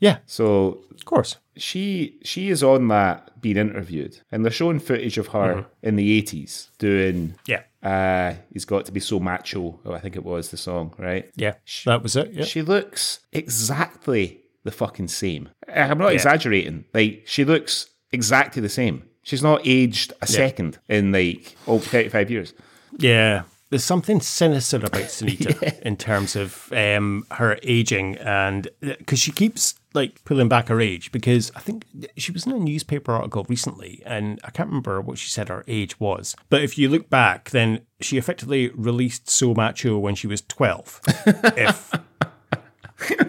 Yeah, 0.00 0.18
So 0.26 0.84
of 0.94 1.04
course. 1.04 1.36
she 1.56 2.18
she 2.22 2.50
is 2.50 2.62
on 2.62 2.86
that 2.88 3.40
being 3.40 3.56
interviewed 3.56 4.20
and 4.30 4.44
they're 4.44 4.52
showing 4.52 4.78
footage 4.78 5.18
of 5.18 5.28
her 5.28 5.66
in 5.82 5.96
the 5.96 6.22
80s 6.22 6.68
doing 6.78 7.34
Yeah. 7.46 7.62
uh 7.82 8.34
he's 8.52 8.64
got 8.64 8.84
to 8.86 8.92
be 8.92 9.00
so 9.00 9.18
macho 9.20 9.80
oh, 9.84 9.92
i 9.92 9.98
think 10.00 10.14
it 10.16 10.24
was 10.24 10.50
the 10.50 10.56
song 10.56 10.94
right 10.98 11.28
Yeah, 11.36 11.54
that 11.84 12.02
was 12.02 12.14
it. 12.16 12.32
Yeah. 12.32 12.44
she 12.44 12.62
looks 12.62 13.20
exactly 13.32 14.40
the 14.64 14.70
fucking 14.70 15.08
same 15.08 15.48
i'm 15.72 15.98
not 15.98 16.12
exaggerating 16.12 16.84
like 16.94 17.22
she 17.26 17.44
looks 17.44 17.88
exactly 18.12 18.62
the 18.62 18.68
same 18.68 19.02
she's 19.22 19.42
not 19.42 19.60
aged 19.64 20.12
a 20.22 20.26
second 20.26 20.78
in 20.88 21.10
like 21.12 21.56
oh 21.66 21.78
35 21.80 22.30
years 22.30 22.54
Yeah. 22.98 23.42
There's 23.70 23.84
something 23.84 24.20
sinister 24.20 24.78
about 24.78 24.92
Sinitta 24.92 25.80
in 25.82 25.96
terms 25.96 26.36
of 26.36 26.72
um, 26.72 27.26
her 27.32 27.58
aging, 27.62 28.16
and 28.16 28.68
because 28.80 29.18
she 29.18 29.32
keeps 29.32 29.74
like 29.94 30.24
pulling 30.24 30.48
back 30.48 30.68
her 30.68 30.80
age. 30.80 31.12
Because 31.12 31.52
I 31.54 31.60
think 31.60 31.84
she 32.16 32.32
was 32.32 32.46
in 32.46 32.52
a 32.52 32.58
newspaper 32.58 33.12
article 33.12 33.44
recently, 33.48 34.02
and 34.06 34.40
I 34.44 34.50
can't 34.50 34.68
remember 34.68 35.00
what 35.00 35.18
she 35.18 35.28
said 35.28 35.48
her 35.48 35.64
age 35.68 36.00
was. 36.00 36.34
But 36.48 36.62
if 36.62 36.78
you 36.78 36.88
look 36.88 37.10
back, 37.10 37.50
then 37.50 37.82
she 38.00 38.16
effectively 38.16 38.70
released 38.70 39.28
So 39.28 39.54
Macho 39.54 39.98
when 39.98 40.14
she 40.14 40.26
was 40.26 40.42
12. 40.42 41.00
if 41.56 41.92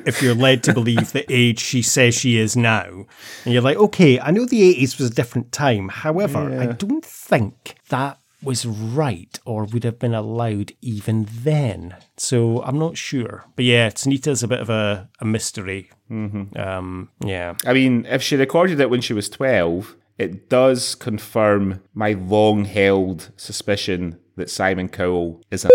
if 0.06 0.22
you're 0.22 0.36
led 0.36 0.64
to 0.64 0.74
believe 0.74 1.12
the 1.12 1.26
age 1.32 1.60
she 1.60 1.82
says 1.82 2.16
she 2.16 2.38
is 2.38 2.56
now. 2.56 3.06
And 3.46 3.54
you're 3.54 3.62
like, 3.62 3.78
okay, 3.78 4.20
I 4.20 4.32
know 4.32 4.46
the 4.46 4.76
80s 4.76 4.98
was 4.98 5.12
a 5.12 5.14
different 5.14 5.52
time. 5.52 5.90
However, 5.90 6.60
I 6.60 6.68
don't 6.68 7.06
think 7.06 7.76
that 7.90 8.19
was 8.42 8.66
right 8.66 9.40
or 9.46 9.66
would 9.66 9.84
have 9.84 10.00
been 10.00 10.14
allowed 10.14 10.74
even 10.82 11.28
then. 11.30 11.98
So 12.18 12.62
I'm 12.64 12.80
not 12.80 12.98
sure. 12.98 13.46
But 13.56 13.66
yeah, 13.66 13.90
Sinitta's 13.90 14.44
a 14.44 14.48
bit 14.48 14.60
of 14.60 14.70
a, 14.70 15.10
a 15.20 15.26
mystery. 15.26 15.90
Mm-hmm. 16.12 16.60
Um, 16.60 17.10
yeah. 17.24 17.54
i 17.68 17.74
mean 17.74 18.06
if 18.10 18.24
she 18.24 18.36
recorded 18.36 18.80
it 18.80 18.90
when 18.90 19.02
she 19.02 19.14
was 19.14 19.30
12 19.30 19.96
it 20.18 20.50
does 20.50 20.96
confirm 20.96 21.84
my 21.94 22.14
long 22.14 22.66
held 22.66 23.30
suspicion 23.38 24.20
that 24.36 24.50
simon 24.50 24.90
cowell 24.90 25.40
is 25.52 25.66
a 25.66 25.70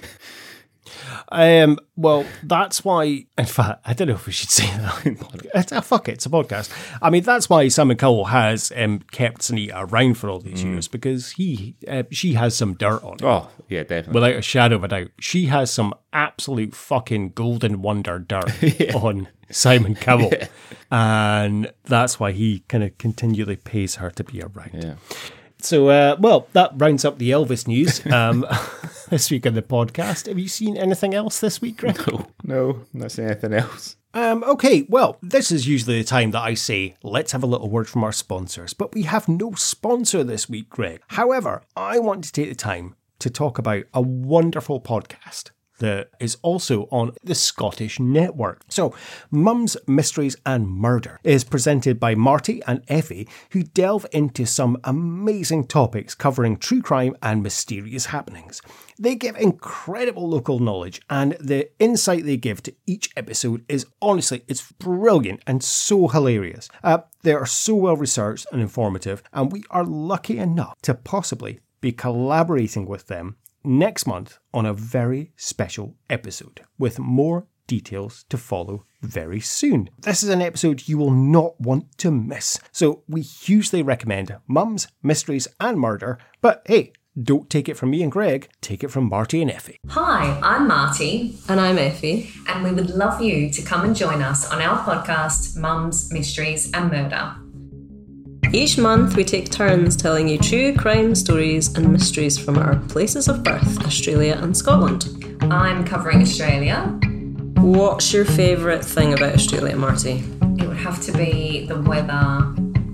Um, 1.29 1.77
well, 1.95 2.25
that's 2.43 2.85
why. 2.85 3.25
In 3.37 3.45
fact, 3.45 3.81
I 3.85 3.93
don't 3.93 4.07
know 4.07 4.13
if 4.15 4.25
we 4.25 4.31
should 4.33 4.49
say 4.49 4.65
that. 4.65 5.05
in 5.05 5.17
podcast. 5.17 5.49
It's, 5.55 5.71
uh, 5.71 5.81
fuck 5.81 6.07
it, 6.09 6.13
it's 6.13 6.25
a 6.25 6.29
podcast. 6.29 6.71
I 7.01 7.09
mean, 7.09 7.23
that's 7.23 7.49
why 7.49 7.67
Simon 7.67 7.97
Cowell 7.97 8.25
has 8.25 8.71
um, 8.75 8.99
kept 9.11 9.41
Sinitta 9.41 9.73
around 9.75 10.15
for 10.15 10.29
all 10.29 10.39
these 10.39 10.63
years 10.63 10.87
because 10.87 11.31
he, 11.31 11.75
uh, 11.87 12.03
she 12.11 12.33
has 12.33 12.55
some 12.55 12.75
dirt 12.75 13.03
on 13.03 13.17
her. 13.19 13.27
oh 13.27 13.49
yeah 13.67 13.81
definitely 13.83 14.13
Without 14.13 14.35
a 14.35 14.41
shadow 14.41 14.75
of 14.77 14.83
a 14.83 14.87
doubt, 14.87 15.07
she 15.19 15.47
has 15.47 15.69
some 15.71 15.93
absolute 16.13 16.73
fucking 16.75 17.29
golden 17.31 17.81
wonder 17.81 18.19
dirt 18.19 18.51
on 18.95 19.27
Simon 19.49 19.95
Cowell, 19.95 20.31
and 20.91 21.71
that's 21.83 22.19
why 22.19 22.31
he 22.31 22.59
kind 22.67 22.83
of 22.83 22.97
continually 22.97 23.55
pays 23.57 23.95
her 23.95 24.09
to 24.11 24.23
be 24.23 24.41
around. 24.41 24.71
yeah 24.83 24.95
So, 25.59 25.89
uh, 25.89 26.17
well, 26.19 26.47
that 26.53 26.71
rounds 26.75 27.03
up 27.03 27.17
the 27.17 27.31
Elvis 27.31 27.67
news 27.67 28.05
um, 28.07 28.45
this 29.09 29.31
week 29.31 29.45
on 29.47 29.53
the 29.53 29.61
podcast. 29.61 30.27
Have 30.27 30.39
you 30.39 30.47
seen 30.47 30.77
anything 30.77 31.13
else 31.13 31.39
this 31.39 31.61
week, 31.61 31.77
Greg? 31.77 31.99
No, 32.43 32.81
not 32.93 33.11
saying 33.11 33.29
anything 33.29 33.53
else. 33.53 33.95
Um, 34.13 34.43
okay, 34.43 34.85
well, 34.89 35.17
this 35.21 35.51
is 35.51 35.67
usually 35.67 35.99
the 35.99 36.03
time 36.03 36.31
that 36.31 36.41
I 36.41 36.53
say, 36.53 36.95
let's 37.03 37.33
have 37.33 37.43
a 37.43 37.47
little 37.47 37.69
word 37.69 37.87
from 37.87 38.03
our 38.03 38.11
sponsors, 38.11 38.73
but 38.73 38.93
we 38.95 39.03
have 39.03 39.27
no 39.27 39.53
sponsor 39.53 40.23
this 40.23 40.49
week, 40.49 40.69
Greg. 40.69 41.01
However, 41.09 41.61
I 41.75 41.99
want 41.99 42.23
to 42.23 42.31
take 42.31 42.49
the 42.49 42.55
time 42.55 42.95
to 43.19 43.29
talk 43.29 43.57
about 43.59 43.83
a 43.93 44.01
wonderful 44.01 44.79
podcast 44.79 45.51
that 45.79 46.09
is 46.19 46.37
also 46.41 46.87
on 46.91 47.11
the 47.23 47.35
Scottish 47.35 47.99
Network. 47.99 48.63
So, 48.69 48.93
Mum's 49.31 49.77
Mysteries 49.87 50.35
and 50.45 50.67
Murder 50.67 51.19
is 51.23 51.43
presented 51.43 51.99
by 51.99 52.15
Marty 52.15 52.61
and 52.67 52.83
Effie, 52.87 53.27
who 53.51 53.63
delve 53.63 54.05
into 54.11 54.45
some 54.45 54.77
amazing 54.83 55.67
topics 55.67 56.15
covering 56.15 56.57
true 56.57 56.81
crime 56.81 57.15
and 57.21 57.43
mysterious 57.43 58.07
happenings. 58.07 58.61
They 58.99 59.15
give 59.15 59.35
incredible 59.37 60.27
local 60.27 60.59
knowledge, 60.59 61.01
and 61.09 61.33
the 61.39 61.69
insight 61.79 62.25
they 62.25 62.37
give 62.37 62.63
to 62.63 62.75
each 62.85 63.09
episode 63.15 63.63
is 63.69 63.85
honestly, 64.01 64.43
it's 64.47 64.71
brilliant 64.73 65.41
and 65.45 65.63
so 65.63 66.07
hilarious. 66.07 66.69
Uh, 66.83 66.99
they 67.23 67.33
are 67.33 67.45
so 67.45 67.75
well 67.75 67.97
researched 67.97 68.47
and 68.51 68.61
informative, 68.61 69.21
and 69.33 69.51
we 69.51 69.63
are 69.69 69.83
lucky 69.83 70.37
enough 70.37 70.75
to 70.81 70.93
possibly 70.93 71.59
be 71.81 71.91
collaborating 71.91 72.85
with 72.85 73.07
them 73.07 73.35
next 73.67 74.07
month 74.07 74.39
on 74.53 74.65
a 74.65 74.73
very 74.73 75.31
special 75.35 75.95
episode 76.09 76.61
with 76.79 76.97
more 76.99 77.47
details 77.67 78.23
to 78.29 78.37
follow 78.37 78.85
very 79.01 79.39
soon. 79.41 79.89
This 79.99 80.23
is 80.23 80.29
an 80.29 80.41
episode 80.41 80.87
you 80.87 80.97
will 80.97 81.11
not 81.11 81.59
want 81.59 81.97
to 81.99 82.09
miss, 82.11 82.59
so 82.71 83.03
we 83.07 83.21
hugely 83.21 83.83
recommend 83.83 84.35
Mums, 84.47 84.87
Mysteries, 85.03 85.47
and 85.59 85.77
Murder. 85.79 86.17
But 86.41 86.63
hey, 86.65 86.93
don't 87.21 87.49
take 87.49 87.67
it 87.67 87.75
from 87.77 87.89
me 87.89 88.01
and 88.03 88.11
Greg, 88.11 88.47
take 88.61 88.83
it 88.83 88.91
from 88.91 89.09
Marty 89.09 89.41
and 89.41 89.51
Effie. 89.51 89.77
Hi, 89.89 90.39
I'm 90.41 90.67
Marty, 90.67 91.35
And 91.49 91.59
I'm 91.59 91.77
Effie. 91.77 92.29
and 92.47 92.63
we 92.63 92.71
would 92.71 92.91
love 92.91 93.21
you 93.21 93.49
to 93.51 93.61
come 93.63 93.83
and 93.83 93.95
join 93.95 94.21
us 94.21 94.49
on 94.51 94.61
our 94.61 94.77
podcast, 94.85 95.57
Mums, 95.57 96.11
Mysteries, 96.13 96.71
and 96.73 96.91
Murder. 96.91 97.35
Each 98.57 98.75
month, 98.75 99.15
we 99.15 99.23
take 99.23 99.51
turns 99.51 99.95
telling 99.95 100.27
you 100.27 100.39
true 100.39 100.73
crime 100.73 101.13
stories 101.13 101.75
and 101.75 101.93
mysteries 101.93 102.39
from 102.39 102.57
our 102.57 102.75
places 102.87 103.27
of 103.27 103.43
birth, 103.43 103.85
Australia 103.85 104.39
and 104.41 104.57
Scotland. 104.57 105.37
I'm 105.41 105.85
covering 105.85 106.23
Australia. 106.23 106.77
What's 107.57 108.11
your 108.11 108.25
favourite 108.25 108.83
thing 108.83 109.13
about 109.13 109.35
Australia, 109.35 109.75
Marty? 109.75 110.23
It 110.57 110.67
would 110.67 110.77
have 110.77 110.99
to 111.03 111.11
be 111.11 111.67
the 111.67 111.79
weather 111.81 112.51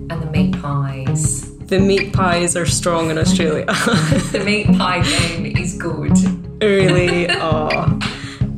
and 0.10 0.12
the 0.12 0.30
meat 0.32 0.62
pies. 0.62 1.56
The 1.60 1.80
meat 1.80 2.12
pies 2.12 2.58
are 2.58 2.66
strong 2.66 3.10
in 3.10 3.18
Australia. 3.18 3.64
The 4.34 4.44
meat 4.46 4.68
pie 4.78 5.02
game 5.02 5.46
is 5.46 5.78
good. 5.78 6.18
really? 6.62 7.30
Oh. 7.40 7.70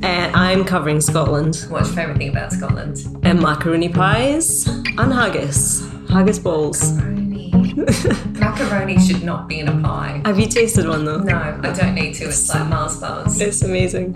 And 0.02 0.36
I'm 0.36 0.66
covering 0.66 1.02
Scotland. 1.02 1.68
What's 1.70 1.88
your 1.90 1.98
favourite 1.98 2.18
thing 2.18 2.30
about 2.30 2.52
Scotland? 2.52 2.98
And 3.22 3.40
macaroni 3.40 3.90
pies 3.90 4.68
and 4.68 5.14
haggis. 5.14 5.84
Haggis 6.16 6.40
balls. 6.40 6.94
Macaroni. 6.94 7.52
Macaroni 8.40 8.98
should 9.06 9.22
not 9.24 9.50
be 9.50 9.60
in 9.60 9.68
a 9.68 9.82
pie. 9.82 10.22
Have 10.24 10.40
you 10.40 10.48
tasted 10.48 10.88
one 10.88 11.04
though? 11.04 11.18
No, 11.18 11.36
I 11.36 11.74
don't 11.74 11.94
need 11.94 12.14
to. 12.14 12.30
It's 12.30 12.48
like 12.48 12.70
Mars 12.70 13.02
bars. 13.02 13.42
It's 13.42 13.62
amazing. 13.64 14.16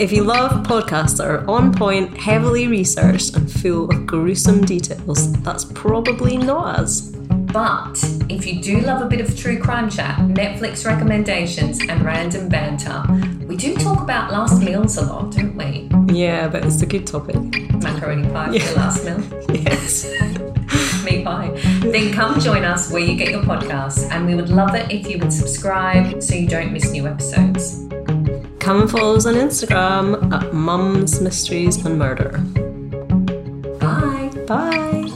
If 0.00 0.10
you 0.10 0.24
love 0.24 0.66
podcasts 0.66 1.18
that 1.18 1.28
are 1.28 1.48
on 1.48 1.72
point, 1.72 2.18
heavily 2.18 2.66
researched, 2.66 3.36
and 3.36 3.48
full 3.48 3.88
of 3.92 4.06
gruesome 4.08 4.64
details, 4.64 5.32
that's 5.42 5.66
probably 5.66 6.36
not 6.36 6.80
us. 6.80 7.12
But 7.52 7.98
if 8.28 8.46
you 8.46 8.60
do 8.60 8.80
love 8.80 9.02
a 9.02 9.06
bit 9.06 9.20
of 9.20 9.36
true 9.38 9.58
crime 9.58 9.88
chat, 9.90 10.18
Netflix 10.18 10.84
recommendations, 10.84 11.80
and 11.80 12.04
random 12.04 12.48
banter, 12.48 13.02
we 13.46 13.56
do 13.56 13.74
talk 13.76 14.00
about 14.00 14.30
last 14.30 14.60
meals 14.62 14.96
a 14.98 15.02
lot, 15.02 15.32
don't 15.32 15.56
we? 15.56 15.88
Yeah, 16.14 16.48
but 16.48 16.64
it's 16.64 16.82
a 16.82 16.86
good 16.86 17.06
topic. 17.06 17.36
Macaroni 17.82 18.28
pie 18.30 18.48
for 18.48 18.54
your 18.54 18.74
last 18.74 19.04
meal. 19.04 19.22
Yes. 19.54 20.06
meat 21.04 21.24
pie. 21.24 21.50
Then 21.80 22.12
come 22.12 22.38
join 22.40 22.64
us 22.64 22.90
where 22.90 23.02
you 23.02 23.16
get 23.16 23.30
your 23.30 23.42
podcasts, 23.42 24.10
and 24.10 24.26
we 24.26 24.34
would 24.34 24.50
love 24.50 24.74
it 24.74 24.90
if 24.92 25.08
you 25.08 25.18
would 25.18 25.32
subscribe 25.32 26.22
so 26.22 26.34
you 26.34 26.46
don't 26.46 26.72
miss 26.72 26.90
new 26.90 27.06
episodes. 27.06 27.86
Come 28.60 28.82
and 28.82 28.90
follow 28.90 29.16
us 29.16 29.24
on 29.24 29.34
Instagram 29.34 30.32
at 30.32 30.52
Mums, 30.52 31.20
Mysteries 31.20 31.84
and 31.86 31.98
Murder. 31.98 32.38
Bye. 33.80 34.30
Bye. 34.46 35.07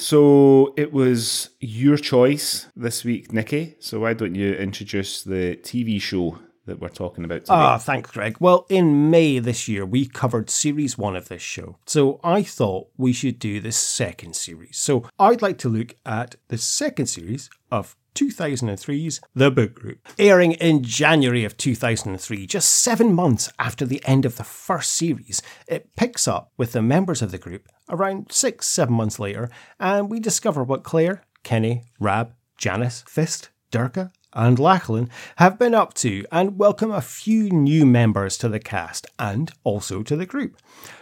So 0.00 0.72
it 0.78 0.94
was 0.94 1.50
your 1.60 1.98
choice 1.98 2.66
this 2.74 3.04
week, 3.04 3.34
Nikki. 3.34 3.76
So 3.80 4.00
why 4.00 4.14
don't 4.14 4.34
you 4.34 4.54
introduce 4.54 5.22
the 5.22 5.56
TV 5.62 6.00
show 6.00 6.38
that 6.64 6.80
we're 6.80 6.88
talking 6.88 7.24
about 7.24 7.40
today? 7.40 7.54
Ah, 7.54 7.76
thanks, 7.76 8.10
Greg. 8.10 8.36
Well, 8.40 8.64
in 8.70 9.10
May 9.10 9.40
this 9.40 9.68
year, 9.68 9.84
we 9.84 10.06
covered 10.06 10.48
series 10.48 10.96
one 10.96 11.16
of 11.16 11.28
this 11.28 11.42
show. 11.42 11.76
So 11.84 12.18
I 12.24 12.42
thought 12.42 12.88
we 12.96 13.12
should 13.12 13.38
do 13.38 13.60
the 13.60 13.72
second 13.72 14.36
series. 14.36 14.78
So 14.78 15.04
I'd 15.18 15.42
like 15.42 15.58
to 15.58 15.68
look 15.68 15.94
at 16.06 16.36
the 16.48 16.58
second 16.58 17.06
series 17.06 17.50
of 17.70 17.94
2003's 18.14 19.20
The 19.34 19.50
Book 19.50 19.74
Group, 19.74 20.06
airing 20.18 20.52
in 20.52 20.82
January 20.82 21.44
of 21.44 21.56
2003, 21.56 22.46
just 22.46 22.70
seven 22.70 23.14
months 23.14 23.52
after 23.58 23.86
the 23.86 24.02
end 24.04 24.24
of 24.24 24.36
the 24.36 24.44
first 24.44 24.92
series. 24.92 25.42
It 25.66 25.94
picks 25.96 26.26
up 26.28 26.52
with 26.56 26.72
the 26.72 26.82
members 26.82 27.22
of 27.22 27.30
the 27.30 27.38
group 27.38 27.68
around 27.88 28.32
six, 28.32 28.66
seven 28.66 28.94
months 28.94 29.18
later, 29.18 29.50
and 29.78 30.10
we 30.10 30.20
discover 30.20 30.62
what 30.62 30.84
Clare, 30.84 31.22
Kenny, 31.42 31.84
Rab, 31.98 32.34
Janice, 32.56 33.02
Fist, 33.06 33.50
Dirka, 33.70 34.12
and 34.32 34.58
Lachlan 34.58 35.10
have 35.36 35.58
been 35.58 35.74
up 35.74 35.94
to 35.94 36.24
and 36.30 36.58
welcome 36.58 36.90
a 36.90 37.00
few 37.00 37.50
new 37.50 37.84
members 37.84 38.38
to 38.38 38.48
the 38.48 38.60
cast 38.60 39.06
and 39.18 39.52
also 39.64 40.02
to 40.02 40.16
the 40.16 40.26
group. 40.26 40.56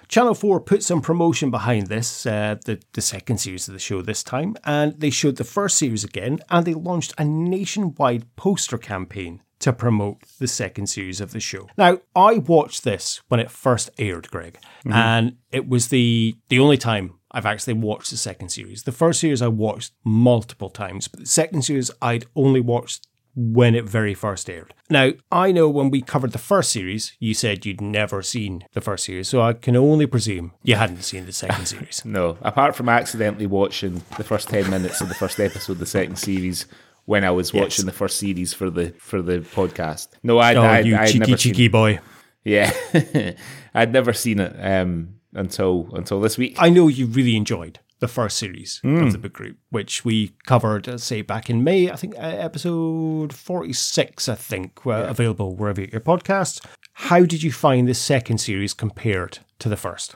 Channel 0.08 0.34
4 0.34 0.60
put 0.60 0.82
some 0.82 1.02
promotion 1.02 1.50
behind 1.50 1.88
this, 1.88 2.24
uh, 2.24 2.56
the, 2.64 2.80
the 2.94 3.02
second 3.02 3.38
series 3.38 3.68
of 3.68 3.74
the 3.74 3.78
show 3.78 4.00
this 4.00 4.22
time, 4.22 4.56
and 4.64 4.98
they 4.98 5.10
showed 5.10 5.36
the 5.36 5.44
first 5.44 5.76
series 5.76 6.02
again 6.02 6.40
and 6.48 6.66
they 6.66 6.72
launched 6.72 7.12
a 7.18 7.24
nationwide 7.24 8.24
poster 8.34 8.78
campaign 8.78 9.42
to 9.58 9.72
promote 9.72 10.22
the 10.38 10.46
second 10.46 10.86
series 10.86 11.20
of 11.20 11.32
the 11.32 11.40
show. 11.40 11.68
Now, 11.76 11.98
I 12.16 12.38
watched 12.38 12.84
this 12.84 13.20
when 13.28 13.40
it 13.40 13.50
first 13.50 13.90
aired, 13.98 14.30
Greg, 14.30 14.58
and 14.86 15.36
it 15.50 15.68
was 15.68 15.88
the 15.88 16.36
the 16.48 16.60
only 16.60 16.78
time 16.78 17.14
I've 17.32 17.44
actually 17.44 17.74
watched 17.74 18.10
the 18.10 18.16
second 18.16 18.50
series. 18.50 18.84
The 18.84 18.92
first 18.92 19.20
series 19.20 19.42
I 19.42 19.48
watched 19.48 19.92
multiple 20.04 20.70
times, 20.70 21.08
but 21.08 21.20
the 21.20 21.26
second 21.26 21.62
series 21.62 21.90
I'd 22.00 22.26
only 22.34 22.60
watched 22.60 23.07
when 23.40 23.76
it 23.76 23.84
very 23.84 24.14
first 24.14 24.50
aired. 24.50 24.74
Now, 24.90 25.12
I 25.30 25.52
know 25.52 25.68
when 25.68 25.90
we 25.90 26.02
covered 26.02 26.32
the 26.32 26.38
first 26.38 26.72
series, 26.72 27.12
you 27.20 27.34
said 27.34 27.64
you'd 27.64 27.80
never 27.80 28.20
seen 28.20 28.64
the 28.72 28.80
first 28.80 29.04
series, 29.04 29.28
so 29.28 29.40
I 29.40 29.52
can 29.52 29.76
only 29.76 30.06
presume 30.06 30.52
you 30.64 30.74
hadn't 30.74 31.02
seen 31.02 31.24
the 31.24 31.32
second 31.32 31.66
series. 31.72 32.02
No, 32.04 32.36
apart 32.42 32.74
from 32.74 32.88
accidentally 32.88 33.46
watching 33.46 34.02
the 34.16 34.24
first 34.24 34.48
ten 34.48 34.68
minutes 34.68 35.00
of 35.00 35.08
the 35.08 35.14
first 35.14 35.38
episode 35.38 35.74
of 35.74 35.78
the 35.78 35.86
second 35.86 36.16
series 36.16 36.66
when 37.04 37.22
I 37.24 37.30
was 37.30 37.54
Yes. 37.54 37.62
watching 37.62 37.86
the 37.86 37.92
first 37.92 38.18
series 38.18 38.52
for 38.52 38.70
the 38.70 38.92
for 38.98 39.22
the 39.22 39.38
podcast. 39.38 40.08
No, 40.24 40.38
I, 40.38 40.54
Oh, 40.56 40.62
I, 40.62 40.80
you 40.80 40.96
I'd 40.96 41.06
cheeky, 41.06 41.18
never 41.20 41.36
cheeky 41.36 41.64
seen. 41.64 41.70
boy. 41.70 42.00
Yeah, 42.44 42.72
I'd 43.74 43.92
never 43.92 44.12
seen 44.12 44.40
it 44.40 44.56
um, 44.58 45.14
until 45.32 45.88
until 45.92 46.20
this 46.20 46.36
week. 46.38 46.56
I 46.58 46.70
know 46.70 46.88
you 46.88 47.06
really 47.06 47.36
enjoyed 47.36 47.78
the 48.00 48.08
first 48.08 48.38
series 48.38 48.80
of 48.84 49.12
the 49.12 49.18
book 49.18 49.32
group, 49.32 49.58
which 49.70 50.04
we 50.04 50.32
covered, 50.46 50.88
uh, 50.88 50.98
say, 50.98 51.22
back 51.22 51.50
in 51.50 51.64
May. 51.64 51.90
I 51.90 51.96
think 51.96 52.14
uh, 52.16 52.20
episode 52.20 53.32
46, 53.32 54.28
I 54.28 54.34
think, 54.34 54.84
were 54.84 55.02
available 55.02 55.56
wherever 55.56 55.80
you 55.80 55.86
get 55.88 55.92
your 55.92 56.00
podcasts. 56.00 56.64
How 56.92 57.24
did 57.24 57.42
you 57.42 57.52
find 57.52 57.88
the 57.88 57.94
second 57.94 58.38
series 58.38 58.74
compared 58.74 59.40
to 59.58 59.68
the 59.68 59.76
first? 59.76 60.14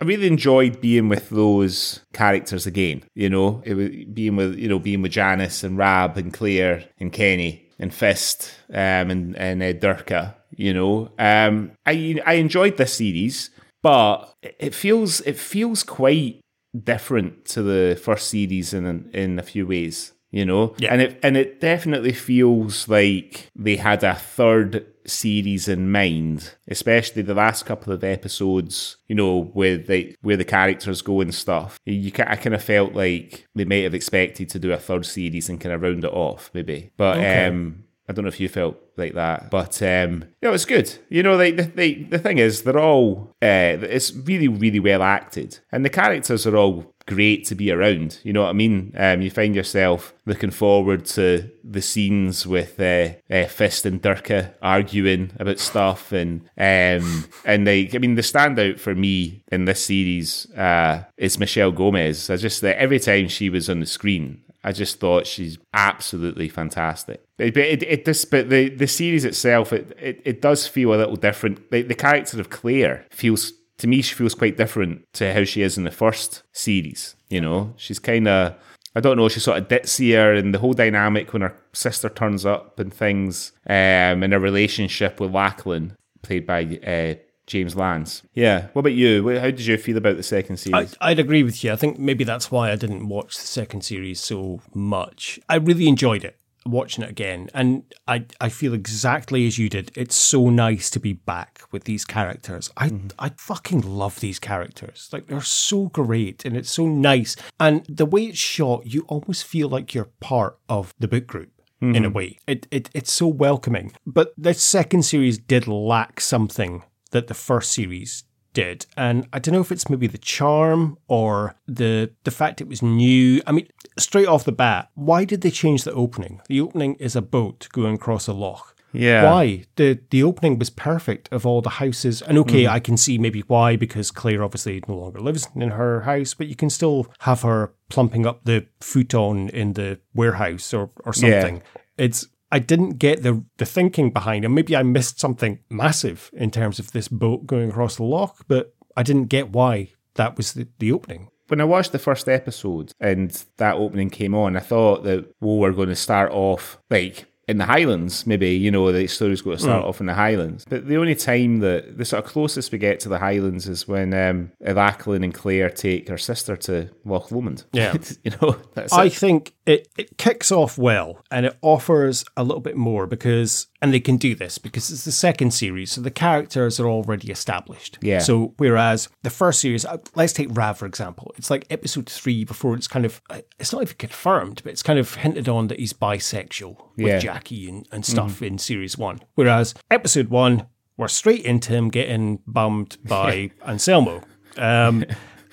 I 0.00 0.04
really 0.04 0.26
enjoyed 0.26 0.80
being 0.80 1.08
with 1.08 1.30
those 1.30 2.00
characters 2.12 2.66
again. 2.66 3.04
You 3.14 3.30
know, 3.30 3.62
it 3.64 3.74
was 3.74 3.90
being 4.12 4.36
with 4.36 4.58
you 4.58 4.68
know 4.68 4.78
being 4.78 5.02
with 5.02 5.12
Janice 5.12 5.62
and 5.62 5.78
Rab 5.78 6.16
and 6.16 6.32
Clare 6.32 6.84
and 6.98 7.12
Kenny 7.12 7.68
and 7.78 7.94
Fist 7.94 8.52
um, 8.70 9.10
and 9.10 9.36
and 9.36 9.62
uh, 9.62 9.72
Dirka. 9.72 10.34
You 10.56 10.74
know, 10.74 11.12
um, 11.18 11.72
I 11.86 12.20
I 12.26 12.34
enjoyed 12.34 12.76
this 12.76 12.94
series, 12.94 13.50
but 13.82 14.34
it 14.42 14.74
feels 14.74 15.20
it 15.20 15.38
feels 15.38 15.82
quite 15.82 16.40
different 16.82 17.44
to 17.46 17.62
the 17.62 18.00
first 18.02 18.28
series 18.28 18.74
in 18.74 19.10
in 19.12 19.38
a 19.38 19.42
few 19.42 19.66
ways. 19.66 20.12
You 20.30 20.44
know, 20.44 20.74
Yeah. 20.78 20.92
and 20.92 21.00
it 21.00 21.20
and 21.22 21.36
it 21.36 21.60
definitely 21.60 22.12
feels 22.12 22.88
like 22.88 23.50
they 23.54 23.76
had 23.76 24.02
a 24.02 24.16
third 24.16 24.84
series 25.06 25.68
in 25.68 25.92
mind, 25.92 26.54
especially 26.66 27.22
the 27.22 27.34
last 27.34 27.66
couple 27.66 27.92
of 27.92 28.02
episodes. 28.02 28.96
You 29.06 29.14
know, 29.14 29.52
with 29.54 29.86
the 29.86 30.16
where 30.22 30.36
the 30.36 30.44
characters 30.44 31.02
go 31.02 31.20
and 31.20 31.32
stuff. 31.32 31.78
You 31.86 32.10
ca- 32.10 32.26
I 32.26 32.34
kind 32.34 32.52
of 32.54 32.64
felt 32.64 32.94
like 32.94 33.46
they 33.54 33.64
might 33.64 33.84
have 33.84 33.94
expected 33.94 34.48
to 34.48 34.58
do 34.58 34.72
a 34.72 34.76
third 34.76 35.06
series 35.06 35.48
and 35.48 35.60
kind 35.60 35.72
of 35.72 35.82
round 35.82 36.02
it 36.02 36.12
off, 36.12 36.50
maybe. 36.52 36.90
But 36.96 37.18
Okay. 37.18 37.46
um, 37.46 37.83
I 38.08 38.12
don't 38.12 38.24
know 38.24 38.28
if 38.28 38.40
you 38.40 38.48
felt 38.48 38.76
like 38.96 39.14
that, 39.14 39.50
but 39.50 39.80
um, 39.82 40.24
you 40.42 40.48
know, 40.48 40.52
it's 40.52 40.66
good. 40.66 40.98
You 41.08 41.22
know, 41.22 41.38
the, 41.38 41.50
the 41.52 42.04
the 42.04 42.18
thing 42.18 42.38
is, 42.38 42.62
they're 42.62 42.78
all 42.78 43.34
uh, 43.42 43.80
it's 43.80 44.12
really 44.12 44.48
really 44.48 44.80
well 44.80 45.02
acted, 45.02 45.60
and 45.72 45.84
the 45.84 45.90
characters 45.90 46.46
are 46.46 46.56
all 46.56 46.94
great 47.06 47.44
to 47.46 47.54
be 47.54 47.70
around. 47.70 48.18
You 48.22 48.32
know 48.32 48.42
what 48.42 48.50
I 48.50 48.54
mean? 48.54 48.92
Um, 48.96 49.22
you 49.22 49.30
find 49.30 49.54
yourself 49.54 50.14
looking 50.26 50.50
forward 50.50 51.04
to 51.06 51.50
the 51.62 51.82
scenes 51.82 52.46
with 52.46 52.78
uh, 52.80 53.14
uh, 53.30 53.46
Fist 53.46 53.86
and 53.86 54.02
Dirka 54.02 54.54
arguing 54.62 55.32
about 55.38 55.58
stuff, 55.58 56.12
and 56.12 56.42
um, 56.58 57.24
and 57.44 57.66
like 57.66 57.94
I 57.94 57.98
mean, 57.98 58.16
the 58.16 58.22
standout 58.22 58.78
for 58.78 58.94
me 58.94 59.42
in 59.50 59.64
this 59.64 59.84
series 59.84 60.50
uh, 60.52 61.04
is 61.16 61.38
Michelle 61.38 61.72
Gomez. 61.72 62.28
I 62.28 62.36
just 62.36 62.62
every 62.62 63.00
time 63.00 63.28
she 63.28 63.48
was 63.48 63.70
on 63.70 63.80
the 63.80 63.86
screen, 63.86 64.42
I 64.62 64.72
just 64.72 65.00
thought 65.00 65.26
she's 65.26 65.58
absolutely 65.72 66.48
fantastic. 66.48 67.23
But 67.36 67.48
it, 67.48 67.56
it, 67.56 67.82
it 67.82 68.04
just, 68.04 68.30
but 68.30 68.48
the, 68.48 68.68
the 68.68 68.86
series 68.86 69.24
itself, 69.24 69.72
it, 69.72 69.96
it, 70.00 70.22
it 70.24 70.42
does 70.42 70.66
feel 70.66 70.94
a 70.94 70.96
little 70.96 71.16
different. 71.16 71.60
Like 71.72 71.88
the 71.88 71.94
character 71.94 72.40
of 72.40 72.50
Clare 72.50 73.06
feels 73.10 73.52
to 73.78 73.86
me, 73.88 74.02
she 74.02 74.14
feels 74.14 74.34
quite 74.34 74.56
different 74.56 75.04
to 75.14 75.32
how 75.34 75.44
she 75.44 75.62
is 75.62 75.76
in 75.76 75.84
the 75.84 75.90
first 75.90 76.42
series. 76.52 77.16
You 77.28 77.40
know, 77.40 77.74
she's 77.76 77.98
kind 77.98 78.28
of 78.28 78.54
I 78.96 79.00
don't 79.00 79.16
know, 79.16 79.28
she's 79.28 79.42
sort 79.42 79.58
of 79.58 79.68
ditzier 79.68 80.38
and 80.38 80.54
the 80.54 80.58
whole 80.60 80.72
dynamic 80.72 81.32
when 81.32 81.42
her 81.42 81.56
sister 81.72 82.08
turns 82.08 82.46
up 82.46 82.78
and 82.78 82.94
things, 82.94 83.52
um, 83.66 84.22
and 84.22 84.32
her 84.32 84.38
relationship 84.38 85.18
with 85.18 85.32
Lachlan, 85.32 85.96
played 86.22 86.46
by 86.46 86.62
uh, 86.86 87.20
James 87.46 87.74
Lance. 87.74 88.22
Yeah. 88.34 88.68
What 88.72 88.80
about 88.80 88.92
you? 88.92 89.28
How 89.36 89.50
did 89.50 89.66
you 89.66 89.76
feel 89.78 89.96
about 89.96 90.16
the 90.16 90.22
second 90.22 90.54
I, 90.54 90.56
series? 90.56 90.96
I'd 91.00 91.18
agree 91.18 91.42
with 91.42 91.64
you. 91.64 91.72
I 91.72 91.76
think 91.76 91.98
maybe 91.98 92.22
that's 92.22 92.52
why 92.52 92.70
I 92.70 92.76
didn't 92.76 93.08
watch 93.08 93.36
the 93.36 93.46
second 93.46 93.82
series 93.82 94.20
so 94.20 94.60
much. 94.72 95.40
I 95.48 95.56
really 95.56 95.88
enjoyed 95.88 96.24
it 96.24 96.38
watching 96.66 97.04
it 97.04 97.10
again, 97.10 97.48
and 97.54 97.84
I 98.08 98.26
I 98.40 98.48
feel 98.48 98.74
exactly 98.74 99.46
as 99.46 99.58
you 99.58 99.68
did. 99.68 99.90
It's 99.94 100.14
so 100.14 100.50
nice 100.50 100.90
to 100.90 101.00
be 101.00 101.12
back 101.12 101.60
with 101.70 101.84
these 101.84 102.04
characters. 102.04 102.70
I 102.76 102.88
mm-hmm. 102.88 103.08
I 103.18 103.30
fucking 103.36 103.80
love 103.82 104.20
these 104.20 104.38
characters. 104.38 105.08
Like 105.12 105.26
they're 105.26 105.40
so 105.40 105.86
great, 105.86 106.44
and 106.44 106.56
it's 106.56 106.70
so 106.70 106.86
nice. 106.86 107.36
And 107.60 107.84
the 107.88 108.06
way 108.06 108.26
it's 108.26 108.38
shot, 108.38 108.86
you 108.86 109.02
almost 109.08 109.44
feel 109.44 109.68
like 109.68 109.94
you're 109.94 110.10
part 110.20 110.58
of 110.68 110.94
the 110.98 111.08
book 111.08 111.26
group. 111.26 111.50
In 111.80 111.96
a 111.96 112.08
mm-hmm. 112.08 112.16
way, 112.16 112.38
it, 112.46 112.66
it 112.70 112.88
it's 112.94 113.12
so 113.12 113.26
welcoming. 113.26 113.92
But 114.06 114.32
the 114.38 114.54
second 114.54 115.02
series 115.02 115.36
did 115.36 115.68
lack 115.68 116.18
something 116.18 116.82
that 117.10 117.26
the 117.26 117.34
first 117.34 117.72
series 117.72 118.24
did. 118.54 118.86
And 118.96 119.28
I 119.32 119.38
don't 119.38 119.54
know 119.54 119.60
if 119.60 119.70
it's 119.70 119.90
maybe 119.90 120.06
the 120.06 120.18
charm 120.18 120.96
or 121.08 121.54
the 121.66 122.10
the 122.24 122.30
fact 122.30 122.62
it 122.62 122.68
was 122.68 122.82
new. 122.82 123.42
I 123.46 123.52
mean, 123.52 123.68
straight 123.98 124.28
off 124.28 124.44
the 124.44 124.52
bat, 124.52 124.90
why 124.94 125.24
did 125.24 125.42
they 125.42 125.50
change 125.50 125.84
the 125.84 125.92
opening? 125.92 126.40
The 126.48 126.60
opening 126.60 126.94
is 126.94 127.14
a 127.14 127.22
boat 127.22 127.68
going 127.72 127.96
across 127.96 128.26
a 128.26 128.32
loch. 128.32 128.74
Yeah. 128.94 129.24
Why? 129.30 129.64
The 129.76 129.98
the 130.10 130.22
opening 130.22 130.58
was 130.58 130.70
perfect 130.70 131.28
of 131.32 131.44
all 131.44 131.60
the 131.60 131.70
houses. 131.70 132.22
And 132.22 132.38
okay, 132.38 132.64
mm. 132.64 132.70
I 132.70 132.78
can 132.78 132.96
see 132.96 133.18
maybe 133.18 133.40
why, 133.40 133.76
because 133.76 134.10
Clare 134.10 134.44
obviously 134.44 134.82
no 134.88 134.94
longer 134.94 135.20
lives 135.20 135.48
in 135.54 135.70
her 135.70 136.02
house, 136.02 136.32
but 136.32 136.46
you 136.46 136.54
can 136.54 136.70
still 136.70 137.08
have 137.20 137.42
her 137.42 137.74
plumping 137.90 138.24
up 138.24 138.44
the 138.44 138.66
futon 138.80 139.48
in 139.50 139.72
the 139.72 139.98
warehouse 140.14 140.72
or, 140.72 140.90
or 141.04 141.12
something. 141.12 141.30
Yeah. 141.30 141.42
something. 141.42 141.62
It's 141.98 142.26
I 142.54 142.60
didn't 142.60 142.98
get 142.98 143.24
the 143.24 143.44
the 143.56 143.66
thinking 143.66 144.12
behind 144.12 144.44
it. 144.44 144.48
Maybe 144.48 144.76
I 144.76 144.84
missed 144.84 145.18
something 145.18 145.58
massive 145.70 146.30
in 146.32 146.52
terms 146.52 146.78
of 146.78 146.92
this 146.92 147.08
boat 147.08 147.48
going 147.48 147.70
across 147.70 147.96
the 147.96 148.04
loch, 148.04 148.44
but 148.46 148.72
I 148.96 149.02
didn't 149.02 149.24
get 149.24 149.50
why 149.50 149.90
that 150.14 150.36
was 150.36 150.52
the, 150.52 150.68
the 150.78 150.92
opening. 150.92 151.30
when 151.48 151.60
I 151.60 151.64
watched 151.64 151.90
the 151.90 151.98
first 151.98 152.28
episode 152.28 152.92
and 153.00 153.44
that 153.56 153.74
opening 153.74 154.08
came 154.08 154.36
on, 154.36 154.56
I 154.56 154.60
thought 154.60 155.02
that 155.02 155.34
well, 155.40 155.56
we're 155.56 155.72
going 155.72 155.88
to 155.88 155.96
start 155.96 156.30
off 156.30 156.78
like 156.90 157.26
in 157.46 157.58
the 157.58 157.66
Highlands, 157.66 158.26
maybe 158.26 158.50
you 158.50 158.70
know 158.70 158.90
the 158.90 159.06
story's 159.06 159.42
got 159.42 159.52
to 159.52 159.58
start 159.58 159.84
off 159.84 160.00
in 160.00 160.06
the 160.06 160.14
Highlands. 160.14 160.64
But 160.68 160.86
the 160.86 160.96
only 160.96 161.14
time 161.14 161.60
that 161.60 161.98
the 161.98 162.04
sort 162.04 162.24
of 162.24 162.30
closest 162.30 162.72
we 162.72 162.78
get 162.78 163.00
to 163.00 163.08
the 163.08 163.18
Highlands 163.18 163.68
is 163.68 163.86
when 163.86 164.14
um, 164.14 164.52
Lachlan 164.60 165.22
and 165.24 165.34
Clare 165.34 165.70
take 165.70 166.08
her 166.08 166.18
sister 166.18 166.56
to 166.56 166.90
Loch 167.04 167.30
Lomond. 167.30 167.64
Yeah. 167.72 167.96
you 168.24 168.32
know 168.40 168.56
I 168.92 169.06
it. 169.06 169.12
think 169.12 169.54
it, 169.66 169.88
it 169.96 170.16
kicks 170.16 170.50
off 170.50 170.78
well 170.78 171.22
and 171.30 171.46
it 171.46 171.56
offers 171.62 172.24
a 172.36 172.44
little 172.44 172.60
bit 172.60 172.76
more 172.76 173.06
because, 173.06 173.66
and 173.84 173.92
they 173.92 174.00
can 174.00 174.16
do 174.16 174.34
this 174.34 174.56
because 174.56 174.90
it's 174.90 175.04
the 175.04 175.12
second 175.12 175.50
series, 175.52 175.92
so 175.92 176.00
the 176.00 176.10
characters 176.10 176.80
are 176.80 176.88
already 176.88 177.30
established. 177.30 177.98
Yeah. 178.00 178.20
So, 178.20 178.54
whereas 178.56 179.10
the 179.22 179.28
first 179.28 179.60
series, 179.60 179.84
uh, 179.84 179.98
let's 180.14 180.32
take 180.32 180.48
Rab 180.50 180.76
for 180.78 180.86
example, 180.86 181.34
it's 181.36 181.50
like 181.50 181.66
episode 181.68 182.08
three 182.08 182.44
before 182.44 182.74
it's 182.76 182.88
kind 182.88 183.04
of, 183.04 183.20
uh, 183.28 183.42
it's 183.58 183.74
not 183.74 183.82
even 183.82 183.94
confirmed, 183.98 184.62
but 184.64 184.72
it's 184.72 184.82
kind 184.82 184.98
of 184.98 185.16
hinted 185.16 185.50
on 185.50 185.66
that 185.68 185.78
he's 185.78 185.92
bisexual 185.92 186.78
with 186.96 187.06
Yeah. 187.08 187.18
Jackie 187.18 187.68
and, 187.68 187.86
and 187.92 188.06
stuff 188.06 188.40
in 188.40 188.56
series 188.56 188.96
one. 188.96 189.20
Whereas 189.34 189.74
episode 189.90 190.28
one, 190.30 190.66
we're 190.96 191.08
straight 191.08 191.44
into 191.44 191.74
him 191.74 191.90
getting 191.90 192.38
bummed 192.46 192.96
by 193.04 193.50
Anselmo. 193.66 194.22
Um, 194.56 195.04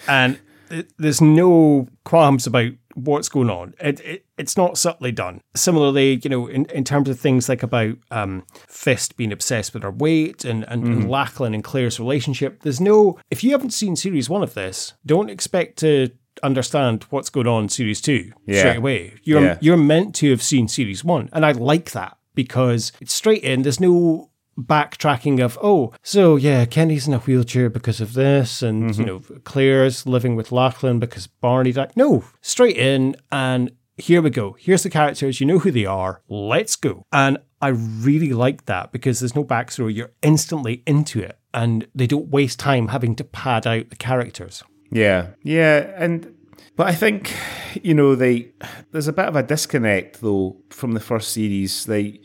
and 0.07 0.39
th- 0.69 0.87
there's 0.97 1.19
no 1.19 1.89
qualms 2.05 2.47
about 2.47 2.71
what's 2.95 3.29
going 3.29 3.49
on. 3.49 3.73
It, 3.79 3.99
it 4.01 4.25
it's 4.37 4.57
not 4.57 4.77
subtly 4.77 5.11
done. 5.11 5.41
Similarly, 5.55 6.19
you 6.23 6.29
know, 6.29 6.47
in, 6.47 6.65
in 6.65 6.83
terms 6.83 7.09
of 7.09 7.19
things 7.19 7.47
like 7.49 7.63
about 7.63 7.95
um, 8.09 8.43
Fist 8.67 9.17
being 9.17 9.31
obsessed 9.31 9.73
with 9.73 9.83
her 9.83 9.91
weight 9.91 10.43
and, 10.45 10.63
and, 10.67 10.83
and 10.83 11.09
Lachlan 11.09 11.53
and 11.53 11.63
Clare's 11.63 11.99
relationship, 11.99 12.61
there's 12.63 12.81
no. 12.81 13.19
If 13.29 13.43
you 13.43 13.51
haven't 13.51 13.71
seen 13.71 13.95
series 13.95 14.29
one 14.29 14.43
of 14.43 14.53
this, 14.53 14.93
don't 15.05 15.29
expect 15.29 15.77
to 15.79 16.09
understand 16.43 17.03
what's 17.09 17.29
going 17.29 17.47
on 17.47 17.63
in 17.63 17.69
series 17.69 18.01
two 18.01 18.31
Yeah. 18.45 18.59
straight 18.59 18.77
away. 18.77 19.13
You're 19.23 19.41
Yeah. 19.43 19.57
you're 19.61 19.77
meant 19.77 20.15
to 20.15 20.29
have 20.31 20.41
seen 20.41 20.67
series 20.67 21.03
one, 21.03 21.29
and 21.33 21.45
I 21.45 21.51
like 21.51 21.91
that 21.91 22.17
because 22.33 22.91
it's 23.01 23.13
straight 23.13 23.43
in. 23.43 23.61
There's 23.61 23.79
no 23.79 24.29
backtracking 24.59 25.39
of 25.39 25.57
oh 25.61 25.93
so 26.03 26.35
yeah 26.35 26.65
kenny's 26.65 27.07
in 27.07 27.13
a 27.13 27.19
wheelchair 27.19 27.69
because 27.69 28.01
of 28.01 28.13
this 28.13 28.61
and 28.61 28.95
you 28.95 29.05
mm-hmm. 29.05 29.33
know 29.33 29.39
clare's 29.43 30.05
living 30.05 30.35
with 30.35 30.51
lachlan 30.51 30.99
because 30.99 31.25
barney 31.25 31.71
died 31.71 31.91
no 31.95 32.23
straight 32.41 32.77
in 32.77 33.15
and 33.31 33.71
here 33.97 34.21
we 34.21 34.29
go. 34.31 34.55
Here's 34.59 34.83
the 34.83 34.89
characters. 34.89 35.39
You 35.39 35.45
know 35.45 35.59
who 35.59 35.69
they 35.69 35.85
are. 35.85 36.21
Let's 36.27 36.75
go. 36.75 37.05
And 37.11 37.37
i 37.61 37.67
really 37.67 38.33
like 38.33 38.65
that 38.65 38.91
because 38.91 39.19
there's 39.19 39.35
no 39.35 39.43
backstory. 39.43 39.93
You're 39.93 40.11
instantly 40.23 40.81
into 40.87 41.21
it 41.21 41.37
and 41.53 41.87
they 41.93 42.07
don't 42.07 42.29
waste 42.29 42.59
time 42.59 42.87
having 42.89 43.15
to 43.15 43.23
pad 43.23 43.67
out 43.67 43.89
the 43.89 43.95
characters. 43.95 44.63
Yeah, 44.91 45.27
yeah, 45.43 45.93
and 45.95 46.35
but 46.75 46.87
I 46.87 46.95
think 46.95 47.33
you 47.81 47.93
know 47.93 48.15
they 48.15 48.51
there's 48.91 49.07
a 49.07 49.13
bit 49.13 49.25
of 49.25 49.35
a 49.35 49.43
disconnect 49.43 50.21
though 50.21 50.57
from 50.69 50.93
the 50.93 50.99
first 50.99 51.31
series. 51.31 51.87
Like 51.87 52.21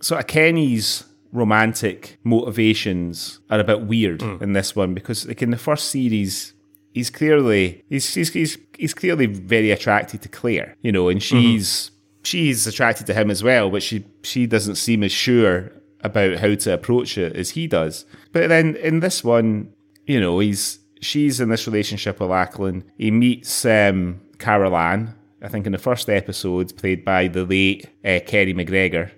sort 0.00 0.20
of 0.20 0.26
Kenny's 0.26 1.04
romantic 1.32 2.18
motivations 2.24 3.40
are 3.50 3.58
a 3.60 3.64
bit 3.64 3.82
weird 3.82 4.20
in 4.42 4.52
this 4.52 4.76
one 4.76 4.94
because 4.94 5.26
like 5.26 5.42
in 5.42 5.50
the 5.50 5.56
first 5.56 5.90
series 5.90 6.52
he's 6.92 7.10
clearly 7.10 7.82
he's 7.88 8.14
he's 8.14 8.32
he's, 8.32 8.58
he's 8.78 8.94
clearly 8.94 9.26
very 9.26 9.70
attracted 9.70 10.22
to 10.22 10.28
Clare, 10.28 10.76
you 10.82 10.92
know, 10.92 11.08
and 11.08 11.22
she's 11.22 11.90
she's 12.22 12.66
attracted 12.66 13.06
to 13.06 13.14
him 13.14 13.30
as 13.30 13.42
well, 13.42 13.70
but 13.70 13.82
she 13.82 14.04
she 14.22 14.46
doesn't 14.46 14.76
seem 14.76 15.02
as 15.02 15.12
sure 15.12 15.72
about 16.02 16.36
how 16.38 16.54
to 16.54 16.74
approach 16.74 17.16
it 17.16 17.34
as 17.36 17.50
he 17.50 17.66
does. 17.66 18.04
But 18.32 18.48
then 18.48 18.76
in 18.76 19.00
this 19.00 19.22
one, 19.24 19.72
you 20.06 20.20
know, 20.20 20.38
he's 20.38 20.78
she's 21.00 21.40
in 21.40 21.48
this 21.48 21.66
relationship 21.66 22.20
with 22.20 22.30
Lachlan. 22.30 22.84
He 22.98 23.10
meets 23.10 23.64
um, 23.64 24.20
Carol 24.38 24.76
Ann, 24.76 25.14
I 25.42 25.48
think 25.48 25.66
in 25.66 25.72
the 25.72 25.78
first 25.78 26.08
episode, 26.08 26.76
played 26.76 27.04
by 27.04 27.28
the 27.28 27.44
late 27.44 27.86
uh, 28.04 28.20
Kerry 28.26 28.54
McGregor. 28.54 29.10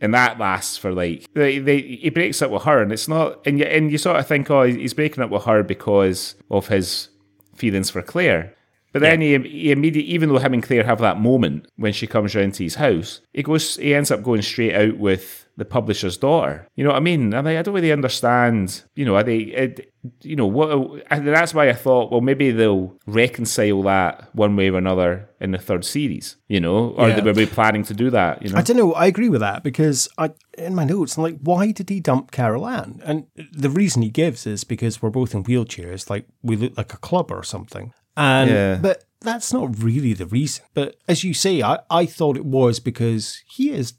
And 0.00 0.14
that 0.14 0.38
lasts 0.38 0.78
for 0.78 0.92
like 0.92 1.26
they, 1.34 1.58
they, 1.58 1.80
he 1.80 2.08
breaks 2.10 2.40
up 2.40 2.50
with 2.50 2.62
her, 2.62 2.80
and 2.82 2.90
it's 2.90 3.06
not, 3.08 3.46
and 3.46 3.58
you, 3.58 3.66
and 3.66 3.92
you 3.92 3.98
sort 3.98 4.16
of 4.16 4.26
think, 4.26 4.50
oh, 4.50 4.62
he's 4.62 4.94
breaking 4.94 5.22
up 5.22 5.30
with 5.30 5.44
her 5.44 5.62
because 5.62 6.36
of 6.50 6.68
his 6.68 7.08
feelings 7.54 7.90
for 7.90 8.00
Clare. 8.00 8.54
But 8.92 9.02
then 9.02 9.20
he, 9.20 9.38
he 9.38 9.70
immediately, 9.70 10.10
even 10.12 10.28
though 10.28 10.38
him 10.38 10.54
and 10.54 10.62
Clare 10.62 10.84
have 10.84 10.98
that 10.98 11.20
moment 11.20 11.66
when 11.76 11.92
she 11.92 12.06
comes 12.06 12.34
round 12.34 12.54
to 12.54 12.64
his 12.64 12.74
house, 12.74 13.20
he 13.32 13.42
goes, 13.42 13.76
he 13.76 13.94
ends 13.94 14.10
up 14.10 14.22
going 14.22 14.42
straight 14.42 14.74
out 14.74 14.96
with 14.96 15.46
the 15.60 15.64
publisher's 15.66 16.16
daughter. 16.16 16.66
You 16.74 16.82
know 16.84 16.90
what 16.90 16.96
I 16.96 17.00
mean? 17.00 17.34
I 17.34 17.42
mean, 17.42 17.56
I 17.58 17.62
don't 17.62 17.74
really 17.74 17.92
understand. 17.92 18.82
You 18.96 19.04
know, 19.04 19.14
are 19.16 19.22
they? 19.22 19.38
It, 19.64 19.92
you 20.22 20.34
know 20.34 20.46
what? 20.46 20.68
And 21.10 21.28
that's 21.28 21.52
why 21.54 21.68
I 21.68 21.74
thought, 21.74 22.10
well, 22.10 22.22
maybe 22.22 22.50
they'll 22.50 22.96
reconcile 23.06 23.82
that 23.82 24.34
one 24.34 24.56
way 24.56 24.70
or 24.70 24.78
another 24.78 25.28
in 25.40 25.50
the 25.52 25.58
third 25.58 25.84
series. 25.84 26.36
You 26.48 26.60
know, 26.60 26.90
or 26.96 27.08
Yeah. 27.08 27.20
they 27.20 27.32
were 27.32 27.46
planning 27.46 27.84
to 27.84 27.94
do 27.94 28.08
that. 28.10 28.42
You 28.42 28.48
know, 28.50 28.58
I 28.58 28.62
don't 28.62 28.78
know. 28.78 28.92
I 28.94 29.06
agree 29.06 29.28
with 29.28 29.40
that 29.40 29.62
because 29.62 30.08
I, 30.18 30.30
in 30.58 30.74
my 30.74 30.84
notes, 30.84 31.16
I'm 31.16 31.22
like, 31.22 31.38
why 31.42 31.72
did 31.72 31.88
he 31.90 32.00
dump 32.00 32.30
Carol 32.30 32.66
Ann? 32.66 33.00
And 33.04 33.26
the 33.52 33.70
reason 33.70 34.02
he 34.02 34.10
gives 34.10 34.46
is 34.46 34.64
because 34.64 35.02
we're 35.02 35.10
both 35.10 35.34
in 35.34 35.44
wheelchairs, 35.44 36.08
like 36.10 36.24
we 36.42 36.56
look 36.56 36.76
like 36.76 36.92
a 36.94 36.98
club 36.98 37.30
or 37.30 37.42
something. 37.44 37.92
And 38.16 38.50
Yeah. 38.50 38.78
but 38.80 39.04
that's 39.20 39.52
not 39.52 39.82
really 39.82 40.12
the 40.14 40.26
reason. 40.26 40.64
But 40.74 40.96
as 41.08 41.24
you 41.24 41.34
say, 41.34 41.62
I, 41.62 41.80
I 41.90 42.06
thought 42.06 42.36
it 42.36 42.44
was 42.44 42.80
because 42.80 43.42
he 43.46 43.70
is 43.70 43.94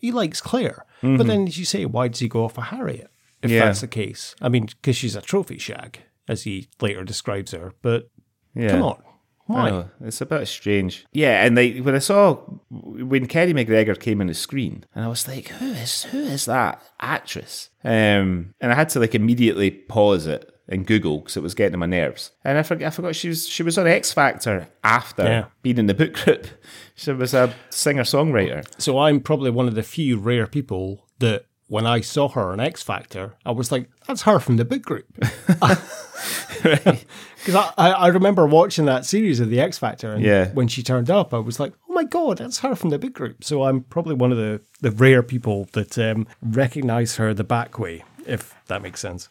he 0.00 0.12
likes 0.12 0.40
Clare. 0.40 0.84
But 1.02 1.26
then, 1.26 1.46
as 1.48 1.58
you 1.58 1.64
say, 1.64 1.86
why 1.86 2.08
does 2.08 2.20
he 2.20 2.28
go 2.28 2.44
off 2.44 2.54
for 2.54 2.62
Harriet? 2.62 3.10
If 3.42 3.50
Yeah. 3.50 3.64
that's 3.64 3.80
the 3.80 3.88
case, 3.88 4.34
I 4.42 4.48
mean, 4.50 4.66
because 4.66 4.96
she's 4.96 5.16
a 5.16 5.22
trophy 5.22 5.56
shag, 5.58 6.00
as 6.28 6.42
he 6.42 6.68
later 6.80 7.04
describes 7.04 7.52
her. 7.52 7.72
But 7.80 8.10
yeah. 8.54 8.68
come 8.72 8.82
on, 8.82 9.02
why? 9.46 9.84
it's 10.02 10.20
a 10.20 10.26
bit 10.26 10.46
strange. 10.46 11.06
Yeah, 11.12 11.44
and 11.44 11.56
like 11.56 11.78
when 11.78 11.94
I 11.94 12.00
saw 12.00 12.34
when 12.68 13.26
Kerry 13.26 13.54
McGregor 13.54 13.98
came 13.98 14.20
on 14.20 14.26
the 14.26 14.34
screen, 14.34 14.84
and 14.94 15.04
I 15.06 15.08
was 15.08 15.26
like, 15.26 15.48
"Who 15.48 15.70
is 15.72 16.02
who 16.04 16.18
is 16.18 16.44
that 16.44 16.82
actress?" 17.00 17.70
Um, 17.82 18.54
and 18.60 18.70
I 18.70 18.74
had 18.74 18.90
to 18.90 19.00
like 19.00 19.14
immediately 19.14 19.70
pause 19.70 20.26
it 20.26 20.52
and 20.70 20.86
Google 20.86 21.18
because 21.18 21.36
it 21.36 21.42
was 21.42 21.54
getting 21.54 21.74
on 21.74 21.80
my 21.80 21.86
nerves. 21.86 22.30
And 22.44 22.56
I 22.56 22.62
forgot, 22.62 22.86
I 22.86 22.90
forgot 22.90 23.14
she 23.16 23.28
was 23.28 23.46
she 23.48 23.62
was 23.62 23.76
on 23.76 23.86
X 23.86 24.12
Factor 24.12 24.68
after 24.82 25.24
Yeah. 25.24 25.44
being 25.62 25.76
in 25.78 25.86
the 25.86 25.94
book 25.94 26.14
group. 26.14 26.46
She 26.94 27.12
was 27.12 27.32
a 27.32 27.54
singer 27.70 28.02
songwriter. 28.02 28.62
So 28.78 28.98
I'm 28.98 29.20
probably 29.20 29.50
one 29.50 29.66
of 29.68 29.74
the 29.74 29.82
few 29.82 30.18
rare 30.18 30.46
people 30.46 31.06
that 31.18 31.46
when 31.66 31.86
I 31.86 32.02
saw 32.02 32.28
her 32.28 32.52
on 32.52 32.60
X 32.60 32.82
Factor, 32.82 33.36
I 33.46 33.52
was 33.52 33.72
like, 33.72 33.88
that's 34.06 34.22
her 34.22 34.38
from 34.38 34.56
the 34.58 34.64
book 34.66 34.82
group. 34.82 35.06
Because 36.62 37.54
I, 37.54 37.72
I, 37.78 37.90
I 37.92 38.06
remember 38.08 38.46
watching 38.46 38.84
that 38.84 39.06
series 39.06 39.40
of 39.40 39.48
the 39.48 39.60
X 39.60 39.78
Factor, 39.78 40.12
and 40.12 40.22
Yeah. 40.22 40.50
when 40.52 40.68
she 40.68 40.82
turned 40.82 41.10
up, 41.10 41.32
I 41.32 41.38
was 41.38 41.58
like, 41.58 41.72
oh 41.88 41.94
my 41.94 42.04
God, 42.04 42.36
that's 42.36 42.58
her 42.58 42.74
from 42.74 42.90
the 42.90 42.98
big 42.98 43.14
group. 43.14 43.44
So 43.44 43.62
I'm 43.64 43.80
probably 43.84 44.14
one 44.14 44.30
of 44.30 44.36
the, 44.36 44.60
the 44.82 44.90
rare 44.90 45.22
people 45.22 45.68
that 45.72 45.96
um, 45.98 46.26
recognize 46.42 47.16
her 47.16 47.32
the 47.32 47.44
back 47.44 47.78
way, 47.78 48.04
if 48.26 48.54
that 48.66 48.82
makes 48.82 49.00
sense. 49.00 49.30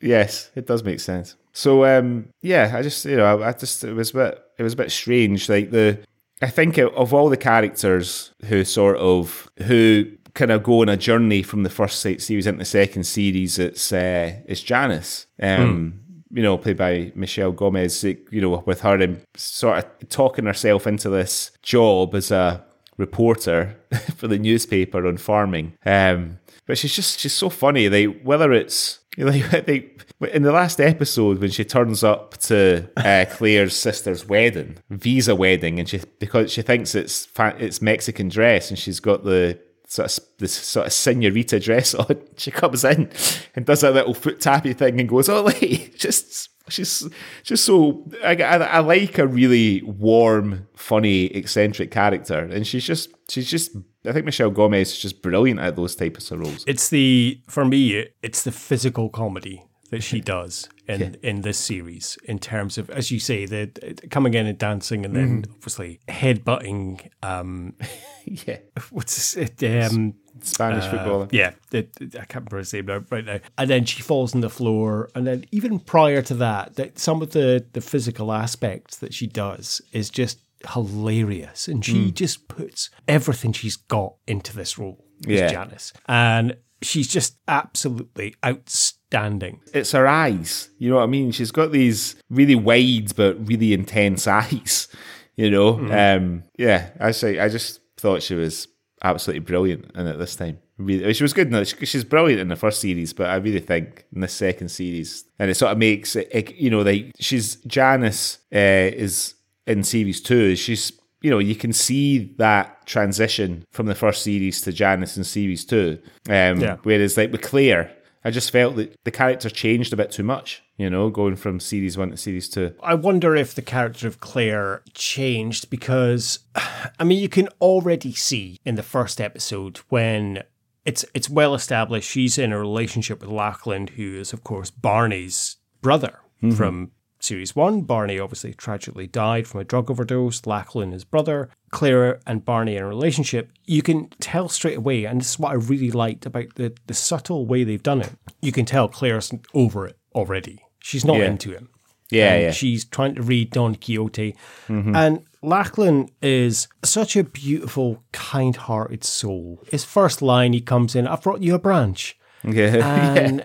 Yes, 0.00 0.50
it 0.54 0.66
does 0.66 0.84
make 0.84 1.00
sense. 1.00 1.36
So 1.52 1.84
um, 1.84 2.28
yeah, 2.40 2.72
I 2.74 2.82
just 2.82 3.04
you 3.04 3.16
know 3.16 3.24
I, 3.24 3.48
I 3.48 3.52
just 3.52 3.82
it 3.84 3.92
was 3.92 4.10
a 4.10 4.14
bit 4.14 4.44
it 4.58 4.62
was 4.62 4.74
a 4.74 4.76
bit 4.76 4.90
strange. 4.90 5.48
Like 5.48 5.70
the, 5.70 5.98
I 6.40 6.48
think 6.48 6.78
of 6.78 7.12
all 7.12 7.28
the 7.28 7.36
characters 7.36 8.32
who 8.44 8.64
sort 8.64 8.96
of 8.98 9.50
who 9.64 10.06
kind 10.34 10.52
of 10.52 10.62
go 10.62 10.82
on 10.82 10.88
a 10.88 10.96
journey 10.96 11.42
from 11.42 11.64
the 11.64 11.70
first 11.70 12.00
series 12.00 12.46
into 12.46 12.58
the 12.58 12.64
second 12.64 13.04
series, 13.04 13.58
it's 13.58 13.92
uh, 13.92 14.34
it's 14.46 14.62
Janice. 14.62 15.26
Um, 15.40 16.00
you 16.30 16.42
know, 16.42 16.58
played 16.58 16.76
by 16.76 17.10
Michelle 17.14 17.52
Gomez, 17.52 18.04
you 18.04 18.40
know, 18.40 18.62
with 18.66 18.82
her 18.82 19.00
and 19.00 19.22
sort 19.34 19.78
of 19.78 20.08
talking 20.10 20.44
herself 20.44 20.86
into 20.86 21.08
this 21.08 21.50
job 21.62 22.14
as 22.14 22.30
a 22.30 22.64
reporter 22.98 23.76
for 24.16 24.28
the 24.28 24.38
newspaper 24.38 25.06
on 25.06 25.16
farming. 25.16 25.74
Um, 25.86 26.38
but 26.68 26.78
she's 26.78 26.94
just 26.94 27.18
she's 27.18 27.32
so 27.32 27.48
funny. 27.48 27.88
They 27.88 28.04
whether 28.04 28.52
it's 28.52 29.00
like 29.16 29.50
they 29.66 29.90
in 30.20 30.42
the 30.42 30.52
last 30.52 30.80
episode 30.80 31.38
when 31.38 31.50
she 31.50 31.64
turns 31.64 32.04
up 32.04 32.36
to 32.36 32.88
uh, 32.96 33.24
Clare's 33.30 33.74
sister's 33.74 34.26
wedding, 34.26 34.76
visa 34.90 35.34
wedding, 35.34 35.80
and 35.80 35.88
she 35.88 36.02
because 36.20 36.52
she 36.52 36.62
thinks 36.62 36.94
it's 36.94 37.24
fa- 37.26 37.56
it's 37.58 37.82
Mexican 37.82 38.28
dress, 38.28 38.68
and 38.68 38.78
she's 38.78 39.00
got 39.00 39.24
the 39.24 39.58
sort 39.86 40.18
of 40.18 40.24
this 40.36 40.52
sort 40.52 40.86
of 40.86 40.92
senorita 40.92 41.58
dress 41.58 41.94
on. 41.94 42.22
She 42.36 42.50
comes 42.50 42.84
in 42.84 43.10
and 43.56 43.64
does 43.64 43.82
a 43.82 43.90
little 43.90 44.14
foot 44.14 44.38
tappy 44.38 44.74
thing 44.74 45.00
and 45.00 45.08
goes, 45.08 45.28
"Oh, 45.28 45.42
like 45.42 45.94
just." 45.98 46.50
She's 46.70 47.08
just 47.44 47.64
so 47.64 48.04
I, 48.22 48.36
I, 48.36 48.56
I 48.56 48.78
like 48.80 49.16
a 49.16 49.26
really 49.26 49.80
warm, 49.84 50.68
funny, 50.74 51.24
eccentric 51.28 51.90
character, 51.90 52.40
and 52.40 52.66
she's 52.66 52.84
just 52.84 53.08
she's 53.28 53.50
just 53.50 53.76
I 54.06 54.12
think 54.12 54.24
Michelle 54.24 54.50
Gomez 54.50 54.92
is 54.92 54.98
just 54.98 55.22
brilliant 55.22 55.60
at 55.60 55.76
those 55.76 55.94
types 55.94 56.30
of 56.30 56.40
roles. 56.40 56.64
It's 56.66 56.88
the 56.88 57.40
for 57.48 57.64
me, 57.64 58.06
it's 58.22 58.42
the 58.42 58.52
physical 58.52 59.08
comedy 59.08 59.64
that 59.90 60.02
she 60.02 60.20
does 60.34 60.68
in 60.86 61.00
yeah. 61.00 61.10
in 61.22 61.42
this 61.42 61.58
series 61.58 62.18
in 62.24 62.38
terms 62.38 62.78
of 62.78 62.90
as 62.90 63.10
you 63.10 63.20
say 63.20 63.46
the, 63.46 63.70
coming 64.10 64.34
in 64.34 64.46
and 64.46 64.58
dancing 64.58 65.04
and 65.04 65.14
then 65.14 65.42
mm. 65.42 65.50
obviously 65.54 66.00
headbutting 66.08 67.08
um 67.22 67.74
yeah 68.24 68.58
what's 68.90 69.36
it 69.36 69.62
um 69.84 70.14
Spanish 70.40 70.84
uh, 70.84 70.90
footballer. 70.90 71.28
Yeah, 71.32 71.52
it, 71.72 71.90
it, 72.00 72.14
I 72.14 72.24
can't 72.24 72.44
remember 72.44 72.58
his 72.58 72.72
name 72.72 72.86
right 73.10 73.24
now. 73.24 73.40
And 73.56 73.68
then 73.68 73.84
she 73.84 74.02
falls 74.02 74.36
on 74.36 74.40
the 74.40 74.48
floor, 74.48 75.10
and 75.16 75.26
then 75.26 75.44
even 75.50 75.80
prior 75.80 76.22
to 76.22 76.34
that, 76.34 76.76
that 76.76 76.98
some 76.98 77.22
of 77.22 77.32
the 77.32 77.66
the 77.72 77.80
physical 77.80 78.32
aspects 78.32 78.98
that 78.98 79.12
she 79.12 79.26
does 79.26 79.82
is 79.92 80.10
just 80.10 80.38
hilarious, 80.66 81.68
and 81.68 81.84
she 81.84 82.10
mm. 82.10 82.14
just 82.14 82.48
puts 82.48 82.90
everything 83.06 83.52
she's 83.52 83.76
got 83.76 84.14
into 84.26 84.54
this 84.56 84.78
role. 84.78 85.04
Yeah, 85.20 85.48
Janice, 85.48 85.92
and 86.06 86.56
she's 86.82 87.08
just 87.08 87.38
absolutely 87.48 88.34
outstanding. 88.44 89.60
It's 89.72 89.92
her 89.92 90.06
eyes. 90.06 90.70
You 90.78 90.90
know 90.90 90.96
what 90.96 91.04
I 91.04 91.06
mean? 91.06 91.32
She's 91.32 91.50
got 91.50 91.72
these 91.72 92.16
really 92.30 92.54
wide 92.54 93.14
but 93.16 93.46
really 93.46 93.72
intense 93.72 94.26
eyes. 94.26 94.88
You 95.36 95.50
know, 95.50 95.74
mm. 95.74 96.16
um, 96.16 96.44
yeah. 96.58 96.90
I 96.98 97.12
say, 97.12 97.38
I 97.38 97.48
just 97.48 97.80
thought 97.96 98.22
she 98.22 98.34
was 98.34 98.68
absolutely 99.02 99.40
brilliant 99.40 99.92
in 99.94 100.06
it 100.06 100.16
this 100.16 100.36
time. 100.36 100.58
Really, 100.78 101.12
she 101.12 101.24
was 101.24 101.32
good 101.32 101.48
in 101.48 101.54
it. 101.54 101.74
She's 101.84 102.04
brilliant 102.04 102.40
in 102.40 102.48
the 102.48 102.56
first 102.56 102.80
series, 102.80 103.12
but 103.12 103.28
I 103.28 103.36
really 103.36 103.60
think 103.60 104.04
in 104.14 104.20
the 104.20 104.28
second 104.28 104.68
series, 104.68 105.24
and 105.38 105.50
it 105.50 105.54
sort 105.54 105.72
of 105.72 105.78
makes 105.78 106.14
it, 106.14 106.28
it 106.30 106.54
you 106.54 106.70
know, 106.70 106.82
like 106.82 107.12
she's 107.18 107.56
Janice 107.66 108.38
uh, 108.54 108.58
is 108.58 109.34
in 109.68 109.84
series 109.84 110.20
two. 110.20 110.40
is 110.40 110.58
She's 110.58 110.92
you 111.20 111.30
know, 111.30 111.38
you 111.38 111.54
can 111.54 111.72
see 111.72 112.34
that 112.38 112.86
transition 112.86 113.64
from 113.72 113.86
the 113.86 113.94
first 113.94 114.22
series 114.22 114.60
to 114.62 114.72
Janice 114.72 115.16
in 115.16 115.24
series 115.24 115.64
two. 115.64 115.98
Um, 116.28 116.60
yeah. 116.60 116.76
Whereas, 116.82 117.16
like 117.16 117.32
with 117.32 117.42
Clare, 117.42 117.92
I 118.24 118.30
just 118.30 118.50
felt 118.50 118.76
that 118.76 118.94
the 119.04 119.10
character 119.10 119.50
changed 119.50 119.92
a 119.92 119.96
bit 119.96 120.10
too 120.10 120.22
much, 120.22 120.62
you 120.76 120.88
know, 120.88 121.10
going 121.10 121.36
from 121.36 121.60
series 121.60 121.96
one 121.98 122.10
to 122.10 122.16
series 122.16 122.48
two. 122.48 122.74
I 122.82 122.94
wonder 122.94 123.34
if 123.34 123.54
the 123.54 123.62
character 123.62 124.06
of 124.06 124.20
Clare 124.20 124.82
changed 124.94 125.70
because, 125.70 126.40
I 126.98 127.04
mean, 127.04 127.18
you 127.18 127.28
can 127.28 127.48
already 127.60 128.12
see 128.12 128.58
in 128.64 128.76
the 128.76 128.82
first 128.82 129.20
episode 129.20 129.78
when 129.88 130.42
it's 130.84 131.04
it's 131.14 131.28
well 131.28 131.54
established 131.54 132.08
she's 132.08 132.38
in 132.38 132.52
a 132.52 132.58
relationship 132.58 133.20
with 133.20 133.30
Lachlan, 133.30 133.88
who 133.88 134.18
is, 134.18 134.32
of 134.32 134.44
course, 134.44 134.70
Barney's 134.70 135.56
brother 135.80 136.20
mm-hmm. 136.42 136.54
from 136.54 136.92
Series 137.20 137.56
1, 137.56 137.82
Barney 137.82 138.18
obviously 138.18 138.54
tragically 138.54 139.06
died 139.06 139.46
from 139.46 139.60
a 139.60 139.64
drug 139.64 139.90
overdose. 139.90 140.46
Lachlan, 140.46 140.92
his 140.92 141.04
brother, 141.04 141.50
Clare 141.70 142.20
and 142.26 142.44
Barney 142.44 142.76
in 142.76 142.82
a 142.82 142.86
relationship. 142.86 143.50
You 143.64 143.82
can 143.82 144.08
tell 144.20 144.48
straight 144.48 144.78
away, 144.78 145.04
and 145.04 145.20
this 145.20 145.30
is 145.30 145.38
what 145.38 145.50
I 145.50 145.54
really 145.54 145.90
liked 145.90 146.26
about 146.26 146.54
the, 146.54 146.76
the 146.86 146.94
subtle 146.94 147.46
way 147.46 147.64
they've 147.64 147.82
done 147.82 148.02
it. 148.02 148.12
You 148.40 148.52
can 148.52 148.64
tell 148.64 148.88
Clare's 148.88 149.32
over 149.52 149.86
it 149.86 149.98
already. 150.14 150.64
She's 150.78 151.04
not 151.04 151.18
yeah. 151.18 151.26
into 151.26 151.50
him. 151.50 151.70
Yeah, 152.10 152.38
yeah. 152.38 152.50
She's 152.52 152.84
trying 152.84 153.14
to 153.16 153.22
read 153.22 153.50
Don 153.50 153.74
Quixote. 153.74 154.34
Mm-hmm. 154.68 154.96
And 154.96 155.24
Lachlan 155.42 156.08
is 156.22 156.68
such 156.84 157.16
a 157.16 157.24
beautiful, 157.24 158.02
kind 158.12 158.56
hearted 158.56 159.04
soul. 159.04 159.62
His 159.70 159.84
first 159.84 160.22
line, 160.22 160.52
he 160.52 160.60
comes 160.60 160.94
in, 160.94 161.06
I've 161.06 161.22
brought 161.22 161.42
you 161.42 161.54
a 161.54 161.58
branch. 161.58 162.16
Yeah. 162.44 163.14
And 163.16 163.38
yeah. 163.40 163.44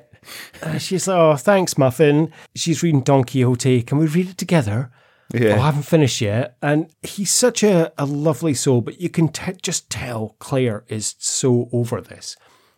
Uh, 0.61 0.78
she's 0.78 1.07
like, 1.07 1.17
oh, 1.17 1.36
thanks, 1.36 1.78
Muffin. 1.78 2.32
She's 2.55 2.84
reading 2.84 3.01
Don 3.01 3.24
Quixote. 3.24 3.84
Can 3.84 3.97
we 3.97 4.07
read 4.07 4.30
it 4.30 4.38
together? 4.38 4.91
Yeah. 5.34 5.55
Oh, 5.55 5.61
I 5.61 5.65
haven't 5.65 5.84
finished 5.84 6.21
yet. 6.21 6.57
And 6.61 6.93
he's 7.01 7.34
such 7.34 7.63
a, 7.63 7.91
a 7.97 8.05
lovely 8.05 8.53
soul, 8.53 8.82
but 8.82 9.01
you 9.01 9.09
can 9.09 9.30
t- 9.30 9.53
just 9.61 9.89
tell 9.89 10.36
Clare 10.39 10.84
is 10.88 11.15
so 11.17 11.69
over 11.71 12.01
this. 12.01 12.36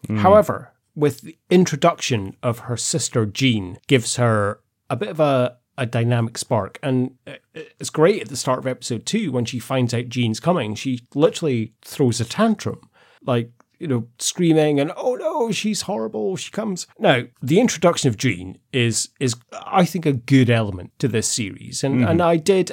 Mm. 0.08 0.20
However, 0.20 0.72
with 0.96 1.22
the 1.22 1.38
introduction 1.50 2.38
of 2.42 2.60
her 2.60 2.78
sister 2.78 3.26
Jean, 3.26 3.78
gives 3.88 4.16
her 4.16 4.62
a 4.90 4.96
bit 4.96 5.10
of 5.10 5.20
a, 5.20 5.58
a 5.78 5.86
dynamic 5.86 6.38
spark. 6.38 6.80
And 6.82 7.16
it's 7.54 7.90
great 7.90 8.22
at 8.22 8.30
the 8.30 8.38
start 8.38 8.60
of 8.60 8.68
episode 8.68 9.06
two 9.06 9.32
when 9.32 9.44
she 9.44 9.60
finds 9.60 9.94
out 9.94 10.08
Jean's 10.08 10.40
coming. 10.40 10.76
She 10.76 11.02
literally 11.14 11.74
throws 11.84 12.22
a 12.22 12.26
tantrum. 12.26 12.90
Like, 13.26 13.52
you 13.80 13.88
know, 13.88 14.08
screaming 14.20 14.80
and 14.80 14.92
oh 14.96 15.16
no, 15.16 15.52
she's 15.52 15.82
horrible. 15.82 16.36
She 16.36 16.52
comes 16.52 16.88
now. 17.00 17.24
The 17.42 17.60
introduction 17.60 18.10
of 18.10 18.18
Jean 18.18 18.58
is 18.74 19.10
is 19.20 19.36
I 19.66 19.86
think 19.86 20.06
a 20.06 20.14
good 20.14 20.50
element 20.50 20.92
to 21.00 21.08
this 21.08 21.28
series, 21.28 21.84
and 21.84 21.96
mm-hmm. 21.96 22.08
and 22.08 22.22
I 22.22 22.38
did. 22.38 22.72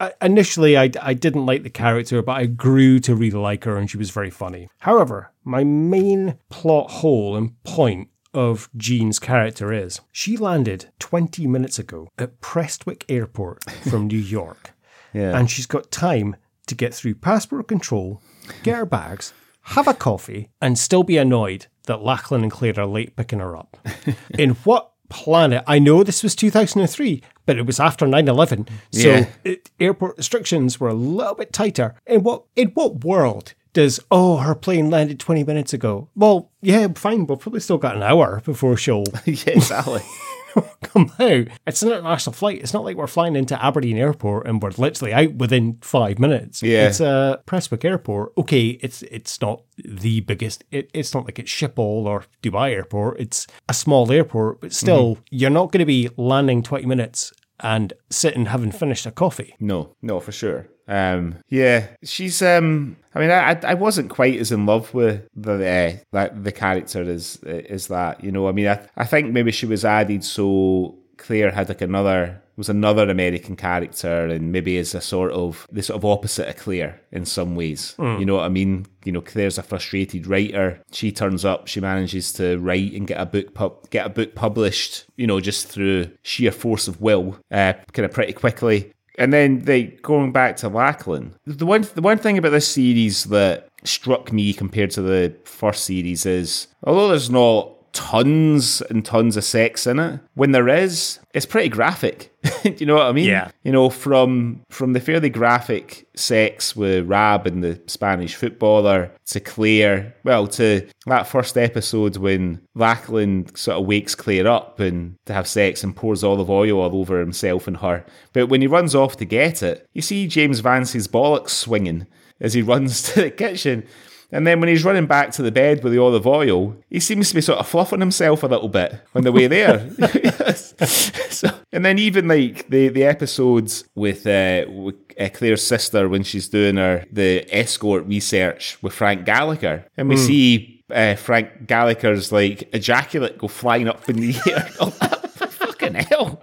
I, 0.00 0.12
initially, 0.20 0.76
I, 0.76 0.90
I 1.00 1.14
didn't 1.14 1.46
like 1.46 1.62
the 1.62 1.70
character, 1.70 2.22
but 2.22 2.32
I 2.32 2.46
grew 2.46 2.98
to 3.00 3.14
really 3.14 3.38
like 3.38 3.62
her, 3.64 3.76
and 3.76 3.88
she 3.88 3.98
was 3.98 4.10
very 4.10 4.30
funny. 4.30 4.68
However, 4.80 5.30
my 5.44 5.62
main 5.62 6.38
plot 6.48 6.90
hole 6.90 7.36
and 7.36 7.62
point 7.62 8.08
of 8.34 8.68
Jean's 8.76 9.18
character 9.18 9.72
is 9.72 10.00
she 10.10 10.36
landed 10.36 10.90
20 10.98 11.46
minutes 11.46 11.78
ago 11.78 12.08
at 12.18 12.40
Prestwick 12.40 13.04
Airport 13.08 13.70
from 13.70 14.08
New 14.08 14.18
York. 14.18 14.72
yeah. 15.12 15.38
And 15.38 15.50
she's 15.50 15.66
got 15.66 15.90
time 15.90 16.36
to 16.66 16.74
get 16.74 16.94
through 16.94 17.16
passport 17.16 17.68
control, 17.68 18.22
get 18.62 18.76
her 18.76 18.86
bags, 18.86 19.32
have 19.62 19.88
a 19.88 19.94
coffee, 19.94 20.50
and 20.60 20.78
still 20.78 21.02
be 21.02 21.16
annoyed 21.16 21.66
that 21.86 22.02
Lachlan 22.02 22.42
and 22.42 22.52
Clare 22.52 22.78
are 22.78 22.86
late 22.86 23.16
picking 23.16 23.40
her 23.40 23.56
up. 23.56 23.76
In 24.38 24.50
what 24.50 24.92
planet? 25.08 25.62
I 25.66 25.78
know 25.78 26.02
this 26.02 26.22
was 26.22 26.34
2003, 26.34 27.22
but 27.46 27.58
it 27.58 27.66
was 27.66 27.80
after 27.80 28.06
9 28.06 28.28
11. 28.28 28.68
So 28.90 29.08
yeah. 29.08 29.26
it, 29.44 29.70
airport 29.78 30.16
restrictions 30.16 30.80
were 30.80 30.88
a 30.88 30.94
little 30.94 31.34
bit 31.34 31.52
tighter. 31.52 31.94
In 32.06 32.22
what, 32.22 32.44
in 32.56 32.68
what 32.68 33.04
world 33.04 33.54
does, 33.72 34.00
oh, 34.10 34.38
her 34.38 34.54
plane 34.54 34.90
landed 34.90 35.18
20 35.18 35.44
minutes 35.44 35.72
ago? 35.72 36.08
Well, 36.14 36.50
yeah, 36.60 36.88
fine. 36.94 37.26
We've 37.26 37.38
probably 37.38 37.60
still 37.60 37.78
got 37.78 37.96
an 37.96 38.02
hour 38.02 38.42
before 38.44 38.76
she'll. 38.76 39.04
yeah, 39.24 39.42
exactly. 39.46 40.02
come 40.82 41.12
out. 41.18 41.48
It's 41.66 41.82
an 41.82 41.90
international 41.90 42.32
flight. 42.32 42.60
It's 42.60 42.72
not 42.72 42.84
like 42.84 42.96
we're 42.96 43.06
flying 43.06 43.36
into 43.36 43.62
Aberdeen 43.62 43.96
Airport 43.96 44.46
and 44.46 44.62
we're 44.62 44.70
literally 44.76 45.12
out 45.12 45.34
within 45.34 45.78
five 45.82 46.18
minutes. 46.18 46.62
Yeah. 46.62 46.88
It's 46.88 47.00
a 47.00 47.42
Prestwick 47.46 47.84
Airport. 47.84 48.32
Okay, 48.38 48.78
it's 48.80 49.02
it's 49.02 49.40
not 49.40 49.62
the 49.76 50.20
biggest. 50.20 50.64
It, 50.70 50.90
it's 50.94 51.14
not 51.14 51.24
like 51.24 51.38
it's 51.38 51.50
Schiphol 51.50 52.06
or 52.06 52.24
Dubai 52.42 52.70
Airport. 52.72 53.20
It's 53.20 53.46
a 53.68 53.74
small 53.74 54.10
airport, 54.10 54.60
but 54.60 54.72
still, 54.72 55.16
mm-hmm. 55.16 55.22
you're 55.30 55.50
not 55.50 55.72
going 55.72 55.80
to 55.80 55.86
be 55.86 56.08
landing 56.16 56.62
20 56.62 56.86
minutes 56.86 57.32
and 57.60 57.92
sitting 58.10 58.46
having 58.46 58.72
finished 58.72 59.06
a 59.06 59.10
coffee. 59.10 59.54
No, 59.60 59.94
no, 60.02 60.20
for 60.20 60.32
sure. 60.32 60.68
Um, 60.88 61.36
yeah, 61.48 61.88
she's. 62.02 62.42
Um, 62.42 62.96
I 63.14 63.20
mean, 63.20 63.30
I 63.30 63.58
I 63.62 63.74
wasn't 63.74 64.10
quite 64.10 64.38
as 64.38 64.52
in 64.52 64.66
love 64.66 64.92
with 64.94 65.26
the 65.34 66.00
uh, 66.12 66.28
the 66.34 66.52
character 66.52 67.02
as 67.02 67.36
is 67.44 67.88
that. 67.88 68.22
You 68.24 68.32
know, 68.32 68.48
I 68.48 68.52
mean, 68.52 68.68
I 68.68 68.86
I 68.96 69.04
think 69.04 69.32
maybe 69.32 69.52
she 69.52 69.66
was 69.66 69.84
added 69.84 70.24
so 70.24 70.98
Clare 71.16 71.52
had 71.52 71.68
like 71.68 71.80
another 71.80 72.42
was 72.56 72.68
another 72.68 73.08
American 73.08 73.56
character 73.56 74.26
and 74.26 74.52
maybe 74.52 74.76
is 74.76 74.94
a 74.94 75.00
sort 75.00 75.32
of 75.32 75.66
the 75.72 75.82
sort 75.82 75.96
of 75.96 76.04
opposite 76.04 76.48
of 76.48 76.56
Clare 76.56 77.00
in 77.10 77.24
some 77.24 77.56
ways. 77.56 77.94
Mm. 77.98 78.20
You 78.20 78.26
know 78.26 78.36
what 78.36 78.44
I 78.44 78.50
mean? 78.50 78.86
You 79.04 79.12
know, 79.12 79.20
Clare's 79.22 79.58
a 79.58 79.62
frustrated 79.62 80.26
writer. 80.26 80.80
She 80.92 81.12
turns 81.12 81.44
up, 81.44 81.66
she 81.66 81.80
manages 81.80 82.32
to 82.34 82.58
write 82.58 82.92
and 82.92 83.06
get 83.06 83.20
a 83.20 83.26
book 83.26 83.54
pub- 83.54 83.88
get 83.90 84.06
a 84.06 84.10
book 84.10 84.34
published, 84.34 85.06
you 85.16 85.26
know, 85.26 85.40
just 85.40 85.68
through 85.68 86.10
sheer 86.22 86.52
force 86.52 86.88
of 86.88 87.00
will, 87.00 87.38
uh, 87.50 87.72
kind 87.92 88.04
of 88.04 88.12
pretty 88.12 88.34
quickly. 88.34 88.92
And 89.16 89.32
then 89.32 89.60
they 89.60 89.84
going 89.84 90.32
back 90.32 90.56
to 90.58 90.68
Lachlan. 90.68 91.34
The 91.46 91.66
one 91.66 91.82
the 91.94 92.00
one 92.00 92.18
thing 92.18 92.38
about 92.38 92.50
this 92.50 92.68
series 92.68 93.24
that 93.24 93.68
struck 93.84 94.32
me 94.32 94.52
compared 94.52 94.90
to 94.92 95.02
the 95.02 95.34
first 95.44 95.84
series 95.84 96.24
is 96.24 96.68
although 96.84 97.08
there's 97.08 97.30
not 97.30 97.72
tons 97.92 98.80
and 98.82 99.04
tons 99.04 99.36
of 99.36 99.44
sex 99.44 99.86
in 99.86 99.98
it. 99.98 100.20
When 100.34 100.52
there 100.52 100.68
is, 100.68 101.18
it's 101.34 101.46
pretty 101.46 101.68
graphic. 101.68 102.32
Do 102.62 102.74
you 102.76 102.86
know 102.86 102.96
what 102.96 103.06
I 103.06 103.12
mean? 103.12 103.28
Yeah. 103.28 103.50
You 103.62 103.72
know, 103.72 103.90
from 103.90 104.62
from 104.70 104.92
the 104.92 105.00
fairly 105.00 105.30
graphic 105.30 106.08
sex 106.16 106.74
with 106.74 107.06
Rab 107.06 107.46
and 107.46 107.62
the 107.62 107.80
Spanish 107.86 108.34
footballer 108.34 109.12
to 109.26 109.40
Clare, 109.40 110.14
well, 110.24 110.46
to 110.48 110.88
that 111.06 111.26
first 111.26 111.56
episode 111.56 112.16
when 112.16 112.60
Lachlan 112.74 113.54
sort 113.54 113.78
of 113.78 113.86
wakes 113.86 114.14
Clare 114.14 114.48
up 114.48 114.80
and 114.80 115.16
to 115.26 115.32
have 115.32 115.46
sex 115.46 115.84
and 115.84 115.94
pours 115.94 116.24
olive 116.24 116.50
oil 116.50 116.80
all 116.80 117.00
over 117.00 117.20
himself 117.20 117.66
and 117.66 117.76
her. 117.78 118.04
But 118.32 118.48
when 118.48 118.60
he 118.60 118.66
runs 118.66 118.94
off 118.94 119.16
to 119.18 119.24
get 119.24 119.62
it, 119.62 119.86
you 119.92 120.02
see 120.02 120.26
James 120.26 120.64
Lance's 120.64 121.08
bollocks 121.08 121.50
swinging 121.50 122.06
as 122.40 122.54
he 122.54 122.62
runs 122.72 123.02
to 123.12 123.22
the 123.22 123.30
kitchen. 123.30 123.86
And 124.32 124.46
then 124.46 124.60
when 124.60 124.70
he's 124.70 124.84
running 124.84 125.06
back 125.06 125.30
to 125.32 125.42
the 125.42 125.52
bed 125.52 125.84
with 125.84 125.92
the 125.92 125.98
olive 125.98 126.26
oil, 126.26 126.74
he 126.88 126.98
seems 126.98 127.28
to 127.28 127.34
be 127.34 127.42
sort 127.42 127.58
of 127.58 127.68
fluffing 127.68 128.00
himself 128.00 128.42
a 128.42 128.46
little 128.46 128.70
bit 128.70 128.98
on 129.14 129.24
the 129.24 129.32
way 129.32 129.46
there. 129.46 129.90
so, 130.56 131.50
and 131.70 131.84
then 131.84 131.98
even 131.98 132.28
like 132.28 132.66
the, 132.68 132.88
the 132.88 133.04
episodes 133.04 133.84
with, 133.94 134.26
uh, 134.26 134.64
with 134.68 134.96
uh, 135.20 135.28
Clare's 135.32 135.62
sister 135.62 136.08
when 136.08 136.22
she's 136.22 136.48
doing 136.48 136.76
her 136.76 137.04
the 137.12 137.46
escort 137.54 138.06
research 138.06 138.82
with 138.82 138.92
Frank 138.92 139.24
Gallagher, 139.24 139.86
and 139.96 140.08
we 140.08 140.16
see 140.16 140.82
uh, 140.90 141.14
Frank 141.14 141.66
Gallagher's 141.66 142.32
like 142.32 142.68
ejaculate 142.74 143.38
go 143.38 143.48
flying 143.48 143.88
up 143.88 144.08
in 144.08 144.16
the 144.16 144.34
air. 144.50 144.68
Oh, 144.80 144.90
fucking 144.90 145.94
hell! 145.94 146.42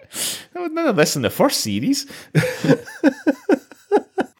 None 0.55 0.87
of 0.87 0.95
this 0.95 1.15
in 1.15 1.21
the 1.21 1.29
first 1.29 1.61
series. 1.61 2.05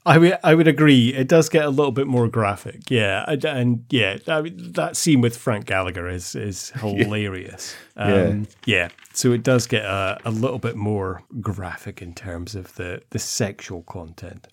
I 0.10 0.18
would, 0.18 0.40
I 0.44 0.56
would 0.56 0.68
agree. 0.68 1.14
It 1.14 1.28
does 1.28 1.50
get 1.50 1.66
a 1.66 1.70
little 1.70 1.92
bit 1.92 2.08
more 2.08 2.28
graphic, 2.28 2.90
yeah, 2.90 3.24
and, 3.28 3.46
and 3.46 3.86
yeah, 3.92 4.18
I 4.28 4.42
mean, 4.42 4.72
that 4.74 4.98
scene 4.98 5.22
with 5.22 5.38
Frank 5.38 5.66
Gallagher 5.68 6.10
is 6.10 6.34
is 6.36 6.70
hilarious. 6.80 7.76
Um, 7.96 8.48
yeah. 8.66 8.90
so 9.14 9.32
it 9.34 9.44
does 9.44 9.68
get 9.68 9.86
a, 9.86 10.18
a 10.26 10.32
little 10.32 10.58
bit 10.58 10.76
more 10.76 11.22
graphic 11.42 12.02
in 12.02 12.16
terms 12.16 12.56
of 12.56 12.74
the 12.76 13.04
the 13.12 13.20
sexual 13.20 13.84
content. 13.84 14.48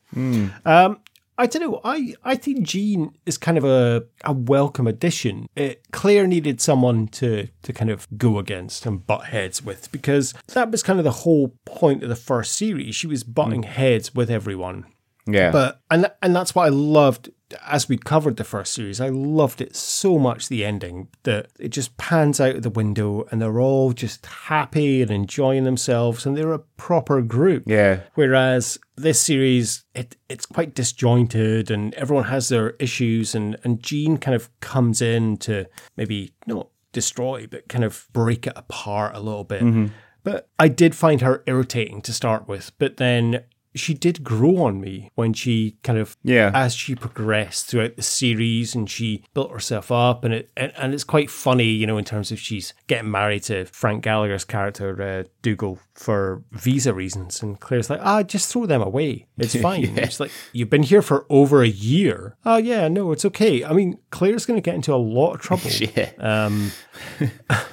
Um, 0.66 1.00
I 1.38 1.46
don't 1.46 1.62
know. 1.62 1.80
I, 1.84 2.14
I 2.24 2.34
think 2.34 2.62
Jean 2.62 3.14
is 3.26 3.36
kind 3.36 3.58
of 3.58 3.64
a, 3.64 4.04
a 4.24 4.32
welcome 4.32 4.86
addition. 4.86 5.48
It, 5.54 5.82
Clare 5.92 6.26
needed 6.26 6.62
someone 6.62 7.08
to, 7.08 7.48
to 7.62 7.72
kind 7.74 7.90
of 7.90 8.08
go 8.16 8.38
against 8.38 8.86
and 8.86 9.06
butt 9.06 9.26
heads 9.26 9.62
with 9.62 9.92
because 9.92 10.32
that 10.54 10.70
was 10.70 10.82
kind 10.82 10.98
of 10.98 11.04
the 11.04 11.10
whole 11.10 11.48
point 11.66 12.02
of 12.02 12.08
the 12.08 12.16
first 12.16 12.54
series. 12.54 12.94
She 12.94 13.06
was 13.06 13.22
butting 13.22 13.64
heads 13.64 14.14
with 14.14 14.30
everyone. 14.30 14.86
Yeah, 15.26 15.50
But 15.50 15.80
and 15.90 16.10
and 16.22 16.34
that's 16.34 16.54
what 16.54 16.66
I 16.66 16.70
loved 16.70 17.30
as 17.66 17.88
we 17.88 17.96
covered 17.96 18.36
the 18.36 18.44
first 18.44 18.72
series. 18.74 19.00
I 19.00 19.08
loved 19.08 19.60
it 19.60 19.76
so 19.76 20.18
much 20.18 20.48
the 20.48 20.64
ending 20.64 21.08
that 21.22 21.48
it 21.60 21.68
just 21.68 21.96
pans 21.96 22.40
out 22.40 22.56
of 22.56 22.62
the 22.62 22.70
window 22.70 23.26
and 23.30 23.40
they're 23.40 23.60
all 23.60 23.92
just 23.92 24.26
happy 24.26 25.00
and 25.02 25.10
enjoying 25.10 25.64
themselves 25.64 26.26
and 26.26 26.36
they're 26.36 26.52
a 26.52 26.58
proper 26.58 27.22
group. 27.22 27.64
yeah, 27.66 28.00
Whereas 28.14 28.78
this 28.96 29.20
series, 29.20 29.84
it 29.94 30.16
it's 30.28 30.46
quite 30.46 30.74
disjointed 30.74 31.70
and 31.70 31.94
everyone 31.94 32.24
has 32.24 32.48
their 32.48 32.70
issues 32.80 33.34
and 33.34 33.56
and 33.62 33.82
Jean 33.82 34.18
kind 34.18 34.34
of 34.34 34.48
comes 34.60 35.00
in 35.00 35.36
to 35.38 35.66
maybe 35.96 36.32
not 36.46 36.68
destroy 36.92 37.46
but 37.46 37.68
kind 37.68 37.84
of 37.84 38.08
break 38.12 38.46
it 38.46 38.54
apart 38.56 39.14
a 39.14 39.20
little 39.20 39.44
bit. 39.44 39.62
Mm-hmm. 39.62 39.86
But 40.24 40.48
I 40.58 40.66
did 40.66 40.96
find 40.96 41.20
her 41.20 41.44
irritating 41.46 42.02
to 42.02 42.12
start 42.12 42.48
with, 42.48 42.72
but 42.78 42.96
then 42.96 43.44
she 43.76 43.94
did 43.94 44.24
grow 44.24 44.56
on 44.58 44.80
me 44.80 45.10
when 45.14 45.32
she 45.32 45.76
kind 45.82 45.98
of 45.98 46.16
Yeah. 46.22 46.50
as 46.54 46.74
she 46.74 46.94
progressed 46.94 47.66
throughout 47.66 47.96
the 47.96 48.02
series 48.02 48.74
and 48.74 48.88
she 48.90 49.22
built 49.34 49.52
herself 49.52 49.92
up 49.92 50.24
and 50.24 50.34
it 50.34 50.50
and, 50.56 50.72
and 50.76 50.94
it's 50.94 51.04
quite 51.04 51.30
funny 51.30 51.66
you 51.68 51.86
know 51.86 51.98
in 51.98 52.04
terms 52.04 52.32
of 52.32 52.38
she's 52.38 52.74
getting 52.86 53.10
married 53.10 53.42
to 53.44 53.66
Frank 53.66 54.02
Gallagher's 54.02 54.44
character 54.44 55.00
uh, 55.02 55.24
Dougal 55.42 55.78
for 55.94 56.42
visa 56.52 56.92
reasons 56.92 57.42
and 57.42 57.60
Clare's 57.60 57.88
like 57.90 58.00
ah 58.02 58.22
just 58.22 58.50
throw 58.52 58.66
them 58.66 58.82
away 58.82 59.26
it's 59.38 59.54
fine 59.60 59.96
it's 59.98 60.18
like 60.20 60.30
you've 60.52 60.70
been 60.70 60.82
here 60.82 61.02
for 61.02 61.26
over 61.30 61.62
a 61.62 61.68
year 61.68 62.36
oh 62.44 62.56
yeah 62.56 62.88
no 62.88 63.12
it's 63.12 63.24
okay 63.24 63.64
I 63.64 63.72
mean 63.72 63.98
Clare's 64.10 64.46
going 64.46 64.56
to 64.58 64.62
get 64.62 64.74
into 64.74 64.94
a 64.94 64.96
lot 64.96 65.34
of 65.34 65.40
trouble 65.40 65.70
yeah. 65.96 66.10
um 66.18 66.72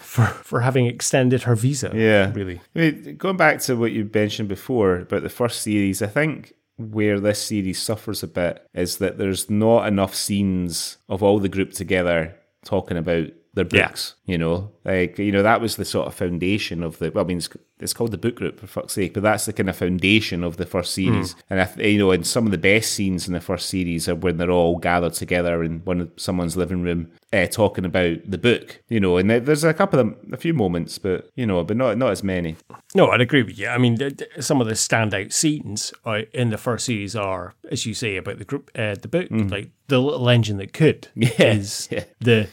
for 0.01 0.25
for 0.25 0.61
having 0.61 0.85
extended 0.85 1.43
her 1.43 1.55
visa 1.55 1.91
Yeah. 1.93 2.31
really 2.33 2.61
I 2.75 2.79
mean, 2.79 3.15
going 3.17 3.37
back 3.37 3.59
to 3.61 3.75
what 3.75 3.91
you 3.91 4.09
mentioned 4.13 4.49
before 4.49 4.97
about 4.99 5.23
the 5.23 5.29
first 5.29 5.61
series, 5.61 5.92
I 6.01 6.07
think 6.07 6.53
where 6.77 7.19
this 7.19 7.41
series 7.41 7.81
suffers 7.81 8.23
a 8.23 8.27
bit 8.27 8.65
is 8.73 8.97
that 8.97 9.17
there's 9.17 9.49
not 9.49 9.87
enough 9.87 10.15
scenes 10.15 10.97
of 11.07 11.21
all 11.21 11.39
the 11.39 11.49
group 11.49 11.71
together 11.71 12.35
talking 12.65 12.97
about 12.97 13.27
their 13.53 13.67
Yeah. 13.71 13.87
books. 13.87 14.15
You 14.25 14.37
know, 14.37 14.71
like 14.85 15.19
you 15.19 15.31
know 15.31 15.43
that 15.43 15.59
was 15.61 15.75
the 15.75 15.85
sort 15.85 16.07
of 16.07 16.15
foundation 16.15 16.81
of 16.83 16.97
the. 16.99 17.11
Well, 17.11 17.25
I 17.25 17.27
mean, 17.27 17.37
it's, 17.37 17.49
it's 17.79 17.93
called 17.93 18.11
the 18.11 18.17
book 18.17 18.35
group 18.35 18.59
for 18.59 18.67
fuck's 18.67 18.93
sake, 18.93 19.13
but 19.13 19.23
that's 19.23 19.45
the 19.45 19.51
kind 19.51 19.69
of 19.69 19.75
foundation 19.75 20.43
of 20.43 20.55
the 20.55 20.65
first 20.65 20.93
series. 20.93 21.35
And 21.49 21.59
I, 21.59 21.65
th- 21.65 21.93
you 21.93 21.99
know, 21.99 22.11
and 22.11 22.25
some 22.25 22.45
of 22.45 22.51
the 22.51 22.57
best 22.57 22.93
scenes 22.93 23.27
in 23.27 23.33
the 23.33 23.41
first 23.41 23.67
series 23.69 24.07
are 24.07 24.15
when 24.15 24.37
they're 24.37 24.49
all 24.49 24.77
gathered 24.77 25.13
together 25.13 25.61
in 25.61 25.79
one 25.83 25.99
of 25.99 26.11
someone's 26.15 26.55
living 26.55 26.81
room, 26.83 27.11
uh, 27.33 27.45
talking 27.47 27.83
about 27.83 28.19
the 28.25 28.37
book. 28.37 28.81
You 28.87 29.01
know, 29.01 29.17
and 29.17 29.29
there's 29.29 29.65
a 29.65 29.73
couple 29.73 29.99
of 29.99 30.15
a 30.31 30.37
few 30.37 30.53
moments, 30.53 30.97
but 30.97 31.29
you 31.35 31.45
know, 31.45 31.61
but 31.65 31.75
not 31.75 31.97
not 31.97 32.11
as 32.11 32.23
many. 32.23 32.55
No, 32.95 33.09
I'd 33.09 33.19
agree 33.21 33.43
with 33.43 33.59
you. 33.59 33.67
I 33.67 33.77
mean, 33.77 33.97
some 34.39 34.61
of 34.61 34.67
the 34.67 34.73
standout 34.73 35.33
scenes 35.33 35.93
uh, 36.05 36.21
in 36.33 36.49
the 36.49 36.57
first 36.57 36.85
series 36.85 37.15
are, 37.15 37.55
as 37.69 37.85
you 37.85 37.93
say, 37.93 38.15
about 38.15 38.37
the 38.37 38.45
group, 38.45 38.71
uh, 38.75 38.95
the 38.95 39.09
book, 39.09 39.27
like 39.29 39.71
the 39.87 39.99
little 39.99 40.29
engine 40.29 40.57
that 40.57 40.71
could. 40.71 41.09
is 41.15 41.89
yeah. 41.91 42.05
the 42.21 42.47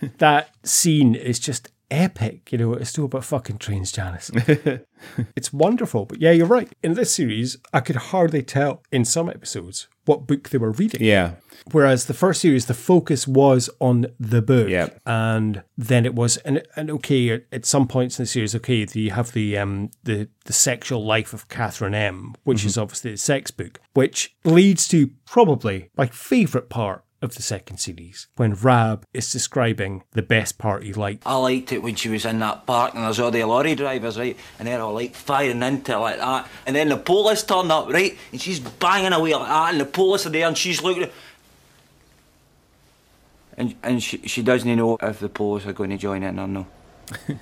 that 0.18 0.50
scene 0.64 1.14
is 1.14 1.38
just 1.38 1.68
epic. 1.90 2.52
You 2.52 2.58
know, 2.58 2.74
it's 2.74 2.90
still 2.90 3.06
about 3.06 3.24
fucking 3.24 3.58
trains, 3.58 3.92
Janice. 3.92 4.30
it's 5.36 5.52
wonderful. 5.52 6.06
But 6.06 6.20
yeah, 6.20 6.30
you're 6.30 6.46
right. 6.46 6.70
In 6.82 6.94
this 6.94 7.12
series, 7.12 7.56
I 7.72 7.80
could 7.80 7.96
hardly 7.96 8.42
tell 8.42 8.82
in 8.92 9.04
some 9.04 9.28
episodes 9.28 9.88
what 10.04 10.26
book 10.26 10.48
they 10.50 10.58
were 10.58 10.72
reading. 10.72 11.02
Yeah, 11.02 11.32
Whereas 11.72 12.06
the 12.06 12.14
first 12.14 12.40
series, 12.40 12.66
the 12.66 12.74
focus 12.74 13.28
was 13.28 13.68
on 13.80 14.06
the 14.18 14.40
book, 14.42 14.68
Yeah. 14.68 14.88
and 15.04 15.62
then 15.76 16.06
it 16.06 16.14
was 16.14 16.36
and 16.38 16.62
and 16.74 16.90
okay 16.90 17.42
at, 17.52 17.66
some 17.66 17.86
points 17.86 18.18
in 18.18 18.22
the 18.24 18.26
series, 18.26 18.54
okay, 18.56 18.86
you 18.92 19.10
have 19.10 19.32
the 19.32 19.58
um 19.58 19.90
the 20.02 20.28
the 20.46 20.52
sexual 20.52 21.04
life 21.04 21.32
of 21.34 21.48
Catherine 21.48 21.94
M, 21.94 22.34
which 22.44 22.64
is 22.64 22.78
obviously 22.78 23.12
the 23.12 23.16
sex 23.18 23.50
book, 23.50 23.80
which 23.92 24.34
leads 24.44 24.88
to 24.88 25.10
probably 25.26 25.90
my 25.96 26.06
favourite 26.06 26.68
part 26.70 27.04
of 27.22 27.34
the 27.34 27.42
second 27.42 27.78
series 27.78 28.28
when 28.36 28.54
Rab 28.54 29.04
is 29.12 29.30
describing 29.30 30.02
the 30.12 30.22
best 30.22 30.58
part 30.58 30.82
he 30.82 30.92
liked. 30.92 31.22
I 31.26 31.36
liked 31.36 31.72
it 31.72 31.82
when 31.82 31.94
she 31.94 32.08
was 32.08 32.24
in 32.24 32.38
that 32.40 32.66
park 32.66 32.94
and 32.94 33.04
there's 33.04 33.20
all 33.20 33.30
the 33.30 33.44
lorry 33.44 33.74
drivers, 33.74 34.18
right? 34.18 34.36
And 34.58 34.66
they're 34.66 34.80
all 34.80 34.94
like 34.94 35.14
firing 35.14 35.62
into 35.62 35.92
it 35.92 35.98
like 35.98 36.18
that. 36.18 36.48
And 36.66 36.76
then 36.76 36.88
the 36.88 36.96
police 36.96 37.42
turn 37.42 37.70
up, 37.70 37.88
right? 37.88 38.16
And 38.32 38.40
she's 38.40 38.60
banging 38.60 39.12
away 39.12 39.34
like 39.34 39.48
that, 39.48 39.72
and 39.72 39.80
the 39.80 39.84
police 39.84 40.26
are 40.26 40.30
there 40.30 40.48
and 40.48 40.56
she's 40.56 40.82
looking. 40.82 41.10
And, 43.56 43.74
and 43.82 44.02
she, 44.02 44.18
she 44.26 44.42
doesn't 44.42 44.76
know 44.76 44.96
if 45.02 45.20
the 45.20 45.28
police 45.28 45.66
are 45.66 45.72
going 45.72 45.90
to 45.90 45.98
join 45.98 46.22
in 46.22 46.38
or 46.38 46.48
no. 46.48 46.66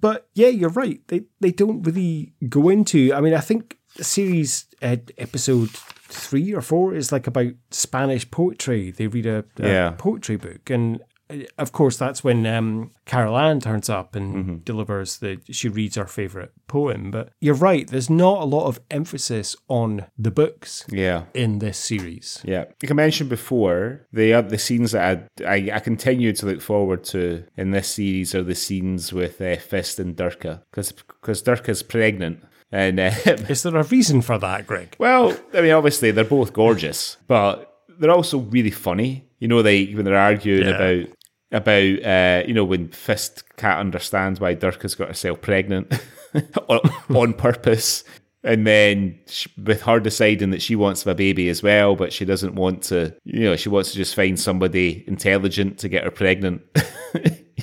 But 0.00 0.28
yeah, 0.34 0.48
you're 0.48 0.70
right. 0.70 1.00
They 1.08 1.24
they 1.40 1.50
don't 1.50 1.82
really 1.82 2.32
go 2.48 2.68
into. 2.68 3.12
I 3.12 3.20
mean, 3.20 3.34
I 3.34 3.40
think 3.40 3.76
the 3.96 4.04
series 4.04 4.66
uh, 4.82 4.96
episode 5.16 5.70
three 6.08 6.54
or 6.54 6.60
four 6.62 6.94
is 6.94 7.12
like 7.12 7.26
about 7.26 7.52
Spanish 7.70 8.30
poetry. 8.30 8.90
They 8.90 9.06
read 9.06 9.26
a, 9.26 9.44
a 9.58 9.68
Yeah. 9.68 9.90
poetry 9.98 10.36
book, 10.36 10.70
and 10.70 11.00
uh, 11.30 11.44
of 11.58 11.72
course 11.72 11.98
that's 11.98 12.24
when 12.24 12.46
um, 12.46 12.92
Carol 13.04 13.36
Ann 13.38 13.60
turns 13.60 13.90
up 13.90 14.16
and 14.16 14.64
delivers 14.64 15.18
the. 15.18 15.38
She 15.50 15.68
reads 15.68 15.96
her 15.96 16.06
favorite 16.06 16.52
poem. 16.66 17.10
But 17.10 17.30
you're 17.40 17.54
right. 17.54 17.86
There's 17.86 18.08
not 18.08 18.40
a 18.40 18.46
lot 18.46 18.66
of 18.66 18.80
emphasis 18.90 19.54
on 19.68 20.06
the 20.18 20.30
books 20.30 20.86
yeah. 20.88 21.24
in 21.34 21.58
this 21.58 21.76
series. 21.78 22.40
Yeah, 22.44 22.64
like 22.82 22.90
I 22.90 22.94
mentioned 22.94 23.28
before, 23.28 24.06
the 24.10 24.40
the 24.40 24.58
scenes 24.58 24.92
that 24.92 25.28
I, 25.40 25.44
I 25.44 25.70
I 25.74 25.80
continue 25.80 26.32
to 26.32 26.46
look 26.46 26.62
forward 26.62 27.04
to 27.04 27.44
in 27.56 27.70
this 27.72 27.88
series 27.88 28.34
are 28.34 28.42
the 28.42 28.54
scenes 28.54 29.12
with 29.12 29.40
uh, 29.42 29.56
Fist 29.56 29.98
and 30.00 30.16
Dirka 30.16 30.62
because 30.70 30.92
because 30.92 31.42
Dirka's 31.42 31.82
pregnant 31.82 32.42
and 32.72 33.00
uh, 33.00 33.10
Is 33.48 33.62
there 33.62 33.76
a 33.76 33.82
reason 33.84 34.22
for 34.22 34.38
that, 34.38 34.66
Greg? 34.66 34.94
well, 34.98 35.36
I 35.54 35.60
mean 35.62 35.72
obviously 35.72 36.10
they're 36.10 36.24
both 36.24 36.52
gorgeous, 36.52 37.16
but 37.26 37.74
they're 37.98 38.10
also 38.10 38.38
really 38.38 38.70
funny. 38.70 39.24
You 39.38 39.48
know, 39.48 39.62
they 39.62 39.86
when 39.86 40.04
they're 40.04 40.16
arguing 40.16 40.66
Yeah. 40.68 40.74
about 40.74 41.06
about 41.50 42.04
uh, 42.04 42.42
you 42.46 42.54
know 42.54 42.64
when 42.64 42.88
Fist 42.88 43.44
can't 43.56 43.80
understand 43.80 44.38
why 44.38 44.54
Dirk 44.54 44.82
has 44.82 44.94
got 44.94 45.08
herself 45.08 45.40
pregnant 45.40 45.92
on, 46.68 46.80
on 47.14 47.32
purpose. 47.34 48.04
And 48.44 48.64
then 48.66 49.18
sh 49.26 49.48
with 49.64 49.82
her 49.82 49.98
deciding 49.98 50.50
that 50.50 50.62
she 50.62 50.76
wants 50.76 51.04
a 51.04 51.14
baby 51.14 51.48
as 51.48 51.60
well, 51.60 51.96
but 51.96 52.12
she 52.12 52.24
doesn't 52.24 52.54
want 52.54 52.82
to, 52.84 53.12
you 53.24 53.40
know, 53.40 53.56
she 53.56 53.68
wants 53.68 53.90
to 53.90 53.96
just 53.96 54.14
find 54.14 54.38
somebody 54.38 55.02
intelligent 55.08 55.78
to 55.78 55.88
get 55.88 56.04
her 56.04 56.10
pregnant. 56.12 56.62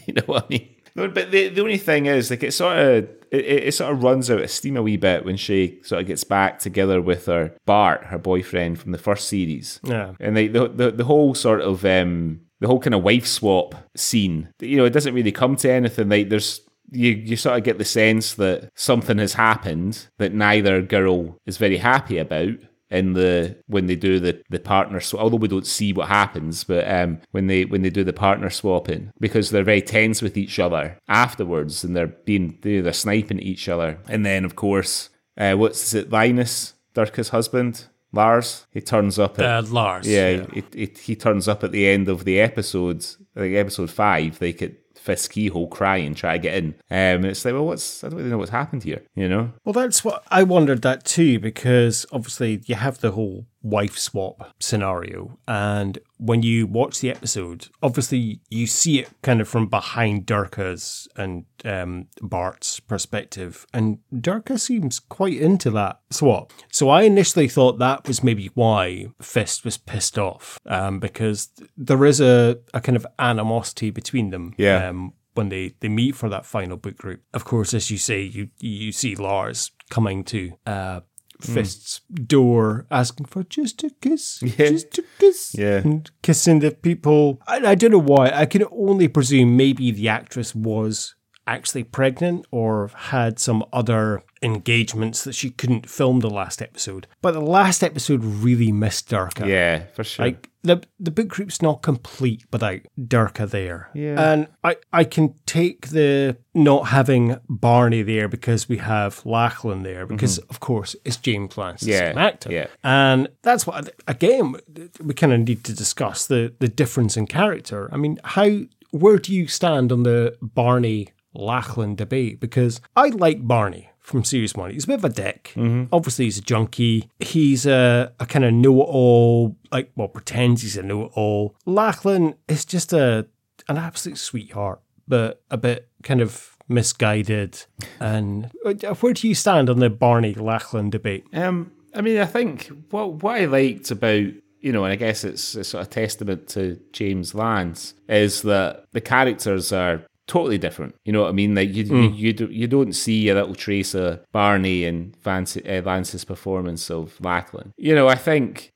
you 0.05 0.13
know 0.13 0.23
what 0.25 0.43
I 0.45 0.47
mean? 0.49 0.74
No, 0.95 1.07
But 1.09 1.31
the, 1.31 1.49
the 1.49 1.61
only 1.61 1.77
thing 1.77 2.05
is, 2.05 2.29
like, 2.29 2.43
it 2.43 2.53
sort 2.53 2.77
of 2.77 3.09
it, 3.31 3.45
it 3.67 3.73
sort 3.73 3.91
of 3.91 4.03
runs 4.03 4.31
out 4.31 4.41
of 4.41 4.49
steam 4.49 4.77
a 4.77 4.81
wee 4.81 4.97
bit 4.97 5.25
when 5.25 5.37
she 5.37 5.79
sort 5.83 6.01
of 6.01 6.07
gets 6.07 6.23
back 6.23 6.59
together 6.59 7.01
with 7.01 7.25
her 7.25 7.55
Bart, 7.65 8.05
her 8.05 8.17
boyfriend 8.17 8.79
from 8.79 8.91
the 8.91 8.97
first 8.97 9.27
series. 9.27 9.79
Yeah. 9.83 10.13
And 10.19 10.37
they, 10.37 10.47
the, 10.47 10.67
the 10.69 10.91
the 10.91 11.03
whole 11.03 11.35
sort 11.35 11.61
of 11.61 11.83
um, 11.85 12.41
the 12.59 12.67
whole 12.67 12.79
kind 12.79 12.95
of 12.95 13.03
wife 13.03 13.27
swap 13.27 13.75
scene. 13.95 14.49
You 14.59 14.77
know, 14.77 14.85
it 14.85 14.93
doesn't 14.93 15.13
really 15.13 15.31
come 15.31 15.55
to 15.57 15.71
anything. 15.71 16.09
Like 16.09 16.29
there's 16.29 16.61
you 16.91 17.11
you 17.11 17.35
sort 17.35 17.57
of 17.57 17.63
get 17.63 17.77
the 17.77 17.85
sense 17.85 18.35
that 18.35 18.69
something 18.75 19.17
has 19.17 19.33
happened 19.33 20.07
that 20.17 20.33
neither 20.33 20.81
girl 20.81 21.37
is 21.45 21.57
very 21.57 21.77
happy 21.77 22.17
about 22.17 22.55
in 22.95 23.13
the 23.13 23.55
when 23.67 23.85
they 23.87 23.95
do 23.95 24.19
the 24.19 24.33
the 24.49 24.59
partner 24.59 24.99
swap 24.99 25.21
although 25.23 25.37
we 25.37 25.47
don't 25.47 25.67
see 25.67 25.91
what 25.93 26.07
happens 26.07 26.63
but 26.63 26.83
um 26.89 27.19
when 27.31 27.47
they 27.47 27.65
when 27.65 27.81
they 27.83 27.89
do 27.89 28.03
the 28.03 28.13
partner 28.13 28.49
swapping 28.49 29.11
because 29.19 29.49
they're 29.49 29.63
very 29.73 29.81
tense 29.81 30.21
with 30.21 30.35
each 30.37 30.57
other 30.59 30.97
afterwards 31.07 31.83
and 31.83 31.95
they're 31.95 32.07
being 32.25 32.57
they're 32.61 32.93
sniping 32.93 33.37
at 33.39 33.43
each 33.43 33.67
other. 33.69 33.97
And 34.09 34.25
then 34.25 34.45
of 34.45 34.55
course 34.55 35.09
uh 35.37 35.53
what's 35.55 35.93
it 35.93 36.09
Linus 36.11 36.73
Dirka's 36.93 37.29
husband? 37.29 37.85
Lars? 38.13 38.65
He 38.71 38.79
turns 38.79 39.19
up 39.19 39.37
at 39.39 39.45
Uh, 39.45 39.61
Lars. 39.69 40.07
yeah, 40.07 40.45
It, 40.53 40.65
it, 40.73 40.97
he 40.99 41.15
turns 41.17 41.49
up 41.49 41.63
at 41.65 41.73
the 41.73 41.85
end 41.85 42.07
of 42.07 42.23
the 42.23 42.39
episode, 42.39 43.05
like 43.35 43.51
episode 43.51 43.91
five, 43.91 44.39
They 44.39 44.53
like 44.53 44.84
at 45.05 45.17
Fist's 45.17 45.27
keyhole 45.27 45.67
crying, 45.67 46.15
try 46.15 46.33
to 46.33 46.39
get 46.39 46.55
in. 46.55 46.75
Um, 46.89 47.23
and 47.23 47.25
it's 47.25 47.45
like, 47.45 47.53
well, 47.53 47.65
what's 47.65 48.03
I 48.03 48.09
don't 48.09 48.17
really 48.17 48.29
know 48.29 48.37
what's 48.37 48.51
happened 48.51 48.83
here, 48.83 49.03
you 49.15 49.29
know? 49.29 49.51
Well, 49.63 49.73
that's 49.73 50.03
what 50.03 50.23
I 50.29 50.43
wondered 50.43 50.81
that 50.81 51.03
too, 51.03 51.39
because 51.39 52.05
obviously 52.11 52.61
you 52.65 52.75
have 52.75 52.99
the 52.99 53.11
whole 53.11 53.45
wife 53.65 53.97
swap 53.97 54.53
scenario. 54.59 55.39
And 55.47 55.97
when 56.17 56.43
you 56.43 56.67
watch 56.67 56.99
the 56.99 57.09
episode, 57.09 57.67
obviously 57.81 58.39
you 58.47 58.67
see 58.67 58.99
it 58.99 59.09
kind 59.23 59.41
of 59.41 59.47
from 59.47 59.67
behind 59.67 60.27
Dirka's 60.27 61.07
and 61.15 61.45
um, 61.65 62.07
Bart's 62.21 62.79
perspective. 62.79 63.65
And 63.73 63.97
Dirka 64.13 64.59
seems 64.59 64.99
quite 64.99 65.37
into 65.37 65.71
that 65.71 65.99
swap. 66.11 66.53
So 66.71 66.89
I 66.89 67.01
initially 67.01 67.47
thought 67.47 67.79
that 67.79 68.07
was 68.07 68.23
maybe 68.23 68.51
why 68.53 69.07
Fist 69.19 69.65
was 69.65 69.77
pissed 69.77 70.19
off, 70.19 70.59
um, 70.67 70.99
because 70.99 71.49
there 71.75 72.05
is 72.05 72.21
a, 72.21 72.59
a 72.71 72.79
kind 72.79 72.95
of 72.95 73.07
animosity 73.17 73.89
between 73.89 74.29
them. 74.29 74.53
Yeah. 74.57 74.87
Um, 74.87 75.13
when 75.33 75.49
they, 75.49 75.73
they 75.81 75.89
meet 75.89 76.15
for 76.15 76.29
that 76.29 76.45
final 76.45 76.77
book 76.77 76.95
group. 76.95 77.21
Of 77.33 77.43
course, 77.43 77.73
as 77.73 77.91
you 77.91 77.97
say, 77.97 78.21
you 78.21 78.51
you 78.59 78.93
see 78.93 79.15
Lars 79.15 79.71
coming 79.89 80.23
to 80.25 80.53
uh, 80.65 81.01
Mm. 81.41 81.53
Fist's 81.53 82.01
door 82.27 82.85
asking 82.91 83.25
for 83.25 83.43
just 83.43 83.83
a 83.83 83.89
kiss, 84.01 84.41
Yeah. 84.41 84.69
just 84.69 84.97
a 84.99 85.03
kiss, 85.19 85.55
Yeah. 85.57 85.77
and 85.83 86.09
kissing 86.21 86.59
the 86.59 86.71
people. 86.71 87.41
I, 87.47 87.57
I 87.71 87.75
don't 87.75 87.91
know 87.91 87.97
why. 87.99 88.31
I 88.33 88.45
can 88.45 88.63
only 88.71 89.07
presume 89.07 89.57
maybe 89.57 89.91
the 89.91 90.07
actress 90.09 90.53
was 90.55 91.14
actually 91.47 91.83
pregnant 91.83 92.45
or 92.51 92.89
had 92.95 93.39
some 93.39 93.63
other 93.71 94.23
engagements 94.41 95.23
that 95.23 95.33
she 95.33 95.49
couldn't 95.49 95.89
film 95.89 96.19
the 96.19 96.29
last 96.29 96.61
episode. 96.61 97.07
But 97.21 97.31
the 97.33 97.41
last 97.41 97.83
episode 97.83 98.23
really 98.23 98.71
missed 98.71 99.09
Dirka. 99.09 99.45
Yeah, 99.47 99.83
for 99.93 100.03
sure. 100.03 100.25
Like 100.25 100.49
the 100.63 100.81
the 100.99 101.11
book 101.11 101.27
group's 101.27 101.61
not 101.61 101.81
complete 101.83 102.45
without 102.51 102.79
Dirka 102.99 103.47
there. 103.49 103.89
Yeah. 103.93 104.19
And 104.33 104.47
I, 104.63 104.77
I 104.91 105.03
can 105.03 105.35
take 105.45 105.89
the 105.89 106.37
not 106.55 106.87
having 106.87 107.37
Barney 107.47 108.01
there 108.01 108.27
because 108.27 108.67
we 108.67 108.77
have 108.77 109.23
Lachlan 109.25 109.83
there 109.83 110.05
because 110.07 110.39
of 110.39 110.59
course 110.59 110.95
it's 111.05 111.17
James 111.17 111.57
Lance 111.57 111.83
Mm-hmm. 111.83 112.17
Yeah, 112.17 112.23
actor. 112.25 112.51
yeah. 112.51 112.67
And 112.83 113.27
that's 113.43 113.67
what 113.67 113.93
again 114.07 114.55
we 115.03 115.13
kind 115.13 115.33
of 115.33 115.39
need 115.41 115.63
to 115.65 115.73
discuss 115.73 116.25
the 116.27 116.53
the 116.59 116.67
difference 116.67 117.15
in 117.17 117.27
character. 117.27 117.89
I 117.91 117.97
mean, 117.97 118.19
how 118.23 118.61
where 118.91 119.17
do 119.19 119.33
you 119.33 119.47
stand 119.47 119.91
on 119.91 120.03
the 120.03 120.35
Barney 120.41 121.09
Lachlan 121.35 121.95
debate? 121.95 122.39
Because 122.39 122.81
I 122.95 123.09
like 123.09 123.47
Barney 123.47 123.89
from 123.99 124.23
series 124.23 124.53
one. 124.55 124.71
He's 124.71 124.85
a 124.85 124.87
bit 124.87 124.99
of 124.99 125.05
a 125.05 125.09
dick. 125.09 125.51
Mm-hmm. 125.55 125.85
Obviously, 125.91 126.25
he's 126.25 126.37
a 126.37 126.41
junkie. 126.41 127.09
He's 127.19 127.65
a, 127.65 128.13
a 128.19 128.25
kind 128.25 128.45
of 128.45 128.53
know 128.53 128.81
it 128.81 128.85
all, 128.85 129.57
like, 129.71 129.91
well, 129.95 130.07
pretends 130.07 130.61
he's 130.61 130.77
a 130.77 130.83
know 130.83 131.05
it 131.05 131.11
all. 131.15 131.55
Lachlan 131.65 132.35
is 132.47 132.65
just 132.65 132.93
a 132.93 133.27
an 133.67 133.77
absolute 133.77 134.17
sweetheart, 134.17 134.79
but 135.07 135.41
a 135.49 135.57
bit 135.57 135.89
kind 136.03 136.21
of 136.21 136.55
misguided. 136.67 137.63
And 137.99 138.51
uh, 138.65 138.93
where 138.95 139.13
do 139.13 139.27
you 139.27 139.35
stand 139.35 139.69
on 139.69 139.79
the 139.79 139.89
Barney 139.89 140.33
Lachlan 140.33 140.89
debate? 140.89 141.25
Um, 141.33 141.71
I 141.95 142.01
mean, 142.01 142.19
I 142.19 142.25
think 142.25 142.67
what 142.89 143.23
what 143.23 143.41
I 143.41 143.45
liked 143.45 143.89
about 143.91 144.27
you 144.65 144.71
know, 144.71 144.83
and 144.83 144.91
I 144.91 144.95
guess 144.95 145.23
it's 145.23 145.53
a 145.53 145.63
sort 145.63 145.83
of 145.83 145.91
testament 145.91 146.47
to 146.49 146.79
James 146.91 147.35
Lance 147.35 147.93
is 148.09 148.41
that 148.41 148.85
the 148.93 149.01
characters 149.01 149.71
are 149.71 150.01
totally 150.27 150.57
different. 150.57 150.95
You 151.05 151.13
know 151.13 151.21
what 151.21 151.29
I 151.29 151.33
mean? 151.33 151.55
Like 151.55 151.73
you 151.73 151.83
you, 151.83 152.09
you, 152.09 152.47
you 152.47 152.67
don't 152.67 152.93
see 152.93 153.29
a 153.29 153.35
little 153.35 153.55
trace 153.55 153.93
of 153.93 154.19
Barney 154.31 154.85
and 154.85 155.15
Vance, 155.23 155.57
uh, 155.57 155.81
Lance's 155.85 156.25
performance 156.25 156.89
of 156.89 157.19
Lachlan. 157.21 157.73
You 157.77 157.95
know, 157.95 158.07
I 158.07 158.15
think 158.15 158.73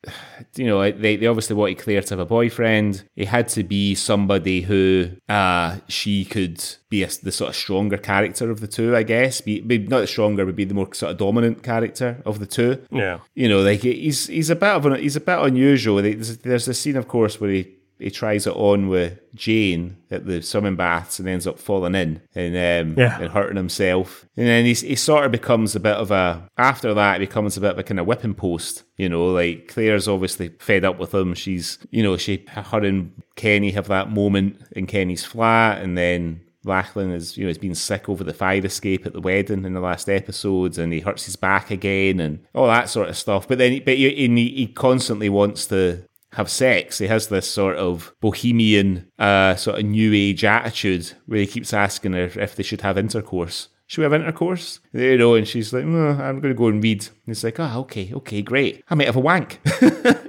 you 0.56 0.68
know 0.68 0.92
they 0.92 1.16
they 1.16 1.28
obviously 1.28 1.56
wanted 1.56 1.80
Clare 1.80 2.02
to 2.02 2.14
have 2.14 2.20
a 2.20 2.26
boyfriend. 2.26 3.04
It 3.16 3.28
had 3.28 3.50
to 3.50 3.64
be 3.64 3.96
somebody 3.96 4.62
who 4.62 5.12
uh 5.28 5.78
she 5.88 6.26
could 6.26 6.64
be 6.90 7.04
a, 7.04 7.08
the 7.22 7.32
sort 7.32 7.50
of 7.50 7.56
stronger 7.56 7.98
character 7.98 8.50
of 8.50 8.60
the 8.60 8.68
two, 8.68 8.96
I 8.96 9.04
guess. 9.04 9.42
Be, 9.42 9.62
be 9.62 9.78
not 9.78 10.00
the 10.00 10.08
stronger, 10.08 10.46
but 10.46 10.56
be 10.56 10.66
the 10.66 10.74
more 10.74 10.94
sort 10.94 11.12
of 11.12 11.18
dominant 11.18 11.64
character 11.64 12.22
of 12.26 12.40
the 12.40 12.46
two. 12.46 12.82
Yeah. 12.92 13.20
You 13.36 13.48
know, 13.48 13.62
like 13.62 13.82
he's 13.82 14.28
he's 14.28 14.50
a 14.50 14.56
bit 14.56 14.70
of 14.70 14.86
an, 14.86 15.00
he's 15.00 15.16
a 15.16 15.22
bit 15.22 15.40
unusual. 15.40 16.02
There's, 16.02 16.38
there's 16.40 16.68
a 16.68 16.74
scene, 16.74 16.98
of 16.98 17.08
course, 17.08 17.40
where 17.40 17.52
he 17.52 17.79
he 18.00 18.10
tries 18.10 18.48
it 18.48 18.56
on 18.56 18.88
with 18.88 19.20
Jane 19.36 19.98
at 20.10 20.26
the 20.26 20.42
swimming 20.42 20.76
baths 20.78 21.20
and 21.20 21.28
ends 21.28 21.46
up 21.46 21.60
falling 21.60 21.96
in 21.96 22.22
and 22.34 22.56
um, 22.56 22.98
Yeah. 22.98 23.20
and 23.22 23.32
hurting 23.32 23.58
himself. 23.58 24.26
And 24.38 24.48
then 24.48 24.66
he's, 24.66 24.82
he 24.82 24.96
sort 24.96 25.26
of 25.26 25.32
becomes 25.32 25.76
a 25.76 25.80
bit 25.80 25.96
of 25.96 26.10
a 26.12 26.48
after 26.58 26.94
that 26.94 27.20
he 27.20 27.28
becomes 27.28 27.58
a 27.58 27.62
bit 27.62 27.72
of 27.72 27.80
a 27.80 27.84
kind 27.84 28.00
of 28.00 28.08
whipping 28.08 28.34
post. 28.36 28.84
You 28.98 29.10
know, 29.10 29.28
like 29.28 29.68
Clare's 29.68 30.08
obviously 30.08 30.50
fed 30.60 30.86
up 30.86 30.98
with 30.98 31.14
him. 31.14 31.34
She's 31.34 31.78
you 31.92 32.02
know 32.04 32.18
she 32.18 32.46
her 32.50 32.80
and 32.86 33.12
Kenny 33.36 33.72
have 33.72 33.88
that 33.90 34.12
moment 34.12 34.62
in 34.72 34.88
Kenny's 34.88 35.26
flat, 35.26 35.82
and 35.82 35.98
then 35.98 36.42
Lachlan 36.66 37.12
is, 37.12 37.38
you 37.38 37.46
know, 37.46 37.48
he's 37.48 37.58
been 37.58 37.74
sick 37.74 38.10
over 38.10 38.22
the 38.22 38.34
fire 38.34 38.64
escape 38.66 39.06
at 39.06 39.14
the 39.14 39.22
wedding 39.22 39.64
in 39.64 39.74
the 39.74 39.80
last 39.80 40.10
episodes, 40.10 40.78
and 40.78 40.92
he 40.92 41.00
hurts 41.00 41.24
his 41.26 41.38
back 41.38 41.72
again, 41.72 42.20
and 42.20 42.40
all 42.54 42.68
that 42.68 42.90
sort 42.90 43.08
of 43.08 43.16
stuff. 43.18 43.48
But 43.48 43.60
then, 43.60 43.82
but 43.86 43.96
he, 43.96 44.10
he, 44.14 44.50
he 44.50 44.68
constantly 44.68 45.30
wants 45.30 45.68
to 45.68 46.04
have 46.34 46.50
sex. 46.50 47.00
He 47.00 47.08
has 47.08 47.28
this 47.28 47.50
sort 47.50 47.78
of 47.78 48.14
bohemian, 48.22 49.12
uh, 49.18 49.56
sort 49.56 49.80
of 49.80 49.86
new 49.86 50.14
age 50.14 50.44
attitude 50.44 51.14
where 51.26 51.40
he 51.40 51.48
keeps 51.48 51.74
asking 51.74 52.14
her 52.14 52.32
if 52.36 52.56
they 52.56 52.64
should 52.64 52.82
have 52.82 52.98
intercourse. 52.98 53.70
Should 53.88 54.02
we 54.02 54.04
have 54.04 54.14
intercourse? 54.14 54.80
You 54.94 55.18
know, 55.18 55.34
and 55.34 55.48
she's 55.48 55.74
like, 55.74 55.86
no, 55.86 56.10
I'm 56.10 56.40
going 56.42 56.54
to 56.54 56.58
go 56.58 56.68
and 56.68 56.84
read. 56.84 57.08
And 57.08 57.16
he's 57.26 57.44
like, 57.44 57.60
oh, 57.60 57.80
okay, 57.80 58.14
okay, 58.14 58.44
great. 58.44 58.84
I 58.90 58.96
might 58.96 59.08
have 59.08 59.16
a 59.16 59.20
wank. 59.20 59.60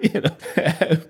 you 0.03 0.21
know. 0.21 0.37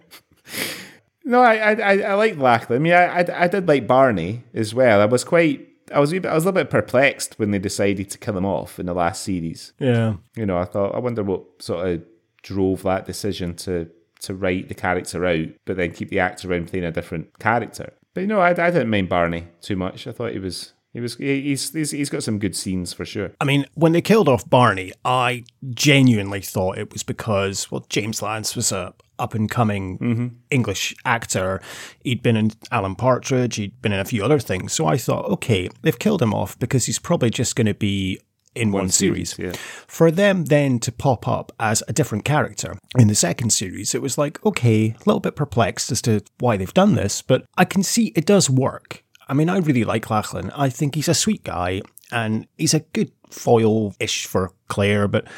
No, 1.31 1.41
I 1.43 1.75
I 1.75 1.99
I, 2.01 2.15
like 2.15 2.39
Lachlan. 2.39 2.77
I 2.77 2.83
mean, 2.83 2.93
I, 2.93 3.21
I 3.21 3.45
I 3.45 3.47
did 3.47 3.69
like 3.69 3.87
Barney 3.87 4.43
as 4.53 4.75
well. 4.75 5.01
I 5.01 5.05
was 5.05 5.23
quite. 5.23 5.69
I 5.95 6.01
was 6.01 6.13
a 6.13 6.19
bit, 6.19 6.29
I 6.29 6.35
was 6.35 6.45
a 6.45 6.49
little 6.49 6.61
bit 6.61 6.71
perplexed 6.71 7.39
when 7.39 7.53
they 7.53 7.61
decided 7.61 8.11
to 8.11 8.19
kill 8.19 8.37
him 8.37 8.45
off 8.45 8.81
in 8.81 8.87
the 8.87 8.95
last 8.95 9.23
series. 9.23 9.73
Yeah. 9.79 10.15
You 10.35 10.45
know, 10.45 10.59
I 10.59 10.65
thought 10.65 10.93
I 10.93 10.99
wonder 10.99 11.23
what 11.23 11.45
sort 11.61 11.87
of 11.87 12.03
drove 12.43 12.83
that 12.83 13.07
decision 13.07 13.55
to 13.57 13.89
to 14.23 14.35
write 14.35 14.69
the 14.69 14.75
character 14.75 15.27
out, 15.27 15.49
but 15.65 15.77
then 15.77 15.93
keep 15.93 16.11
the 16.11 16.21
actor 16.21 16.51
around 16.51 16.69
playing 16.69 16.85
a 16.85 16.93
different 16.93 17.39
character. 17.39 17.93
But 18.15 18.23
you 18.23 18.27
know, 18.27 18.41
I, 18.41 18.51
I 18.51 18.71
didn't 18.71 18.91
mind 18.91 19.09
Barney 19.09 19.47
too 19.61 19.77
much. 19.77 20.07
I 20.07 20.13
thought 20.13 20.33
he 20.33 20.39
was 20.39 20.73
he 20.93 21.01
was 21.01 21.17
he's, 21.17 21.73
he's 21.73 21.93
he's 21.93 22.11
got 22.11 22.23
some 22.23 22.39
good 22.39 22.57
scenes 22.57 22.93
for 22.93 23.05
sure. 23.05 23.31
I 23.41 23.45
mean, 23.45 23.67
when 23.75 23.93
they 23.93 24.03
killed 24.03 24.29
off 24.29 24.49
Barney, 24.49 24.93
I 25.05 25.45
genuinely 25.71 26.41
thought 26.41 26.79
it 26.79 26.93
was 26.93 27.03
because, 27.03 27.71
well, 27.71 27.87
James 27.89 28.23
Lance 28.23 28.57
was 28.57 28.73
a 28.73 28.95
up 29.21 29.35
and 29.35 29.51
coming 29.51 29.99
mm-hmm. 29.99 30.29
English 30.51 30.95
actor. 31.05 31.61
He'd 32.03 32.23
been 32.23 32.37
in 32.37 32.53
Alan 32.73 32.97
Partridge, 32.97 33.57
he'd 33.57 33.81
been 33.83 33.93
in 33.93 34.01
a 34.01 34.05
few 34.05 34.25
other 34.25 34.41
things. 34.41 34.73
So 34.73 34.87
I 34.87 34.97
thought, 34.97 35.27
okay, 35.27 35.69
they've 35.83 35.99
killed 35.99 36.23
him 36.23 36.35
off 36.35 36.59
because 36.59 36.87
he's 36.87 36.99
probably 36.99 37.31
just 37.31 37.55
going 37.55 37.67
to 37.67 37.75
be 37.75 38.19
in 38.55 38.73
one, 38.73 38.89
series. 38.89 39.35
series, 39.35 39.55
yeah. 39.55 39.61
For 39.87 40.11
them 40.11 40.47
then 40.47 40.79
to 40.81 40.93
pop 40.93 41.29
up 41.29 41.53
as 41.61 41.83
a 41.89 41.93
different 41.93 42.25
character 42.25 42.77
in 42.99 43.09
the 43.09 43.15
second 43.15 43.51
series, 43.51 43.95
it 43.95 44.03
was 44.03 44.19
like, 44.19 44.45
okay, 44.45 44.91
a 44.91 45.05
little 45.07 45.21
bit 45.21 45.37
perplexed 45.37 45.93
as 45.93 46.03
to 46.03 46.23
why 46.39 46.57
they've 46.57 46.75
done 46.75 46.95
this, 46.95 47.23
but 47.23 47.45
I 47.57 47.65
can 47.65 47.83
see 47.83 48.13
it 48.17 48.27
does 48.27 48.51
work. 48.51 49.05
I 49.29 49.35
mean, 49.35 49.49
I 49.49 49.59
really 49.59 49.85
like 49.85 50.11
Lachlan. 50.11 50.51
I 50.51 50.69
think 50.69 50.97
he's 50.97 51.09
a 51.09 51.15
sweet 51.15 51.45
guy 51.45 51.83
and 52.11 52.49
he's 52.59 52.75
a 52.75 52.81
good 52.81 53.13
foil 53.31 53.95
ish 54.01 54.27
for 54.27 54.53
Clare. 54.67 55.07
But 55.07 55.29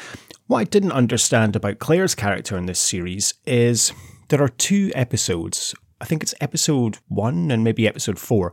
what 0.47 0.59
I 0.59 0.63
didn't 0.63 0.93
understand 0.93 1.55
about 1.55 1.79
Clare's 1.79 2.15
character 2.15 2.57
in 2.57 2.65
this 2.65 2.79
series 2.79 3.35
is 3.45 3.93
there 4.29 4.41
are 4.41 4.49
two 4.49 4.91
episodes. 4.95 5.75
I 6.01 6.05
think 6.05 6.23
it's 6.23 6.33
episode 6.41 6.97
one 7.07 7.51
and 7.51 7.63
maybe 7.63 7.87
episode 7.87 8.17
four, 8.17 8.51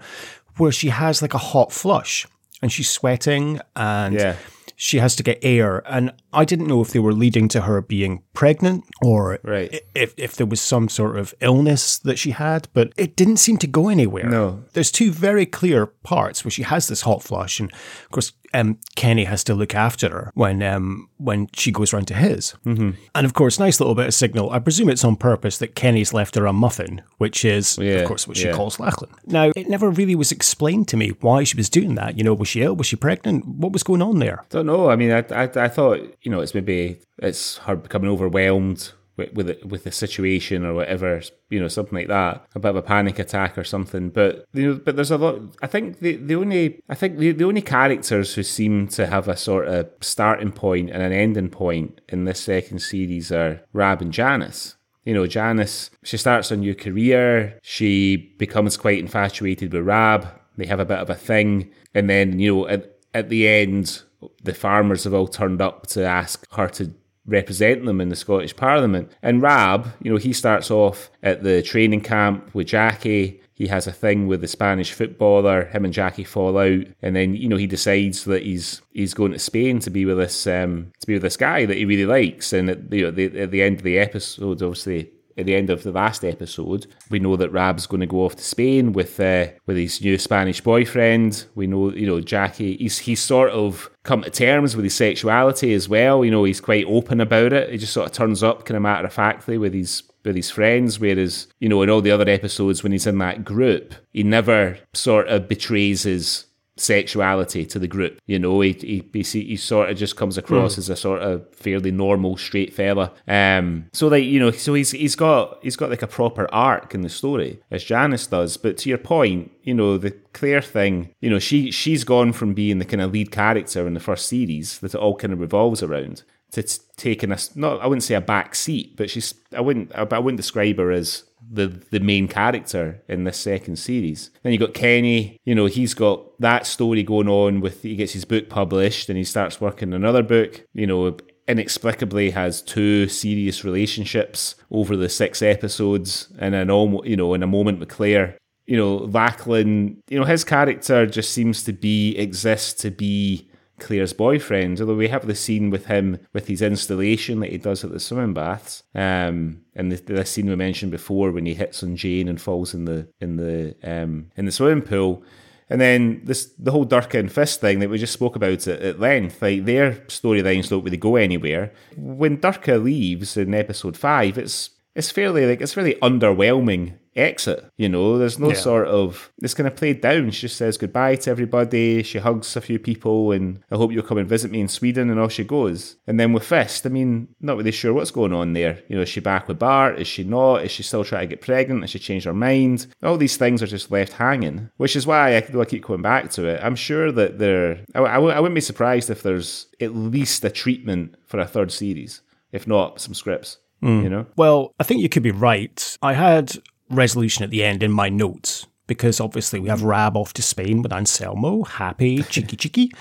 where 0.59 0.73
she 0.73 0.91
has 0.91 1.23
like 1.23 1.35
a 1.35 1.39
hot 1.39 1.73
flush 1.73 2.27
and 2.63 2.71
she's 2.73 2.89
sweating 2.91 3.61
and 3.77 4.15
Yeah. 4.15 4.37
she 4.77 4.99
has 4.99 5.15
to 5.17 5.23
get 5.23 5.39
air. 5.43 5.83
And 5.87 6.13
I 6.33 6.45
didn't 6.45 6.67
know 6.67 6.81
if 6.81 6.91
they 6.91 6.99
were 6.99 7.13
leading 7.13 7.49
to 7.49 7.63
her 7.63 7.81
being 7.83 8.23
pregnant 8.35 8.85
or 9.03 9.39
Right. 9.43 9.81
if, 9.95 10.15
if 10.17 10.37
there 10.37 10.47
was 10.47 10.61
some 10.61 10.89
sort 10.89 11.19
of 11.19 11.35
illness 11.41 11.99
that 11.99 12.19
she 12.19 12.31
had, 12.31 12.69
but 12.73 12.93
it 12.97 13.17
didn't 13.17 13.39
seem 13.39 13.59
to 13.59 13.67
go 13.67 13.89
anywhere. 13.89 14.29
No. 14.29 14.63
There's 14.73 14.91
two 14.91 15.11
very 15.13 15.45
clear 15.47 15.87
parts 15.87 16.45
where 16.45 16.51
she 16.51 16.63
has 16.63 16.89
this 16.89 17.03
hot 17.03 17.23
flush. 17.23 17.61
And 17.61 17.71
of 17.73 18.11
course, 18.11 18.33
um, 18.55 18.79
Kenny 18.97 19.25
has 19.25 19.45
to 19.45 19.55
look 19.55 19.75
after 19.75 20.09
her 20.09 20.33
when 20.35 20.63
um, 20.63 21.09
when 21.19 21.49
she 21.55 21.71
goes 21.71 21.93
round 21.93 22.09
to 22.09 22.15
his. 22.15 22.55
Mm-hmm. 22.65 22.91
And 23.15 23.27
of 23.27 23.35
course, 23.35 23.59
nice 23.59 23.81
little 23.81 23.95
bit 23.95 24.07
of 24.07 24.15
signal. 24.15 24.51
I 24.51 24.59
presume 24.59 24.89
it's 24.89 25.05
on 25.05 25.17
purpose 25.17 25.59
that 25.59 25.75
Kenny's 25.75 26.13
left 26.13 26.35
her 26.35 26.47
a 26.47 26.53
muffin, 26.53 27.03
which 27.19 27.45
is, 27.45 27.79
Yeah, 27.79 27.97
of 27.97 28.09
course, 28.09 28.27
what 28.27 28.37
she 28.37 28.51
calls 28.51 28.81
Lachlan. 28.81 29.11
Now, 29.27 29.53
it 29.55 29.69
never 29.69 29.91
really 29.91 30.15
was 30.15 30.33
explained 30.33 30.89
to 30.89 30.97
me 30.97 31.11
why 31.21 31.45
she 31.45 31.57
was 31.57 31.69
doing 31.69 31.95
that. 31.97 32.19
You 32.19 32.25
know, 32.25 32.35
was 32.35 32.49
she 32.49 32.63
ill? 32.63 32.77
Was 32.77 32.87
she 32.87 32.97
pregnant? 32.97 33.47
What 33.47 33.73
was 33.73 33.83
going 33.83 34.03
on 34.03 34.19
there? 34.19 34.45
Don't 34.51 34.67
know. 34.67 34.91
I 34.91 34.97
mean, 34.97 35.13
I, 35.13 35.25
I, 35.31 35.43
I 35.43 35.69
thought 35.69 36.01
you 36.23 36.31
know 36.31 36.41
it's 36.41 36.55
maybe 36.55 37.01
it's 37.19 37.59
her 37.59 37.77
becoming 37.77 38.11
overwhelmed 38.11 38.93
with 39.21 39.33
with, 39.35 39.51
it, 39.51 39.67
with 39.67 39.85
the 39.85 39.93
situation 39.93 40.65
or 40.65 40.75
whatever, 40.75 41.23
you 41.49 41.61
know, 41.61 41.69
something 41.69 41.95
like 41.95 42.09
that, 42.09 42.45
a 42.55 42.59
bit 42.59 42.71
of 42.71 42.77
a 42.77 42.83
panic 42.83 43.19
attack 43.19 43.57
or 43.57 43.65
something. 43.65 44.11
But 44.11 44.45
you 44.53 44.67
know, 44.67 44.81
but 44.85 44.97
there's 44.97 45.11
a 45.11 45.19
lot. 45.19 45.41
I 45.63 45.67
think 45.67 46.01
the 46.01 46.17
the 46.17 46.35
only 46.35 46.81
I 46.89 46.95
think 46.95 47.19
the, 47.19 47.33
the 47.33 47.45
only 47.45 47.63
characters 47.63 48.35
who 48.35 48.43
seem 48.43 48.89
to 48.89 49.07
have 49.07 49.29
a 49.29 49.37
sort 49.37 49.69
of 49.69 49.91
starting 50.01 50.53
point 50.53 50.91
and 50.91 51.03
an 51.03 51.13
ending 51.13 51.51
point 51.51 52.01
in 52.09 52.25
this 52.25 52.41
second 52.41 52.81
series 52.81 53.31
are 53.31 53.61
Rab 53.73 54.03
and 54.03 54.13
Janice. 54.13 54.77
You 55.05 55.15
know, 55.15 55.27
Janice, 55.27 55.91
she 56.03 56.17
starts 56.19 56.51
a 56.51 56.57
new 56.57 56.75
career. 56.75 57.59
She 57.63 58.17
becomes 58.39 58.77
quite 58.77 58.99
infatuated 58.99 59.73
with 59.73 59.87
Rab. 59.87 60.29
They 60.57 60.67
have 60.67 60.81
a 60.81 60.85
bit 60.85 60.99
of 60.99 61.09
a 61.09 61.15
thing. 61.15 61.73
And 61.95 62.09
then, 62.09 62.39
you 62.39 62.55
know, 62.55 62.69
at, 62.69 62.99
at 63.15 63.31
the 63.31 63.49
end, 63.49 64.03
the 64.43 64.55
farmers 64.55 65.05
have 65.05 65.15
all 65.15 65.27
turned 65.27 65.63
up 65.63 65.87
to 65.89 66.05
ask 66.05 66.47
her 66.53 66.69
to 66.69 66.93
represent 67.27 67.85
them 67.85 68.01
in 68.01 68.09
the 68.09 68.17
Scottish 68.17 68.57
Parliament. 68.57 69.13
And 69.23 69.43
Rab, 69.43 69.93
you 70.03 70.11
know, 70.11 70.17
he 70.17 70.33
starts 70.33 70.71
off 70.71 71.11
at 71.23 71.43
the 71.43 71.63
training 71.63 72.01
camp 72.01 72.55
with 72.55 72.69
Jackie. 72.69 73.41
He 73.55 73.67
has 73.67 73.87
a 73.87 73.93
thing 73.93 74.27
with 74.27 74.41
the 74.41 74.49
Spanish 74.49 74.93
footballer. 74.93 75.67
Him 75.67 75.85
and 75.85 75.93
Jackie 75.93 76.25
fall 76.25 76.57
out, 76.57 76.87
and 77.03 77.15
then 77.15 77.35
you 77.35 77.47
know 77.47 77.59
he 77.59 77.67
decides 77.67 78.25
that 78.25 78.43
he's 78.43 78.81
he's 78.91 79.13
going 79.13 79.33
to 79.33 79.39
Spain 79.39 79.81
to 79.81 79.91
be 79.91 80.07
with 80.07 80.17
this 80.17 80.47
um, 80.47 80.93
to 80.99 81.07
be 81.07 81.13
with 81.13 81.23
this 81.23 81.37
guy 81.37 81.67
that 81.67 81.77
he 81.77 81.85
really 81.85 82.07
likes. 82.07 82.55
And 82.55 82.71
at, 82.71 82.91
you 82.91 83.03
know, 83.03 83.11
the, 83.11 83.39
at 83.39 83.51
the 83.51 83.63
end 83.63 83.77
of 83.77 83.83
the 83.83 83.99
episode, 83.99 84.63
obviously 84.63 85.11
at 85.41 85.47
the 85.47 85.57
end 85.57 85.71
of 85.71 85.83
the 85.83 85.93
last 85.93 86.25
episode, 86.25 86.87
we 87.11 87.19
know 87.19 87.37
that 87.37 87.51
Rab's 87.51 87.87
going 87.87 88.01
to 88.01 88.07
go 88.07 88.25
off 88.25 88.37
to 88.37 88.45
Spain 88.45 88.93
with 88.93 89.19
uh, 89.19 89.49
with 89.67 89.77
his 89.77 90.01
new 90.01 90.19
Spanish 90.19 90.61
boyfriend. 90.61 91.47
We 91.55 91.67
know, 91.67 91.93
you 91.93 92.07
know, 92.07 92.21
Jackie. 92.21 92.77
He's 92.77 92.99
he's 92.99 93.21
sort 93.21 93.51
of 93.51 93.91
come 94.05 94.23
to 94.23 94.31
terms 94.31 94.77
with 94.77 94.85
his 94.85 94.95
sexuality 94.95 95.75
as 95.75 95.89
well. 95.89 96.25
You 96.25 96.31
know, 96.31 96.45
he's 96.45 96.61
quite 96.61 96.85
open 96.87 97.21
about 97.21 97.53
it. 97.53 97.71
He 97.71 97.79
just 97.79 97.93
sort 97.93 98.07
of 98.07 98.13
turns 98.13 98.43
up, 98.43 98.65
kind 98.65 98.77
of 98.77 98.83
matter 98.83 99.07
of 99.07 99.13
factly, 99.13 99.59
with 99.59 99.75
his 99.75 100.05
with 100.25 100.37
his 100.37 100.51
friends. 100.51 101.01
Whereas, 101.01 101.49
you 101.59 101.69
know, 101.69 101.83
in 101.83 101.91
all 101.91 102.03
the 102.03 102.11
other 102.13 102.29
episodes, 102.29 102.83
when 102.83 102.93
he's 102.93 103.07
in 103.07 103.19
that 103.19 103.45
group, 103.45 103.95
he 104.13 104.23
never 104.23 104.79
sort 104.93 105.29
of 105.29 105.49
betrays 105.49 106.05
his 106.05 106.47
sexuality 106.81 107.67
to 107.67 107.79
the 107.79 107.89
group. 107.89 108.19
You 108.27 108.39
know, 108.39 108.61
he 108.61 108.73
he, 108.73 109.05
he, 109.13 109.23
he 109.23 109.57
sort 109.57 109.91
of 109.91 109.97
just 109.97 110.17
comes 110.17 110.39
across 110.39 110.79
as 110.79 110.89
a 110.89 110.97
sort 110.97 111.23
of 111.23 111.47
fairly 111.55 111.91
normal 111.91 112.37
straight 112.37 112.73
fella. 112.73 113.13
Um, 113.29 113.87
so 113.93 114.09
like 114.09 114.25
you 114.25 114.41
know, 114.41 114.51
so 114.51 114.75
he's 114.75 114.93
he's 114.93 115.17
got 115.17 115.59
he's 115.63 115.77
got 115.77 115.91
like 115.91 116.03
a 116.03 116.07
proper 116.07 116.49
arc 116.53 116.95
in 116.95 117.03
the 117.03 117.09
story 117.09 117.61
as 117.71 117.85
Janice 117.85 118.27
does. 118.27 118.57
But 118.57 118.79
to 118.79 118.89
your 118.89 118.99
point, 118.99 119.51
you 119.63 119.75
know, 119.75 119.99
the 119.99 120.13
Clare 120.33 120.63
thing, 120.63 121.15
you 121.21 121.31
know, 121.31 121.39
she 121.39 121.71
she's 121.71 122.05
gone 122.05 122.33
from 122.33 122.55
being 122.55 122.79
the 122.79 122.85
kind 122.85 123.03
of 123.03 123.13
lead 123.13 123.31
character 123.31 123.87
in 123.87 123.95
the 123.95 124.01
first 124.01 124.27
series 124.27 124.79
that 124.81 124.95
it 124.95 124.99
all 124.99 125.17
kind 125.17 125.33
of 125.33 125.41
revolves 125.41 125.83
around 125.83 126.23
to 126.53 126.63
t- 126.63 126.83
taking 126.97 127.33
a 127.33 127.39
not 127.55 127.81
I 127.81 127.87
wouldn't 127.87 128.03
say 128.03 128.15
a 128.15 128.21
back 128.21 128.55
seat, 128.55 128.97
but 128.97 129.11
she's 129.11 129.35
I 129.57 129.61
wouldn't 129.61 129.93
I, 129.95 130.03
I 130.11 130.19
wouldn't 130.19 130.39
describe 130.39 130.79
her 130.79 130.91
as 130.91 131.25
the 131.51 131.67
the 131.91 132.01
main 132.01 132.29
character 132.29 133.03
in 133.09 133.25
this 133.25 133.37
second 133.37 133.77
series. 133.77 134.31
Then 134.43 134.53
you 134.53 134.59
got 134.59 134.75
Kenny, 134.75 135.39
you 135.45 135.55
know, 135.55 135.67
he's 135.67 135.95
got 135.95 136.41
that 136.41 136.67
story 136.67 137.03
going 137.03 137.29
on 137.29 137.61
with 137.61 137.83
he 137.83 137.97
gets 137.97 138.13
his 138.13 138.25
book 138.25 138.49
published 138.49 139.09
and 139.09 139.19
he 139.19 139.25
starts 139.25 139.61
working 139.61 139.93
another 139.93 140.23
book, 140.23 140.65
you 140.73 140.87
know, 140.87 141.17
inexplicably 141.49 142.31
has 142.31 142.63
two 142.63 143.09
serious 143.09 143.65
relationships 143.65 144.55
over 144.71 144.97
the 144.97 145.09
six 145.09 145.43
episodes 145.43 146.29
and 146.39 146.55
an 146.55 146.71
almost 146.71 147.07
you 147.07 147.17
know 147.17 147.35
in 147.35 147.43
a 147.43 147.49
moment 147.49 147.81
with 147.81 147.89
Clare. 147.89 148.37
You 148.67 148.77
know, 148.77 148.97
Lachlan, 148.99 150.01
you 150.09 150.17
know, 150.17 150.25
his 150.25 150.45
character 150.45 151.05
just 151.05 151.33
seems 151.33 151.65
to 151.65 151.73
be 151.73 152.17
exists 152.17 152.81
to 152.83 152.93
be 152.93 153.50
Clare's 153.81 154.13
boyfriend, 154.13 154.81
although 154.81 154.95
we 154.95 155.09
have 155.09 155.27
the 155.27 155.35
scene 155.35 155.71
with 155.71 155.87
him 155.87 156.19
with 156.33 156.47
his 156.47 156.63
installation 156.63 157.41
that 157.41 157.51
he 157.51 157.59
does 157.59 157.85
at 157.85 157.91
the 157.91 158.01
swimming 158.01 158.35
baths, 158.35 158.83
um, 158.95 159.63
and 159.75 159.91
the, 159.91 159.97
the 159.97 160.25
scene 160.25 160.49
we 160.49 160.57
mentioned 160.57 160.93
before 160.93 161.33
when 161.33 161.47
he 161.47 161.55
hits 161.55 161.83
on 161.83 161.97
Jane 161.97 162.29
and 162.29 162.41
falls 162.41 162.75
in 162.75 162.85
the 162.85 163.09
in 163.21 163.37
the 163.37 163.75
um, 163.83 164.31
in 164.37 164.45
the 164.45 164.53
swimming 164.53 164.83
pool. 164.85 165.23
And 165.69 165.81
then 165.81 166.23
this 166.25 166.47
the 166.59 166.73
whole 166.73 166.85
Dirka 166.85 167.19
and 167.19 167.31
Fist 167.31 167.61
thing 167.61 167.79
that 167.79 167.91
we 167.91 167.99
just 167.99 168.13
spoke 168.13 168.37
about 168.37 168.67
at, 168.67 168.81
at 168.83 169.01
length, 169.01 169.41
like 169.41 169.65
their 169.65 169.93
storylines 170.09 170.69
don't 170.69 170.85
really 170.85 170.97
go 170.97 171.17
anywhere. 171.17 171.73
When 171.97 172.39
Dirka 172.39 172.83
leaves 172.83 173.37
in 173.37 173.55
episode 173.55 173.97
five, 173.97 174.37
it's 174.37 174.71
it's 174.95 175.11
fairly 175.11 175.47
like 175.47 175.61
it's 175.61 175.77
really 175.77 175.95
underwhelming 175.97 176.95
exit. 177.17 177.65
You 177.77 177.89
know, 177.89 178.19
there's 178.19 178.39
no 178.39 178.49
Yeah. 178.49 178.55
sort 178.55 178.89
of 178.89 179.33
it's 179.43 179.55
kind 179.55 179.67
of 179.67 179.77
played 179.77 180.01
down. 180.01 180.31
She 180.31 180.43
just 180.43 180.57
says 180.57 180.77
goodbye 180.79 181.17
to 181.17 181.31
everybody. 181.31 182.03
She 182.03 182.19
hugs 182.19 182.57
a 182.57 182.61
few 182.61 182.79
people, 182.79 183.33
and 183.33 183.61
I 183.71 183.77
hope 183.77 183.93
you'll 183.93 184.03
come 184.03 184.19
and 184.19 184.29
visit 184.29 184.51
me 184.51 184.61
in 184.61 184.69
Sweden. 184.69 185.11
And 185.11 185.19
off 185.21 185.33
she 185.33 185.45
goes. 185.45 185.97
And 186.07 186.19
then 186.21 186.33
with 186.33 186.45
Fist, 186.45 186.87
I 186.87 186.89
mean, 186.89 187.29
not 187.41 187.57
really 187.57 187.73
sure 187.73 187.93
what's 187.93 188.11
going 188.11 188.33
on 188.33 188.53
there. 188.53 188.83
You 188.89 188.97
know, 188.97 189.03
is 189.03 189.09
she 189.09 189.21
back 189.21 189.49
with 189.49 189.59
Bart? 189.59 189.99
Is 189.99 190.07
she 190.07 190.25
not? 190.25 190.65
Is 190.65 190.71
she 190.71 190.83
still 190.83 191.05
trying 191.05 191.29
to 191.29 191.35
get 191.35 191.41
pregnant? 191.45 191.83
Has 191.83 191.91
she 191.91 191.99
changed 191.99 192.27
her 192.27 192.35
mind? 192.35 192.87
All 193.03 193.17
these 193.17 193.37
things 193.37 193.63
are 193.63 193.67
just 193.67 193.91
left 193.91 194.13
hanging, 194.15 194.71
which 194.77 194.95
is 194.97 195.07
why 195.07 195.35
I, 195.35 195.37
I 195.37 195.65
keep 195.65 195.85
going 195.85 196.03
back 196.03 196.31
to 196.33 196.47
it. 196.47 196.61
I'm 196.63 196.77
sure 196.77 197.11
that 197.13 197.39
there. 197.39 197.81
I, 197.95 198.01
I, 198.01 198.17
I 198.19 198.41
wouldn't 198.41 198.55
be 198.55 198.61
surprised 198.61 199.11
if 199.11 199.23
there's 199.23 199.67
at 199.81 199.95
least 199.95 200.45
a 200.45 200.51
treatment 200.51 201.15
for 201.27 201.39
a 201.41 201.47
third 201.47 201.73
series, 201.73 202.21
if 202.53 202.67
not 202.67 203.01
some 203.01 203.15
scripts. 203.15 203.59
Hmm. 203.81 204.03
You 204.03 204.11
know. 204.11 204.27
Well, 204.37 204.75
I 204.79 204.85
think 204.85 205.01
you 205.01 205.09
could 205.09 205.23
be 205.23 205.31
right. 205.31 205.97
I 206.03 206.13
had 206.13 206.53
resolution 206.91 207.45
at 207.45 207.51
the 207.51 207.63
end 207.65 207.83
in 207.83 207.93
my 207.93 208.09
notes 208.09 208.67
because 208.87 209.21
obviously 209.21 209.61
we 209.61 209.69
have 209.69 209.83
Rab 209.83 210.17
off 210.17 210.33
to 210.35 210.43
Spain 210.43 210.83
with 210.83 210.93
Anselmo, 210.93 211.63
happy, 211.65 212.23
cheeky, 212.25 212.57
cheeky. 212.57 212.93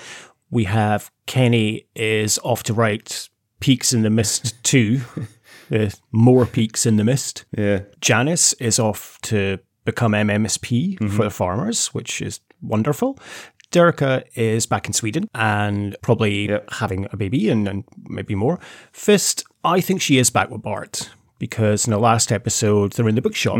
We 0.52 0.66
have 0.66 1.12
Kenny 1.26 1.88
is 1.96 2.40
off 2.44 2.64
to 2.64 2.74
write 2.74 3.30
Peaks 3.60 3.92
in 3.94 4.04
the 4.04 4.10
Mist 4.10 4.56
2, 4.64 5.02
uh, 5.74 5.90
more 6.12 6.46
Peaks 6.46 6.86
in 6.86 6.98
the 6.98 7.04
Mist. 7.04 7.46
Yeah. 7.58 7.82
Janice 8.02 8.54
is 8.54 8.78
off 8.80 9.18
to 9.24 9.58
become 9.86 10.12
MMSP 10.12 10.98
for 11.12 11.24
the 11.24 11.30
farmers, 11.32 11.88
which 11.88 12.22
is 12.22 12.40
wonderful. 12.62 13.18
Dirka 13.72 14.24
is 14.36 14.66
back 14.66 14.88
in 14.88 14.94
Sweden 14.94 15.28
and 15.36 15.96
probably 16.02 16.50
Yep. 16.50 16.74
having 16.74 17.08
a 17.12 17.18
baby 17.18 17.50
and, 17.50 17.68
and 17.68 17.84
maybe 18.08 18.34
more. 18.36 18.60
Fist, 18.92 19.44
I 19.64 19.82
think 19.82 20.02
she 20.02 20.18
is 20.18 20.30
back 20.32 20.50
with 20.50 20.62
Bart 20.64 21.10
because 21.40 21.86
in 21.88 21.92
the 21.92 22.00
last 22.00 22.32
episode 22.32 22.92
they're 22.94 23.08
in 23.10 23.16
the 23.16 23.22
bookshop 23.22 23.58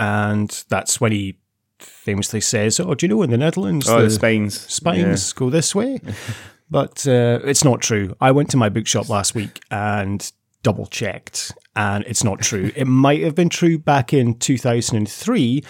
and 0.00 0.64
that's 0.68 1.00
when 1.00 1.12
he 1.12 1.38
famously 1.78 2.40
says, 2.40 2.80
"Oh, 2.80 2.94
do 2.94 3.04
you 3.06 3.10
know 3.10 3.22
in 3.22 3.30
the 3.30 3.36
Netherlands 3.36 3.88
Oh, 3.88 4.00
the 4.02 4.10
spines. 4.10 4.58
spines 4.60 5.32
go 5.34 5.50
this 5.50 5.74
way. 5.74 6.00
but 6.70 7.06
uh, 7.06 7.40
it's 7.44 7.64
not 7.64 7.80
true. 7.82 8.14
I 8.20 8.30
went 8.32 8.50
to 8.50 8.56
my 8.56 8.68
bookshop 8.70 9.08
last 9.08 9.34
week 9.34 9.60
and 9.70 10.32
double 10.62 10.86
checked, 10.86 11.52
and 11.76 12.02
it's 12.06 12.24
not 12.24 12.40
true. 12.40 12.72
it 12.74 12.86
might 13.06 13.22
have 13.22 13.34
been 13.34 13.48
true 13.50 13.78
back 13.78 14.12
in 14.14 14.38
2003, 14.38 15.62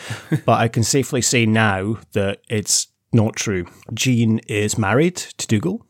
but 0.44 0.60
I 0.60 0.68
can 0.68 0.84
safely 0.84 1.20
say 1.22 1.44
now 1.44 1.98
that 2.12 2.40
it's 2.48 2.86
not 3.12 3.34
true. 3.36 3.66
Jean 3.92 4.38
is 4.46 4.78
married 4.78 5.16
to 5.16 5.46
Dougal. 5.46 5.84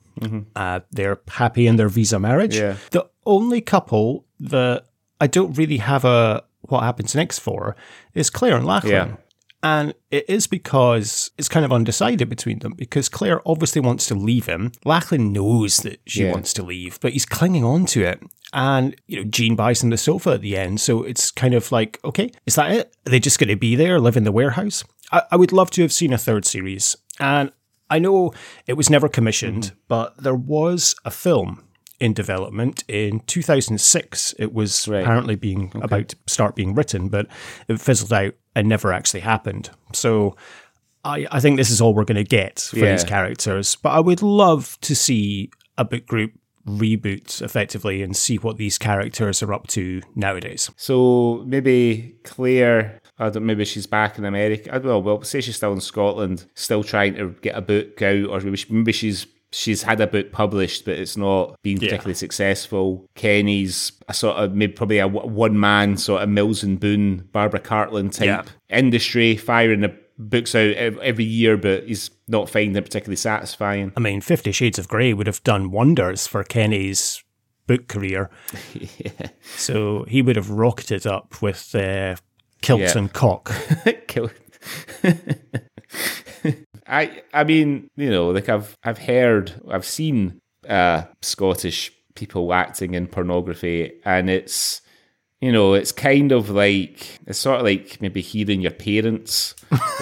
Uh, 0.57 0.81
they're 0.93 1.21
happy 1.29 1.67
in 1.67 1.77
their 1.77 1.91
visa 1.91 2.19
marriage. 2.19 2.57
Yeah. 2.57 2.77
The 2.91 3.07
only 3.27 3.61
couple 3.61 4.25
that 4.41 4.87
I 5.21 5.27
don't 5.27 5.57
really 5.57 5.79
have 5.79 6.05
a 6.05 6.45
what 6.63 6.83
happens 6.83 7.15
next 7.15 7.39
for 7.39 7.77
is 8.15 8.31
Clare 8.31 8.57
and 8.57 8.67
Lachlan. 8.67 8.93
Yeah. 9.11 9.17
And 9.63 9.95
it 10.11 10.27
is 10.29 10.47
because 10.47 11.31
it's 11.39 11.49
kind 11.49 11.65
of 11.65 11.73
undecided 11.73 12.29
between 12.29 12.59
them 12.61 12.75
because 12.77 13.09
Clare 13.09 13.41
obviously 13.47 13.81
wants 13.81 14.07
to 14.07 14.15
leave 14.15 14.47
him. 14.47 14.71
Lachlan 14.85 15.33
knows 15.33 15.79
that 15.79 16.01
she 16.07 16.25
Yeah. 16.25 16.33
wants 16.33 16.53
to 16.55 16.63
leave, 16.63 17.01
but 17.01 17.13
he's 17.13 17.25
clinging 17.27 17.65
on 17.65 17.87
to 17.87 18.03
it. 18.05 18.23
And, 18.53 18.95
you 19.07 19.17
know, 19.19 19.25
Jean 19.29 19.57
buys 19.57 19.83
him 19.83 19.91
the 19.91 19.97
sofa 19.97 20.31
at 20.33 20.41
the 20.43 20.57
end. 20.57 20.81
So 20.81 21.03
it's 21.03 21.31
kind 21.33 21.55
of 21.55 21.73
like, 21.73 21.99
okay, 22.05 22.31
is 22.47 22.55
that 22.57 22.71
it? 22.71 22.95
Are 23.07 23.11
they 23.11 23.19
just 23.19 23.39
going 23.39 23.49
to 23.49 23.57
be 23.57 23.75
there, 23.75 23.99
live 23.99 24.17
in 24.17 24.25
the 24.25 24.31
warehouse? 24.33 24.85
I, 25.11 25.23
I 25.33 25.37
would 25.37 25.53
love 25.53 25.71
to 25.73 25.83
have 25.83 25.93
seen 25.93 26.13
a 26.13 26.19
third 26.19 26.45
series. 26.45 26.97
And 27.19 27.51
I 27.91 27.99
know 27.99 28.33
it 28.67 28.75
was 28.75 28.91
never 28.91 29.09
commissioned, 29.09 29.63
Mm-hmm. 29.65 29.77
but 29.89 30.17
there 30.23 30.35
was 30.35 30.95
a 31.05 31.11
film 31.11 31.65
in 32.01 32.13
development 32.13 32.85
in 32.89 33.21
2006. 33.21 34.35
It 34.39 34.53
was 34.53 34.87
Right. 34.89 35.03
apparently 35.03 35.35
being 35.37 35.73
about 35.77 36.09
to 36.09 36.17
start 36.27 36.55
being 36.55 36.75
written, 36.75 37.09
but 37.09 37.27
it 37.69 37.81
fizzled 37.81 38.13
out 38.13 38.35
and 38.55 38.69
never 38.69 38.93
actually 38.93 39.21
happened. 39.21 39.71
So 39.93 40.37
I, 41.05 41.27
I 41.31 41.41
think 41.41 41.57
this 41.57 41.71
is 41.71 41.81
all 41.81 41.95
we're 41.95 42.05
going 42.05 42.17
to 42.17 42.25
get 42.25 42.59
for 42.61 42.79
Yeah. 42.79 42.93
these 42.93 43.05
characters. 43.05 43.77
But 43.77 43.91
I 43.91 44.01
would 44.01 44.23
love 44.23 44.77
to 44.83 44.95
see 44.95 45.51
a 45.79 45.85
book 45.85 46.07
group 46.07 46.33
reboot 46.67 47.41
effectively 47.43 48.03
and 48.03 48.17
see 48.17 48.37
what 48.37 48.57
these 48.57 48.77
characters 48.77 49.43
are 49.43 49.53
up 49.53 49.69
to 49.69 50.03
nowadays. 50.17 50.69
So 50.77 51.45
maybe 51.47 52.17
Clare, 52.25 53.01
I 53.19 53.31
don't, 53.31 53.47
maybe 53.47 53.65
she's 53.65 53.87
back 53.87 54.19
in 54.19 54.25
America. 54.25 54.75
I 54.75 54.79
well, 54.79 55.01
well, 55.01 55.23
say 55.23 55.41
she's 55.41 55.57
still 55.57 55.73
in 55.73 55.81
Scotland, 55.81 56.47
still 56.55 56.83
trying 56.83 57.15
to 57.15 57.37
get 57.41 57.57
a 57.57 57.61
book 57.61 58.03
out, 58.03 58.27
or 58.27 58.41
maybe, 58.41 58.57
she, 58.57 58.73
maybe 58.73 58.93
she's 58.93 59.27
she's 59.57 59.83
had 59.85 60.01
a 60.01 60.07
book 60.07 60.33
published, 60.33 60.85
but 60.85 60.99
it's 60.99 61.17
not 61.17 61.57
been 61.63 61.77
Yeah. 61.79 61.89
particularly 61.89 62.15
successful. 62.15 63.07
Kenny's 63.15 63.93
a 64.09 64.15
sort 64.15 64.37
of 64.37 64.55
maybe 64.55 64.73
probably 64.73 64.99
a 64.99 65.09
one 65.09 65.59
man 65.59 65.97
sort 65.97 66.23
of 66.23 66.29
Mills 66.29 66.63
and 66.63 66.79
Boon, 66.79 67.29
Barbara 67.33 67.61
Cartland 67.61 68.13
type 68.13 68.27
Yeah. 68.27 68.43
industry, 68.79 69.37
firing 69.37 69.81
the 69.81 69.95
books 70.19 70.55
out 70.55 70.75
every 70.77 71.25
year, 71.25 71.57
but 71.57 71.85
he's 71.87 72.11
not 72.29 72.49
finding 72.51 72.77
it 72.77 72.83
particularly 72.85 73.17
satisfying. 73.17 73.93
I 73.97 74.01
mean, 74.01 74.21
Fifty 74.21 74.53
Shades 74.53 74.79
of 74.79 74.89
Grey 74.89 75.13
would 75.13 75.27
have 75.27 75.43
done 75.45 75.71
wonders 75.71 76.27
for 76.27 76.43
Kenny's 76.45 77.23
book 77.67 77.89
career. 77.89 78.31
So 79.57 80.05
he 80.09 80.23
would 80.23 80.37
have 80.37 80.51
rocketed 80.51 81.07
up 81.07 81.41
with 81.43 81.75
uh, 81.75 82.17
kilts 82.63 82.95
Yeah. 82.95 82.99
and 82.99 83.13
cock. 83.13 83.51
Kill- 84.07 84.31
I 86.89 87.23
I 87.33 87.45
mean, 87.45 87.91
you 87.97 88.11
know, 88.11 88.31
like 88.31 88.49
I've 88.49 88.77
I've 88.85 88.99
heard, 88.99 89.61
I've 89.71 89.85
seen 89.85 90.41
uh, 90.69 91.05
Scottish 91.23 91.93
people 92.15 92.53
acting 92.53 92.95
in 92.95 93.07
pornography, 93.07 94.01
and 94.05 94.31
it's 94.31 94.83
you 95.41 95.53
know, 95.53 95.75
it's 95.75 95.93
kind 95.93 96.33
of 96.33 96.49
like 96.51 97.21
it's 97.27 97.39
sort 97.39 97.61
of 97.61 97.67
like 97.67 98.01
maybe 98.01 98.21
hearing 98.23 98.63
your 98.63 98.71
parents 98.73 99.55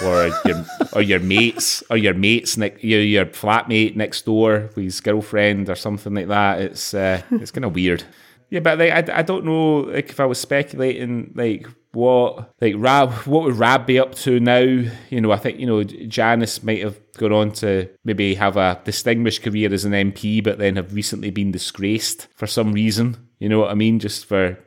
or 0.03 0.31
your 0.45 0.65
or 0.93 1.01
your 1.01 1.19
mates 1.19 1.83
or 1.89 1.97
your 1.97 2.13
mates 2.13 2.57
your 2.57 3.01
your 3.01 3.25
flatmate 3.25 3.95
next 3.95 4.25
door 4.25 4.69
his 4.75 5.01
girlfriend 5.01 5.69
or 5.69 5.75
something 5.75 6.13
like 6.13 6.27
that. 6.27 6.61
It's 6.61 6.93
uh, 6.93 7.21
it's 7.31 7.51
kind 7.51 7.65
of 7.65 7.75
weird. 7.75 8.03
Yeah, 8.49 8.59
but 8.59 8.79
like, 8.79 8.91
I, 9.09 9.19
I 9.19 9.21
don't 9.21 9.45
know 9.45 9.79
like 9.79 10.09
if 10.09 10.19
I 10.19 10.25
was 10.25 10.39
speculating 10.39 11.31
like 11.35 11.67
what 11.95 12.53
like 12.61 12.75
Rab 12.77 13.11
what 13.25 13.43
would 13.43 13.55
Rab 13.55 13.85
be 13.85 13.97
up 13.97 14.13
to 14.15 14.39
now? 14.39 14.59
You 14.59 15.21
know, 15.21 15.31
I 15.31 15.37
think 15.37 15.59
you 15.59 15.65
know 15.65 15.83
Janice 15.83 16.61
might 16.61 16.83
have 16.83 16.99
gone 17.13 17.31
on 17.31 17.51
to 17.53 17.89
maybe 18.03 18.35
have 18.35 18.57
a 18.57 18.79
distinguished 18.83 19.41
career 19.43 19.73
as 19.73 19.85
an 19.85 19.93
MP, 19.93 20.43
but 20.43 20.59
then 20.59 20.75
have 20.75 20.93
recently 20.93 21.31
been 21.31 21.51
disgraced 21.51 22.27
for 22.35 22.47
some 22.47 22.73
reason. 22.73 23.17
You 23.39 23.49
know 23.49 23.59
what 23.59 23.71
I 23.71 23.75
mean? 23.75 23.99
Just 23.99 24.25
for 24.25 24.57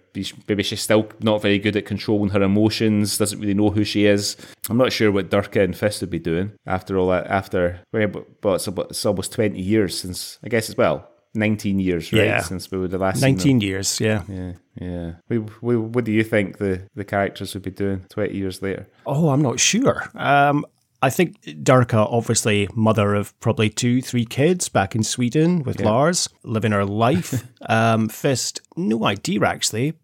maybe 0.49 0.63
she's 0.63 0.81
still 0.81 1.09
not 1.21 1.43
very 1.43 1.59
good 1.59 1.77
at 1.77 1.87
controlling 1.87 2.31
her 2.31 2.43
emotions, 2.43 3.19
doesn't 3.19 3.41
really 3.41 3.55
know 3.55 3.71
who 3.71 3.85
she 3.85 4.07
is. 4.07 4.37
I'm 4.69 4.77
not 4.77 4.93
sure 4.93 5.13
what 5.13 5.31
Dirka 5.31 5.63
and 5.63 5.77
Fist 5.77 6.01
would 6.01 6.11
be 6.11 6.19
doing 6.19 6.53
after 6.67 6.99
all 6.99 7.09
that. 7.11 7.27
After 7.27 7.81
well, 7.93 8.25
but 8.41 8.55
it's, 8.55 8.67
it's 8.67 9.07
almost 9.07 9.33
20 9.33 9.61
years 9.61 9.99
since 9.99 10.39
I 10.43 10.49
guess 10.49 10.69
as 10.69 10.77
well. 10.77 11.09
19 11.39 11.79
years, 11.79 12.13
right? 12.13 12.25
Yeah. 12.25 12.41
Since 12.41 12.71
we 12.71 12.79
were 12.79 12.89
the 12.89 12.99
last 12.99 13.21
seen 13.21 13.35
19 13.37 13.61
years, 13.61 14.01
yeah. 14.01 14.23
Yeah, 14.29 14.53
yeah. 14.81 15.13
We, 15.29 15.39
we, 15.61 15.77
what 15.77 16.05
do 16.05 16.13
you 16.13 16.25
think 16.25 16.59
the, 16.59 16.83
the 16.95 17.05
characters 17.05 17.55
would 17.55 17.63
be 17.63 17.71
doing 17.71 18.05
20 18.09 18.37
years 18.37 18.61
later? 18.63 18.87
Oh, 19.07 19.31
I'm 19.31 19.43
not 19.43 19.61
sure. 19.61 20.11
Um, 20.15 20.67
I 21.01 21.11
think 21.11 21.41
Dirka, 21.43 22.07
obviously 22.11 22.69
mother 22.75 23.15
of 23.15 23.39
probably 23.41 23.71
two, 23.71 24.03
three 24.03 24.25
kids 24.25 24.69
back 24.69 24.95
in 24.97 25.03
Sweden 25.05 25.63
with 25.63 25.81
Lars, 25.81 26.29
living 26.43 26.73
her 26.73 26.85
life. 26.85 27.45
um, 27.69 28.09
Fist, 28.09 28.61
no 28.77 29.05
idea 29.05 29.45
actually. 29.45 29.95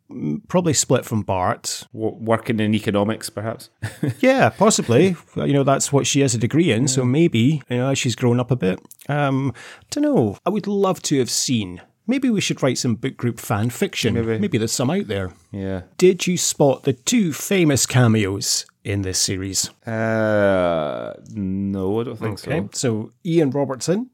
Probably 0.46 0.72
split 0.72 1.04
from 1.04 1.22
Bart. 1.22 1.88
W- 1.92 2.14
working 2.20 2.60
in 2.60 2.74
economics, 2.74 3.28
perhaps? 3.30 3.70
Yeah, 4.20 4.50
possibly. 4.50 5.16
you 5.34 5.52
know, 5.52 5.64
that's 5.64 5.92
what 5.92 6.06
she 6.06 6.20
has 6.20 6.34
a 6.34 6.38
degree 6.38 6.70
in, 6.70 6.86
so 6.86 7.04
maybe, 7.04 7.62
you 7.68 7.76
know, 7.78 7.94
she's 7.94 8.14
grown 8.14 8.38
up 8.38 8.50
a 8.52 8.56
bit. 8.56 8.78
Um, 9.08 9.52
don't 9.90 10.04
know. 10.04 10.38
I 10.46 10.50
would 10.50 10.66
love 10.68 11.02
to 11.02 11.18
have 11.18 11.30
seen. 11.30 11.80
Maybe 12.06 12.30
we 12.30 12.40
should 12.40 12.62
write 12.62 12.78
some 12.78 12.94
book 12.96 13.16
group 13.16 13.40
fan 13.40 13.70
fiction. 13.70 14.14
Maybe. 14.14 14.38
maybe 14.38 14.58
there's 14.58 14.72
some 14.72 14.90
out 14.90 15.08
there. 15.08 15.32
yeah. 15.50 15.82
Did 15.96 16.26
you 16.26 16.36
spot 16.36 16.84
the 16.84 16.92
two 16.92 17.32
famous 17.32 17.86
cameos 17.86 18.66
in 18.84 19.02
this 19.02 19.18
series? 19.18 19.70
Uh, 19.86 21.14
no, 21.32 22.00
I 22.00 22.04
don't 22.04 22.16
think 22.18 22.46
Okay, 22.46 22.60
so. 22.60 22.68
so 22.72 23.12
Ian 23.24 23.50
Robertson. 23.50 24.10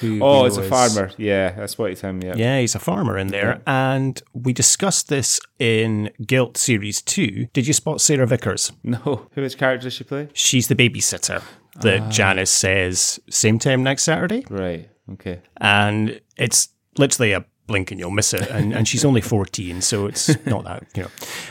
Who 0.00 0.20
Oh, 0.22 0.46
it's 0.46 0.56
a 0.56 0.62
farmer. 0.62 1.10
Yeah, 1.18 1.50
that's 1.52 1.76
what 1.76 1.90
it's 1.90 2.00
him. 2.00 2.22
Yeah. 2.22 2.32
Yeah, 2.34 2.60
he's 2.60 2.74
a 2.74 2.78
farmer 2.78 3.18
in 3.18 3.26
there. 3.26 3.60
And 3.66 4.22
we 4.32 4.54
discussed 4.54 5.08
this 5.10 5.38
in 5.58 6.10
Guilt 6.26 6.56
Series 6.56 7.02
2. 7.02 7.48
Did 7.52 7.66
you 7.66 7.74
spot 7.74 8.00
Sarah 8.00 8.26
Vickers? 8.26 8.72
No. 8.82 8.98
Who 8.98 9.28
which 9.42 9.58
character 9.58 9.84
does 9.86 9.92
she 9.92 10.04
play? 10.04 10.28
She's 10.32 10.68
the 10.68 10.74
babysitter 10.74 11.42
that 11.82 12.00
Ah. 12.00 12.08
Janice 12.10 12.50
says, 12.50 13.20
same 13.28 13.58
time 13.58 13.82
next 13.82 14.04
Saturday. 14.04 14.46
Right. 14.48 14.88
Okay. 15.12 15.40
And 15.58 16.22
it's 16.38 16.70
literally 16.96 17.32
a 17.32 17.44
blink 17.66 17.90
and 17.90 18.00
you'll 18.00 18.10
miss 18.10 18.34
it. 18.34 18.48
And, 18.50 18.72
and 18.72 18.86
she's 18.86 19.04
only 19.04 19.20
14, 19.20 19.80
so 19.80 20.06
it's 20.06 20.28
not 20.46 20.64
that, 20.64 20.84
you 20.94 21.02
know. 21.02 21.10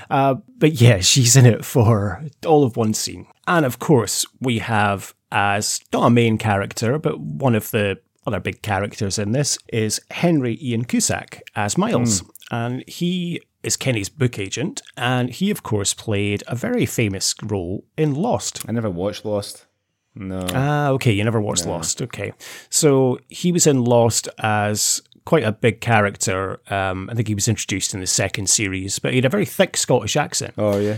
Uh, 0.10 0.36
but 0.58 0.74
yeah, 0.82 1.00
she's 1.00 1.36
in 1.36 1.46
it 1.46 1.66
for 1.66 2.24
all 2.46 2.64
of 2.64 2.78
one 2.78 2.94
scene. 2.94 3.28
And 3.48 3.66
of 3.66 3.80
course, 3.80 4.26
we 4.40 4.60
have 4.60 5.14
as 5.32 5.82
not 5.94 6.08
a 6.08 6.10
main 6.10 6.38
character, 6.38 6.98
but 7.00 7.20
one 7.20 7.56
of 7.56 7.72
the 7.72 8.00
other 8.26 8.40
big 8.40 8.62
characters 8.62 9.18
in 9.18 9.32
this 9.32 9.58
is 9.72 10.00
Henry 10.12 10.58
Ian 10.62 10.86
Cusick 10.86 11.42
as 11.56 11.78
Miles. 11.78 12.24
And 12.52 12.84
he 12.88 13.42
is 13.64 13.78
Kenny's 13.78 14.10
book 14.10 14.38
agent. 14.38 14.82
And 14.98 15.30
he, 15.30 15.52
of 15.52 15.64
course, 15.64 15.94
played 15.94 16.44
a 16.48 16.56
very 16.56 16.86
famous 16.86 17.34
role 17.44 17.86
in 17.98 18.14
Lost. 18.14 18.64
I 18.68 18.72
never 18.72 18.90
watched 18.90 19.26
Lost. 19.26 19.66
No. 20.14 20.46
Ah, 20.54 20.90
okay. 20.90 21.12
You 21.12 21.24
never 21.24 21.40
watched 21.40 21.66
Lost. 21.66 22.02
Okay. 22.02 22.34
So 22.70 23.20
he 23.30 23.52
was 23.52 23.66
in 23.66 23.84
Lost 23.84 24.28
as 24.40 25.02
quite 25.26 25.44
a 25.44 25.52
big 25.52 25.82
character. 25.82 26.60
Um, 26.74 27.10
I 27.10 27.16
think 27.16 27.28
he 27.28 27.36
was 27.36 27.48
introduced 27.48 27.94
in 27.94 28.00
the 28.00 28.08
second 28.08 28.50
series, 28.50 29.00
but 29.00 29.12
he 29.12 29.18
had 29.18 29.26
a 29.26 29.30
very 29.30 29.46
thick 29.46 29.78
Scottish 29.78 30.16
accent. 30.16 30.54
oh, 30.58 30.80
yeah. 30.80 30.98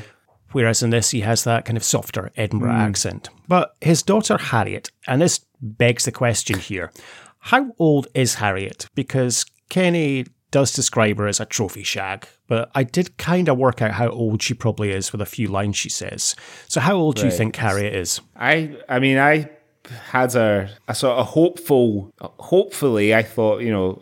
Whereas 0.51 0.83
in 0.83 0.91
this, 0.91 1.09
he 1.09 1.21
has 1.21 1.45
that 1.45 1.65
kind 1.65 1.77
of 1.77 1.83
softer 1.83 2.31
Edinburgh 2.37 2.73
accent. 2.73 3.27
But 3.47 3.75
his 3.81 4.03
daughter, 4.03 4.37
Harriet, 4.37 4.91
and 5.07 5.19
this 5.19 5.43
begs 5.59 6.05
the 6.05 6.11
question 6.11 6.59
here 6.59 6.91
how 7.39 7.73
old 7.77 8.07
is 8.13 8.35
Harriet? 8.35 8.87
Because 8.95 9.45
Kenny 9.69 10.25
does 10.51 10.71
describe 10.71 11.17
her 11.17 11.27
as 11.27 11.41
a 11.41 11.45
trophy 11.45 11.83
shag, 11.83 12.25
but 12.47 12.71
I 12.73 12.83
did 12.83 13.17
kind 13.17 13.49
of 13.49 13.57
work 13.57 13.81
out 13.81 13.91
how 13.91 14.09
old 14.09 14.41
she 14.41 14.53
probably 14.53 14.91
is 14.91 15.11
with 15.11 15.19
a 15.19 15.25
few 15.25 15.47
lines 15.47 15.75
she 15.75 15.89
says. 15.89 16.35
So, 16.69 16.79
how 16.79 16.95
old 16.95 17.15
do 17.17 17.25
you 17.25 17.31
think 17.31 17.55
Harriet 17.55 17.93
is? 17.95 18.21
I 18.35 18.77
I 18.87 18.99
mean 18.99 19.17
I 19.17 19.49
had 20.11 20.33
a, 20.35 20.69
a 20.87 20.95
sort 20.95 21.17
of 21.19 21.27
hopeful 21.27 22.13
hopefully 22.39 23.13
I 23.13 23.23
thought 23.23 23.61
you 23.61 23.71
know 23.71 24.01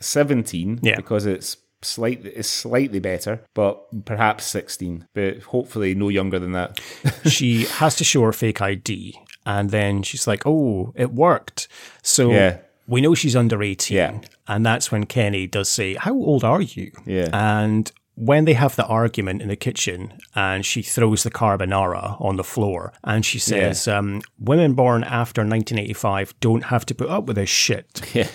17 0.00 0.80
Yeah. 0.82 0.96
because 0.96 1.26
it's 1.26 1.56
slightly 1.82 2.30
it's 2.30 2.48
slightly 2.48 2.98
better 3.00 3.42
but 3.54 3.82
perhaps 4.04 4.44
16 4.46 5.06
but 5.14 5.42
hopefully 5.44 5.94
no 5.94 6.08
younger 6.08 6.38
than 6.38 6.52
that 6.52 6.78
she 7.28 7.64
has 7.64 7.96
to 7.96 8.04
show 8.04 8.22
her 8.22 8.32
fake 8.32 8.60
ID, 8.60 9.18
and 9.46 9.70
then 9.70 10.02
she's 10.02 10.26
like, 10.26 10.42
"Oh, 10.46 10.92
it 10.94 11.12
worked." 11.12 11.68
So 12.02 12.30
Yeah. 12.30 12.58
we 12.86 13.00
know 13.00 13.14
she's 13.14 13.34
under 13.34 13.62
eighteen, 13.62 13.96
Yeah. 13.96 14.20
and 14.46 14.64
that's 14.66 14.92
when 14.92 15.06
Kenny 15.06 15.46
does 15.46 15.70
say, 15.70 15.94
"How 15.94 16.12
old 16.12 16.44
are 16.44 16.60
you?" 16.60 16.92
Yeah. 17.06 17.30
and 17.32 17.90
when 18.28 18.44
they 18.44 18.52
have 18.54 18.74
the 18.76 18.84
argument 18.86 19.40
in 19.42 19.48
the 19.48 19.56
kitchen, 19.56 20.12
and 20.34 20.64
she 20.66 20.82
throws 20.82 21.22
the 21.22 21.30
carbonara 21.30 22.20
on 22.20 22.36
the 22.36 22.44
floor, 22.44 22.92
and 23.02 23.24
she 23.24 23.38
says, 23.38 23.88
um, 23.88 24.20
"Women 24.38 24.74
born 24.74 25.02
after 25.04 25.40
1985 25.40 26.34
don't 26.40 26.64
have 26.64 26.84
to 26.86 26.94
put 26.94 27.08
up 27.08 27.24
with 27.26 27.36
this 27.36 27.50
shit." 27.50 27.86
yeah 28.14 28.28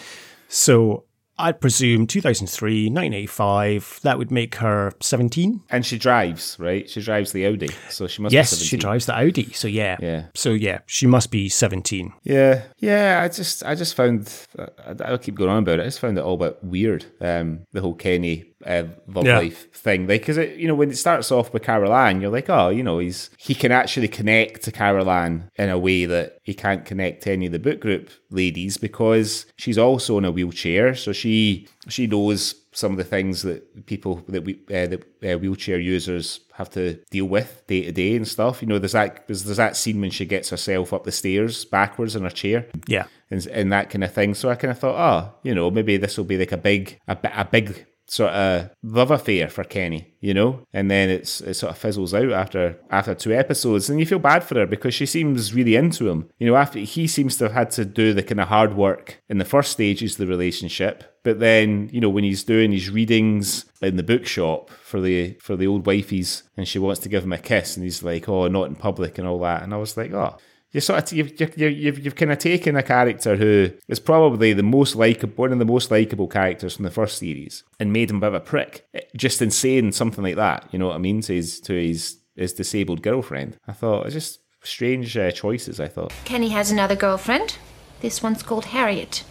So. 0.47 1.03
I'd 1.37 1.59
presume 1.59 2.07
2003, 2.07 2.87
1985, 2.89 3.99
that 4.03 4.17
would 4.17 4.31
make 4.31 4.55
her 4.55 4.93
17. 5.01 5.63
and 5.69 5.85
she 5.85 5.97
drives 5.97 6.55
right 6.59 6.89
she 6.89 7.01
drives 7.01 7.33
the 7.33 7.45
Audi 7.45 7.69
so 7.89 8.07
she 8.07 8.21
must 8.21 8.31
Yes, 8.31 8.51
be 8.51 8.63
she 8.63 8.77
17. 8.77 8.79
drives 8.79 9.05
the 9.05 9.17
Audi. 9.19 9.51
So 9.51 9.67
yeah. 9.67 9.97
Yeah. 10.01 10.27
So 10.33 10.51
yeah, 10.51 10.79
she 10.85 11.07
must 11.07 11.31
be 11.31 11.49
17. 11.49 12.13
Yeah, 12.23 12.63
yeah. 12.79 13.19
I 13.21 13.27
just, 13.27 13.65
I 13.65 13.75
just 13.75 13.95
found. 13.95 14.31
I- 14.57 14.95
I'll 15.03 15.17
keep 15.17 15.35
going 15.35 15.49
on 15.49 15.63
about 15.63 15.79
it. 15.79 15.81
I 15.81 15.85
just 15.85 15.99
found 15.99 16.17
it 16.17 16.21
all 16.23 16.35
a 16.35 16.37
bit 16.51 16.63
weird. 16.63 17.03
Um, 17.19 17.65
the 17.73 17.81
whole 17.81 17.95
Kenny 17.95 18.45
uh, 18.65 18.83
love 19.07 19.25
Yeah. 19.25 19.39
life 19.39 19.71
thing, 19.73 20.07
like, 20.07 20.21
because 20.21 20.37
it, 20.37 20.57
you 20.57 20.67
know, 20.67 20.75
when 20.75 20.89
it 20.89 20.97
starts 20.97 21.31
off 21.31 21.53
with 21.53 21.63
Caroline, 21.63 22.21
you're 22.21 22.31
like, 22.31 22.49
oh, 22.49 22.69
you 22.69 22.83
know, 22.83 22.99
he's 22.99 23.29
he 23.37 23.53
can 23.55 23.71
actually 23.71 24.07
connect 24.07 24.63
to 24.63 24.71
Caroline 24.71 25.49
in 25.55 25.69
a 25.69 25.77
way 25.77 26.05
that 26.05 26.37
he 26.43 26.53
can't 26.53 26.85
connect 26.85 27.23
to 27.23 27.31
any 27.31 27.45
of 27.45 27.51
the 27.51 27.59
book 27.59 27.79
group 27.79 28.09
ladies 28.29 28.77
because 28.77 29.45
she's 29.57 29.77
also 29.77 30.17
in 30.17 30.25
a 30.25 30.31
wheelchair, 30.31 30.95
so 30.95 31.11
she 31.13 31.67
she 31.87 32.07
knows 32.07 32.55
some 32.71 32.91
of 32.91 32.97
the 32.97 33.03
things 33.05 33.43
that 33.43 33.85
people 33.85 34.21
that 34.27 34.43
we 34.43 34.53
uh, 34.69 34.87
that 34.87 35.03
uh, 35.23 35.37
wheelchair 35.37 35.79
users 35.79 36.41
have 36.53 36.69
to 36.69 36.95
deal 37.11 37.25
with 37.25 37.63
day 37.67 37.83
to 37.83 37.91
day 37.91 38.15
and 38.15 38.27
stuff. 38.27 38.61
You 38.61 38.67
know, 38.67 38.79
there's 38.79 38.91
that 38.93 39.27
there's, 39.27 39.43
there's 39.43 39.57
that 39.57 39.77
scene 39.77 40.01
when 40.01 40.09
she 40.11 40.25
gets 40.25 40.49
herself 40.49 40.91
up 40.91 41.03
the 41.03 41.11
stairs 41.11 41.63
backwards 41.65 42.15
in 42.15 42.23
her 42.23 42.29
chair 42.29 42.65
Yeah. 42.87 43.05
and, 43.29 43.45
and 43.47 43.71
that 43.71 43.89
kind 43.89 44.03
of 44.03 44.13
thing. 44.13 44.33
So 44.33 44.49
I 44.49 44.55
kind 44.55 44.71
of 44.71 44.79
thought, 44.79 44.95
oh, 44.97 45.35
you 45.43 45.53
know, 45.55 45.69
maybe 45.71 45.95
this 45.97 46.17
will 46.17 46.25
be 46.25 46.37
like 46.37 46.51
a 46.53 46.57
big, 46.57 46.99
a, 47.07 47.17
a 47.35 47.45
big 47.45 47.85
sort 48.07 48.31
of 48.31 48.69
love 48.83 49.11
affair 49.11 49.49
for 49.49 49.63
Kenny, 49.63 50.13
you 50.19 50.33
know. 50.33 50.61
And 50.73 50.89
then 50.89 51.09
it's 51.09 51.41
it 51.41 51.55
sort 51.55 51.71
of 51.71 51.77
fizzles 51.77 52.13
out 52.13 52.31
after 52.31 52.79
after 52.89 53.15
two 53.15 53.33
episodes, 53.33 53.89
and 53.89 53.99
you 53.99 54.05
feel 54.05 54.19
bad 54.19 54.43
for 54.43 54.55
her 54.55 54.65
because 54.65 54.93
she 54.93 55.05
seems 55.05 55.53
really 55.53 55.75
into 55.75 56.09
him. 56.09 56.29
You 56.37 56.47
know, 56.47 56.55
after 56.55 56.79
he 56.79 57.07
seems 57.07 57.37
to 57.37 57.45
have 57.45 57.53
had 57.53 57.71
to 57.71 57.85
do 57.85 58.13
the 58.13 58.23
kind 58.23 58.41
of 58.41 58.47
hard 58.47 58.75
work 58.75 59.21
in 59.29 59.37
the 59.37 59.45
first 59.45 59.71
stages 59.71 60.13
of 60.13 60.17
the 60.19 60.27
relationship. 60.27 61.03
But 61.23 61.39
then, 61.39 61.89
you 61.91 61.99
know, 61.99 62.09
when 62.09 62.23
he's 62.23 62.43
doing 62.43 62.71
his 62.71 62.89
readings 62.89 63.65
in 63.81 63.95
the 63.97 64.03
bookshop 64.03 64.69
for 64.69 65.01
the 65.01 65.33
for 65.41 65.55
the 65.55 65.67
old 65.67 65.85
wifeys, 65.85 66.43
and 66.55 66.67
she 66.67 66.79
wants 66.79 66.99
to 67.01 67.09
give 67.09 67.23
him 67.23 67.33
a 67.33 67.37
kiss, 67.37 67.75
and 67.75 67.83
he's 67.83 68.03
like, 68.03 68.29
"Oh, 68.29 68.47
not 68.47 68.67
in 68.67 68.75
public," 68.75 69.17
and 69.17 69.27
all 69.27 69.39
that. 69.39 69.63
And 69.63 69.73
I 69.73 69.77
was 69.77 69.97
like, 69.97 70.13
"Oh, 70.13 70.37
you 70.75 70.81
sort 70.81 71.09
of 71.09 71.17
you've 71.17 71.39
you've, 71.39 71.57
you've, 71.57 71.99
you've 71.99 72.15
kind 72.15 72.33
of 72.33 72.37
taken 72.37 72.75
a 72.75 72.83
character 72.83 73.37
who 73.37 73.71
is 73.87 73.97
probably 73.97 74.51
the 74.51 74.61
most 74.61 74.93
likable, 74.93 75.33
one 75.37 75.53
of 75.53 75.59
the 75.59 75.65
most 75.65 75.89
likable 75.89 76.27
characters 76.27 76.75
from 76.75 76.83
the 76.83 76.91
first 76.91 77.17
series, 77.17 77.63
and 77.79 77.93
made 77.93 78.09
him 78.09 78.17
a 78.17 78.19
bit 78.19 78.27
of 78.27 78.33
a 78.33 78.39
prick, 78.41 78.85
just 79.15 79.41
in 79.41 79.51
saying 79.51 79.93
something 79.93 80.21
like 80.21 80.35
that. 80.35 80.67
You 80.71 80.79
know 80.79 80.87
what 80.87 80.95
I 80.95 80.99
mean? 80.99 81.21
To 81.21 81.33
his 81.33 81.61
to 81.61 81.73
his 81.73 82.17
his 82.35 82.51
disabled 82.51 83.01
girlfriend. 83.01 83.57
I 83.65 83.71
thought 83.71 84.05
it's 84.05 84.15
just 84.15 84.41
strange 84.63 85.15
uh, 85.17 85.31
choices. 85.31 85.79
I 85.79 85.87
thought. 85.87 86.11
Kenny 86.25 86.49
has 86.49 86.71
another 86.71 86.95
girlfriend. 86.97 87.57
This 88.01 88.21
one's 88.21 88.43
called 88.43 88.65
Harriet. 88.65 89.23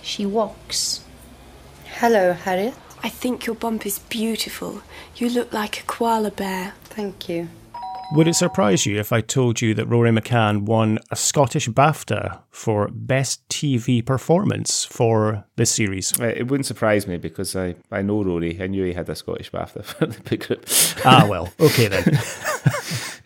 She 0.00 0.24
walks. 0.24 1.02
Hello, 1.86 2.34
Harriet. 2.34 2.74
I 3.02 3.08
think 3.08 3.46
your 3.46 3.56
bump 3.56 3.84
is 3.84 3.98
beautiful. 3.98 4.82
You 5.16 5.28
look 5.28 5.52
like 5.52 5.80
a 5.80 5.82
koala 5.86 6.30
bear. 6.30 6.74
Thank 6.84 7.28
you. 7.28 7.48
Would 8.12 8.28
it 8.28 8.34
surprise 8.34 8.86
you 8.86 8.98
if 9.00 9.12
I 9.12 9.20
told 9.20 9.60
you 9.60 9.74
that 9.74 9.86
Rory 9.86 10.10
McCann 10.10 10.62
won 10.62 10.98
a 11.10 11.16
Scottish 11.16 11.68
BAFTA 11.68 12.42
for 12.50 12.88
Best 12.92 13.48
TV 13.48 14.04
Performance 14.06 14.84
for 14.84 15.44
this 15.56 15.72
series? 15.72 16.18
Uh, 16.20 16.26
It 16.26 16.46
wouldn't 16.48 16.66
surprise 16.66 17.08
me 17.08 17.16
because 17.16 17.56
I, 17.56 17.74
I 17.90 18.02
know 18.02 18.22
Rory. 18.22 18.60
I 18.62 18.68
knew 18.68 18.84
he 18.84 18.92
had 18.92 19.08
a 19.08 19.16
Scottish 19.16 19.50
BAFTA 19.50 19.84
for 19.84 20.06
the 20.06 20.20
big 20.30 20.46
group. 20.46 20.64
ah, 21.04 21.26
well, 21.28 21.52
okay 21.60 21.88
then. 21.88 22.18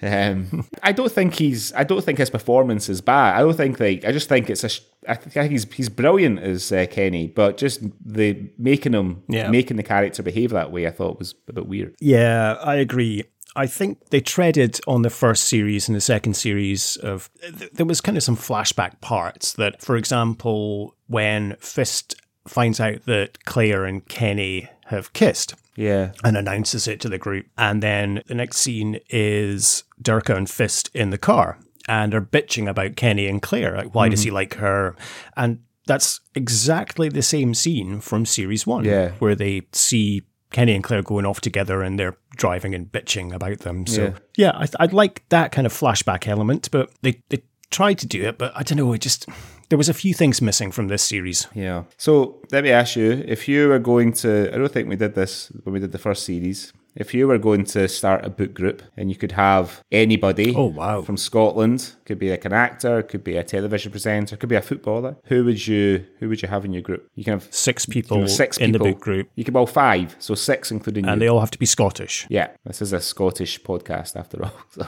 Um, 0.00 0.64
I 0.80 0.92
don't 0.92 1.10
think 1.10 1.34
he's. 1.34 1.72
I 1.72 1.82
don't 1.82 2.04
think 2.04 2.18
his 2.18 2.30
performance 2.30 2.88
is 2.88 3.00
bad. 3.00 3.34
I 3.34 3.40
don't 3.40 3.56
think 3.56 3.80
like. 3.80 4.04
I 4.04 4.12
just 4.12 4.28
think 4.28 4.48
it's 4.48 4.62
a. 4.62 4.70
I 5.10 5.14
think 5.16 5.50
he's 5.50 5.64
he's 5.72 5.88
brilliant 5.88 6.38
as 6.38 6.70
uh, 6.70 6.86
Kenny, 6.88 7.26
but 7.26 7.56
just 7.56 7.82
the 8.06 8.48
making 8.56 8.92
him 8.92 9.24
Yeah. 9.28 9.50
making 9.50 9.76
the 9.76 9.82
character 9.82 10.22
behave 10.22 10.50
that 10.50 10.70
way, 10.70 10.86
I 10.86 10.92
thought 10.92 11.18
was 11.18 11.34
a 11.48 11.52
bit 11.52 11.66
weird. 11.66 11.96
Yeah, 11.98 12.58
I 12.62 12.76
agree. 12.76 13.24
I 13.58 13.66
think 13.66 14.10
they 14.10 14.20
treaded 14.20 14.78
on 14.86 15.02
the 15.02 15.10
first 15.10 15.44
series 15.48 15.88
and 15.88 15.96
the 15.96 16.00
second 16.00 16.34
series 16.34 16.96
of 16.98 17.28
there 17.72 17.84
was 17.84 18.00
kind 18.00 18.16
of 18.16 18.22
some 18.22 18.36
flashback 18.36 19.00
parts 19.00 19.52
that, 19.54 19.82
for 19.82 19.96
example, 19.96 20.94
when 21.08 21.56
Fist 21.58 22.14
finds 22.46 22.78
out 22.78 23.04
that 23.06 23.44
Clare 23.46 23.84
and 23.84 24.06
Kenny 24.06 24.68
have 24.86 25.12
kissed 25.12 25.54
Yeah, 25.74 26.12
and 26.22 26.36
announces 26.36 26.86
it 26.86 27.00
to 27.00 27.08
the 27.08 27.18
group, 27.18 27.46
and 27.58 27.82
then 27.82 28.22
the 28.28 28.34
next 28.36 28.58
scene 28.58 29.00
is 29.10 29.82
Dirka 30.00 30.36
and 30.36 30.48
Fist 30.48 30.88
in 30.94 31.10
the 31.10 31.18
car 31.18 31.58
and 31.88 32.14
are 32.14 32.20
bitching 32.20 32.70
about 32.70 32.94
Kenny 32.94 33.26
and 33.26 33.42
Clare, 33.42 33.76
like 33.76 33.92
why 33.92 34.08
does 34.08 34.20
mm-hmm. 34.20 34.28
he 34.28 34.30
like 34.30 34.54
her, 34.54 34.94
and 35.36 35.58
that's 35.84 36.20
exactly 36.36 37.08
the 37.08 37.22
same 37.22 37.54
scene 37.54 38.00
from 38.00 38.24
series 38.24 38.68
one, 38.68 38.84
Yeah. 38.84 39.10
where 39.18 39.34
they 39.34 39.62
see 39.72 40.22
Kenny 40.50 40.74
and 40.74 40.82
Clare 40.82 41.02
going 41.02 41.26
off 41.26 41.40
together 41.40 41.82
and 41.82 41.98
they're 41.98 42.16
driving 42.36 42.74
and 42.74 42.90
bitching 42.90 43.32
about 43.34 43.58
them. 43.60 43.86
So 43.86 44.02
Yeah. 44.04 44.12
yeah, 44.36 44.50
I, 44.54 44.66
I'd 44.80 44.92
like 44.92 45.22
that 45.28 45.52
kind 45.52 45.66
of 45.66 45.72
flashback 45.72 46.26
element, 46.26 46.70
but 46.70 46.90
they 47.02 47.22
they 47.28 47.42
tried 47.70 47.98
to 47.98 48.06
do 48.06 48.22
it, 48.26 48.38
but 48.38 48.52
I 48.56 48.62
don't 48.62 48.78
know, 48.78 48.92
it 48.94 49.00
just 49.02 49.26
there 49.68 49.76
was 49.76 49.90
a 49.90 49.94
few 49.94 50.14
things 50.14 50.40
missing 50.40 50.72
from 50.72 50.88
this 50.88 51.02
series. 51.02 51.46
yeah. 51.54 51.84
So 51.98 52.40
let 52.50 52.64
me 52.64 52.70
ask 52.70 52.96
you: 52.96 53.22
if 53.26 53.46
you 53.48 53.68
were 53.68 53.78
going 53.78 54.12
to, 54.14 54.48
I 54.54 54.56
don't 54.56 54.72
think 54.72 54.88
we 54.88 54.96
did 54.96 55.14
this 55.14 55.52
when 55.64 55.74
we 55.74 55.80
did 55.80 55.92
the 55.92 55.98
first 55.98 56.24
series. 56.24 56.72
If 56.98 57.14
you 57.14 57.28
were 57.28 57.38
going 57.38 57.64
to 57.76 57.86
start 57.88 58.24
a 58.24 58.28
book 58.30 58.52
group 58.54 58.82
and 58.96 59.08
you 59.08 59.16
could 59.16 59.32
have 59.32 59.82
anybody, 59.92 60.52
Oh, 60.56 60.66
wow. 60.66 61.00
from 61.02 61.16
Scotland, 61.16 61.92
could 62.04 62.18
be 62.18 62.28
like 62.30 62.44
an 62.44 62.52
actor, 62.52 63.02
could 63.02 63.22
be 63.22 63.36
a 63.36 63.44
television 63.44 63.92
presenter, 63.92 64.36
could 64.36 64.48
be 64.48 64.56
a 64.56 64.60
footballer. 64.60 65.16
Who 65.30 65.44
would 65.44 65.64
you 65.66 66.04
who 66.18 66.28
would 66.28 66.42
you 66.42 66.48
have 66.48 66.64
in 66.64 66.72
your 66.72 66.82
group? 66.82 67.06
You 67.14 67.22
can 67.24 67.34
have 67.34 67.46
Six 67.54 67.86
people 67.86 68.18
have 68.20 68.30
six 68.30 68.58
in 68.58 68.72
people. 68.72 68.86
the 68.86 68.92
book 68.92 69.00
group, 69.00 69.30
You 69.36 69.44
could 69.44 69.54
well 69.54 69.66
five, 69.66 70.16
so 70.18 70.34
six 70.34 70.70
including 70.72 71.04
you. 71.04 71.10
and 71.12 71.20
you. 71.20 71.26
they 71.26 71.30
all 71.30 71.40
have 71.40 71.52
to 71.52 71.58
be 71.58 71.66
Scottish. 71.66 72.26
Yeah, 72.28 72.48
this 72.64 72.82
is 72.82 72.92
a 72.92 73.00
Scottish 73.00 73.60
podcast 73.62 74.16
after 74.16 74.42
all. 74.44 74.52
So. 74.70 74.86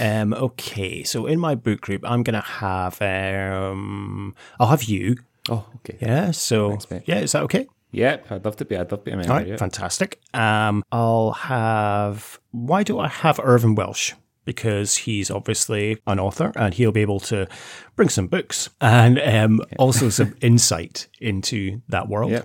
Um, 0.00 0.32
okay, 0.34 1.02
so 1.02 1.26
in 1.26 1.38
my 1.40 1.54
book 1.56 1.80
group, 1.80 2.02
I'm 2.04 2.22
gonna 2.22 2.40
have 2.40 3.00
um, 3.02 4.34
I'll 4.60 4.68
have 4.68 4.84
you. 4.84 5.16
oh, 5.48 5.66
okay. 5.76 5.98
Yeah. 6.00 6.30
So 6.30 6.78
yeah, 7.04 7.18
is 7.20 7.32
that 7.32 7.42
okay? 7.44 7.66
Yep, 7.92 8.30
I'd 8.30 8.44
love 8.44 8.56
to 8.56 8.64
be. 8.64 8.76
I'd 8.76 8.90
love 8.90 9.00
to 9.00 9.04
be 9.04 9.10
a 9.12 9.16
member. 9.16 9.32
All 9.32 9.38
right, 9.38 9.48
yeah. 9.48 9.56
fantastic. 9.56 10.20
Um, 10.34 10.84
I'll 10.92 11.32
have. 11.32 12.40
Why 12.52 12.82
do 12.82 12.98
I 12.98 13.08
have 13.08 13.40
Irvine 13.42 13.74
Welsh? 13.74 14.14
Because 14.44 14.96
he's 14.96 15.30
obviously 15.30 15.98
an 16.06 16.18
author 16.18 16.50
and 16.56 16.74
he'll 16.74 16.92
be 16.92 17.02
able 17.02 17.20
to 17.20 17.46
bring 17.94 18.08
some 18.08 18.26
books 18.26 18.70
and 18.80 19.20
um, 19.20 19.60
also 19.78 20.08
some 20.08 20.34
insight 20.40 21.08
into 21.20 21.82
that 21.88 22.08
world. 22.08 22.32
Yeah. 22.32 22.42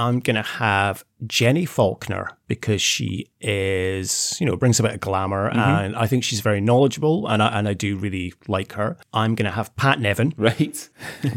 I'm 0.00 0.20
going 0.20 0.36
to 0.36 0.42
have 0.42 1.04
Jenny 1.26 1.66
Falconer 1.66 2.36
because 2.48 2.80
she 2.80 3.26
is, 3.40 4.36
you 4.40 4.46
know, 4.46 4.56
brings 4.56 4.80
a 4.80 4.82
bit 4.82 4.94
of 4.94 5.00
glamour 5.00 5.50
mm-hmm. 5.50 5.58
and 5.58 5.96
I 5.96 6.06
think 6.06 6.24
she's 6.24 6.40
very 6.40 6.60
knowledgeable 6.60 7.26
and 7.28 7.42
I, 7.42 7.58
and 7.58 7.68
I 7.68 7.74
do 7.74 7.96
really 7.96 8.32
like 8.48 8.72
her. 8.72 8.96
I'm 9.12 9.34
going 9.34 9.44
to 9.44 9.50
have 9.52 9.74
Pat 9.76 10.00
Nevin 10.00 10.32
Right. 10.38 10.88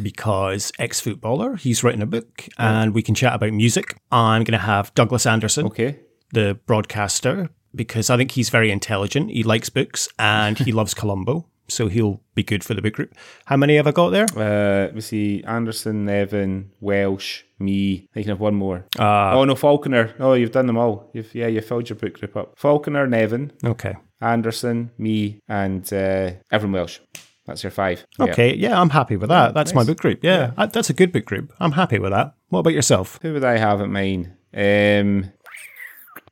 because 0.01 0.71
ex 0.79 1.01
footballer, 1.01 1.55
he's 1.57 1.83
written 1.83 2.01
a 2.01 2.05
book 2.05 2.47
and 2.57 2.93
we 2.93 3.01
can 3.01 3.15
chat 3.15 3.35
about 3.35 3.51
music. 3.51 3.97
I'm 4.11 4.43
going 4.43 4.57
to 4.57 4.65
have 4.65 4.93
Douglas 4.95 5.25
Anderson, 5.25 5.65
Okay. 5.67 5.99
the 6.31 6.57
broadcaster, 6.65 7.49
because 7.75 8.09
I 8.09 8.17
think 8.17 8.31
he's 8.31 8.49
very 8.49 8.71
intelligent. 8.71 9.31
He 9.31 9.43
likes 9.43 9.69
books 9.69 10.07
and 10.17 10.57
he 10.57 10.71
loves 10.79 10.93
Columbo. 10.93 11.47
So 11.73 11.87
he'll 11.87 12.21
be 12.35 12.43
good 12.43 12.63
for 12.63 12.73
the 12.73 12.81
book 12.81 12.93
group. 12.93 13.13
How 13.45 13.57
many 13.57 13.75
have 13.77 13.87
I 13.87 13.91
got 13.91 14.09
there? 14.11 14.25
Uh, 14.35 14.91
we 14.93 15.01
see 15.01 15.43
Anderson, 15.45 16.05
Nevin, 16.05 16.71
Welsh, 16.79 17.43
me. 17.59 18.07
I 18.15 18.21
can 18.21 18.29
have 18.29 18.39
one 18.39 18.55
more. 18.55 18.85
Uh, 18.97 19.31
oh 19.33 19.43
no, 19.45 19.55
Falconer. 19.55 20.13
Oh, 20.19 20.33
you've 20.33 20.51
done 20.51 20.67
them 20.67 20.77
all. 20.77 21.09
You've 21.13 21.33
yeah, 21.35 21.47
you 21.47 21.61
filled 21.61 21.89
your 21.89 21.97
book 21.97 22.13
group 22.19 22.35
up. 22.37 22.53
Falconer, 22.57 23.07
Nevin, 23.07 23.51
Okay. 23.63 23.95
Anderson, 24.21 24.91
me, 24.97 25.39
and 25.49 25.91
uh, 25.91 26.31
Evan 26.51 26.71
Welsh. 26.71 26.99
That's 27.45 27.61
your 27.61 27.71
five. 27.71 28.05
Okay. 28.19 28.55
Yeah, 28.55 28.79
I'm 28.79 28.91
happy 28.91 29.17
with 29.17 29.27
that. 29.29 29.53
That's 29.53 29.73
my 29.73 29.83
book 29.83 29.97
group. 29.99 30.19
Yeah, 30.23 30.51
I- 30.55 30.67
that's 30.67 30.89
a 30.89 30.93
good 30.93 31.11
book 31.11 31.25
group. 31.25 31.51
I'm 31.59 31.73
happy 31.73 31.99
with 31.99 32.11
that. 32.11 32.35
What 32.49 32.59
about 32.59 32.73
yourself? 32.73 33.19
Who 33.21 33.33
would 33.33 33.43
I 33.43 33.57
have 33.57 33.81
at 33.81 33.89
mine? 33.89 34.37
Um, 34.53 35.31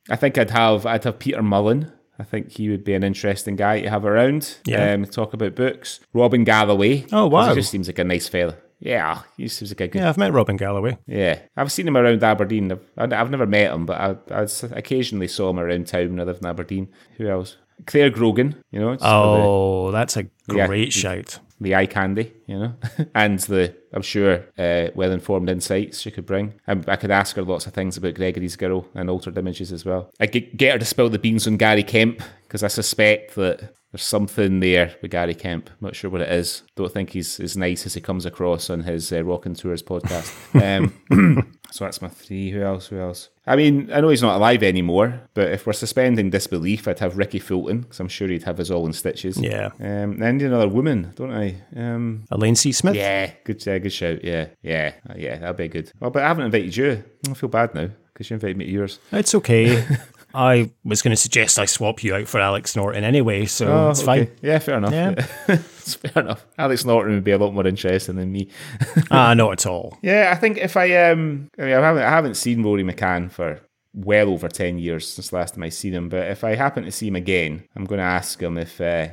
I 0.08 0.16
think 0.16 0.38
I'd 0.38 0.50
have 0.50 0.86
I'd 0.86 1.04
have 1.04 1.18
Peter 1.18 1.42
Mullan. 1.42 1.92
I 2.18 2.24
think 2.24 2.52
he 2.52 2.68
would 2.68 2.84
be 2.84 2.94
an 2.94 3.02
interesting 3.04 3.56
guy 3.56 3.80
to 3.80 3.90
have 3.90 4.04
around. 4.04 4.56
Yeah. 4.66 4.92
Um, 4.92 5.04
talk 5.06 5.32
about 5.32 5.54
books. 5.54 6.00
Robin 6.12 6.44
Galloway. 6.44 7.06
Oh 7.12 7.26
wow. 7.26 7.48
He 7.48 7.54
just 7.56 7.70
seems 7.70 7.88
like 7.88 7.98
a 7.98 8.04
nice 8.04 8.28
fella. 8.28 8.56
Yeah, 8.84 9.22
he 9.36 9.46
seems 9.46 9.70
like 9.70 9.80
a 9.80 9.86
good 9.88 9.98
Yeah, 10.00 10.08
I've 10.08 10.18
met 10.18 10.32
Robin 10.32 10.56
Galloway. 10.56 10.98
Yeah, 11.06 11.38
I've 11.56 11.70
seen 11.70 11.86
him 11.86 11.96
around 11.96 12.22
Aberdeen. 12.24 12.72
I've, 12.72 13.12
I've 13.12 13.30
never 13.30 13.46
met 13.46 13.72
him, 13.72 13.86
but 13.86 14.26
I 14.30 14.46
occasionally 14.76 15.28
saw 15.28 15.50
him 15.50 15.60
around 15.60 15.86
town 15.86 16.10
when 16.10 16.20
I 16.20 16.24
lived 16.24 16.40
in 16.42 16.48
Aberdeen. 16.48 16.88
Who 17.16 17.28
else? 17.28 17.58
Clare 17.86 18.10
Grogan, 18.10 18.56
you 18.72 18.80
know, 18.80 18.96
Oh, 19.00 19.90
that's 19.92 20.16
a 20.16 20.24
great 20.48 20.92
shout. 20.92 21.38
the, 21.58 21.68
the 21.70 21.74
eye 21.76 21.86
candy, 21.86 22.32
you 22.52 22.58
know, 22.58 22.74
and 23.14 23.38
the 23.40 23.74
I'm 23.94 24.02
sure 24.02 24.44
uh, 24.58 24.88
well 24.94 25.10
informed 25.10 25.48
insights 25.48 26.00
she 26.00 26.10
could 26.10 26.26
bring. 26.26 26.54
I, 26.66 26.72
I 26.86 26.96
could 26.96 27.10
ask 27.10 27.36
her 27.36 27.42
lots 27.42 27.66
of 27.66 27.72
things 27.72 27.96
about 27.96 28.14
Gregory's 28.14 28.56
girl 28.56 28.86
and 28.94 29.08
altered 29.08 29.38
images 29.38 29.72
as 29.72 29.84
well. 29.84 30.10
I 30.20 30.26
could 30.26 30.56
get 30.56 30.74
her 30.74 30.78
to 30.78 30.84
spill 30.84 31.08
the 31.08 31.18
beans 31.18 31.46
on 31.46 31.56
Gary 31.56 31.82
Kemp 31.82 32.22
because 32.42 32.62
I 32.62 32.68
suspect 32.68 33.34
that. 33.36 33.74
There's 33.92 34.02
something 34.04 34.60
there 34.60 34.94
with 35.02 35.10
Gary 35.10 35.34
Kemp. 35.34 35.68
Not 35.82 35.94
sure 35.94 36.10
what 36.10 36.22
it 36.22 36.32
is. 36.32 36.62
Don't 36.76 36.90
think 36.90 37.10
he's 37.10 37.38
as 37.38 37.58
nice 37.58 37.84
as 37.84 37.92
he 37.92 38.00
comes 38.00 38.24
across 38.24 38.70
on 38.70 38.84
his 38.84 39.12
uh, 39.12 39.16
Rockonteurs 39.16 39.82
podcast. 39.82 40.32
Um, 40.58 41.52
So 41.72 41.84
that's 41.86 42.02
my 42.02 42.08
three. 42.08 42.50
Who 42.50 42.62
else? 42.62 42.88
Who 42.88 43.00
else? 43.00 43.30
I 43.46 43.56
mean, 43.56 43.90
I 43.90 44.00
know 44.02 44.10
he's 44.10 44.20
not 44.20 44.36
alive 44.36 44.62
anymore, 44.62 45.22
but 45.32 45.50
if 45.50 45.66
we're 45.66 45.72
suspending 45.72 46.28
disbelief, 46.28 46.86
I'd 46.86 46.98
have 46.98 47.16
Rikki 47.16 47.38
Fulton 47.38 47.80
because 47.80 47.98
I'm 47.98 48.08
sure 48.08 48.28
he'd 48.28 48.42
have 48.42 48.60
us 48.60 48.70
all 48.70 48.84
in 48.86 48.92
stitches. 48.92 49.40
Yeah. 49.40 49.70
Um, 49.80 50.22
I 50.22 50.32
need 50.32 50.42
another 50.42 50.68
woman, 50.68 51.12
don't 51.16 51.32
I? 51.32 51.62
Um, 51.74 52.24
Elaine 52.42 52.56
C. 52.56 52.72
Smith. 52.72 52.96
yeah, 52.96 53.30
good, 53.44 53.66
uh, 53.68 53.78
good 53.78 53.92
shout. 53.92 54.24
Yeah, 54.24 54.48
yeah, 54.62 54.94
uh, 55.08 55.14
yeah. 55.16 55.38
That'd 55.38 55.56
be 55.56 55.68
good. 55.68 55.92
Well, 56.00 56.10
but 56.10 56.24
I 56.24 56.28
haven't 56.28 56.46
invited 56.46 56.76
you. 56.76 57.04
I 57.30 57.34
feel 57.34 57.48
bad 57.48 57.74
now 57.74 57.88
because 58.12 58.28
you 58.30 58.34
invited 58.34 58.56
me 58.56 58.64
to 58.66 58.70
yours. 58.70 58.98
It's 59.12 59.34
okay. 59.36 59.84
I 60.34 60.70
was 60.82 61.02
going 61.02 61.12
to 61.12 61.20
suggest 61.20 61.58
I 61.58 61.66
swap 61.66 62.02
you 62.02 62.14
out 62.14 62.26
for 62.26 62.40
Alex 62.40 62.74
Norton 62.74 63.04
anyway, 63.04 63.44
so 63.44 63.90
it's 63.90 64.00
Oh, 64.00 64.12
okay. 64.12 64.24
fine. 64.24 64.36
Yeah, 64.40 64.58
fair 64.60 64.78
enough. 64.78 64.92
Yeah. 64.92 65.26
it's 65.48 65.94
fair 65.94 66.22
enough. 66.22 66.46
Alex 66.56 66.84
Norton 66.86 67.14
would 67.14 67.24
be 67.24 67.32
a 67.32 67.38
lot 67.38 67.52
more 67.52 67.66
interesting 67.66 68.16
than 68.16 68.32
me. 68.32 68.48
Ah, 69.10 69.34
not 69.34 69.52
at 69.52 69.66
all. 69.66 69.98
Yeah, 70.02 70.32
I 70.34 70.38
think 70.40 70.56
if 70.58 70.76
I 70.76 71.10
um, 71.10 71.50
I 71.58 71.62
mean, 71.62 71.74
I 71.74 71.80
haven't 71.80 72.02
I 72.02 72.08
haven't 72.10 72.36
seen 72.36 72.62
Rory 72.62 72.82
McCann 72.82 73.30
for 73.30 73.60
well 73.92 74.30
over 74.30 74.48
ten 74.48 74.78
years 74.78 75.06
since 75.06 75.32
last 75.34 75.54
time 75.54 75.64
I 75.64 75.68
seen 75.68 75.92
him. 75.92 76.08
But 76.08 76.28
if 76.30 76.44
I 76.44 76.54
happen 76.54 76.84
to 76.84 76.92
see 76.92 77.08
him 77.08 77.16
again, 77.16 77.64
I'm 77.76 77.84
going 77.84 77.98
to 77.98 78.04
ask 78.04 78.40
him 78.40 78.56
if 78.56 78.80
uh, 78.80 79.08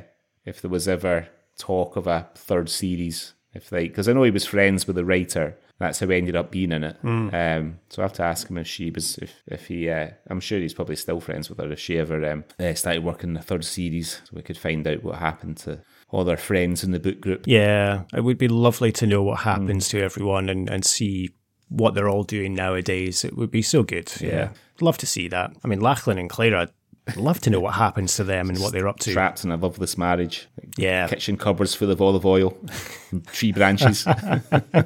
if 0.46 0.62
there 0.62 0.70
was 0.70 0.88
ever 0.88 1.28
talk 1.60 1.96
of 1.96 2.06
a 2.06 2.28
third 2.34 2.68
series. 2.68 3.34
If 3.52 3.68
they, 3.68 3.88
because 3.88 4.08
I 4.08 4.12
know 4.12 4.22
he 4.22 4.30
was 4.30 4.46
friends 4.46 4.86
with 4.86 4.94
the 4.96 5.04
writer. 5.04 5.56
That's 5.80 5.98
how 5.98 6.06
he 6.08 6.16
ended 6.16 6.36
up 6.36 6.50
being 6.50 6.72
in 6.72 6.84
it. 6.84 6.96
Um, 7.02 7.78
so 7.88 8.02
I 8.02 8.04
have 8.04 8.12
to 8.14 8.22
ask 8.22 8.48
him 8.48 8.58
if 8.58 8.66
she 8.68 8.90
was, 8.90 9.16
if 9.18 9.32
if 9.46 9.66
he, 9.68 9.88
uh, 9.88 10.10
I'm 10.28 10.38
sure 10.38 10.58
he's 10.60 10.74
probably 10.74 10.94
still 10.96 11.20
friends 11.20 11.48
with 11.48 11.58
her. 11.58 11.72
If 11.72 11.80
she 11.80 11.98
ever 11.98 12.22
um, 12.30 12.44
uh, 12.60 12.74
started 12.74 13.02
working 13.02 13.32
the 13.32 13.40
third 13.40 13.64
series, 13.64 14.20
so 14.24 14.30
we 14.34 14.42
could 14.42 14.58
find 14.58 14.86
out 14.86 15.02
what 15.02 15.16
happened 15.18 15.56
to 15.58 15.80
all 16.10 16.22
their 16.22 16.36
friends 16.36 16.84
in 16.84 16.90
the 16.92 17.00
book 17.00 17.20
group. 17.20 17.44
Yeah, 17.46 18.02
it 18.14 18.20
would 18.24 18.36
be 18.38 18.46
lovely 18.46 18.92
to 18.92 19.06
know 19.06 19.22
what 19.22 19.40
Hmm. 19.40 19.48
happens 19.48 19.88
to 19.88 20.02
everyone 20.02 20.48
and, 20.50 20.68
and 20.68 20.84
see 20.84 21.30
what 21.70 21.94
they're 21.94 22.10
all 22.10 22.24
doing 22.24 22.52
nowadays. 22.54 23.24
It 23.24 23.36
would 23.36 23.50
be 23.50 23.62
so 23.62 23.82
good. 23.82 24.12
Yeah. 24.20 24.50
Love 24.82 24.98
to 24.98 25.06
see 25.06 25.28
that. 25.28 25.52
I 25.64 25.68
mean, 25.68 25.80
Lachlan 25.80 26.18
and 26.18 26.28
Clara, 26.28 26.68
love 27.16 27.40
to 27.40 27.50
know 27.50 27.60
what 27.60 27.74
happens 27.74 28.16
to 28.16 28.24
them 28.24 28.48
and 28.48 28.58
what 28.58 28.72
they're 28.72 28.88
up 28.88 28.98
to. 29.00 29.12
Trapped 29.12 29.44
in 29.44 29.50
a 29.50 29.56
loveless 29.56 29.98
marriage. 29.98 30.48
Yeah. 30.76 31.08
Kitchen 31.08 31.36
cupboards 31.36 31.74
full 31.74 31.90
of 31.90 32.00
olive 32.00 32.26
oil, 32.26 32.56
and 33.10 33.26
tree 33.28 33.52
branches. 33.52 34.06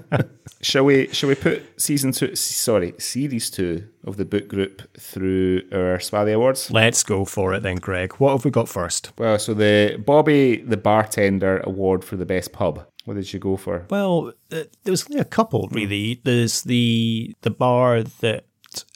shall 0.62 0.84
we? 0.84 1.08
Shall 1.12 1.28
we 1.28 1.34
put 1.34 1.80
season 1.80 2.12
two? 2.12 2.34
Sorry, 2.34 2.94
series 2.98 3.50
two 3.50 3.88
of 4.04 4.16
the 4.16 4.24
book 4.24 4.48
group 4.48 4.82
through 4.98 5.62
our 5.72 6.00
Smiley 6.00 6.32
Awards? 6.32 6.70
Let's 6.70 7.02
go 7.02 7.24
for 7.24 7.54
it 7.54 7.62
then, 7.62 7.76
Greg. 7.76 8.14
What 8.14 8.32
have 8.32 8.44
we 8.44 8.50
got 8.50 8.68
first? 8.68 9.12
Well, 9.18 9.38
so 9.38 9.54
the 9.54 10.02
Bobby 10.04 10.56
the 10.56 10.76
Bartender 10.76 11.60
Award 11.60 12.04
for 12.04 12.16
the 12.16 12.26
best 12.26 12.52
pub. 12.52 12.86
What 13.04 13.14
did 13.14 13.32
you 13.32 13.38
go 13.38 13.56
for? 13.56 13.86
Well, 13.90 14.32
uh, 14.50 14.64
there 14.84 14.92
was 14.92 15.06
only 15.10 15.20
a 15.20 15.26
couple 15.26 15.68
really. 15.70 16.20
There's 16.24 16.62
the 16.62 17.34
the 17.42 17.50
bar 17.50 18.02
that 18.02 18.46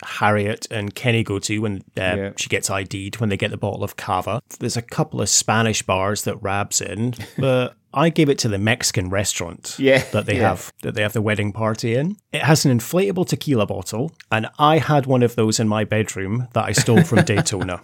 Harriet 0.02 0.66
and 0.70 0.94
Kenny 0.94 1.22
go 1.22 1.38
to 1.38 1.58
when 1.60 1.76
uh, 1.96 2.16
Yeah. 2.16 2.30
she 2.36 2.48
gets 2.48 2.70
ID'd 2.70 3.20
when 3.20 3.28
they 3.28 3.36
get 3.36 3.50
the 3.50 3.56
bottle 3.56 3.84
of 3.84 3.96
cava. 3.96 4.40
There's 4.58 4.76
a 4.76 4.82
couple 4.82 5.20
of 5.20 5.28
Spanish 5.28 5.82
bars 5.82 6.24
that 6.24 6.36
Rab's 6.42 6.80
in, 6.80 7.14
but 7.38 7.74
I 7.94 8.10
gave 8.10 8.28
it 8.28 8.38
to 8.40 8.48
the 8.48 8.58
Mexican 8.58 9.08
restaurant 9.10 9.76
Yeah, 9.78 10.02
that 10.12 10.26
they 10.26 10.36
yeah. 10.36 10.48
have 10.50 10.72
that 10.82 10.94
they 10.94 11.02
have 11.02 11.12
the 11.14 11.22
wedding 11.22 11.52
party 11.52 11.94
in. 11.94 12.16
It 12.32 12.42
has 12.42 12.64
an 12.64 12.76
inflatable 12.78 13.26
tequila 13.26 13.66
bottle, 13.66 14.12
and 14.30 14.48
I 14.58 14.78
had 14.78 15.06
one 15.06 15.22
of 15.22 15.36
those 15.36 15.58
in 15.60 15.68
my 15.68 15.84
bedroom 15.84 16.48
that 16.52 16.64
I 16.64 16.72
stole 16.72 17.02
from 17.02 17.22
Daytona. 17.24 17.80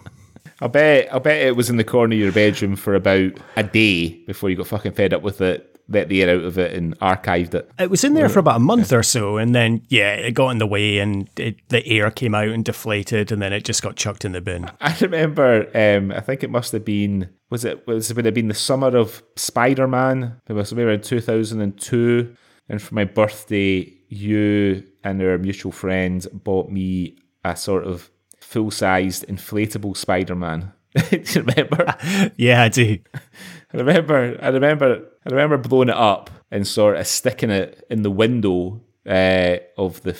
I'll 0.61 0.69
bet. 0.69 1.11
I'll 1.11 1.19
bet 1.19 1.41
it 1.45 1.55
was 1.55 1.69
in 1.69 1.77
the 1.77 1.83
corner 1.83 2.13
of 2.15 2.19
your 2.19 2.31
bedroom 2.31 2.75
for 2.77 2.95
about 2.95 3.33
a 3.57 3.63
day 3.63 4.09
before 4.25 4.49
you 4.49 4.55
got 4.55 4.67
fucking 4.67 4.93
fed 4.93 5.13
up 5.13 5.21
with 5.21 5.41
it, 5.41 5.74
let 5.87 6.09
the 6.09 6.23
air 6.23 6.35
out 6.35 6.43
of 6.43 6.57
it, 6.57 6.73
and 6.73 6.97
archived 6.99 7.53
it. 7.53 7.69
It 7.79 7.89
was 7.89 8.03
in 8.03 8.13
there 8.13 8.29
for 8.29 8.39
about 8.39 8.57
a 8.57 8.59
month 8.59 8.91
or 8.91 9.03
so, 9.03 9.37
and 9.37 9.53
then 9.53 9.81
yeah, 9.87 10.13
it 10.13 10.33
got 10.33 10.49
in 10.49 10.57
the 10.57 10.67
way, 10.67 10.99
and 10.99 11.29
it, 11.37 11.57
the 11.69 11.85
air 11.87 12.09
came 12.11 12.35
out 12.35 12.49
and 12.49 12.65
deflated, 12.65 13.31
and 13.31 13.41
then 13.41 13.53
it 13.53 13.63
just 13.65 13.81
got 13.81 13.95
chucked 13.95 14.25
in 14.25 14.31
the 14.31 14.41
bin. 14.41 14.69
I 14.81 14.95
remember. 15.01 15.69
Um, 15.75 16.11
I 16.11 16.21
think 16.21 16.43
it 16.43 16.49
must 16.49 16.71
have 16.71 16.85
been. 16.85 17.29
Was 17.49 17.65
it? 17.65 17.85
Was 17.87 18.09
it 18.09 18.15
would 18.15 18.25
have 18.25 18.33
been 18.33 18.47
the 18.47 18.53
summer 18.53 18.95
of 18.95 19.23
Spider 19.35 19.87
Man? 19.87 20.41
It 20.47 20.55
have 20.55 20.69
been 20.69 20.87
around 20.87 21.03
two 21.03 21.21
thousand 21.21 21.61
and 21.61 21.79
two. 21.79 22.35
And 22.67 22.81
for 22.81 22.95
my 22.95 23.05
birthday, 23.05 23.93
you 24.09 24.83
and 25.03 25.21
our 25.21 25.37
mutual 25.37 25.71
friend 25.71 26.25
bought 26.33 26.69
me 26.69 27.17
a 27.43 27.55
sort 27.55 27.85
of 27.85 28.09
full 28.39 28.71
sized 28.71 29.27
inflatable 29.27 29.95
Spider 29.95 30.35
Man. 30.35 30.71
Do 31.09 31.17
you 31.17 31.41
remember? 31.41 31.95
Yeah, 32.37 32.63
I 32.63 32.69
do. 32.69 32.99
I 33.73 33.77
remember, 33.77 34.37
I 34.41 34.47
remember, 34.49 35.09
I 35.25 35.29
remember 35.29 35.57
blowing 35.57 35.89
it 35.89 35.95
up 35.95 36.29
and 36.51 36.65
sort 36.65 36.97
of 36.97 37.05
sticking 37.07 37.49
it 37.49 37.85
in 37.89 38.03
the 38.03 38.11
window 38.11 38.81
uh, 39.05 39.57
of 39.77 40.01
the 40.03 40.17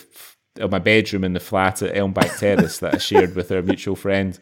of 0.59 0.71
my 0.71 0.79
bedroom 0.79 1.23
in 1.23 1.33
the 1.33 1.39
flat 1.39 1.81
at 1.81 1.93
Elmbank 1.93 2.37
Terrace 2.39 2.79
that 2.79 2.95
I 2.95 2.97
shared 2.97 3.35
with 3.35 3.51
our 3.51 3.61
mutual 3.61 3.95
friend. 3.95 4.37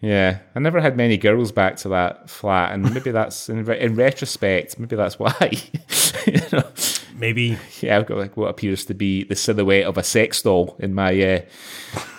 Yeah, 0.00 0.40
I 0.54 0.58
never 0.58 0.80
had 0.80 0.96
many 0.96 1.16
girls 1.16 1.52
back 1.52 1.76
to 1.78 1.88
that 1.90 2.28
flat, 2.28 2.72
and 2.72 2.92
maybe 2.92 3.10
that's 3.10 3.48
in, 3.48 3.64
re- 3.64 3.80
in 3.80 3.94
retrospect, 3.96 4.78
maybe 4.78 4.96
that's 4.96 5.18
why. 5.18 5.50
you 6.26 6.40
know? 6.52 6.64
Maybe 7.16 7.56
Yeah, 7.80 7.96
I've 7.96 8.06
got 8.06 8.18
like 8.18 8.36
what 8.36 8.48
appears 8.48 8.84
to 8.86 8.94
be 8.94 9.24
the 9.24 9.36
silhouette 9.36 9.86
of 9.86 9.96
a 9.96 10.02
sex 10.02 10.42
doll 10.42 10.76
in 10.78 10.94
my 10.94 11.20
uh, 11.22 11.40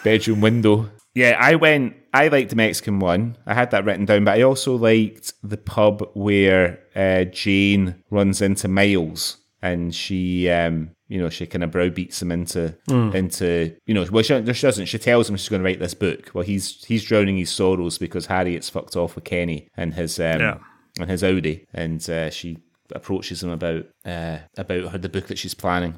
bedroom 0.03 0.41
window. 0.41 0.89
Yeah, 1.15 1.37
I 1.39 1.55
went. 1.55 1.95
I 2.13 2.27
liked 2.27 2.49
the 2.51 2.55
Mexican 2.55 2.99
one. 2.99 3.37
I 3.45 3.53
had 3.53 3.71
that 3.71 3.85
written 3.85 4.05
down, 4.05 4.25
but 4.25 4.37
I 4.37 4.41
also 4.43 4.75
liked 4.75 5.33
the 5.43 5.57
pub 5.57 6.07
where 6.13 6.79
uh, 6.95 7.23
Jane 7.25 7.95
runs 8.09 8.41
into 8.41 8.67
Miles 8.67 9.37
and 9.61 9.93
she, 9.95 10.49
um, 10.49 10.91
you 11.07 11.19
know, 11.19 11.29
she 11.29 11.45
kind 11.45 11.63
of 11.63 11.71
browbeats 11.71 12.21
him 12.21 12.31
into 12.31 12.75
into 13.13 13.75
you 13.85 13.93
know. 13.93 14.05
Well, 14.11 14.23
she, 14.23 14.53
she 14.53 14.61
doesn't. 14.61 14.85
She 14.85 14.97
tells 14.99 15.29
him 15.29 15.35
she's 15.37 15.49
going 15.49 15.61
to 15.61 15.65
write 15.65 15.79
this 15.79 15.93
book. 15.93 16.31
Well, 16.33 16.43
he's 16.45 16.83
he's 16.85 17.03
drowning 17.03 17.37
his 17.37 17.49
sorrows 17.49 17.97
because 17.97 18.25
Harriet's 18.27 18.69
fucked 18.69 18.95
off 18.95 19.15
with 19.15 19.23
Kenny 19.23 19.69
and 19.77 19.93
his 19.93 20.19
um, 20.19 20.39
Yeah. 20.39 20.57
and 20.99 21.09
his 21.09 21.23
Audi, 21.23 21.65
and 21.73 22.07
uh, 22.09 22.29
she 22.29 22.57
approaches 22.91 23.43
him 23.43 23.49
about 23.49 23.85
uh, 24.05 24.39
about 24.57 24.91
her 24.91 24.97
the 24.97 25.09
book 25.09 25.27
that 25.27 25.37
she's 25.37 25.53
planning. 25.53 25.95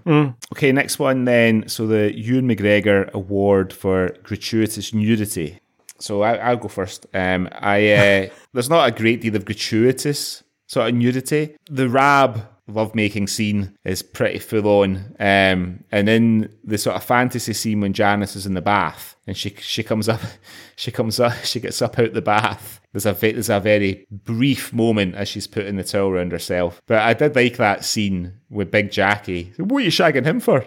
Okay, 0.54 0.72
next 0.72 1.00
one 1.00 1.26
then. 1.26 1.68
So 1.68 1.88
the 1.88 2.18
Ewan 2.18 2.48
McGregor 2.48 3.12
Award 3.12 3.74
for 3.74 4.16
gratuitous 4.24 4.94
nudity. 4.94 5.60
So 6.00 6.22
I, 6.22 6.36
I'll 6.36 6.58
go 6.58 6.68
first. 6.68 7.06
Um, 7.14 7.50
I 7.54 7.92
uh, 7.92 8.30
there's 8.54 8.70
not 8.70 8.88
a 8.88 8.92
great 8.92 9.22
deal 9.22 9.36
of 9.36 9.46
gratuitous 9.46 10.44
sort 10.68 10.90
of 10.90 10.96
nudity. 10.96 11.56
The 11.70 11.90
Rab 11.90 12.48
lovemaking 12.68 13.28
scene 13.28 13.78
is 13.84 14.02
pretty 14.02 14.40
full 14.40 14.68
on. 14.68 15.16
Um, 15.20 15.84
and 15.92 16.10
in 16.10 16.54
the 16.64 16.78
sort 16.78 16.96
of 16.96 17.04
fantasy 17.04 17.54
scene 17.54 17.82
when 17.82 17.94
Janice 17.94 18.36
is 18.36 18.46
in 18.46 18.54
the 18.54 18.62
bath 18.62 19.16
and 19.26 19.36
she 19.38 19.56
she 19.60 19.84
comes 19.84 20.10
up, 20.10 20.22
she 20.76 20.92
comes 20.92 21.20
up, 21.20 21.34
she 21.44 21.60
gets 21.60 21.82
up 21.82 21.98
out 21.98 22.14
the 22.14 22.22
bath. 22.22 22.82
There's 22.98 23.24
a 23.24 23.32
there's 23.32 23.50
a 23.52 23.60
very 23.60 24.08
brief 24.10 24.74
moment 24.74 25.14
as 25.14 25.30
she's 25.30 25.46
putting 25.46 25.76
the 25.76 25.84
towel 25.84 26.10
around 26.10 26.32
herself. 26.32 26.82
But 26.88 27.04
I 27.04 27.14
did 27.14 27.36
like 27.36 27.58
that 27.58 27.86
scene 27.86 28.34
with 28.50 28.72
Big 28.72 28.90
Jackie. 28.90 29.54
What 29.58 29.78
are 29.78 29.86
you 29.86 29.92
shagging 29.92 30.26
him 30.26 30.40
for? 30.40 30.66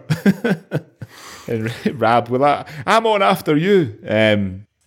and 1.49 1.75
Rab, 2.01 2.29
well, 2.29 2.45
I, 2.45 2.67
I'm 2.87 3.05
on 3.07 3.21
after 3.21 3.57
you. 3.57 3.99
Um, 4.07 4.69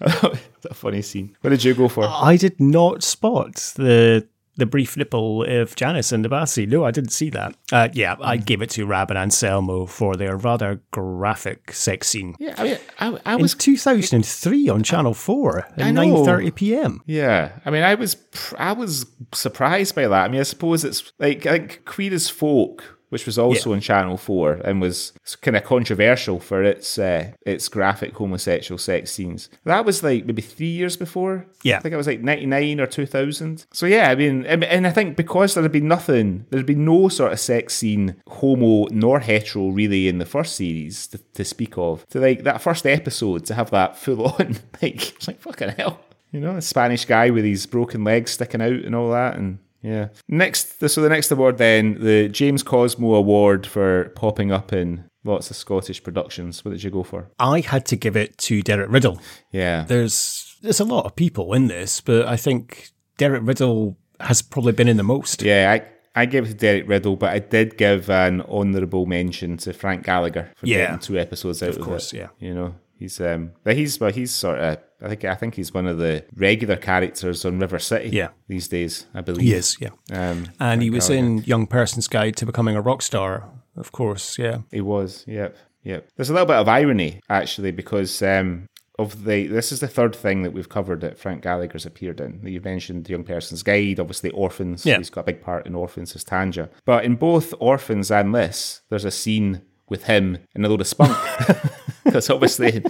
a 0.00 0.38
funny 0.72 1.02
scene. 1.02 1.36
What 1.40 1.50
did 1.50 1.64
you 1.64 1.74
go 1.74 1.88
for? 1.88 2.04
I 2.04 2.36
did 2.36 2.60
not 2.60 3.02
spot 3.02 3.56
the 3.74 4.24
the 4.58 4.66
brief 4.66 4.96
nipple 4.96 5.44
of 5.44 5.74
Janice 5.76 6.12
and 6.12 6.24
the 6.24 6.28
Bassi. 6.28 6.66
No, 6.66 6.84
I 6.84 6.90
didn't 6.90 7.12
see 7.12 7.30
that. 7.30 7.54
Uh, 7.72 7.88
yeah, 7.92 8.16
I 8.20 8.36
gave 8.36 8.60
it 8.60 8.70
to 8.70 8.84
Rab 8.84 9.10
and 9.10 9.18
Anselmo 9.18 9.86
for 9.86 10.16
their 10.16 10.36
rather 10.36 10.82
graphic 10.90 11.72
sex 11.72 12.08
scene. 12.08 12.34
Yeah, 12.38 12.54
I 12.58 12.64
mean, 12.64 12.78
I, 12.98 13.18
I 13.24 13.34
In 13.36 13.42
was 13.42 13.54
2003 13.54 14.68
on 14.68 14.82
Channel 14.82 15.14
4 15.14 15.58
at 15.58 15.76
9.30 15.78 16.54
p.m. 16.54 17.02
Yeah, 17.06 17.52
I 17.64 17.70
mean, 17.70 17.84
I 17.84 17.94
was 17.94 18.16
I 18.58 18.72
was 18.72 19.06
surprised 19.32 19.94
by 19.94 20.08
that. 20.08 20.24
I 20.24 20.28
mean, 20.28 20.40
I 20.40 20.44
suppose 20.44 20.84
it's 20.84 21.12
like 21.18 21.46
I 21.46 21.58
think 21.58 21.84
Queer 21.84 22.12
as 22.12 22.28
Folk, 22.28 22.97
which 23.10 23.26
was 23.26 23.38
also 23.38 23.72
on 23.72 23.80
Channel 23.80 24.16
Four 24.16 24.52
and 24.64 24.80
was 24.80 25.12
kind 25.40 25.56
of 25.56 25.64
controversial 25.64 26.40
for 26.40 26.62
its 26.62 26.98
uh, 26.98 27.32
its 27.46 27.68
graphic 27.68 28.14
homosexual 28.14 28.78
sex 28.78 29.12
scenes. 29.12 29.48
That 29.64 29.84
was 29.84 30.02
like 30.02 30.26
maybe 30.26 30.42
three 30.42 30.66
years 30.66 30.96
before. 30.96 31.46
Yeah. 31.62 31.78
I 31.78 31.80
think 31.80 31.92
it 31.92 31.96
was 31.96 32.06
like 32.06 32.20
ninety 32.20 32.46
nine 32.46 32.80
or 32.80 32.86
two 32.86 33.06
thousand. 33.06 33.66
So 33.72 33.86
yeah, 33.86 34.10
I 34.10 34.14
mean, 34.14 34.46
and 34.46 34.64
and 34.64 34.86
I 34.86 34.90
think 34.90 35.16
because 35.16 35.54
there 35.54 35.62
had 35.62 35.72
been 35.72 35.88
nothing, 35.88 36.46
there 36.50 36.58
had 36.58 36.66
been 36.66 36.84
no 36.84 37.08
sort 37.08 37.32
of 37.32 37.40
sex 37.40 37.74
scene, 37.74 38.16
homo 38.28 38.86
nor 38.90 39.20
hetero, 39.20 39.68
really 39.68 40.08
in 40.08 40.18
the 40.18 40.26
first 40.26 40.56
series 40.56 41.06
to, 41.08 41.18
to 41.34 41.44
speak 41.44 41.78
of. 41.78 42.06
To 42.08 42.20
like 42.20 42.44
that 42.44 42.62
first 42.62 42.86
episode 42.86 43.46
to 43.46 43.54
have 43.54 43.70
that 43.70 43.96
full 43.96 44.26
on, 44.26 44.56
like 44.82 45.14
it's 45.16 45.28
like 45.28 45.40
fucking 45.40 45.70
hell. 45.70 46.00
You 46.30 46.40
know, 46.40 46.56
a 46.56 46.62
Spanish 46.62 47.06
guy 47.06 47.30
with 47.30 47.44
his 47.44 47.64
broken 47.66 48.04
legs 48.04 48.32
sticking 48.32 48.60
out 48.60 48.72
and 48.72 48.94
all 48.94 49.10
that. 49.12 49.36
And 49.36 49.58
yeah. 49.82 50.08
Next, 50.28 50.86
so 50.88 51.00
the 51.02 51.08
next 51.08 51.30
award 51.30 51.58
then, 51.58 51.98
the 52.00 52.28
James 52.28 52.62
Cosmo 52.62 53.14
Award 53.14 53.66
for 53.66 54.10
popping 54.16 54.50
up 54.52 54.72
in 54.72 55.04
lots 55.24 55.50
of 55.50 55.56
Scottish 55.56 56.02
productions. 56.02 56.64
What 56.64 56.72
did 56.72 56.82
you 56.82 56.90
go 56.90 57.02
for? 57.02 57.30
I 57.38 57.60
had 57.60 57.84
to 57.86 57.96
give 57.96 58.16
it 58.16 58.38
to 58.38 58.62
Derek 58.62 58.90
Riddell. 58.90 59.20
Yeah. 59.52 59.84
There's 59.86 60.56
there's 60.62 60.80
a 60.80 60.84
lot 60.84 61.04
of 61.06 61.14
people 61.16 61.52
in 61.54 61.68
this, 61.68 62.00
but 62.00 62.26
I 62.26 62.36
think 62.36 62.90
Derek 63.16 63.42
Riddell 63.44 63.96
has 64.20 64.42
probably 64.42 64.72
been 64.72 64.88
in 64.88 64.96
the 64.96 65.04
most. 65.04 65.42
Yeah, 65.42 65.78
I, 66.14 66.20
I 66.22 66.26
gave 66.26 66.44
it 66.44 66.48
to 66.48 66.54
Derek 66.54 66.88
Riddell, 66.88 67.14
but 67.16 67.30
I 67.32 67.38
did 67.38 67.76
give 67.78 68.10
an 68.10 68.40
honourable 68.42 69.06
mention 69.06 69.56
to 69.58 69.72
Frank 69.72 70.04
Gallagher 70.04 70.50
for 70.56 70.66
Yeah. 70.66 70.78
getting 70.86 70.98
two 70.98 71.18
episodes 71.18 71.62
out 71.62 71.76
of, 71.76 71.80
course, 71.80 72.12
it. 72.12 72.16
yeah. 72.18 72.28
You 72.40 72.54
know, 72.54 72.74
he's 72.98 73.20
um, 73.20 73.52
but 73.62 73.76
he's 73.76 73.96
but 73.98 74.16
he's 74.16 74.32
sort 74.32 74.58
of 74.58 74.78
I 75.00 75.08
think 75.08 75.24
I 75.24 75.34
think 75.34 75.54
he's 75.54 75.72
one 75.72 75.86
of 75.86 75.98
the 75.98 76.24
regular 76.34 76.76
characters 76.76 77.44
on 77.44 77.58
River 77.58 77.78
City. 77.78 78.10
Yeah. 78.10 78.28
these 78.48 78.68
days 78.68 79.06
I 79.14 79.20
believe 79.20 79.42
He 79.42 79.54
is, 79.54 79.76
yeah. 79.80 79.90
Um, 80.12 80.48
And 80.58 80.82
he 80.82 80.90
was 80.90 81.08
in 81.10 81.38
Young 81.44 81.66
Person's 81.66 82.08
Guide 82.08 82.36
to 82.36 82.46
Becoming 82.46 82.76
a 82.76 82.80
Rock 82.80 83.02
Star, 83.02 83.48
of 83.76 83.92
course, 83.92 84.38
yeah. 84.38 84.58
He 84.70 84.80
was, 84.80 85.24
yep, 85.26 85.56
yep. 85.84 86.08
There's 86.16 86.30
a 86.30 86.32
little 86.32 86.46
bit 86.46 86.56
of 86.56 86.68
irony 86.68 87.20
actually 87.30 87.70
because 87.70 88.20
um, 88.22 88.66
of 88.98 89.24
the 89.24 89.46
this 89.46 89.70
is 89.70 89.80
the 89.80 89.88
third 89.88 90.14
thing 90.14 90.42
that 90.42 90.52
we've 90.52 90.68
covered 90.68 91.00
that 91.02 91.18
Frank 91.18 91.42
Gallagher's 91.42 91.86
appeared 91.86 92.20
in. 92.20 92.40
You 92.44 92.60
mentioned 92.60 93.08
Young 93.08 93.24
Person's 93.24 93.62
Guide, 93.62 94.00
obviously 94.00 94.30
Orphans. 94.30 94.84
Yeah. 94.84 94.98
He's 94.98 95.10
got 95.10 95.20
a 95.20 95.24
big 95.24 95.40
part 95.40 95.66
in 95.66 95.74
Orphans 95.74 96.16
as 96.16 96.24
Tanga. 96.24 96.68
But 96.84 97.04
in 97.04 97.14
both 97.14 97.54
Orphans 97.60 98.10
and 98.10 98.34
this, 98.34 98.82
there's 98.88 99.04
a 99.04 99.10
scene 99.12 99.62
with 99.88 100.04
him 100.04 100.38
and 100.54 100.66
a 100.66 100.68
load 100.68 100.80
of 100.80 100.88
spunk. 100.88 101.16
Because 102.04 102.30
obviously 102.30 102.82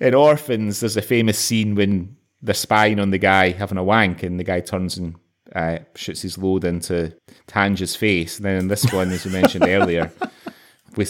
in, 0.00 0.14
Orphans, 0.14 0.80
there's 0.80 0.96
a 0.96 1.02
famous 1.02 1.38
scene 1.38 1.74
when 1.74 2.16
they're 2.40 2.54
spying 2.54 2.98
on 2.98 3.10
the 3.10 3.18
guy 3.18 3.50
having 3.50 3.78
a 3.78 3.84
wank 3.84 4.22
and 4.22 4.38
the 4.38 4.44
guy 4.44 4.60
turns 4.60 4.96
and 4.96 5.16
uh, 5.54 5.78
shoots 5.94 6.22
his 6.22 6.38
load 6.38 6.64
into 6.64 7.14
Tanga's 7.46 7.94
face. 7.96 8.36
And 8.36 8.46
then 8.46 8.56
in 8.56 8.68
this 8.68 8.90
one, 8.92 9.10
as 9.10 9.24
you 9.24 9.30
mentioned 9.30 9.64
earlier, 9.68 10.12
we 10.96 11.06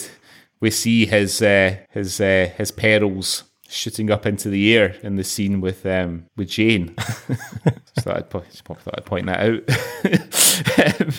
we 0.59 0.69
see 0.69 1.05
his 1.05 1.41
uh, 1.41 1.77
his 1.89 2.19
uh, 2.21 2.49
his 2.57 2.71
perils 2.71 3.43
shooting 3.67 4.11
up 4.11 4.25
into 4.25 4.49
the 4.49 4.75
air 4.75 4.95
in 5.01 5.15
the 5.15 5.23
scene 5.23 5.59
with 5.59 5.85
um, 5.85 6.27
with 6.35 6.49
Jane. 6.49 6.95
so 7.99 8.11
I'd 8.11 8.29
po- 8.29 8.43
thought 8.49 8.97
I'd 8.97 9.05
point 9.05 9.25
that 9.27 9.39
out. 9.39 10.29
Um, 10.77 11.09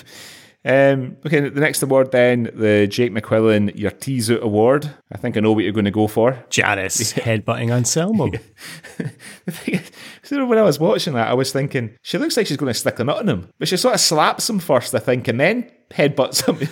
Um, 0.67 1.19
okay, 1.27 1.41
the 1.41 1.61
next 1.61 1.83
award 1.83 2.11
then, 2.11 2.51
the 2.55 2.87
Jake 2.87 3.13
McQuillan 3.13 3.79
Your 3.79 3.91
Tease 3.91 4.31
Out 4.31 4.43
Award. 4.43 4.91
I 5.13 5.19
think 5.19 5.37
I 5.37 5.41
know 5.41 5.53
what 5.53 5.63
you're 5.63 5.75
going 5.75 5.85
to 5.85 5.91
go 5.91 6.07
for. 6.07 6.43
Janice 6.49 7.13
headbutting 7.15 7.71
Anselmo. 7.71 8.31
The 9.47 9.53
thing 9.53 9.75
is, 9.75 9.91
so 10.23 10.47
when 10.47 10.59
I 10.59 10.63
was 10.63 10.81
watching 10.81 11.13
that, 11.15 11.29
I 11.29 11.35
was 11.35 11.53
thinking, 11.53 11.99
she 12.01 12.17
looks 12.17 12.35
like 12.37 12.47
she's 12.47 12.57
going 12.57 12.73
to 12.73 12.79
stick 12.79 12.99
a 12.99 13.05
nut 13.05 13.21
in 13.21 13.29
him. 13.29 13.49
But 13.59 13.69
she 13.69 13.77
sort 13.77 13.95
of 13.95 14.01
slaps 14.01 14.49
him 14.49 14.59
first, 14.59 14.95
I 14.95 15.01
think, 15.01 15.29
and 15.29 15.39
then 15.39 15.71
headbutts 15.91 16.49
him. 16.49 16.57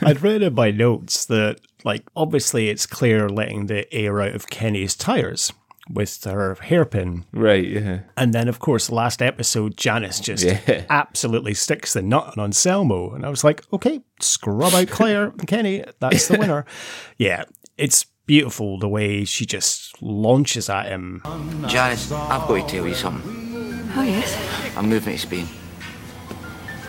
You 0.00 0.08
know? 0.08 0.10
I'd 0.10 0.22
read 0.22 0.42
in 0.42 0.54
my 0.54 0.72
notes 0.72 1.26
that, 1.26 1.60
like, 1.84 2.02
obviously 2.16 2.68
it's 2.68 2.84
clear 2.84 3.28
letting 3.28 3.66
the 3.66 3.92
air 3.94 4.20
out 4.20 4.34
of 4.34 4.48
Kenny's 4.48 4.96
tires 4.96 5.52
with 5.90 6.24
her 6.24 6.54
hairpin. 6.54 7.24
Right, 7.32 7.68
yeah. 7.68 8.00
And 8.16 8.32
then, 8.32 8.48
of 8.48 8.58
course, 8.58 8.90
last 8.90 9.20
episode, 9.20 9.76
Janice 9.76 10.18
just 10.20 10.44
Yeah. 10.44 10.84
absolutely 10.88 11.54
sticks 11.54 11.92
the 11.92 12.02
nut 12.02 12.34
on 12.38 12.42
Anselmo. 12.44 13.12
And 13.14 13.24
I 13.26 13.28
was 13.28 13.44
like, 13.44 13.62
okay, 13.72 14.00
scrub 14.20 14.72
out 14.74 14.88
Clare 14.88 15.24
and 15.38 15.46
Kenny. 15.46 15.84
That's 16.00 16.28
the 16.28 16.38
winner. 16.38 16.64
yeah, 17.18 17.44
it's 17.76 18.06
beautiful 18.26 18.78
the 18.78 18.88
way 18.88 19.24
she 19.26 19.44
just 19.44 20.00
launches 20.02 20.70
at 20.70 20.86
him. 20.86 21.20
Janice, 21.68 22.10
I've 22.10 22.48
got 22.48 22.66
to 22.68 22.74
tell 22.76 22.86
you 22.88 22.94
something. 22.94 23.90
Oh, 23.96 24.02
yes. 24.02 24.76
I'm 24.76 24.88
moving 24.88 25.12
to 25.14 25.18
Spain. 25.20 25.46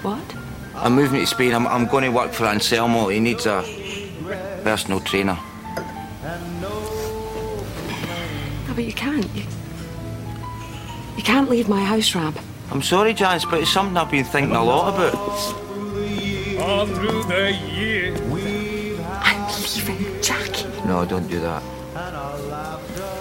What? 0.01 0.35
I'm 0.75 0.93
moving 0.93 1.19
to 1.19 1.27
Spain. 1.27 1.53
I'm, 1.53 1.67
I'm 1.67 1.85
going 1.87 2.03
to 2.03 2.09
work 2.09 2.31
for 2.31 2.45
Anselmo. 2.45 3.09
He 3.09 3.19
needs 3.19 3.45
a 3.45 3.61
personal 4.63 4.99
trainer. 5.01 5.37
But 8.75 8.83
you 8.83 8.93
can't. 8.93 9.25
You, 9.33 9.43
you 11.17 11.23
can't 11.23 11.49
leave 11.49 11.69
my 11.69 11.83
house, 11.83 12.13
Rab. 12.13 12.37
I'm 12.71 12.81
sorry, 12.81 13.13
Janice, 13.13 13.45
but 13.45 13.61
it's 13.61 13.71
something 13.71 13.95
I've 13.95 14.11
been 14.11 14.25
thinking 14.25 14.55
a 14.55 14.63
lot 14.63 14.93
about. 14.93 15.15
All 15.15 16.85
through 16.85 17.23
the 17.23 17.57
years. 17.73 18.19
I'm 19.21 19.47
leaving, 19.61 20.21
Jackie. 20.21 20.67
No, 20.85 21.05
don't 21.05 21.27
do 21.27 21.39
that. 21.39 21.63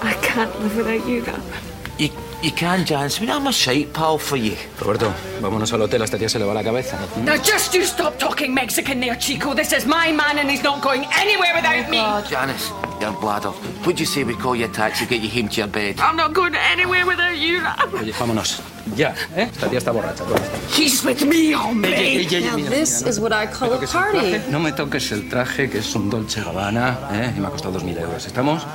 I 0.03 0.13
can't 0.23 0.61
live 0.61 0.77
without 0.77 1.07
you, 1.07 1.23
Rab. 1.23 1.64
You, 1.97 2.11
you 2.43 2.51
can, 2.51 2.85
Janice. 2.85 3.19
I 3.19 3.21
mean, 3.21 3.31
I'm 3.31 3.47
a 3.47 3.53
shite 3.53 3.93
pal 3.93 4.19
for 4.19 4.37
you. 4.37 4.57
Roberto, 4.81 5.13
vámonos 5.41 5.73
al 5.73 5.83
hotel, 5.83 6.03
a 6.03 6.05
esta 6.05 6.19
tía 6.19 6.29
se 6.29 6.39
le 6.41 6.45
va 6.45 6.53
la 6.53 6.63
cabeza. 6.65 6.99
Now 7.25 7.37
just 7.37 7.73
you 7.73 7.85
stop 7.85 8.19
talking 8.19 8.53
Mexican 8.53 9.01
there, 9.01 9.15
Chico. 9.17 9.55
This 9.55 9.73
is 9.73 9.87
my 9.87 10.11
man 10.13 10.39
and 10.39 10.51
he's 10.51 10.63
not 10.65 10.83
going 10.83 11.05
anywhere 11.17 11.55
without 11.55 11.89
me. 11.89 11.99
Janice, 12.29 12.73
you're 13.01 13.13
bladder. 13.21 13.53
Would 13.87 14.01
you 14.01 14.07
say 14.07 14.25
we 14.25 14.35
call 14.35 14.57
you 14.57 14.65
a 14.65 14.69
taxi, 14.69 15.07
get 15.07 15.21
you 15.23 15.31
home 15.31 15.49
to 15.51 15.57
your 15.61 15.69
bed? 15.69 16.01
I'm 16.01 16.17
not 16.17 16.33
going 16.33 16.57
anywhere 16.57 17.07
without 17.07 17.37
you. 17.37 17.63
Oye, 17.97 18.13
vámonos. 18.19 18.61
Ya, 18.97 19.15
¿eh? 19.37 19.49
Esta 19.53 19.69
tía 19.69 19.79
está 19.79 19.93
borracha. 19.93 20.25
He's 20.77 21.05
with 21.05 21.25
me, 21.25 21.55
hombre. 21.55 22.27
Now, 22.41 22.57
this 22.69 23.03
is 23.03 23.21
what 23.21 23.33
I 23.33 23.47
call 23.47 23.73
a 23.73 23.87
party. 23.87 24.51
no 24.51 24.59
me 24.59 24.73
toques 24.73 25.13
el 25.13 25.29
traje, 25.29 25.71
que 25.71 25.79
es 25.79 25.95
un 25.95 26.11
Dolce 26.11 26.43
Gabbana, 26.43 26.99
¿eh? 27.13 27.33
Y 27.37 27.41
me 27.41 27.47
ha 27.47 27.51
costado 27.51 27.79
2.000 27.79 28.01
euros. 28.01 28.27
¿Estamos? 28.27 28.67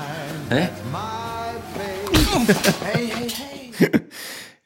¿Eh? 0.50 0.70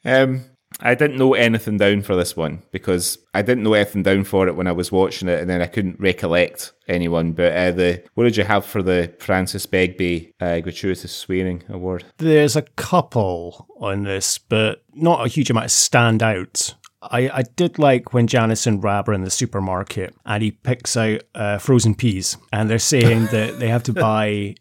Um, 0.04 0.44
I 0.80 0.94
didn't 0.94 1.16
know 1.16 1.34
anything 1.34 1.76
down 1.76 2.02
for 2.02 2.16
this 2.16 2.36
one 2.36 2.62
because 2.72 3.18
I 3.32 3.42
didn't 3.42 3.64
know 3.64 3.74
anything 3.74 4.02
down 4.02 4.24
for 4.24 4.48
it 4.48 4.56
when 4.56 4.66
I 4.66 4.72
was 4.72 4.92
watching 4.92 5.28
it, 5.28 5.40
and 5.40 5.48
then 5.48 5.62
I 5.62 5.66
couldn't 5.66 6.00
recollect 6.00 6.72
anyone. 6.88 7.32
But 7.32 7.52
uh, 7.52 7.70
the 7.70 8.04
what 8.14 8.24
did 8.24 8.36
you 8.36 8.44
have 8.44 8.64
for 8.66 8.82
the 8.82 9.14
Francis 9.18 9.66
Begbie 9.66 10.32
uh, 10.40 10.60
gratuitous 10.60 11.12
swearing 11.12 11.62
award? 11.68 12.04
There's 12.18 12.56
a 12.56 12.62
couple 12.62 13.66
on 13.78 14.02
this, 14.02 14.38
but 14.38 14.82
not 14.92 15.24
a 15.24 15.28
huge 15.28 15.50
amount 15.50 15.66
of 15.66 15.70
standouts. 15.70 16.74
I, 17.02 17.28
I 17.28 17.42
did 17.42 17.78
like 17.78 18.14
when 18.14 18.26
Janice 18.26 18.66
and 18.66 18.82
Rab 18.82 19.08
are 19.08 19.12
in 19.12 19.24
the 19.24 19.30
supermarket 19.30 20.14
and 20.24 20.42
he 20.42 20.52
picks 20.52 20.96
out 20.96 21.22
uh, 21.34 21.58
frozen 21.58 21.94
peas 21.94 22.38
and 22.50 22.68
they're 22.70 22.78
saying 22.78 23.26
that 23.26 23.58
they 23.58 23.68
have 23.68 23.82
to 23.84 23.92
buy 23.94 24.54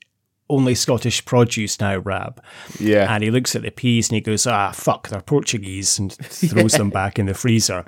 only 0.50 0.76
Scottish 0.76 1.24
produce 1.26 1.80
now, 1.80 1.98
Rab. 1.98 2.42
Yeah. 2.80 3.14
And 3.14 3.24
he 3.24 3.32
looks 3.32 3.56
at 3.56 3.62
the 3.62 3.72
peas 3.72 4.10
and 4.10 4.16
he 4.16 4.22
goes, 4.22 4.46
ah, 4.46 4.72
fuck, 4.72 5.08
they're 5.10 5.22
Portuguese 5.22 5.98
and 6.00 6.12
throws 6.22 6.74
them 6.74 6.90
back 6.90 7.18
in 7.18 7.26
the 7.26 7.34
freezer. 7.34 7.86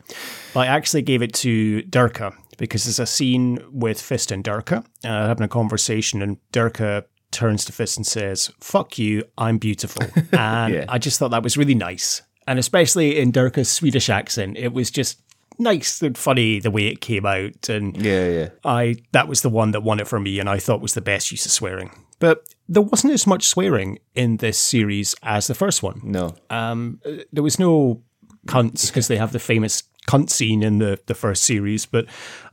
But 0.53 0.61
I 0.61 0.65
actually 0.67 1.01
gave 1.01 1.21
it 1.21 1.33
to 1.35 1.83
Dirka 1.83 2.33
because 2.57 2.85
there's 2.85 2.99
a 2.99 3.05
scene 3.05 3.59
with 3.71 4.01
Fist 4.01 4.31
and 4.31 4.43
Dirka 4.43 4.85
uh, 5.03 5.27
having 5.27 5.43
a 5.43 5.47
conversation 5.49 6.21
and 6.21 6.37
Dirka 6.53 7.03
turns 7.31 7.65
to 7.65 7.73
Fist 7.73 7.97
and 7.97 8.07
says, 8.07 8.49
fuck 8.61 8.97
you, 8.97 9.23
I'm 9.37 9.57
beautiful. 9.57 10.05
And 10.31 10.73
Yeah. 10.73 10.85
I 10.87 10.97
just 10.97 11.19
thought 11.19 11.31
that 11.31 11.43
was 11.43 11.57
really 11.57 11.75
nice. 11.75 12.21
And 12.47 12.57
especially 12.59 13.19
in 13.19 13.31
Durka's 13.31 13.69
Swedish 13.69 14.09
accent, 14.09 14.57
it 14.57 14.71
was 14.71 14.89
just 14.91 15.19
nice 15.57 16.01
and 16.01 16.17
funny 16.17 16.59
the 16.59 16.71
way 16.71 16.87
it 16.87 17.01
came 17.01 17.25
out. 17.25 17.69
And 17.69 17.97
Yeah, 17.97 18.27
yeah. 18.29 18.49
I 18.63 18.95
that 19.11 19.27
was 19.27 19.41
the 19.41 19.49
one 19.49 19.71
that 19.71 19.81
won 19.83 19.99
it 19.99 20.07
for 20.07 20.19
me 20.19 20.39
and 20.39 20.49
I 20.49 20.59
thought 20.59 20.81
was 20.81 20.93
the 20.93 21.01
best 21.01 21.31
use 21.31 21.45
of 21.45 21.51
swearing. 21.51 21.91
But 22.19 22.53
there 22.67 22.81
wasn't 22.81 23.13
as 23.13 23.27
much 23.27 23.47
swearing 23.47 23.99
in 24.13 24.37
this 24.37 24.57
series 24.57 25.15
as 25.23 25.47
the 25.47 25.55
first 25.55 25.83
one. 25.83 26.01
No. 26.03 26.35
Um, 26.49 27.01
uh, 27.05 27.23
there 27.31 27.43
was 27.43 27.59
no 27.59 28.01
cunts 28.47 28.87
because 28.87 29.07
they 29.07 29.17
have 29.17 29.31
the 29.31 29.39
famous 29.39 29.83
cunt 30.07 30.29
scene 30.29 30.63
in 30.63 30.79
the, 30.79 30.99
the 31.05 31.15
first 31.15 31.43
series, 31.43 31.85
but 31.85 32.05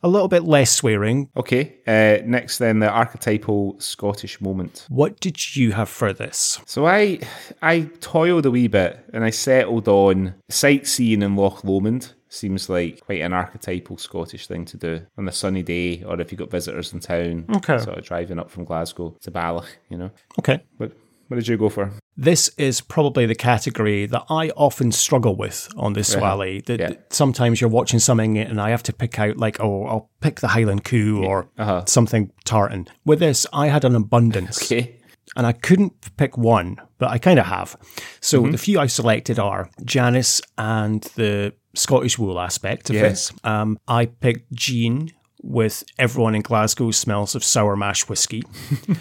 a 0.02 0.08
little 0.08 0.28
bit 0.28 0.44
less 0.44 0.70
swearing. 0.70 1.30
Okay. 1.36 1.76
Uh, 1.86 2.24
next, 2.24 2.58
then 2.58 2.78
the 2.78 2.88
archetypal 2.88 3.78
Scottish 3.78 4.40
moment. 4.40 4.86
What 4.88 5.20
did 5.20 5.56
you 5.56 5.72
have 5.72 5.88
for 5.88 6.12
this? 6.12 6.60
So 6.66 6.86
I 6.86 7.20
I 7.60 7.90
toiled 8.00 8.46
a 8.46 8.50
wee 8.50 8.68
bit 8.68 9.04
and 9.12 9.24
I 9.24 9.30
settled 9.30 9.88
on 9.88 10.34
sightseeing 10.48 11.22
in 11.22 11.36
Loch 11.36 11.64
Lomond. 11.64 12.14
Seems 12.28 12.70
like 12.70 13.00
quite 13.00 13.20
an 13.20 13.34
archetypal 13.34 13.98
Scottish 13.98 14.46
thing 14.46 14.64
to 14.64 14.78
do 14.78 15.06
on 15.18 15.28
a 15.28 15.32
sunny 15.32 15.62
day, 15.62 16.02
or 16.02 16.18
if 16.18 16.32
you've 16.32 16.38
got 16.38 16.50
visitors 16.50 16.92
in 16.94 17.00
town. 17.00 17.44
Okay. 17.56 17.76
Sort 17.76 17.98
of 17.98 18.04
driving 18.04 18.38
up 18.38 18.50
from 18.50 18.64
Glasgow 18.64 19.14
to 19.20 19.30
Balloch, 19.30 19.78
you 19.90 19.98
know. 19.98 20.10
Okay. 20.38 20.62
What 20.78 20.92
what 21.32 21.36
did 21.36 21.48
you 21.48 21.56
go 21.56 21.70
for? 21.70 21.90
This 22.14 22.50
is 22.58 22.82
probably 22.82 23.24
the 23.24 23.34
category 23.34 24.04
that 24.04 24.24
I 24.28 24.50
often 24.50 24.92
struggle 24.92 25.34
with 25.34 25.66
on 25.78 25.94
this. 25.94 26.12
Swally. 26.14 26.60
That 26.66 26.78
Yeah. 26.78 26.92
sometimes 27.08 27.58
you're 27.58 27.70
watching 27.70 28.00
something 28.00 28.36
and 28.36 28.60
I 28.60 28.68
have 28.68 28.82
to 28.82 28.92
pick 28.92 29.18
out 29.18 29.38
like, 29.38 29.58
oh, 29.60 29.86
I'll 29.86 30.10
pick 30.20 30.40
the 30.40 30.48
Highland 30.48 30.84
Coo 30.84 31.24
or 31.24 31.48
Uh-huh. 31.56 31.84
something 31.86 32.30
tartan. 32.44 32.86
With 33.06 33.18
this, 33.20 33.46
I 33.50 33.68
had 33.68 33.84
an 33.86 33.94
abundance. 33.96 34.62
Okay. 34.70 34.98
and 35.36 35.46
I 35.46 35.52
couldn't 35.52 35.94
pick 36.18 36.36
one, 36.36 36.76
but 36.98 37.08
I 37.08 37.16
kind 37.16 37.38
of 37.38 37.46
have. 37.46 37.76
So 38.20 38.42
Mm-hmm. 38.42 38.50
the 38.52 38.58
few 38.58 38.78
I 38.78 38.86
selected 38.86 39.38
are 39.38 39.70
Janice 39.82 40.42
and 40.58 41.00
the 41.16 41.54
Scottish 41.74 42.18
wool 42.18 42.38
aspect 42.38 42.90
of 42.90 42.96
Yeah. 42.96 43.02
this. 43.08 43.32
Um, 43.42 43.78
I 43.88 44.04
picked 44.06 44.52
Jean 44.52 45.10
with 45.42 45.84
everyone 45.98 46.34
in 46.34 46.42
Glasgow 46.42 46.90
smells 46.90 47.34
of 47.34 47.42
sour 47.42 47.76
mash 47.76 48.06
whiskey. 48.10 48.42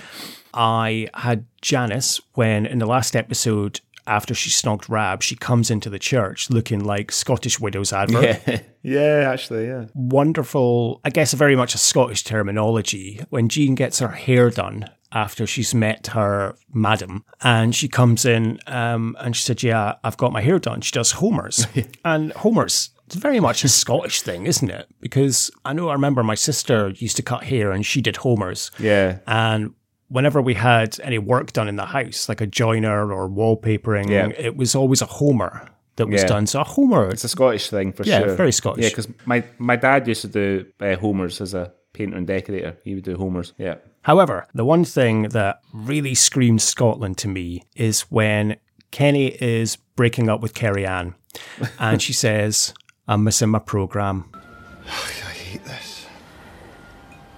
I 0.54 1.10
had 1.14 1.46
Janice 1.62 2.22
when 2.34 2.66
in 2.66 2.80
the 2.80 2.86
last 2.86 3.16
episode. 3.16 3.82
After 4.08 4.34
she 4.34 4.50
snogged 4.50 4.90
Rab, 4.90 5.22
she 5.22 5.36
comes 5.36 5.70
into 5.70 5.88
the 5.88 6.00
church 6.00 6.50
looking 6.50 6.84
like 6.84 7.12
Scottish 7.12 7.60
Widows 7.60 7.94
advert 7.94 8.42
Yeah. 8.48 8.62
yeah, 8.82 9.32
actually, 9.32 9.68
yeah. 9.68 9.86
wonderful, 9.94 11.00
I 11.06 11.12
guess, 11.12 11.34
very 11.34 11.56
much 11.56 11.76
a 11.76 11.78
Scottish 11.78 12.24
terminology. 12.24 13.22
When 13.30 13.48
Jean 13.48 13.76
gets 13.76 14.00
her 14.00 14.08
hair 14.10 14.50
done 14.50 14.90
after 15.12 15.46
she's 15.46 15.76
met 15.76 16.08
her 16.08 16.56
madam, 16.74 17.24
and 17.42 17.76
she 17.76 17.88
comes 17.88 18.26
in 18.26 18.60
um, 18.66 19.16
and 19.20 19.36
she 19.36 19.44
said, 19.44 19.62
Yeah, 19.62 19.96
I've 20.04 20.18
got 20.18 20.34
my 20.34 20.42
hair 20.42 20.58
done. 20.58 20.82
She 20.82 20.92
does 20.92 21.12
Homer's. 21.14 21.68
and 22.06 22.34
Homer's. 22.34 22.90
It's 23.06 23.16
very 23.16 23.40
much 23.40 23.64
a 23.64 23.70
Scottish 23.70 24.22
thing, 24.22 24.46
isn't 24.48 24.70
it? 24.72 24.88
Because 25.02 25.52
I 25.66 25.74
know 25.74 25.90
I 25.90 25.94
remember 25.94 26.24
my 26.24 26.36
sister 26.36 26.90
used 26.90 27.18
to 27.18 27.24
cut 27.24 27.44
hair 27.44 27.72
and 27.72 27.86
she 27.86 28.02
did 28.02 28.16
Homer's. 28.18 28.72
Yeah. 28.80 29.20
And 29.28 29.74
whenever 30.12 30.42
we 30.42 30.54
had 30.54 31.00
any 31.02 31.18
work 31.18 31.54
done 31.54 31.68
in 31.68 31.78
the 31.78 31.86
house, 31.86 32.28
like 32.30 32.42
a 32.42 32.48
joiner 32.48 33.12
or 33.14 33.30
wallpapering, 33.30 34.10
Yeah. 34.10 34.28
it 34.38 34.58
was 34.58 34.76
always 34.76 35.02
a 35.02 35.06
Homer 35.06 35.68
that 35.96 36.08
was 36.08 36.22
Yeah. 36.22 36.28
done. 36.28 36.48
So 36.48 36.62
a 36.62 36.64
Homer, 36.66 37.10
It's 37.10 37.24
a 37.24 37.30
Scottish 37.30 37.70
thing 37.70 37.94
for 37.94 38.04
Yeah, 38.04 38.20
sure. 38.20 38.28
Yeah, 38.30 38.36
very 38.36 38.52
Scottish. 38.52 38.84
Yeah, 38.84 38.90
because 38.90 39.08
my, 39.26 39.44
my 39.58 39.76
dad 39.78 40.08
used 40.08 40.22
to 40.22 40.28
do 40.28 40.66
uh, 40.82 40.96
Homers 40.98 41.40
as 41.42 41.54
a 41.54 41.72
painter 41.94 42.18
and 42.18 42.28
decorator. 42.28 42.78
He 42.84 42.94
would 42.96 43.04
do 43.06 43.16
Homers. 43.16 43.54
Yeah. 43.58 43.76
However, 44.02 44.48
the 44.54 44.66
one 44.66 44.84
thing 44.84 45.24
that 45.30 45.62
really 45.74 46.16
screams 46.16 46.64
Scotland 46.64 47.18
to 47.20 47.28
me 47.28 47.64
is 47.76 48.02
when 48.12 48.58
Kenny 48.92 49.28
is 49.42 49.78
breaking 49.96 50.28
up 50.30 50.42
with 50.42 50.54
Kerry 50.54 50.86
Ann 50.86 51.16
and 51.80 52.02
she 52.02 52.12
says, 52.14 52.74
I'm 53.08 53.24
missing 53.24 53.50
my 53.50 53.60
programme. 53.60 54.26
I 54.86 54.90
hate 55.34 55.64
this. 55.66 56.06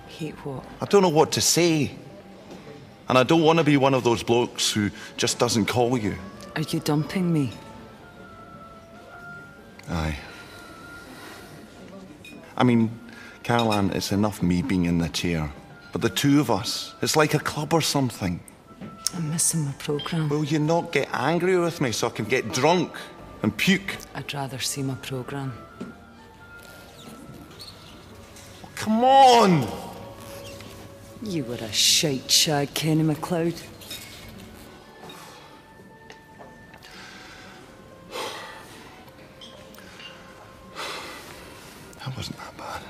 Hate 0.08 0.36
what? 0.46 0.64
I 0.82 0.86
don't 0.86 1.02
know 1.02 1.10
what 1.10 1.32
to 1.34 1.42
say. 1.42 1.92
And 3.14 3.20
I 3.20 3.22
don't 3.22 3.44
want 3.44 3.60
to 3.60 3.64
be 3.64 3.78
one 3.78 3.94
of 3.94 4.04
those 4.04 4.24
blokes 4.24 4.72
who 4.72 4.90
just 5.18 5.38
doesn't 5.38 5.68
call 5.68 5.96
you. 6.00 6.16
Are 6.56 6.64
you 6.64 6.80
dumping 6.80 7.32
me? 7.32 7.52
Aye. 9.88 10.18
I 12.58 12.64
mean, 12.64 12.90
Caroline, 13.44 13.92
it's 13.92 14.12
enough 14.12 14.42
me 14.42 14.64
being 14.64 14.86
in 14.86 14.98
the 14.98 15.10
chair. 15.10 15.54
But 15.92 16.02
the 16.02 16.10
two 16.10 16.40
of 16.40 16.50
us, 16.50 16.96
it's 17.04 17.16
like 17.16 17.36
a 17.36 17.40
club 17.40 17.72
or 17.72 17.82
something. 17.82 18.40
I'm 19.14 19.30
missing 19.30 19.64
my 19.64 19.74
programme. 19.74 20.28
Will 20.28 20.44
you 20.44 20.58
not 20.58 20.92
get 20.92 21.08
angry 21.14 21.56
with 21.60 21.82
me 21.82 21.92
so 21.92 22.08
I 22.08 22.10
can 22.10 22.26
get 22.26 22.52
drunk 22.52 22.94
and 23.44 23.56
puke? 23.56 23.96
I'd 24.16 24.34
rather 24.34 24.58
see 24.58 24.82
my 24.82 24.96
programme. 24.96 25.54
Come 28.74 29.04
on! 29.04 29.93
You 31.24 31.44
were 31.46 31.56
a 31.56 31.72
shite 31.72 32.30
shag, 32.30 32.74
Kenny 32.74 33.04
MacLeod. 33.04 33.56
That 42.06 42.16
wasn't 42.18 42.38
that 42.38 42.58
bad. 42.58 42.82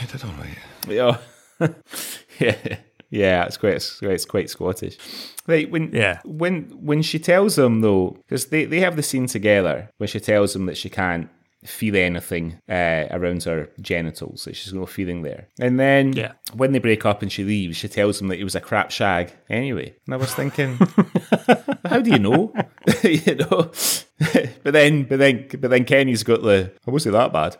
You 0.00 0.06
did 0.08 0.24
all 0.24 0.30
right. 0.32 0.58
Yeah. 0.88 1.18
yeah. 2.38 2.76
Yeah, 3.08 3.44
it's 3.44 3.56
quite 3.56 3.74
it's 3.74 3.98
quite, 4.00 4.10
it's 4.12 4.24
quite 4.24 4.50
Scottish. 4.50 4.98
Like 5.46 5.70
when 5.70 5.92
Yeah. 5.92 6.20
when 6.24 6.64
when 6.74 7.02
she 7.02 7.18
tells 7.18 7.56
him 7.56 7.80
though, 7.80 8.16
because 8.26 8.46
they, 8.46 8.64
they 8.64 8.80
have 8.80 8.96
the 8.96 9.02
scene 9.02 9.26
together 9.26 9.90
when 9.98 10.08
she 10.08 10.20
tells 10.20 10.54
him 10.54 10.66
that 10.66 10.76
she 10.76 10.90
can't 10.90 11.28
feel 11.64 11.96
anything 11.96 12.60
uh, 12.68 13.06
around 13.10 13.42
her 13.44 13.68
genitals, 13.80 14.44
that 14.44 14.54
she's 14.56 14.72
no 14.72 14.86
feeling 14.86 15.22
there. 15.22 15.48
And 15.58 15.80
then 15.80 16.12
Yeah. 16.12 16.32
when 16.54 16.72
they 16.72 16.78
break 16.78 17.04
up 17.06 17.22
and 17.22 17.32
she 17.32 17.42
leaves, 17.44 17.76
she 17.76 17.88
tells 17.88 18.20
him 18.20 18.28
that 18.28 18.36
he 18.38 18.44
was 18.44 18.54
a 18.54 18.60
crap 18.60 18.90
shag 18.90 19.32
anyway. 19.48 19.94
And 20.06 20.14
I 20.14 20.18
was 20.18 20.34
thinking, 20.34 20.76
how 21.84 22.00
do 22.00 22.10
you 22.10 22.18
know? 22.18 22.52
you 23.02 23.34
know. 23.36 23.70
but 24.62 24.72
then 24.72 25.04
but 25.04 25.18
then 25.18 25.46
but 25.60 25.70
then 25.70 25.84
Kenny's 25.84 26.22
got 26.22 26.42
the 26.42 26.72
I 26.86 26.90
wasn't 26.90 27.14
that 27.14 27.32
bad. 27.32 27.56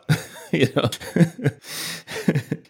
you 0.61 0.73
know. 0.75 0.91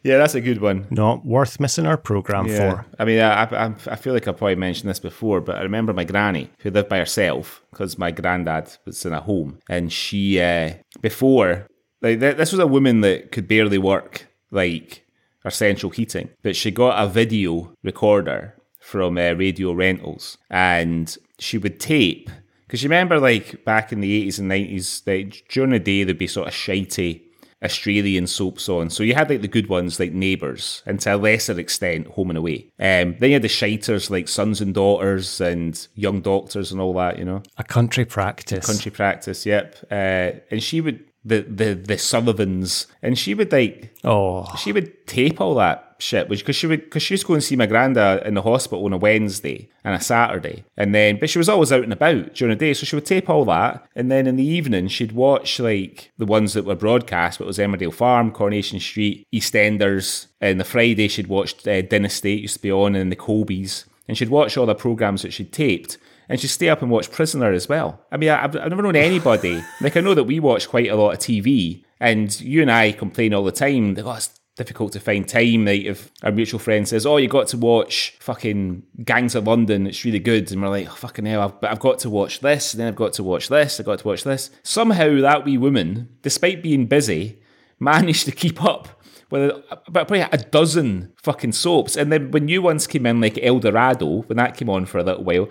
yeah, 0.02 0.18
that's 0.18 0.34
a 0.34 0.40
good 0.40 0.60
one. 0.60 0.86
Not 0.90 1.24
worth 1.24 1.60
missing 1.60 1.86
our 1.86 1.96
program 1.96 2.48
for. 2.48 2.86
I 2.98 3.04
mean, 3.04 3.20
I, 3.20 3.44
I, 3.44 3.74
I 3.86 3.96
feel 3.96 4.12
like 4.12 4.26
I've 4.28 4.36
probably 4.36 4.56
mentioned 4.56 4.90
this 4.90 5.00
before, 5.00 5.40
but 5.40 5.56
I 5.56 5.62
remember 5.62 5.92
my 5.92 6.04
granny 6.04 6.50
who 6.60 6.70
lived 6.70 6.88
by 6.88 6.98
herself 6.98 7.62
because 7.70 7.98
my 7.98 8.10
granddad 8.10 8.76
was 8.84 9.04
in 9.04 9.12
a 9.12 9.20
home, 9.20 9.58
and 9.68 9.92
she 9.92 10.40
uh, 10.40 10.74
before 11.00 11.66
like 12.02 12.20
th- 12.20 12.36
this 12.36 12.52
was 12.52 12.60
a 12.60 12.66
woman 12.66 13.00
that 13.00 13.32
could 13.32 13.48
barely 13.48 13.78
work 13.78 14.28
like 14.50 15.06
her 15.44 15.50
central 15.50 15.90
heating, 15.90 16.30
but 16.42 16.56
she 16.56 16.70
got 16.70 17.02
a 17.02 17.08
video 17.08 17.72
recorder 17.82 18.54
from 18.80 19.18
uh, 19.18 19.32
Radio 19.32 19.72
Rentals, 19.72 20.38
and 20.50 21.16
she 21.38 21.58
would 21.58 21.80
tape. 21.80 22.30
Because 22.66 22.82
you 22.82 22.88
remember, 22.88 23.20
like 23.20 23.64
back 23.64 23.92
in 23.92 24.00
the 24.00 24.26
80s 24.26 24.38
and 24.38 24.50
90s, 24.50 25.06
like, 25.06 25.44
during 25.48 25.70
the 25.70 25.78
day, 25.78 26.04
there'd 26.04 26.18
be 26.18 26.26
sort 26.26 26.48
of 26.48 26.54
shitey 26.54 27.22
Australian 27.65 28.27
soaps 28.27 28.69
on. 28.69 28.91
So 28.91 29.03
you 29.03 29.15
had 29.15 29.31
like 29.31 29.43
the 29.43 29.49
good 29.49 29.69
ones 29.69 29.99
like 29.99 30.12
Neighbours, 30.12 30.83
and 30.87 31.01
to 31.01 31.15
a 31.15 31.16
lesser 31.16 31.59
extent, 31.59 32.07
Home 32.09 32.31
and 32.31 32.39
Away. 32.39 32.70
Um, 32.78 33.16
then 33.19 33.31
you 33.31 33.33
had 33.33 33.43
the 33.43 33.49
shiters 33.49 34.11
like 34.11 34.28
Sons 34.28 34.61
and 34.61 34.74
Daughters 34.74 35.41
and 35.41 35.87
Young 35.95 36.20
Doctors 36.20 36.70
and 36.73 36.81
all 36.81 36.95
that, 36.95 37.19
you 37.19 37.24
know. 37.24 37.43
A 37.57 37.65
country 37.65 38.05
practice. 38.05 38.66
Country 38.66 38.91
practice, 38.91 39.47
yep. 39.47 39.77
Uh, 39.91 40.33
and 40.51 40.62
she 40.62 40.81
would 40.81 41.06
the 41.27 41.40
the 41.43 41.74
the 41.74 41.98
Sullivans, 41.98 42.86
and 43.03 43.19
she 43.19 43.35
would 43.35 43.51
like 43.51 43.93
Oh, 44.05 44.47
she 44.57 44.73
would 44.73 45.07
tape 45.07 45.40
all 45.40 45.57
that 45.57 45.97
shit, 45.98 46.28
which 46.28 46.40
because 46.40 46.55
she 46.55 46.69
would 46.69 46.85
because 46.85 47.03
she 47.03 47.15
used 47.15 47.24
to 47.24 47.28
go 47.28 47.35
and 47.35 47.43
see 47.43 47.57
my 47.57 47.66
granda 47.66 48.24
in 48.24 48.35
the 48.35 48.43
hospital 48.43 48.85
on 48.85 48.93
a 48.93 48.97
Wednesday 48.97 49.69
and 49.82 49.94
a 49.94 50.01
Saturday, 50.01 50.65
and 50.77 50.94
then 50.94 51.19
but 51.19 51.28
she 51.28 51.39
was 51.39 51.48
always 51.48 51.73
out 51.73 51.82
and 51.82 51.93
about 51.93 52.35
during 52.35 52.57
the 52.57 52.65
day, 52.65 52.73
so 52.73 52.86
she 52.86 52.94
would 52.94 53.05
tape 53.07 53.28
all 53.28 53.44
that, 53.47 53.86
and 53.97 54.11
then 54.11 54.27
in 54.28 54.36
the 54.36 54.47
evening 54.47 54.86
she'd 54.86 55.12
watch 55.12 55.59
like 55.59 56.12
the 56.16 56.27
ones 56.27 56.53
that 56.53 56.65
were 56.65 56.77
broadcast, 56.77 57.39
but 57.39 57.44
it 57.44 57.48
was 57.48 57.59
Emmerdale 57.59 57.93
Farm, 57.93 58.31
Coronation 58.31 58.78
Street, 58.78 59.27
EastEnders, 59.35 60.28
and 60.40 60.61
the 60.61 60.65
Friday 60.65 61.09
she'd 61.09 61.27
watched 61.27 61.66
uh, 61.66 61.82
Dynasty 61.82 62.35
used 62.35 62.57
to 62.57 62.62
be 62.62 62.70
on, 62.70 62.94
and 62.94 63.11
the 63.11 63.16
Colbys, 63.16 63.86
and 64.07 64.16
she'd 64.16 64.28
watch 64.28 64.57
all 64.57 64.66
the 64.66 64.74
programs 64.77 65.23
that 65.23 65.32
she'd 65.32 65.53
taped. 65.53 65.98
And 66.28 66.40
she'd 66.40 66.48
stay 66.48 66.69
up 66.69 66.82
and 66.82 66.90
watch 66.90 67.11
Prisoner 67.11 67.53
as 67.53 67.69
well. 67.69 68.01
I 68.11 68.16
mean, 68.16 68.31
I, 68.31 68.44
I've, 68.44 68.57
I've 68.57 68.70
never 68.70 68.82
known 68.82 68.97
anybody. 68.97 69.62
like, 69.81 69.97
I 69.97 70.01
know 70.01 70.15
that 70.15 70.24
we 70.24 70.40
watch 70.40 70.69
quite 70.69 70.89
a 70.89 70.97
lot 70.97 71.12
of 71.12 71.19
TV, 71.19 71.85
and 72.01 72.39
you 72.40 72.62
and 72.62 72.70
I 72.70 72.93
complain 72.93 73.32
all 73.32 73.44
the 73.44 73.53
time 73.53 73.94
that, 73.94 74.05
oh, 74.05 74.12
it's 74.12 74.36
difficult 74.57 74.93
to 74.93 75.01
find 75.01 75.28
time. 75.28 75.66
Like 75.66 75.82
if 75.82 76.11
our 76.23 76.32
mutual 76.32 76.59
friend 76.59 76.89
says, 76.89 77.07
"Oh, 77.07 77.19
you 77.19 77.28
got 77.28 77.48
to 77.48 77.59
watch 77.59 78.16
fucking 78.20 78.82
Gangs 79.05 79.35
of 79.35 79.47
London," 79.47 79.86
it's 79.86 80.05
really 80.05 80.19
good, 80.19 80.51
and 80.51 80.62
we're 80.62 80.69
like, 80.69 80.89
oh, 80.90 80.94
"Fucking 80.94 81.27
hell!" 81.27 81.43
I've, 81.43 81.61
but 81.61 81.70
I've 81.70 81.78
got 81.78 82.01
to 82.01 82.11
watch 82.11 82.40
this, 82.40 82.74
and 82.74 82.81
then 82.81 82.89
I've 82.89 82.97
got 82.97 83.12
to 83.15 83.23
watch 83.23 83.48
this. 83.48 83.78
I've 83.78 83.86
got 83.86 84.01
to 84.01 84.09
watch 84.09 84.24
this. 84.24 84.51
Somehow 84.62 85.20
that 85.20 85.44
wee 85.44 85.59
woman, 85.59 86.09
despite 86.23 86.62
being 86.62 86.86
busy, 86.86 87.39
managed 87.78 88.24
to 88.24 88.32
keep 88.32 88.65
up 88.65 88.89
with 89.31 89.51
about 89.86 90.09
probably 90.09 90.20
a 90.20 90.39
dozen 90.39 91.12
fucking 91.23 91.53
soaps. 91.53 91.97
And 91.97 92.12
then 92.12 92.31
when 92.31 92.47
new 92.47 92.62
ones 92.62 92.86
came 92.86 93.07
in, 93.07 93.20
like 93.20 93.39
Eldorado, 93.43 94.23
when 94.23 94.36
that 94.36 94.57
came 94.57 94.70
on 94.70 94.86
for 94.86 94.98
a 94.98 95.05
little 95.05 95.24
while. 95.24 95.48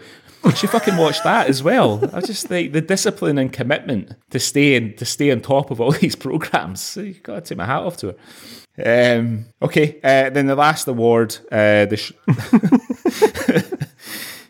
She 0.53 0.67
fucking 0.67 0.97
watched 0.97 1.23
that 1.23 1.47
as 1.47 1.63
well. 1.63 1.99
I 2.13 2.17
was 2.17 2.27
just 2.27 2.49
like 2.51 2.72
the 2.72 2.81
discipline 2.81 3.38
and 3.38 3.51
commitment 3.51 4.13
to 4.30 4.39
stay 4.39 4.76
and 4.76 4.97
to 4.97 5.05
stay 5.05 5.31
on 5.31 5.41
top 5.41 5.72
of 5.72 5.81
all 5.81 5.91
these 5.91 6.15
programs. 6.15 6.81
So 6.81 7.01
you 7.01 7.13
got 7.15 7.35
to 7.35 7.41
take 7.41 7.57
my 7.57 7.65
hat 7.65 7.84
off 7.84 7.97
to 7.97 8.07
her. 8.07 8.15
Um, 9.17 9.45
okay, 9.61 9.99
uh, 10.03 10.30
then 10.30 10.47
the 10.47 10.55
last 10.55 10.88
award, 10.88 11.38
uh, 11.51 11.85
the 11.85 11.97
sh- 11.97 12.11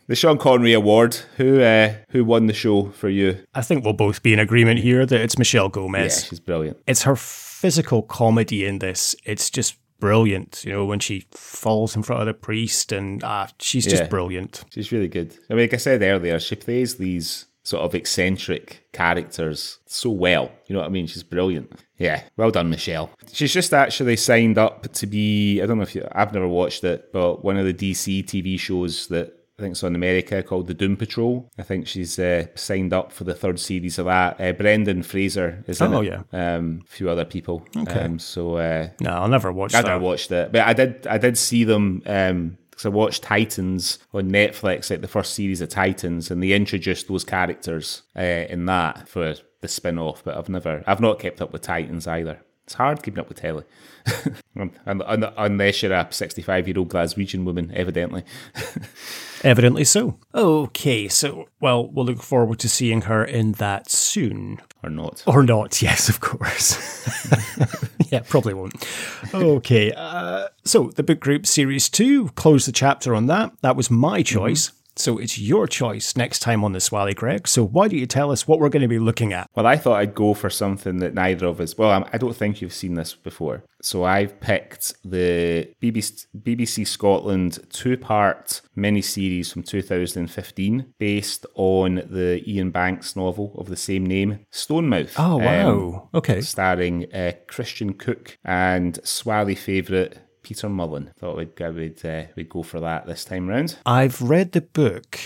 the 0.07 0.15
Sean 0.15 0.37
Connery 0.37 0.73
Award. 0.73 1.15
Who 1.37 1.61
uh, 1.61 1.93
who 2.09 2.25
won 2.25 2.47
the 2.47 2.53
show 2.53 2.89
for 2.91 3.09
you? 3.09 3.43
I 3.53 3.61
think 3.61 3.83
we'll 3.83 3.93
both 3.93 4.23
be 4.23 4.33
in 4.33 4.39
agreement 4.39 4.79
here 4.79 5.05
that 5.05 5.21
it's 5.21 5.37
Michelle 5.37 5.69
Gomez. 5.69 6.23
Yeah, 6.23 6.29
she's 6.29 6.39
brilliant. 6.39 6.77
It's 6.87 7.03
her 7.03 7.15
physical 7.15 8.01
comedy 8.01 8.65
in 8.65 8.79
this. 8.79 9.15
It's 9.25 9.49
just 9.49 9.75
brilliant. 9.99 10.63
You 10.65 10.71
know, 10.73 10.85
when 10.85 10.99
she 10.99 11.25
falls 11.31 11.95
in 11.95 12.03
front 12.03 12.21
of 12.21 12.27
the 12.27 12.33
priest, 12.33 12.91
and 12.91 13.23
uh, 13.23 13.47
she's 13.59 13.85
just 13.85 14.03
Yeah. 14.03 14.07
brilliant. 14.09 14.63
She's 14.71 14.91
really 14.91 15.07
good. 15.07 15.35
I 15.49 15.53
mean, 15.53 15.63
like 15.63 15.73
I 15.73 15.77
said 15.77 16.01
earlier, 16.01 16.39
she 16.39 16.55
plays 16.55 16.95
these 16.97 17.45
sort 17.63 17.81
of 17.83 17.95
eccentric 17.95 18.85
characters 18.93 19.79
so 19.87 20.11
well. 20.11 20.51
You 20.67 20.73
know 20.75 20.81
what 20.81 20.85
I 20.87 20.89
mean? 20.89 21.07
She's 21.07 21.23
brilliant. 21.23 21.71
Yeah, 21.97 22.23
well 22.37 22.51
done, 22.51 22.69
Michelle. 22.69 23.09
She's 23.31 23.53
just 23.53 23.73
actually 23.73 24.17
signed 24.17 24.57
up 24.57 24.91
to 24.93 25.07
be. 25.07 25.61
I 25.61 25.65
don't 25.65 25.77
know 25.77 25.83
if 25.83 25.95
you. 25.95 26.07
I've 26.11 26.33
never 26.33 26.47
watched 26.47 26.83
it, 26.83 27.11
but 27.13 27.43
one 27.43 27.57
of 27.57 27.65
the 27.65 27.73
DC 27.73 28.23
TV 28.25 28.59
shows 28.59 29.07
that. 29.07 29.33
I 29.57 29.61
think 29.61 29.71
it's 29.71 29.83
on 29.85 29.95
America 29.95 30.43
called 30.43 30.67
the 30.67 30.73
Doom 30.73 30.97
Patrol. 30.97 31.49
I 31.57 31.63
think 31.63 31.87
she's 31.87 32.19
uh, 32.19 32.47
signed 32.55 32.91
up 32.91 33.13
for 33.13 33.23
the 33.23 33.33
third 33.33 33.57
series 33.57 33.97
of 33.97 34.05
that. 34.07 34.39
Uh, 34.39 34.51
Brendan 34.51 35.01
Fraser 35.01 35.63
is 35.65 35.79
in 35.79 35.93
Oh, 35.93 36.01
it. 36.01 36.07
yeah. 36.33 36.55
Um, 36.55 36.81
a 36.83 36.87
few 36.91 37.09
other 37.09 37.23
people. 37.23 37.65
Okay. 37.77 38.01
Um, 38.01 38.19
so 38.19 38.55
uh, 38.57 38.89
No, 38.99 39.11
I'll 39.11 39.29
never 39.29 39.53
watch 39.53 39.73
I 39.73 39.81
that. 39.81 39.87
never 39.87 40.03
watched 40.03 40.29
it, 40.31 40.51
but 40.51 40.61
I 40.61 40.73
did. 40.73 41.07
I 41.07 41.17
did 41.17 41.37
see 41.37 41.63
them 41.63 41.99
because 41.99 42.85
I 42.85 42.89
watched 42.89 43.23
Titans 43.23 43.99
on 44.13 44.29
Netflix, 44.29 44.89
like 44.89 44.99
the 44.99 45.07
first 45.07 45.33
series 45.33 45.61
of 45.61 45.69
Titans, 45.69 46.29
and 46.29 46.43
they 46.43 46.51
introduced 46.51 47.07
those 47.07 47.23
characters 47.23 48.03
uh, 48.17 48.21
in 48.49 48.65
that 48.65 49.07
for 49.07 49.35
the 49.61 49.67
spin 49.69 49.97
off. 49.97 50.21
But 50.25 50.35
I've 50.37 50.49
never, 50.49 50.83
I've 50.85 50.99
not 50.99 51.19
kept 51.19 51.41
up 51.41 51.53
with 51.53 51.61
Titans 51.61 52.07
either. 52.07 52.41
It's 52.65 52.73
hard 52.73 53.01
keeping 53.03 53.19
up 53.21 53.29
with 53.29 53.39
telly, 53.39 53.63
unless 54.55 55.83
you're 55.83 55.93
a 55.93 56.07
65 56.09 56.67
year 56.67 56.77
old 56.77 56.89
Glaswegian 56.89 57.43
woman, 57.43 57.71
evidently. 57.73 58.23
Evidently 59.43 59.83
so. 59.83 60.17
Okay, 60.33 61.07
so, 61.07 61.47
well, 61.59 61.87
we'll 61.87 62.05
look 62.05 62.23
forward 62.23 62.57
to 62.59 62.69
seeing 62.69 63.01
her 63.01 63.23
in 63.23 63.51
that 63.53 63.91
soon. 63.91 64.59
Or 64.81 64.89
not. 64.89 65.23
Or 65.27 65.43
not, 65.43 65.81
yes, 65.83 66.09
of 66.09 66.19
course. 66.19 66.79
yeah, 68.11 68.21
probably 68.27 68.55
won't. 68.55 68.73
Okay, 69.33 69.91
uh, 69.91 70.47
so 70.63 70.89
the 70.95 71.03
book 71.03 71.19
group 71.19 71.45
series 71.45 71.89
two, 71.89 72.29
close 72.29 72.65
the 72.65 72.71
chapter 72.71 73.13
on 73.13 73.27
that. 73.27 73.51
That 73.61 73.75
was 73.75 73.91
my 73.91 74.23
choice. 74.23 74.71
So 74.97 75.17
it's 75.17 75.37
your 75.37 75.67
choice 75.67 76.15
next 76.15 76.39
time 76.39 76.63
on 76.63 76.71
the 76.71 76.79
Swally 76.79 77.13
Greg. 77.13 77.47
So 77.47 77.65
why 77.65 77.87
don't 77.89 77.99
you 77.99 78.05
tell 78.05 78.31
us 78.31 78.47
what 78.47 78.59
we're 78.59 78.69
going 78.69 78.81
to 78.81 78.87
be 78.87 78.99
looking 78.99 79.33
at? 79.33 79.49
Well, 79.53 79.67
I 79.67 79.75
thought 79.77 79.95
I'd 79.99 80.15
go 80.15 80.33
for 80.33 80.49
something 80.49 80.99
that 80.99 81.13
neither 81.13 81.47
of 81.47 81.59
us. 81.59 81.77
Well, 81.77 81.89
I'm- 81.91 82.05
don't 82.17 82.35
think 82.35 82.61
you've 82.61 82.73
seen 82.73 82.93
this 82.93 83.13
before. 83.13 83.63
So 83.81 84.03
I've 84.03 84.39
picked 84.39 84.93
the 85.03 85.69
BBC, 85.81 86.25
BBC 86.35 86.87
Scotland 86.87 87.59
two-part 87.69 88.61
miniseries 88.75 89.51
from 89.51 89.61
2015, 89.63 90.93
based 90.97 91.45
on 91.55 91.95
the 92.09 92.41
Iain 92.47 92.71
Banks 92.71 93.15
novel 93.15 93.53
of 93.57 93.67
the 93.67 93.75
same 93.75 94.05
name, 94.05 94.39
Stonemouth. 94.51 95.13
Oh, 95.17 95.37
wow. 95.37 95.69
Um, 95.69 96.01
Okay. 96.15 96.41
starring 96.41 97.13
uh, 97.13 97.33
Christian 97.47 97.93
Cooke 97.93 98.37
and 98.43 98.97
Swally 99.03 99.55
favourite 99.55 100.17
Peter 100.45 100.67
Mullan. 100.69 101.11
Thought 101.17 101.37
we'd 101.37 101.61
I 101.61 101.69
would 101.69 102.05
uh, 102.05 102.23
we'd 102.35 102.49
go 102.49 102.61
for 102.63 102.79
that 102.79 103.07
this 103.07 103.25
time 103.25 103.47
round. 103.47 103.79
I've 103.85 104.21
read 104.21 104.51
the 104.51 104.61
book, 104.61 105.17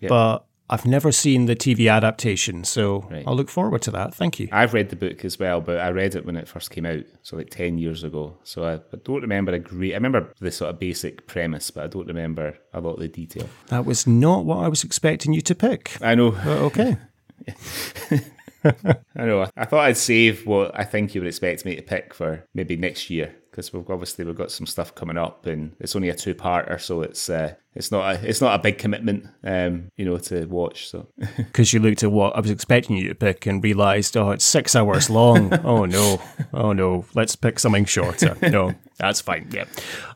Yep. 0.00 0.08
but 0.08 0.44
I've 0.72 0.86
never 0.86 1.10
seen 1.10 1.46
the 1.46 1.56
TV 1.56 1.90
adaptation. 1.92 2.62
So 2.62 3.08
I'll 3.26 3.34
look 3.34 3.48
forward 3.50 3.82
to 3.82 3.90
that. 3.90 4.14
Thank 4.14 4.38
you. 4.38 4.48
I've 4.52 4.72
read 4.72 4.90
the 4.90 4.94
book 4.96 5.24
as 5.24 5.36
well, 5.36 5.60
but 5.60 5.78
I 5.78 5.90
read 5.90 6.14
it 6.14 6.24
when 6.24 6.36
it 6.36 6.46
first 6.46 6.70
came 6.70 6.86
out, 6.86 7.02
so 7.22 7.36
like 7.36 7.50
10 7.50 7.78
years 7.78 8.04
ago. 8.04 8.36
So 8.44 8.62
I, 8.62 8.74
I 8.74 8.98
don't 9.02 9.20
remember 9.22 9.52
a 9.52 9.58
great. 9.58 9.92
I 9.92 9.96
remember 9.96 10.32
the 10.38 10.52
sort 10.52 10.70
of 10.70 10.78
basic 10.78 11.26
premise, 11.26 11.72
but 11.72 11.82
I 11.82 11.86
don't 11.88 12.06
remember 12.06 12.56
a 12.72 12.80
lot 12.80 12.94
of 12.94 13.00
the 13.00 13.08
detail. 13.08 13.48
That 13.66 13.84
was 13.84 14.06
not 14.06 14.44
what 14.44 14.58
I 14.58 14.68
was 14.68 14.84
expecting 14.84 15.32
you 15.32 15.40
to 15.40 15.54
pick. 15.56 15.96
I 16.00 16.14
know. 16.14 16.30
But 16.30 16.58
okay. 16.70 16.96
I 19.16 19.24
know. 19.24 19.46
I 19.56 19.64
thought 19.64 19.84
I'd 19.86 19.96
save 19.96 20.46
what 20.46 20.78
I 20.78 20.84
think 20.84 21.14
you 21.14 21.20
would 21.20 21.28
expect 21.28 21.64
me 21.64 21.76
to 21.76 21.82
pick 21.82 22.14
for 22.14 22.44
maybe 22.54 22.76
next 22.76 23.10
year. 23.10 23.34
because 23.50 23.72
we've 23.72 23.88
obviously 23.90 24.24
we've 24.24 24.36
got 24.36 24.50
some 24.50 24.66
stuff 24.66 24.94
coming 24.94 25.18
up, 25.18 25.46
and 25.46 25.74
it's 25.80 25.96
only 25.96 26.08
a 26.08 26.14
two-parter, 26.14 26.80
so 26.80 27.02
it's 27.02 27.28
uh, 27.28 27.54
it's 27.74 27.90
not 27.90 28.14
a 28.14 28.28
it's 28.28 28.40
not 28.40 28.58
a 28.58 28.62
big 28.62 28.78
commitment, 28.78 29.26
um, 29.44 29.90
you 29.96 30.04
know, 30.04 30.18
to 30.18 30.46
watch. 30.46 30.88
So 30.88 31.08
Because 31.36 31.72
you 31.72 31.80
looked 31.80 32.02
at 32.02 32.12
what 32.12 32.36
I 32.36 32.40
was 32.40 32.50
expecting 32.50 32.96
you 32.96 33.08
to 33.08 33.14
pick 33.14 33.46
and 33.46 33.62
realised, 33.62 34.16
oh, 34.16 34.30
it's 34.30 34.44
six 34.44 34.76
hours 34.76 35.10
long. 35.10 35.52
oh 35.64 35.84
no, 35.84 36.20
oh 36.52 36.72
no, 36.72 37.04
let's 37.14 37.36
pick 37.36 37.58
something 37.58 37.84
shorter. 37.84 38.36
No, 38.42 38.74
that's 38.98 39.20
fine. 39.20 39.48
Yeah, 39.50 39.64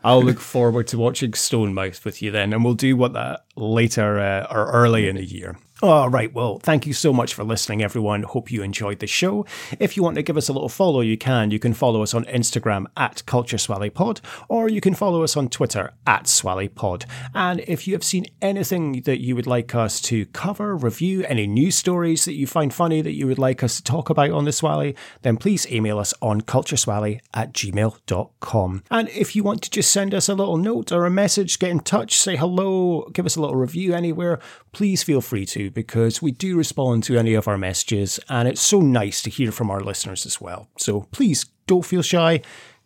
I'll 0.03 0.23
look 0.23 0.41
forward 0.41 0.87
to 0.89 0.99
watching 0.99 1.33
Stonemouth 1.33 2.05
with 2.05 2.23
you 2.23 2.31
then, 2.31 2.53
and 2.53 2.65
we'll 2.65 2.75
do 2.75 2.97
what 2.97 3.13
that 3.15 3.45
later 3.57 4.19
uh, 4.19 4.47
or 4.51 4.71
early 4.71 5.09
in 5.09 5.17
the 5.17 5.25
year. 5.25 5.57
All 5.85 6.09
right. 6.09 6.33
Well, 6.33 6.61
thank 6.61 6.87
you 6.87 6.95
so 6.95 7.13
much 7.13 7.35
for 7.35 7.45
listening, 7.45 7.83
everyone. 7.83 8.23
Hope 8.23 8.51
you 8.51 8.63
enjoyed 8.63 9.01
the 9.01 9.07
show. 9.07 9.45
If 9.79 9.99
you 9.99 10.03
want 10.03 10.17
to 10.17 10.23
give 10.23 10.39
us 10.39 10.49
a 10.49 10.53
little 10.55 10.71
follow, 10.71 11.03
you 11.03 11.19
can. 11.19 11.51
You 11.51 11.59
can 11.59 11.75
follow 11.75 12.03
us 12.03 12.15
on 12.15 12.25
Instagram 12.25 12.87
at 12.97 13.23
Culture 13.27 13.59
Swally 13.59 13.91
Pod, 13.91 14.23
or 14.49 14.71
you 14.71 14.81
can 14.81 14.95
follow 14.95 15.23
us 15.23 15.37
on 15.37 15.51
Twitter 15.51 15.93
at 16.07 16.27
Swally 16.27 16.69
Pod. 16.69 17.05
And 17.35 17.61
if 17.67 17.87
you 17.87 17.93
have 17.93 18.03
seen 18.03 18.25
anything 18.41 19.03
that 19.03 19.21
you 19.21 19.37
would 19.37 19.47
like 19.47 19.75
us 19.75 20.01
to 20.03 20.25
cover, 20.25 20.75
review, 20.75 21.23
any 21.25 21.47
news 21.47 21.77
stories 21.77 22.25
that 22.25 22.33
you 22.33 22.47
find 22.47 22.73
funny 22.73 23.03
that 23.03 23.13
you 23.13 23.27
would 23.27 23.39
like 23.39 23.63
us 23.63 23.77
to 23.77 23.85
talk 23.85 24.09
about 24.09 24.31
on 24.31 24.47
the 24.47 24.53
Swally, 24.53 24.97
then 25.21 25.37
please 25.37 25.71
email 25.71 25.99
us 25.99 26.15
on 26.23 26.41
cultureswally 26.41 27.21
at 27.35 27.53
gmail.com. 27.53 28.85
And 28.91 29.11
if 29.11 29.37
you 29.37 29.45
want 29.45 29.61
to 29.61 29.71
just 29.71 29.91
send 29.91 30.15
us 30.15 30.31
a 30.31 30.35
little 30.35 30.57
note 30.57 30.93
or 30.93 31.05
a 31.05 31.11
message, 31.11 31.59
get 31.59 31.69
in 31.69 31.81
touch, 31.81 32.17
say 32.17 32.37
hello, 32.37 33.07
give 33.13 33.27
us 33.27 33.37
a 33.37 33.41
little 33.43 33.57
review 33.57 33.93
anywhere, 33.93 34.41
please 34.75 35.03
feel 35.03 35.21
free 35.21 35.47
to 35.47 35.71
because 35.71 36.21
we 36.21 36.33
do 36.33 36.57
respond 36.57 37.05
to 37.05 37.17
any 37.17 37.33
of 37.35 37.47
our 37.47 37.57
messages 37.57 38.19
and 38.29 38.49
it's 38.49 38.61
so 38.61 38.81
nice 38.81 39.23
to 39.23 39.31
hear 39.31 39.53
from 39.53 39.71
our 39.71 39.81
listeners 39.81 40.27
as 40.27 40.41
well. 40.41 40.69
So 40.77 41.03
please 41.13 41.47
don't 41.67 41.85
feel 41.85 42.03
shy, 42.03 42.43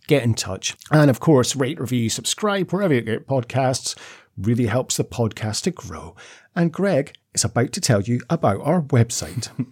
get 0.06 0.22
in 0.22 0.34
touch. 0.34 0.76
And 0.92 1.10
of 1.10 1.18
course, 1.18 1.56
rate, 1.56 1.80
review, 1.80 2.10
subscribe 2.10 2.70
wherever 2.70 2.94
you 2.94 3.00
get 3.00 3.26
podcasts. 3.26 3.98
Really 4.36 4.66
helps 4.66 4.98
the 4.98 5.04
podcast 5.04 5.62
to 5.62 5.70
grow. 5.70 6.14
And 6.54 6.72
Greg 6.72 7.14
is 7.34 7.44
about 7.44 7.72
to 7.72 7.80
tell 7.80 8.02
you 8.02 8.20
about 8.30 8.60
our 8.60 8.82
website. 8.82 9.48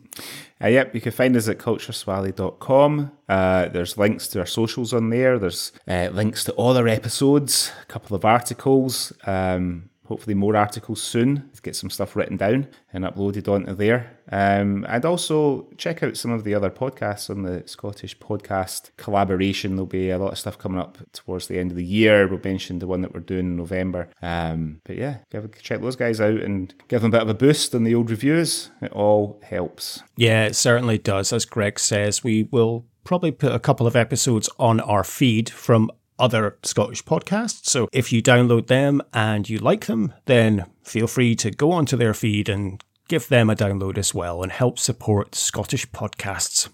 Uh, 0.65 0.69
yep, 0.69 0.95
you 0.95 1.03
can 1.03 1.13
find 1.13 1.37
us 1.37 1.49
at 1.49 1.59
cultureswally.com. 1.59 3.13
Uh, 3.29 3.69
there's 3.69 3.99
links 3.99 4.27
to 4.29 4.39
our 4.39 4.47
socials 4.47 4.95
on 4.95 5.11
there. 5.11 5.39
There's 5.39 5.71
uh, 5.87 6.09
links 6.11 6.45
to 6.45 6.53
all 6.53 6.79
our 6.79 6.89
episodes, 6.89 7.73
a 7.83 7.85
couple 7.85 8.17
of 8.17 8.25
articles, 8.25 9.13
um, 9.27 9.91
hopefully 10.07 10.35
more 10.35 10.57
articles 10.57 11.03
soon. 11.03 11.51
Get 11.63 11.77
some 11.77 11.91
stuff 11.91 12.17
written 12.17 12.37
down 12.37 12.69
and 12.93 13.05
uploaded 13.05 13.49
onto 13.49 13.75
there. 13.75 14.19
Um, 14.31 14.85
and 14.89 15.05
also 15.05 15.69
check 15.77 16.03
out 16.03 16.17
some 16.17 16.31
of 16.31 16.45
the 16.45 16.55
other 16.55 16.71
podcasts 16.71 17.31
on 17.31 17.43
the 17.43 17.63
Scottish 17.67 18.19
podcast 18.19 18.91
collaboration. 18.97 19.77
There'll 19.77 19.87
be 19.87 20.11
a 20.11 20.19
lot 20.19 20.33
of 20.33 20.39
stuff 20.39 20.59
coming 20.59 20.81
up 20.81 20.99
towards 21.13 21.49
the 21.49 21.59
end 21.59 21.71
of 21.71 21.77
the 21.77 21.85
year. 21.85 22.27
We 22.27 22.39
mentioned 22.39 22.83
the 22.83 22.87
one 22.87 23.03
that 23.03 23.15
we're 23.15 23.21
doing 23.21 23.47
in 23.47 23.57
November. 23.57 24.09
Um, 24.23 24.81
but 24.85 24.97
yeah, 24.97 25.19
check 25.61 25.81
those 25.81 25.97
guys 25.97 26.21
out 26.21 26.41
and 26.41 26.75
give 26.89 27.03
them 27.03 27.11
a 27.11 27.19
bit 27.19 27.23
of 27.23 27.29
a 27.29 27.35
boost 27.35 27.75
on 27.75 27.85
the 27.85 27.95
old 27.95 28.11
reviews. 28.11 28.71
It 28.81 28.93
all 28.93 29.41
helps. 29.43 30.03
Yeah, 30.17 30.45
it 30.47 30.57
certainly 30.57 30.99
does. 30.99 31.33
As 31.33 31.45
Greg 31.45 31.79
says, 31.79 32.25
we 32.25 32.45
will 32.45 32.87
probably 33.05 33.31
put 33.31 33.53
a 33.53 33.61
couple 33.61 33.87
of 33.87 33.97
episodes 33.97 34.49
on 34.59 34.81
our 34.81 35.05
feed 35.05 35.49
from 35.49 35.91
other 36.19 36.59
Scottish 36.63 37.05
podcasts. 37.05 37.67
So 37.67 37.89
if 37.93 38.13
you 38.13 38.23
download 38.23 38.67
them 38.67 39.03
and 39.13 39.49
you 39.49 39.59
like 39.59 39.87
them, 39.87 40.15
then 40.25 40.67
feel 40.83 41.07
free 41.07 41.35
to 41.37 41.51
go 41.51 41.73
onto 41.73 41.97
their 41.97 42.15
feed 42.15 42.49
and 42.49 42.83
give 43.09 43.29
them 43.29 43.51
a 43.51 43.57
download 43.57 43.99
as 43.99 44.15
well 44.15 44.43
and 44.43 44.51
help 44.51 44.79
support 44.79 45.35
Scottish 45.35 45.89
podcasts. 45.91 46.69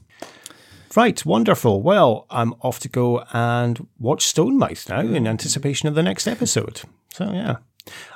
Right, 0.94 1.24
wonderful. 1.24 1.82
Well, 1.82 2.26
I'm 2.30 2.52
off 2.60 2.78
to 2.80 2.88
go 2.88 3.24
and 3.32 3.86
watch 3.98 4.32
Stonemouth 4.32 4.88
now 4.88 5.00
in 5.00 5.26
anticipation 5.26 5.88
of 5.88 5.94
the 5.94 6.02
next 6.02 6.26
episode. 6.26 6.82
So, 7.14 7.32
yeah. 7.32 7.56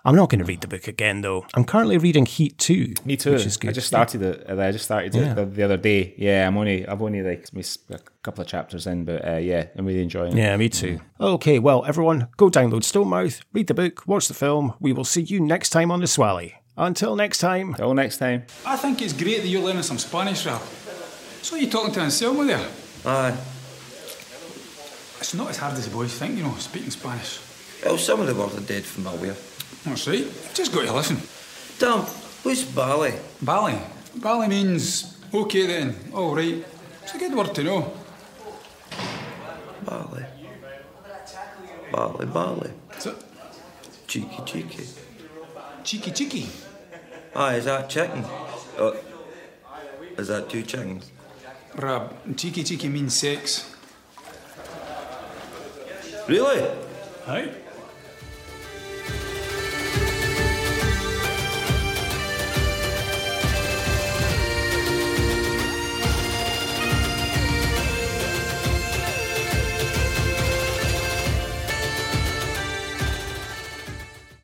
I'm 0.04 0.14
not 0.14 0.30
going 0.30 0.38
to 0.38 0.44
read 0.44 0.60
the 0.60 0.68
book 0.68 0.86
again, 0.86 1.22
though. 1.22 1.44
I'm 1.54 1.64
currently 1.64 1.98
reading 1.98 2.24
Heat 2.26 2.56
2. 2.58 2.94
Me 3.04 3.16
too. 3.16 3.32
Which 3.32 3.46
is 3.46 3.56
good. 3.56 3.70
I 3.70 3.72
just 3.72 3.88
started 3.88 4.22
it. 4.22 4.46
I 4.48 4.70
just 4.70 4.84
started 4.84 5.14
Yeah. 5.14 5.32
it 5.32 5.34
the, 5.34 5.44
the 5.46 5.62
other 5.64 5.76
day. 5.76 6.14
Yeah, 6.16 6.46
I'm 6.46 6.56
only 6.56 6.86
I've 6.86 7.02
only 7.02 7.22
like 7.22 7.52
mis- 7.52 7.78
a 7.90 7.98
couple 8.22 8.42
of 8.42 8.48
chapters 8.48 8.86
in, 8.86 9.04
but 9.04 9.26
uh, 9.26 9.36
yeah, 9.38 9.66
I'm 9.76 9.84
really 9.86 10.02
enjoying 10.02 10.32
it. 10.32 10.38
Yeah, 10.38 10.56
me 10.56 10.68
too. 10.68 11.00
Okay, 11.20 11.58
well, 11.58 11.84
everyone, 11.86 12.28
go 12.36 12.48
download 12.48 12.82
Stonemouth, 12.84 13.42
read 13.52 13.66
the 13.66 13.74
book, 13.74 14.06
watch 14.06 14.28
the 14.28 14.34
film. 14.34 14.74
We 14.80 14.92
will 14.92 15.04
see 15.04 15.22
you 15.22 15.40
next 15.40 15.70
time 15.70 15.90
on 15.90 16.00
the 16.00 16.06
Swally. 16.06 16.54
Until 16.76 17.16
next 17.16 17.38
time. 17.38 17.70
Until 17.70 17.94
next 17.94 18.18
time. 18.18 18.44
I 18.66 18.76
think 18.76 19.00
it's 19.02 19.12
great 19.14 19.40
that 19.42 19.48
you're 19.48 19.62
learning 19.64 19.82
some 19.82 19.98
Spanish, 19.98 20.44
Ralph. 20.46 20.84
So 21.42 21.56
you 21.56 21.68
talking 21.70 21.92
to 21.94 22.00
Anselmo 22.00 22.44
there? 22.44 22.68
Aye. 23.04 23.36
It's 25.18 25.34
not 25.34 25.48
as 25.50 25.56
hard 25.56 25.74
as 25.74 25.86
the 25.88 25.90
boys 25.94 26.12
think, 26.16 26.36
you 26.36 26.42
know, 26.44 26.54
speaking 26.56 26.90
Spanish. 26.90 27.40
Well, 27.84 27.98
some 27.98 28.20
of 28.20 28.26
the 28.26 28.34
words 28.34 28.56
are 28.56 28.60
dead 28.60 28.84
familiar. 28.84 29.34
That's 29.86 30.08
right. 30.08 30.26
Just 30.52 30.72
got 30.72 30.84
to 30.84 30.92
listen. 30.92 31.16
Damn, 31.78 32.00
who's 32.42 32.64
Bally? 32.64 33.14
Bally. 33.40 33.78
Bally 34.16 34.48
means, 34.48 35.16
okay 35.32 35.66
then, 35.66 35.94
all 36.12 36.34
right. 36.34 36.64
It's 37.02 37.14
a 37.14 37.18
good 37.18 37.34
word 37.34 37.54
to 37.54 37.62
know. 37.62 37.92
Bally. 39.84 40.24
Bally, 41.92 42.26
Bally. 42.26 42.70
What's 42.88 43.06
it? 43.06 43.16
Cheeky, 44.08 44.42
cheeky. 44.44 44.84
Cheeky, 45.84 46.10
cheeky. 46.10 46.48
Aye, 47.36 47.54
is 47.56 47.66
that 47.66 47.88
chicken? 47.88 48.24
Oh, 48.78 48.96
is 50.18 50.28
that 50.28 50.50
two 50.50 50.62
chickens? 50.62 51.12
Rab, 51.76 52.36
cheeky, 52.36 52.64
cheeky 52.64 52.88
means 52.88 53.14
sex. 53.14 53.72
Really? 56.26 56.66
Aye. 57.28 57.52